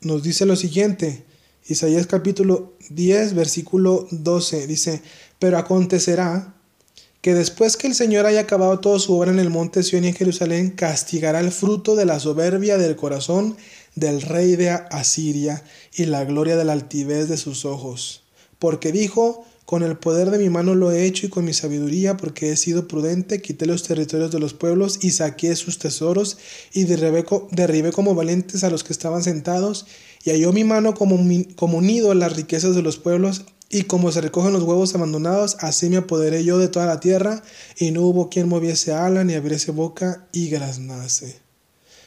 nos 0.00 0.22
dice 0.22 0.46
lo 0.46 0.56
siguiente. 0.56 1.24
Isaías 1.66 2.06
capítulo 2.06 2.72
10, 2.90 3.34
versículo 3.34 4.08
12, 4.10 4.66
dice, 4.66 5.02
pero 5.38 5.58
acontecerá 5.58 6.51
que 7.22 7.34
después 7.34 7.76
que 7.76 7.86
el 7.86 7.94
Señor 7.94 8.26
haya 8.26 8.40
acabado 8.40 8.80
toda 8.80 8.98
su 8.98 9.16
obra 9.16 9.30
en 9.30 9.38
el 9.38 9.48
monte 9.48 9.84
Sion 9.84 10.04
y 10.04 10.08
en 10.08 10.14
Jerusalén, 10.14 10.70
castigará 10.70 11.38
el 11.38 11.52
fruto 11.52 11.94
de 11.94 12.04
la 12.04 12.18
soberbia 12.18 12.78
del 12.78 12.96
corazón 12.96 13.56
del 13.94 14.22
rey 14.22 14.56
de 14.56 14.70
Asiria 14.70 15.62
y 15.94 16.06
la 16.06 16.24
gloria 16.24 16.56
de 16.56 16.64
la 16.64 16.72
altivez 16.72 17.28
de 17.28 17.36
sus 17.36 17.64
ojos. 17.64 18.24
Porque 18.58 18.90
dijo, 18.90 19.44
con 19.64 19.84
el 19.84 19.96
poder 19.96 20.32
de 20.32 20.38
mi 20.38 20.50
mano 20.50 20.74
lo 20.74 20.90
he 20.90 21.04
hecho 21.04 21.26
y 21.26 21.28
con 21.28 21.44
mi 21.44 21.52
sabiduría, 21.52 22.16
porque 22.16 22.50
he 22.50 22.56
sido 22.56 22.88
prudente, 22.88 23.40
quité 23.40 23.66
los 23.66 23.84
territorios 23.84 24.32
de 24.32 24.40
los 24.40 24.52
pueblos 24.52 24.98
y 25.00 25.12
saqué 25.12 25.54
sus 25.54 25.78
tesoros 25.78 26.38
y 26.72 26.84
derribé, 26.84 27.24
derribé 27.52 27.92
como 27.92 28.16
valientes 28.16 28.64
a 28.64 28.70
los 28.70 28.82
que 28.82 28.92
estaban 28.92 29.22
sentados 29.22 29.86
y 30.24 30.30
halló 30.30 30.52
mi 30.52 30.64
mano 30.64 30.94
como, 30.94 31.16
como 31.54 31.80
nido 31.80 32.10
en 32.10 32.18
las 32.18 32.34
riquezas 32.34 32.74
de 32.74 32.82
los 32.82 32.98
pueblos 32.98 33.44
y 33.74 33.84
como 33.84 34.12
se 34.12 34.20
recogen 34.20 34.52
los 34.52 34.64
huevos 34.64 34.94
abandonados, 34.94 35.56
así 35.60 35.88
me 35.88 35.96
apoderé 35.96 36.44
yo 36.44 36.58
de 36.58 36.68
toda 36.68 36.84
la 36.84 37.00
tierra 37.00 37.42
y 37.78 37.90
no 37.90 38.02
hubo 38.02 38.28
quien 38.28 38.46
moviese 38.46 38.92
ala 38.92 39.24
ni 39.24 39.32
abriese 39.32 39.72
boca 39.72 40.28
y 40.30 40.50
graznase. 40.50 41.40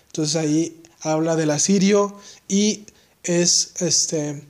Entonces 0.06 0.36
ahí 0.36 0.84
habla 1.02 1.36
del 1.36 1.50
asirio 1.50 2.18
y 2.48 2.86
es 3.24 3.74
este 3.80 4.44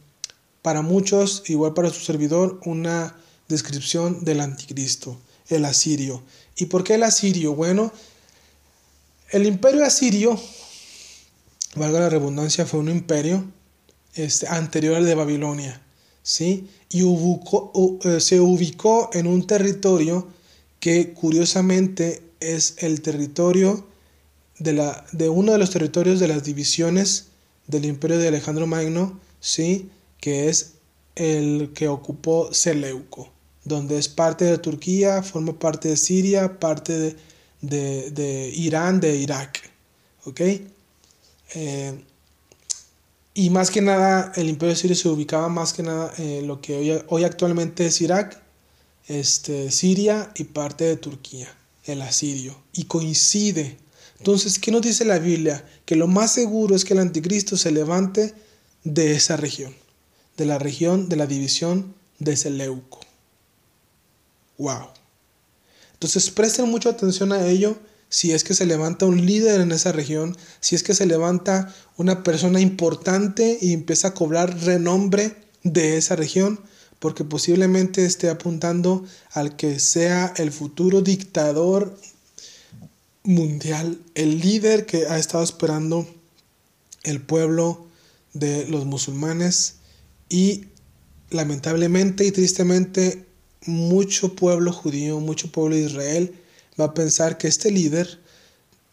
para 0.61 0.81
muchos, 0.81 1.43
igual 1.47 1.73
para 1.73 1.89
su 1.89 2.01
servidor, 2.01 2.59
una 2.65 3.15
descripción 3.47 4.25
del 4.25 4.41
anticristo, 4.41 5.17
el 5.47 5.63
asirio. 5.63 6.21
¿Y 6.57 6.65
por 6.65 6.83
qué 6.83 6.95
el 6.95 7.03
asirio? 7.03 7.55
Bueno, 7.55 7.93
el 9.29 9.45
imperio 9.45 9.85
asirio, 9.85 10.37
valga 11.75 12.01
la 12.01 12.09
redundancia, 12.09 12.65
fue 12.65 12.81
un 12.81 12.89
imperio 12.89 13.45
este, 14.15 14.47
anterior 14.47 14.95
al 14.95 15.05
de 15.05 15.15
Babilonia, 15.15 15.84
¿sí? 16.25 16.67
Y 16.89 17.03
eh, 17.03 18.19
se 18.19 18.41
ubicó 18.41 19.11
en 19.13 19.27
un 19.27 19.45
territorio 19.45 20.27
que 20.79 21.13
curiosamente 21.13 22.23
es 22.39 22.75
el 22.79 23.01
territorio 23.01 23.85
de, 24.57 24.73
la, 24.73 25.05
de 25.11 25.29
uno 25.29 25.51
de 25.51 25.59
los 25.59 25.69
territorios 25.69 26.19
de 26.19 26.27
las 26.27 26.43
divisiones 26.43 27.27
del 27.67 27.85
imperio 27.85 28.17
de 28.17 28.27
Alejandro 28.27 28.65
Magno, 28.65 29.19
¿sí? 29.39 29.89
que 30.19 30.49
es 30.49 30.73
el 31.15 31.71
que 31.75 31.87
ocupó 31.87 32.51
Seleuco, 32.51 33.31
donde 33.63 33.99
es 33.99 34.09
parte 34.09 34.45
de 34.45 34.57
Turquía, 34.57 35.21
forma 35.21 35.57
parte 35.57 35.89
de 35.89 35.97
Siria, 35.97 36.59
parte 36.59 37.15
de, 37.61 38.51
Irán, 38.55 38.99
de 38.99 39.15
Irak. 39.15 39.61
¿ok? 40.25 40.41
Eh, 41.53 42.03
y 43.35 43.51
más 43.51 43.69
que 43.69 43.81
nada, 43.81 44.31
el 44.35 44.49
imperio 44.49 44.75
sirio 44.75 44.95
se 44.95 45.09
ubicaba 45.09 45.47
más 45.49 45.73
que 45.73 45.83
nada 45.83 46.11
en 46.17 46.47
lo 46.47 46.59
que 46.59 46.75
hoy, 46.75 47.03
hoy 47.09 47.23
actualmente 47.23 47.85
es 47.85 48.01
Irak, 48.01 48.41
este, 49.07 49.69
Siria 49.69 50.31
y 50.35 50.45
parte 50.45 50.85
de 50.85 50.97
Turquía, 50.97 51.55
el 51.83 52.01
asirio. 52.01 52.57
Y 52.73 52.85
coincide 52.85 53.77
entonces, 54.19 54.59
¿qué 54.59 54.71
nos 54.71 54.81
dice 54.81 55.05
la 55.05 55.19
Biblia? 55.19 55.63
Que 55.85 55.95
lo 55.95 56.07
más 56.07 56.33
seguro 56.33 56.75
es 56.75 56.85
que 56.85 56.93
el 56.93 56.99
anticristo 56.99 57.57
se 57.57 57.71
levante 57.71 58.33
de 58.83 59.13
esa 59.13 59.37
región, 59.37 59.75
de 60.37 60.45
la 60.45 60.57
región 60.57 61.09
de 61.09 61.15
la 61.15 61.27
división 61.27 61.93
de 62.19 62.35
Seleuco. 62.37 63.01
¡Wow! 64.57 64.87
Entonces, 65.93 66.29
presten 66.31 66.69
mucha 66.69 66.89
atención 66.89 67.33
a 67.33 67.45
ello 67.45 67.77
si 68.09 68.31
es 68.31 68.43
que 68.43 68.53
se 68.53 68.65
levanta 68.65 69.05
un 69.05 69.25
líder 69.25 69.61
en 69.61 69.71
esa 69.71 69.91
región, 69.91 70.37
si 70.59 70.75
es 70.75 70.83
que 70.83 70.93
se 70.93 71.05
levanta 71.05 71.73
una 71.97 72.23
persona 72.23 72.59
importante 72.59 73.57
y 73.61 73.73
empieza 73.73 74.09
a 74.09 74.13
cobrar 74.13 74.57
renombre 74.63 75.35
de 75.63 75.97
esa 75.97 76.15
región, 76.15 76.59
porque 76.99 77.23
posiblemente 77.23 78.05
esté 78.05 78.29
apuntando 78.29 79.03
al 79.31 79.55
que 79.55 79.79
sea 79.79 80.33
el 80.37 80.51
futuro 80.51 81.01
dictador 81.01 81.97
mundial, 83.23 83.99
el 84.13 84.39
líder 84.39 84.85
que 84.85 85.07
ha 85.07 85.17
estado 85.17 85.43
esperando 85.43 86.07
el 87.03 87.21
pueblo 87.21 87.87
de 88.33 88.67
los 88.67 88.85
musulmanes. 88.85 89.75
Y 90.29 90.65
lamentablemente 91.29 92.25
y 92.25 92.31
tristemente 92.31 93.25
mucho 93.65 94.35
pueblo 94.35 94.71
judío, 94.71 95.19
mucho 95.19 95.51
pueblo 95.51 95.75
de 95.75 95.83
Israel 95.83 96.35
va 96.79 96.85
a 96.85 96.93
pensar 96.93 97.37
que 97.37 97.47
este 97.47 97.71
líder 97.71 98.19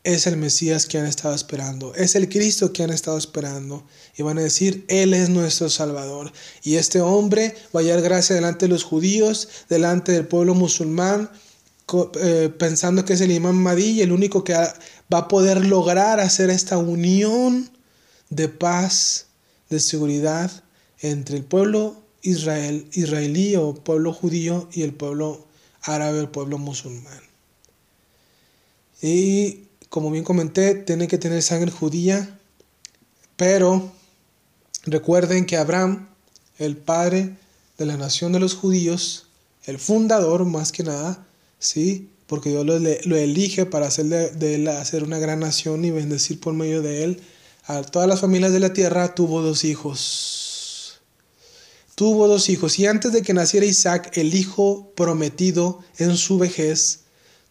es 0.05 0.27
el 0.27 0.37
Mesías 0.37 0.87
que 0.87 0.99
han 0.99 1.07
estado 1.07 1.35
esperando, 1.35 1.95
es 1.95 2.17
el 2.17 2.29
Cristo 2.29 2.73
que 2.73 2.83
han 2.83 2.91
estado 2.91 3.17
esperando. 3.17 3.85
Y 4.17 4.23
van 4.23 4.39
a 4.39 4.43
decir, 4.43 4.85
Él 4.89 5.15
es 5.15 5.29
nuestro 5.29 5.71
Salvador. 5.71 6.33
Y 6.63 6.77
este 6.77 7.01
hombre 7.01 7.55
va 7.75 7.81
a 7.81 7.83
hallar 7.83 8.03
gracia 8.03 8.35
delante 8.35 8.67
de 8.67 8.73
los 8.73 8.85
judíos, 8.85 9.49
delante 9.69 10.13
del 10.13 10.27
pueblo 10.27 10.55
musulmán, 10.55 11.31
eh, 12.21 12.53
pensando 12.59 13.05
que 13.05 13.13
es 13.13 13.21
el 13.21 13.33
imán 13.33 13.57
Mahdi 13.57 14.01
el 14.01 14.13
único 14.13 14.45
que 14.45 14.55
va 14.55 15.19
a 15.19 15.29
poder 15.29 15.67
lograr 15.67 16.21
hacer 16.21 16.49
esta 16.49 16.79
unión 16.79 17.71
de 18.31 18.49
paz, 18.49 19.27
de 19.69 19.79
seguridad 19.79 20.51
entre 21.01 21.37
el 21.37 21.45
pueblo 21.45 22.03
Israel, 22.23 22.87
israelí 22.93 23.57
o 23.57 23.75
pueblo 23.75 24.13
judío 24.13 24.69
y 24.73 24.83
el 24.83 24.95
pueblo 24.95 25.47
árabe, 25.83 26.21
el 26.21 26.29
pueblo 26.29 26.57
musulmán. 26.57 27.32
Y 29.03 29.65
como 29.89 30.11
bien 30.11 30.25
comenté, 30.25 30.75
tiene 30.75 31.09
que 31.09 31.19
tener 31.19 31.43
sangre 31.43 31.71
judía, 31.71 32.39
pero 33.37 33.93
recuerden 34.85 35.45
que 35.45 35.57
Abraham, 35.57 36.09
el 36.59 36.77
padre 36.77 37.37
de 37.77 37.85
la 37.85 37.97
nación 37.97 38.33
de 38.33 38.41
los 38.41 38.55
judíos, 38.55 39.27
el 39.65 39.79
fundador 39.79 40.45
más 40.45 40.73
que 40.73 40.85
nada, 40.85 41.27
¿sí? 41.59 42.09
Porque 42.27 42.51
Dios 42.51 42.65
lo, 42.65 43.17
elige 43.17 43.67
para 43.67 43.89
hacerle, 43.89 44.31
de 44.31 44.55
él 44.55 44.69
hacer 44.69 45.03
una 45.03 45.19
gran 45.19 45.41
nación 45.41 45.85
y 45.85 45.91
bendecir 45.91 46.41
por 46.41 46.55
medio 46.55 46.81
de 46.81 47.05
él 47.05 47.21
a 47.67 47.83
todas 47.83 48.09
las 48.09 48.21
familias 48.21 48.53
de 48.53 48.61
la 48.61 48.73
tierra, 48.73 49.15
tuvo 49.15 49.43
dos 49.43 49.65
hijos. 49.65 51.01
Tuvo 51.95 52.27
dos 52.27 52.49
hijos 52.49 52.79
y 52.79 52.87
antes 52.87 53.13
de 53.13 53.23
que 53.23 53.35
naciera 53.35 53.67
Isaac, 53.67 54.17
el 54.17 54.35
hijo 54.35 54.93
prometido 54.97 55.81
en 55.99 56.17
su 56.17 56.39
vejez, 56.39 57.02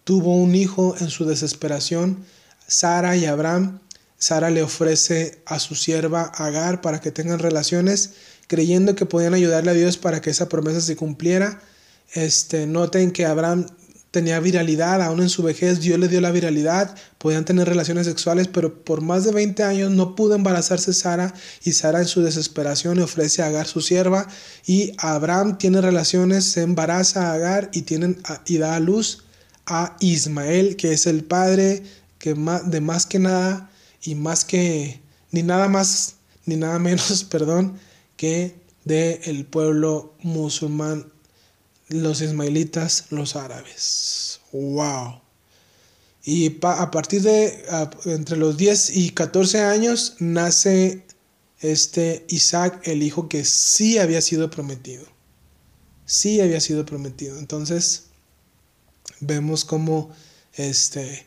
tuvo 0.03 0.35
un 0.35 0.55
hijo 0.55 0.95
en 0.99 1.09
su 1.09 1.25
desesperación, 1.25 2.25
Sara 2.67 3.15
y 3.17 3.25
Abraham. 3.25 3.79
Sara 4.17 4.49
le 4.49 4.61
ofrece 4.61 5.41
a 5.45 5.59
su 5.59 5.75
sierva 5.75 6.23
Agar 6.23 6.81
para 6.81 7.01
que 7.01 7.11
tengan 7.11 7.39
relaciones, 7.39 8.13
creyendo 8.47 8.95
que 8.95 9.05
podían 9.05 9.33
ayudarle 9.33 9.71
a 9.71 9.75
Dios 9.75 9.97
para 9.97 10.21
que 10.21 10.29
esa 10.29 10.47
promesa 10.47 10.81
se 10.81 10.95
cumpliera. 10.95 11.61
Este, 12.13 12.67
noten 12.67 13.11
que 13.11 13.25
Abraham 13.25 13.65
tenía 14.11 14.41
viralidad, 14.41 15.01
aún 15.01 15.21
en 15.21 15.29
su 15.29 15.41
vejez 15.41 15.79
Dios 15.79 15.97
le 15.97 16.09
dio 16.09 16.19
la 16.19 16.31
viralidad, 16.31 16.95
podían 17.17 17.45
tener 17.45 17.67
relaciones 17.67 18.05
sexuales, 18.05 18.49
pero 18.49 18.83
por 18.83 18.99
más 18.99 19.23
de 19.23 19.31
20 19.31 19.63
años 19.63 19.89
no 19.91 20.15
pudo 20.15 20.35
embarazarse 20.35 20.93
Sara 20.93 21.33
y 21.63 21.71
Sara 21.71 21.99
en 21.99 22.07
su 22.07 22.21
desesperación 22.21 22.97
le 22.97 23.03
ofrece 23.03 23.41
a 23.41 23.47
Agar 23.47 23.67
su 23.67 23.79
sierva 23.79 24.27
y 24.65 24.91
Abraham 24.97 25.57
tiene 25.57 25.79
relaciones, 25.79 26.43
se 26.43 26.61
embaraza 26.61 27.31
a 27.31 27.33
Agar 27.33 27.69
y, 27.71 27.83
tienen, 27.83 28.21
y 28.45 28.57
da 28.57 28.75
a 28.75 28.79
luz 28.81 29.23
a 29.71 29.95
Ismael, 30.01 30.75
que 30.75 30.91
es 30.91 31.07
el 31.07 31.23
padre 31.23 31.83
que 32.19 32.33
de 32.33 32.81
más 32.81 33.05
que 33.05 33.19
nada 33.19 33.71
y 34.03 34.15
más 34.15 34.43
que 34.45 35.01
ni 35.31 35.43
nada 35.43 35.69
más 35.69 36.15
ni 36.45 36.55
nada 36.57 36.77
menos, 36.77 37.23
perdón, 37.31 37.79
que 38.17 38.55
de 38.83 39.21
el 39.23 39.45
pueblo 39.45 40.13
musulmán 40.21 41.11
los 41.87 42.21
ismaelitas, 42.21 43.05
los 43.09 43.35
árabes. 43.35 44.41
¡Wow! 44.51 45.21
Y 46.23 46.57
a 46.61 46.91
partir 46.91 47.21
de 47.21 47.65
entre 48.05 48.37
los 48.37 48.57
10 48.57 48.95
y 48.97 49.09
14 49.11 49.61
años 49.61 50.15
nace 50.19 51.03
este 51.59 52.25
Isaac, 52.29 52.81
el 52.83 53.01
hijo 53.03 53.27
que 53.27 53.43
sí 53.45 53.97
había 53.97 54.21
sido 54.21 54.49
prometido. 54.49 55.05
Sí 56.05 56.41
había 56.41 56.59
sido 56.59 56.85
prometido. 56.85 57.39
Entonces 57.39 58.10
vemos 59.21 59.65
cómo 59.65 60.09
este 60.53 61.25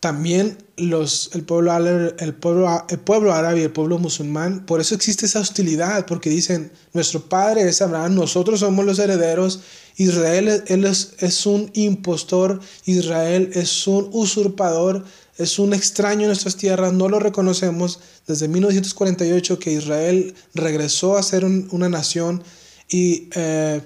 también 0.00 0.56
los, 0.78 1.30
el, 1.34 1.44
pueblo, 1.44 1.76
el, 1.76 2.34
pueblo, 2.34 2.86
el 2.88 2.98
pueblo 2.98 3.34
árabe 3.34 3.60
y 3.60 3.64
el 3.64 3.70
pueblo 3.70 3.98
musulmán, 3.98 4.64
por 4.64 4.80
eso 4.80 4.94
existe 4.94 5.26
esa 5.26 5.40
hostilidad, 5.40 6.06
porque 6.06 6.30
dicen, 6.30 6.72
nuestro 6.94 7.28
padre 7.28 7.68
es 7.68 7.82
Abraham, 7.82 8.14
nosotros 8.14 8.60
somos 8.60 8.86
los 8.86 8.98
herederos, 8.98 9.60
Israel 9.96 10.64
él 10.66 10.84
es, 10.86 11.12
es 11.18 11.44
un 11.44 11.70
impostor, 11.74 12.60
Israel 12.86 13.50
es 13.52 13.86
un 13.86 14.08
usurpador, 14.12 15.04
es 15.36 15.58
un 15.58 15.74
extraño 15.74 16.22
en 16.22 16.28
nuestras 16.28 16.56
tierras, 16.56 16.94
no 16.94 17.10
lo 17.10 17.18
reconocemos. 17.18 18.00
Desde 18.26 18.48
1948 18.48 19.58
que 19.58 19.72
Israel 19.72 20.34
regresó 20.54 21.18
a 21.18 21.22
ser 21.22 21.44
una 21.44 21.88
nación 21.90 22.42
y 22.88 23.28
eh, 23.34 23.82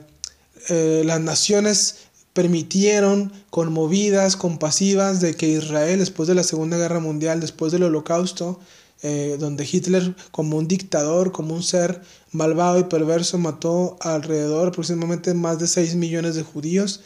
eh, 0.68 1.02
las 1.04 1.20
naciones 1.20 1.96
permitieron, 2.34 3.32
conmovidas, 3.48 4.36
compasivas, 4.36 5.20
de 5.20 5.34
que 5.34 5.48
Israel, 5.48 6.00
después 6.00 6.28
de 6.28 6.34
la 6.34 6.42
Segunda 6.42 6.76
Guerra 6.76 7.00
Mundial, 7.00 7.40
después 7.40 7.72
del 7.72 7.84
Holocausto, 7.84 8.60
eh, 9.02 9.36
donde 9.38 9.68
Hitler, 9.70 10.14
como 10.30 10.58
un 10.58 10.68
dictador, 10.68 11.32
como 11.32 11.54
un 11.54 11.62
ser 11.62 12.02
malvado 12.32 12.78
y 12.78 12.84
perverso, 12.84 13.38
mató 13.38 13.96
alrededor 14.00 14.68
aproximadamente 14.68 15.32
más 15.32 15.58
de 15.58 15.68
6 15.68 15.94
millones 15.94 16.34
de 16.34 16.42
judíos, 16.42 17.00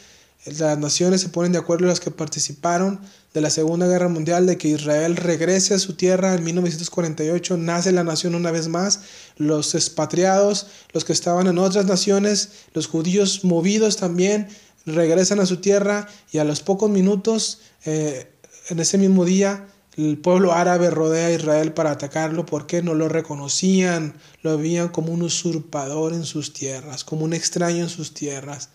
las 0.45 0.77
naciones 0.77 1.19
se 1.21 1.29
ponen 1.29 1.51
de 1.51 1.57
acuerdo, 1.57 1.85
las 1.85 1.99
que 1.99 2.11
participaron 2.11 3.01
de 3.33 3.41
la 3.41 3.49
Segunda 3.49 3.85
Guerra 3.85 4.07
Mundial, 4.07 4.45
de 4.45 4.57
que 4.57 4.69
Israel 4.69 5.17
regrese 5.17 5.73
a 5.73 5.79
su 5.79 5.95
tierra 5.95 6.33
en 6.33 6.43
1948, 6.43 7.57
nace 7.57 7.91
la 7.91 8.05
nación 8.05 8.35
una 8.35 8.49
vez 8.49 8.69
más, 8.69 9.01
los 9.35 9.75
expatriados, 9.75 10.67
los 10.93 11.03
que 11.03 11.13
estaban 11.13 11.47
en 11.47 11.57
otras 11.57 11.85
naciones, 11.85 12.51
los 12.73 12.87
judíos 12.87 13.43
movidos 13.43 13.97
también, 13.97 14.47
regresan 14.85 15.39
a 15.39 15.45
su 15.45 15.57
tierra 15.57 16.07
y 16.31 16.37
a 16.37 16.43
los 16.43 16.61
pocos 16.61 16.89
minutos, 16.89 17.59
eh, 17.85 18.31
en 18.69 18.79
ese 18.79 18.97
mismo 18.97 19.25
día, 19.25 19.67
el 19.97 20.17
pueblo 20.17 20.53
árabe 20.53 20.89
rodea 20.89 21.27
a 21.27 21.31
Israel 21.31 21.73
para 21.73 21.91
atacarlo 21.91 22.45
porque 22.45 22.81
no 22.81 22.93
lo 22.93 23.09
reconocían, 23.09 24.15
lo 24.43 24.57
veían 24.57 24.89
como 24.89 25.11
un 25.11 25.23
usurpador 25.23 26.13
en 26.13 26.23
sus 26.25 26.53
tierras, 26.53 27.03
como 27.03 27.25
un 27.25 27.33
extraño 27.33 27.83
en 27.83 27.89
sus 27.89 28.13
tierras. 28.13 28.69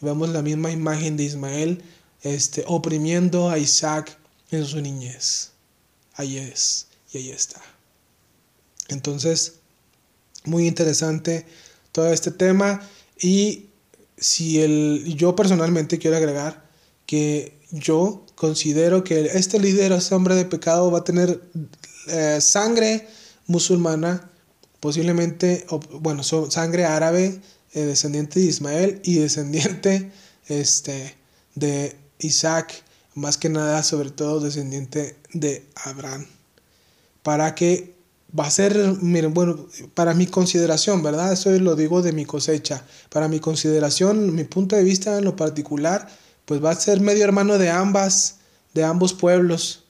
vemos 0.00 0.28
la 0.28 0.42
misma 0.42 0.70
imagen 0.70 1.16
de 1.16 1.24
Ismael 1.24 1.82
este, 2.22 2.64
oprimiendo 2.66 3.50
a 3.50 3.58
Isaac 3.58 4.16
en 4.50 4.64
su 4.64 4.80
niñez. 4.80 5.50
ahí 6.14 6.38
es 6.38 6.86
y 7.12 7.18
ahí 7.18 7.30
está. 7.30 7.60
Entonces, 8.88 9.54
muy 10.44 10.66
interesante 10.66 11.46
todo 11.92 12.12
este 12.12 12.30
tema 12.30 12.80
y 13.20 13.67
si 14.20 14.60
el, 14.60 15.14
yo 15.16 15.34
personalmente 15.36 15.98
quiero 15.98 16.16
agregar 16.16 16.68
que 17.06 17.58
yo 17.70 18.24
considero 18.34 19.04
que 19.04 19.20
este 19.34 19.58
líder, 19.58 19.92
este 19.92 20.14
hombre 20.14 20.34
de 20.34 20.44
pecado 20.44 20.90
va 20.90 21.00
a 21.00 21.04
tener 21.04 21.42
eh, 22.06 22.38
sangre 22.40 23.06
musulmana, 23.46 24.30
posiblemente, 24.80 25.66
bueno, 26.00 26.22
sangre 26.22 26.84
árabe, 26.84 27.40
eh, 27.72 27.80
descendiente 27.80 28.40
de 28.40 28.46
Ismael 28.46 29.00
y 29.04 29.16
descendiente 29.16 30.10
este, 30.46 31.16
de 31.54 31.96
Isaac, 32.20 32.82
más 33.14 33.36
que 33.36 33.48
nada, 33.48 33.82
sobre 33.82 34.10
todo 34.10 34.40
descendiente 34.40 35.16
de 35.32 35.66
Abraham. 35.84 36.26
Para 37.22 37.54
que 37.54 37.97
va 38.36 38.46
a 38.46 38.50
ser, 38.50 38.76
miren, 39.00 39.32
bueno, 39.32 39.66
para 39.94 40.14
mi 40.14 40.26
consideración, 40.26 41.02
¿verdad? 41.02 41.32
Eso 41.32 41.50
lo 41.50 41.76
digo 41.76 42.02
de 42.02 42.12
mi 42.12 42.24
cosecha. 42.24 42.84
Para 43.08 43.28
mi 43.28 43.40
consideración, 43.40 44.34
mi 44.34 44.44
punto 44.44 44.76
de 44.76 44.84
vista 44.84 45.16
en 45.18 45.24
lo 45.24 45.36
particular, 45.36 46.08
pues 46.44 46.62
va 46.62 46.70
a 46.70 46.74
ser 46.74 47.00
medio 47.00 47.24
hermano 47.24 47.58
de 47.58 47.70
ambas, 47.70 48.36
de 48.74 48.84
ambos 48.84 49.14
pueblos. 49.14 49.84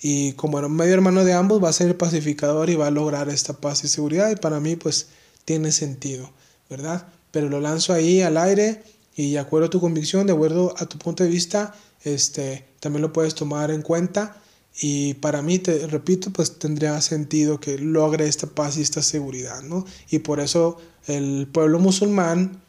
Y 0.00 0.32
como 0.32 0.66
medio 0.68 0.94
hermano 0.94 1.24
de 1.24 1.32
ambos, 1.32 1.62
va 1.62 1.68
a 1.68 1.72
ser 1.72 1.88
el 1.88 1.96
pacificador 1.96 2.70
y 2.70 2.76
va 2.76 2.88
a 2.88 2.90
lograr 2.90 3.28
esta 3.28 3.54
paz 3.54 3.84
y 3.84 3.88
seguridad. 3.88 4.30
Y 4.30 4.36
para 4.36 4.60
mí, 4.60 4.76
pues, 4.76 5.08
tiene 5.44 5.72
sentido, 5.72 6.30
¿verdad? 6.68 7.06
Pero 7.30 7.48
lo 7.48 7.60
lanzo 7.60 7.92
ahí 7.92 8.22
al 8.22 8.36
aire 8.36 8.82
y 9.14 9.32
de 9.32 9.38
acuerdo 9.38 9.66
a 9.66 9.70
tu 9.70 9.80
convicción, 9.80 10.26
de 10.26 10.32
acuerdo 10.32 10.74
a 10.78 10.86
tu 10.86 10.98
punto 10.98 11.24
de 11.24 11.30
vista, 11.30 11.74
este, 12.04 12.64
también 12.80 13.02
lo 13.02 13.12
puedes 13.12 13.34
tomar 13.34 13.70
en 13.70 13.82
cuenta. 13.82 14.36
Y 14.80 15.14
para 15.14 15.42
mí, 15.42 15.58
te 15.58 15.86
repito, 15.86 16.30
pues 16.30 16.58
tendría 16.58 17.00
sentido 17.00 17.58
que 17.58 17.78
logre 17.78 18.28
esta 18.28 18.46
paz 18.46 18.76
y 18.76 18.82
esta 18.82 19.02
seguridad, 19.02 19.62
¿no? 19.62 19.84
Y 20.10 20.20
por 20.20 20.40
eso 20.40 20.78
el 21.06 21.48
pueblo 21.50 21.80
musulmán, 21.80 22.60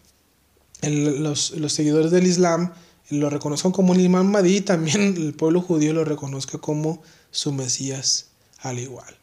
los, 0.81 1.52
los 1.52 1.73
seguidores 1.73 2.11
del 2.11 2.26
Islam, 2.26 2.73
lo 3.10 3.30
reconozcan 3.30 3.72
como 3.72 3.94
el 3.94 4.02
Imam 4.02 4.31
Mahdi, 4.31 4.61
también 4.61 5.02
el 5.18 5.34
pueblo 5.34 5.61
judío 5.61 5.94
lo 5.94 6.06
reconozca 6.06 6.57
como 6.57 7.02
su 7.31 7.52
Mesías 7.52 8.27
al 8.60 8.80
igual. 8.80 9.15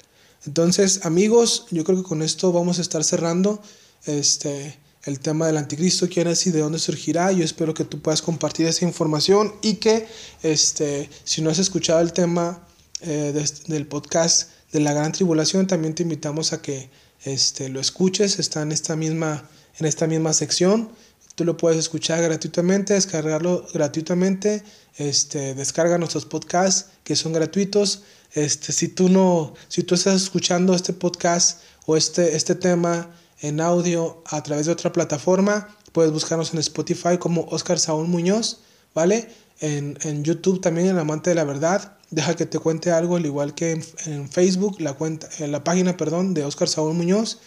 Entonces, 0.46 1.04
amigos, 1.04 1.66
yo 1.70 1.82
creo 1.84 1.98
que 1.98 2.08
con 2.08 2.22
esto 2.22 2.52
vamos 2.52 2.78
a 2.78 2.82
estar 2.82 3.02
cerrando 3.02 3.60
este, 4.04 4.78
el 5.04 5.18
tema 5.18 5.46
del 5.46 5.56
anticristo, 5.56 6.08
quién 6.08 6.28
es 6.28 6.46
y 6.46 6.52
de 6.52 6.60
dónde 6.60 6.78
surgirá. 6.78 7.32
Yo 7.32 7.44
espero 7.44 7.74
que 7.74 7.84
tú 7.84 8.00
puedas 8.00 8.22
compartir 8.22 8.66
esa 8.66 8.84
información 8.84 9.54
y 9.60 9.74
que 9.74 10.06
este, 10.42 11.10
si 11.24 11.42
no 11.42 11.50
has 11.50 11.58
escuchado 11.58 12.00
el 12.00 12.12
tema 12.12 12.65
eh, 13.00 13.32
del 13.66 13.86
podcast 13.86 14.50
de 14.72 14.80
la 14.80 14.92
gran 14.92 15.12
tribulación, 15.12 15.66
también 15.66 15.94
te 15.94 16.02
invitamos 16.02 16.52
a 16.52 16.62
que 16.62 16.90
este, 17.24 17.68
lo 17.68 17.80
escuches. 17.80 18.38
Está 18.38 18.62
en 18.62 18.72
esta 18.72 18.96
misma, 18.96 19.48
en 19.78 19.86
esta 19.86 20.06
misma 20.06 20.32
sección. 20.32 20.90
Tú 21.34 21.44
lo 21.44 21.56
puedes 21.56 21.78
escuchar 21.78 22.22
gratuitamente, 22.22 22.94
descargarlo 22.94 23.66
gratuitamente. 23.74 24.62
Este, 24.96 25.54
descarga 25.54 25.98
nuestros 25.98 26.24
podcasts 26.24 26.90
que 27.04 27.16
son 27.16 27.32
gratuitos. 27.32 28.02
Este, 28.32 28.72
si 28.72 28.88
tú 28.88 29.08
no, 29.08 29.54
si 29.68 29.82
tú 29.82 29.94
estás 29.94 30.22
escuchando 30.22 30.74
este 30.74 30.92
podcast 30.92 31.60
o 31.84 31.96
este, 31.96 32.36
este 32.36 32.54
tema 32.54 33.10
en 33.40 33.60
audio 33.60 34.22
a 34.26 34.42
través 34.42 34.66
de 34.66 34.72
otra 34.72 34.92
plataforma, 34.92 35.68
puedes 35.92 36.12
buscarnos 36.12 36.52
en 36.52 36.60
Spotify 36.60 37.18
como 37.18 37.46
Oscar 37.50 37.78
Saúl 37.78 38.08
Muñoz, 38.08 38.60
¿vale? 38.94 39.28
En, 39.60 39.98
en 40.02 40.22
YouTube 40.22 40.60
también 40.60 40.88
en 40.88 40.98
Amante 40.98 41.30
de 41.30 41.36
la 41.36 41.44
Verdad. 41.44 41.96
Deja 42.10 42.36
que 42.36 42.46
te 42.46 42.58
cuente 42.58 42.90
algo, 42.92 43.16
al 43.16 43.26
igual 43.26 43.54
que 43.54 43.82
en, 44.04 44.30
Facebook, 44.30 44.80
la, 44.80 44.92
cuenta, 44.92 45.28
en 45.38 45.50
la 45.50 45.64
página 45.64 45.96
perdón, 45.96 46.34
de 46.34 46.44
Oscar 46.44 46.68
Saúl 46.68 46.94
Muñoz 46.94 47.38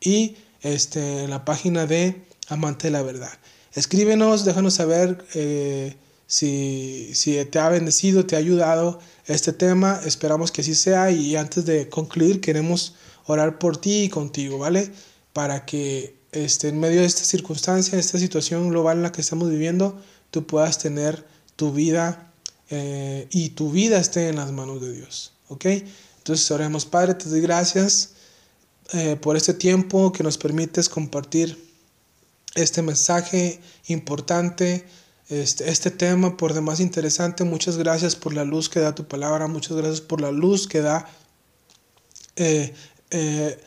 y 0.00 0.36
este, 0.62 1.26
la 1.26 1.44
página 1.44 1.86
de 1.86 2.22
amante 2.48 2.88
de 2.88 2.92
la 2.92 3.02
verdad. 3.02 3.32
Escríbenos, 3.74 4.44
déjanos 4.44 4.74
saber 4.74 5.24
eh, 5.34 5.96
si, 6.26 7.10
si 7.14 7.44
te 7.46 7.58
ha 7.58 7.68
bendecido, 7.68 8.24
te 8.24 8.36
ha 8.36 8.38
ayudado 8.38 9.00
este 9.26 9.52
tema. 9.52 10.00
Esperamos 10.04 10.52
que 10.52 10.60
así 10.60 10.74
sea 10.74 11.10
y 11.10 11.34
antes 11.34 11.64
de 11.64 11.88
concluir 11.88 12.40
queremos 12.40 12.94
orar 13.26 13.58
por 13.58 13.76
ti 13.78 14.04
y 14.04 14.08
contigo, 14.08 14.58
¿vale? 14.58 14.92
Para 15.32 15.64
que 15.64 16.16
este, 16.30 16.68
en 16.68 16.78
medio 16.78 17.00
de 17.00 17.06
esta 17.06 17.24
circunstancia, 17.24 17.98
esta 17.98 18.18
situación 18.18 18.68
global 18.68 18.98
en 18.98 19.02
la 19.02 19.12
que 19.12 19.20
estamos 19.20 19.50
viviendo, 19.50 20.00
tú 20.30 20.46
puedas 20.46 20.78
tener 20.78 21.24
tu 21.56 21.72
vida 21.72 22.32
eh, 22.70 23.28
y 23.30 23.50
tu 23.50 23.70
vida 23.70 23.98
esté 23.98 24.28
en 24.28 24.36
las 24.36 24.52
manos 24.52 24.80
de 24.80 24.92
Dios, 24.92 25.32
¿ok? 25.48 25.66
Entonces 26.18 26.50
oremos, 26.50 26.86
Padre, 26.86 27.14
te 27.14 27.28
doy 27.28 27.40
gracias 27.40 28.10
eh, 28.92 29.16
por 29.16 29.36
este 29.36 29.54
tiempo 29.54 30.12
que 30.12 30.22
nos 30.22 30.38
permites 30.38 30.88
compartir 30.88 31.58
este 32.54 32.82
mensaje 32.82 33.60
importante, 33.88 34.86
este, 35.28 35.70
este 35.70 35.90
tema 35.90 36.36
por 36.36 36.52
demás 36.52 36.80
interesante. 36.80 37.44
Muchas 37.44 37.76
gracias 37.76 38.14
por 38.14 38.34
la 38.34 38.44
luz 38.44 38.68
que 38.68 38.80
da 38.80 38.94
tu 38.94 39.06
palabra, 39.06 39.46
muchas 39.46 39.76
gracias 39.76 40.00
por 40.00 40.20
la 40.20 40.30
luz 40.30 40.66
que 40.66 40.80
da 40.80 41.08
eh, 42.36 42.74
eh, 43.10 43.58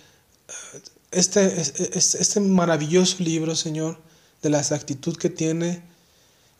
este, 1.11 1.61
este 1.61 2.39
maravilloso 2.39 3.23
libro, 3.23 3.55
Señor, 3.55 3.99
de 4.41 4.49
la 4.49 4.59
exactitud 4.59 5.17
que 5.17 5.29
tiene. 5.29 5.83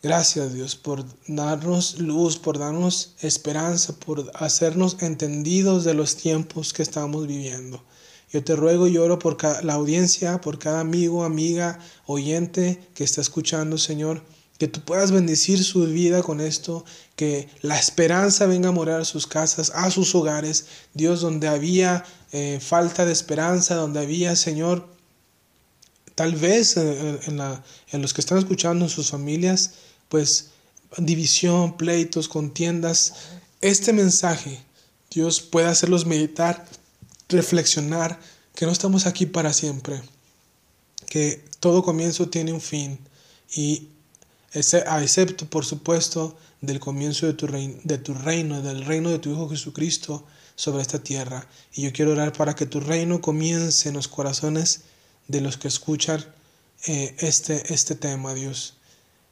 Gracias 0.00 0.54
Dios 0.54 0.76
por 0.76 1.04
darnos 1.26 1.98
luz, 1.98 2.38
por 2.38 2.56
darnos 2.56 3.14
esperanza, 3.20 3.96
por 3.98 4.30
hacernos 4.34 4.96
entendidos 5.00 5.82
de 5.82 5.94
los 5.94 6.14
tiempos 6.14 6.72
que 6.72 6.82
estamos 6.82 7.26
viviendo. 7.26 7.82
Yo 8.30 8.44
te 8.44 8.54
ruego 8.54 8.86
y 8.86 8.96
oro 8.96 9.18
por 9.18 9.42
la 9.64 9.72
audiencia, 9.72 10.40
por 10.40 10.60
cada 10.60 10.78
amigo, 10.78 11.24
amiga, 11.24 11.80
oyente 12.06 12.80
que 12.94 13.02
está 13.02 13.20
escuchando, 13.20 13.76
Señor. 13.76 14.22
Que 14.58 14.68
tú 14.68 14.80
puedas 14.84 15.10
bendecir 15.10 15.64
su 15.64 15.84
vida 15.86 16.22
con 16.22 16.40
esto, 16.40 16.84
que 17.16 17.48
la 17.62 17.78
esperanza 17.78 18.46
venga 18.46 18.68
a 18.68 18.72
morar 18.72 19.00
a 19.00 19.04
sus 19.04 19.26
casas, 19.26 19.72
a 19.74 19.90
sus 19.90 20.14
hogares. 20.14 20.66
Dios, 20.94 21.22
donde 21.22 21.48
había 21.48 22.04
eh, 22.30 22.58
falta 22.60 23.04
de 23.04 23.12
esperanza, 23.12 23.74
donde 23.74 24.00
había, 24.00 24.36
Señor, 24.36 24.86
tal 26.14 26.34
vez 26.34 26.76
eh, 26.76 27.20
en, 27.26 27.40
en 27.90 28.02
los 28.02 28.12
que 28.12 28.20
están 28.20 28.38
escuchando, 28.38 28.84
en 28.84 28.90
sus 28.90 29.10
familias, 29.10 29.72
pues 30.08 30.50
división, 30.96 31.76
pleitos, 31.76 32.28
contiendas. 32.28 33.14
Este 33.60 33.92
mensaje, 33.92 34.60
Dios 35.10 35.40
puede 35.40 35.68
hacerlos 35.68 36.06
meditar 36.06 36.66
reflexionar 37.28 38.18
que 38.54 38.66
no 38.66 38.72
estamos 38.72 39.06
aquí 39.06 39.26
para 39.26 39.52
siempre, 39.52 40.00
que 41.06 41.44
todo 41.60 41.82
comienzo 41.82 42.28
tiene 42.28 42.52
un 42.52 42.60
fin 42.60 42.98
y 43.54 43.88
excepto 44.52 45.46
por 45.46 45.64
supuesto 45.64 46.36
del 46.60 46.80
comienzo 46.80 47.26
de 47.26 47.34
tu, 47.34 47.46
reino, 47.46 47.78
de 47.84 47.98
tu 47.98 48.14
reino, 48.14 48.62
del 48.62 48.84
reino 48.84 49.10
de 49.10 49.18
tu 49.18 49.30
Hijo 49.30 49.48
Jesucristo 49.48 50.24
sobre 50.56 50.82
esta 50.82 51.02
tierra. 51.02 51.46
Y 51.72 51.82
yo 51.82 51.92
quiero 51.92 52.12
orar 52.12 52.32
para 52.32 52.54
que 52.54 52.66
tu 52.66 52.80
reino 52.80 53.20
comience 53.20 53.88
en 53.88 53.94
los 53.94 54.08
corazones 54.08 54.82
de 55.28 55.40
los 55.40 55.56
que 55.56 55.68
escuchan 55.68 56.24
eh, 56.86 57.14
este, 57.18 57.72
este 57.72 57.94
tema, 57.94 58.34
Dios 58.34 58.77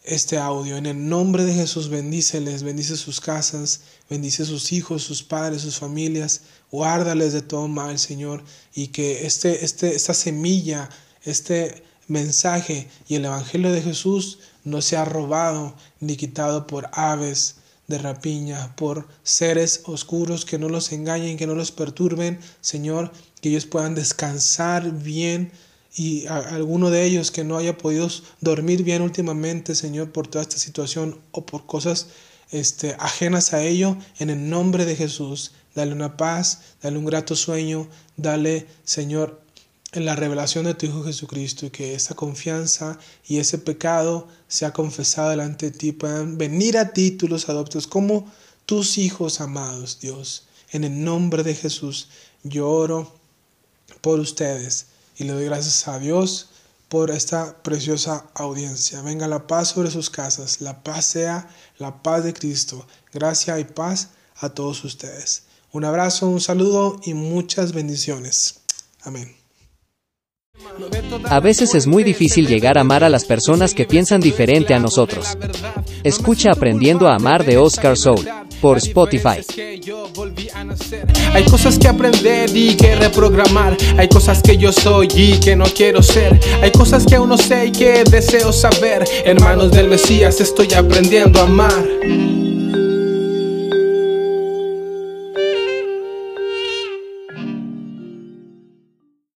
este 0.06 0.38
audio. 0.38 0.76
En 0.76 0.86
el 0.86 1.08
nombre 1.08 1.44
de 1.44 1.52
Jesús, 1.52 1.88
bendíceles, 1.88 2.62
bendice 2.62 2.96
sus 2.96 3.20
casas, 3.20 3.80
bendice 4.08 4.44
sus 4.44 4.72
hijos, 4.72 5.02
sus 5.02 5.22
padres, 5.22 5.62
sus 5.62 5.78
familias, 5.78 6.42
guárdales 6.70 7.32
de 7.32 7.42
todo 7.42 7.68
mal, 7.68 7.98
Señor, 7.98 8.44
y 8.74 8.88
que 8.88 9.26
este, 9.26 9.64
este, 9.64 9.94
esta 9.94 10.14
semilla, 10.14 10.88
este 11.24 11.82
mensaje 12.08 12.88
y 13.08 13.16
el 13.16 13.24
Evangelio 13.24 13.72
de 13.72 13.82
Jesús 13.82 14.38
no 14.64 14.80
sea 14.80 15.04
robado 15.04 15.74
ni 16.00 16.16
quitado 16.16 16.66
por 16.66 16.88
aves 16.92 17.56
de 17.88 17.98
rapiña, 17.98 18.74
por 18.76 19.06
seres 19.22 19.82
oscuros 19.84 20.44
que 20.44 20.58
no 20.58 20.68
los 20.68 20.92
engañen, 20.92 21.36
que 21.36 21.46
no 21.46 21.54
los 21.54 21.72
perturben, 21.72 22.40
Señor, 22.60 23.12
que 23.40 23.50
ellos 23.50 23.66
puedan 23.66 23.94
descansar 23.94 24.90
bien 24.90 25.52
y 25.96 26.26
alguno 26.26 26.90
de 26.90 27.04
ellos 27.04 27.30
que 27.30 27.42
no 27.42 27.56
haya 27.56 27.78
podido 27.78 28.08
dormir 28.42 28.82
bien 28.82 29.00
últimamente, 29.00 29.74
Señor, 29.74 30.12
por 30.12 30.28
toda 30.28 30.42
esta 30.42 30.58
situación 30.58 31.18
o 31.30 31.46
por 31.46 31.64
cosas 31.64 32.08
este, 32.50 32.94
ajenas 32.98 33.54
a 33.54 33.62
ello, 33.62 33.96
en 34.18 34.28
el 34.28 34.50
nombre 34.50 34.84
de 34.84 34.94
Jesús, 34.94 35.52
dale 35.74 35.94
una 35.94 36.18
paz, 36.18 36.60
dale 36.82 36.98
un 36.98 37.06
grato 37.06 37.34
sueño, 37.34 37.88
dale, 38.18 38.66
Señor, 38.84 39.40
en 39.92 40.04
la 40.04 40.14
revelación 40.14 40.66
de 40.66 40.74
tu 40.74 40.84
Hijo 40.84 41.02
Jesucristo 41.02 41.64
y 41.64 41.70
que 41.70 41.94
esa 41.94 42.14
confianza 42.14 42.98
y 43.26 43.38
ese 43.38 43.56
pecado 43.56 44.28
sea 44.48 44.74
confesado 44.74 45.30
delante 45.30 45.70
de 45.70 45.78
ti, 45.78 45.92
puedan 45.92 46.36
venir 46.36 46.76
a 46.76 46.92
ti, 46.92 47.10
tú 47.12 47.26
los 47.26 47.48
adoptes 47.48 47.86
como 47.86 48.30
tus 48.66 48.98
hijos 48.98 49.40
amados, 49.40 49.98
Dios. 49.98 50.46
En 50.72 50.84
el 50.84 51.02
nombre 51.02 51.42
de 51.42 51.54
Jesús, 51.54 52.08
yo 52.42 52.68
oro 52.68 53.14
por 54.02 54.20
ustedes 54.20 54.88
y 55.16 55.24
le 55.24 55.32
doy 55.32 55.44
gracias 55.46 55.88
a 55.88 55.98
Dios 55.98 56.50
por 56.88 57.10
esta 57.10 57.62
preciosa 57.62 58.26
audiencia. 58.34 59.02
Venga 59.02 59.26
la 59.26 59.46
paz 59.46 59.68
sobre 59.68 59.90
sus 59.90 60.10
casas, 60.10 60.60
la 60.60 60.82
paz 60.82 61.06
sea 61.06 61.48
la 61.78 62.02
paz 62.02 62.24
de 62.24 62.32
Cristo. 62.32 62.86
Gracia 63.12 63.58
y 63.58 63.64
paz 63.64 64.10
a 64.36 64.50
todos 64.50 64.84
ustedes. 64.84 65.44
Un 65.72 65.84
abrazo, 65.84 66.28
un 66.28 66.40
saludo 66.40 67.00
y 67.04 67.14
muchas 67.14 67.72
bendiciones. 67.72 68.60
Amén. 69.02 69.34
A 71.28 71.40
veces 71.40 71.74
es 71.74 71.86
muy 71.86 72.02
difícil 72.02 72.46
llegar 72.46 72.78
a 72.78 72.80
amar 72.80 73.04
a 73.04 73.10
las 73.10 73.24
personas 73.24 73.74
que 73.74 73.84
piensan 73.84 74.20
diferente 74.20 74.74
a 74.74 74.78
nosotros. 74.78 75.36
Escucha 76.02 76.52
Aprendiendo 76.52 77.08
a 77.08 77.16
Amar 77.16 77.44
de 77.44 77.58
Oscar 77.58 77.96
Soul 77.96 78.26
por 78.60 78.78
Spotify. 78.78 79.40
Hay 81.32 81.44
cosas 81.44 81.78
que 81.78 81.88
aprender 81.88 82.50
y 82.54 82.76
que 82.76 82.94
reprogramar. 82.96 83.76
Hay 83.96 84.08
cosas 84.08 84.42
que 84.42 84.56
yo 84.56 84.72
soy 84.72 85.08
y 85.14 85.38
que 85.38 85.56
no 85.56 85.64
quiero 85.64 86.02
ser. 86.02 86.38
Hay 86.62 86.72
cosas 86.72 87.04
que 87.04 87.16
aún 87.16 87.28
no 87.28 87.38
sé 87.38 87.66
y 87.66 87.72
que 87.72 88.04
deseo 88.04 88.52
saber. 88.52 89.04
Hermanos 89.24 89.70
del 89.70 89.88
Mesías, 89.88 90.40
estoy 90.40 90.72
aprendiendo 90.74 91.40
a 91.40 91.44
amar. 91.44 92.45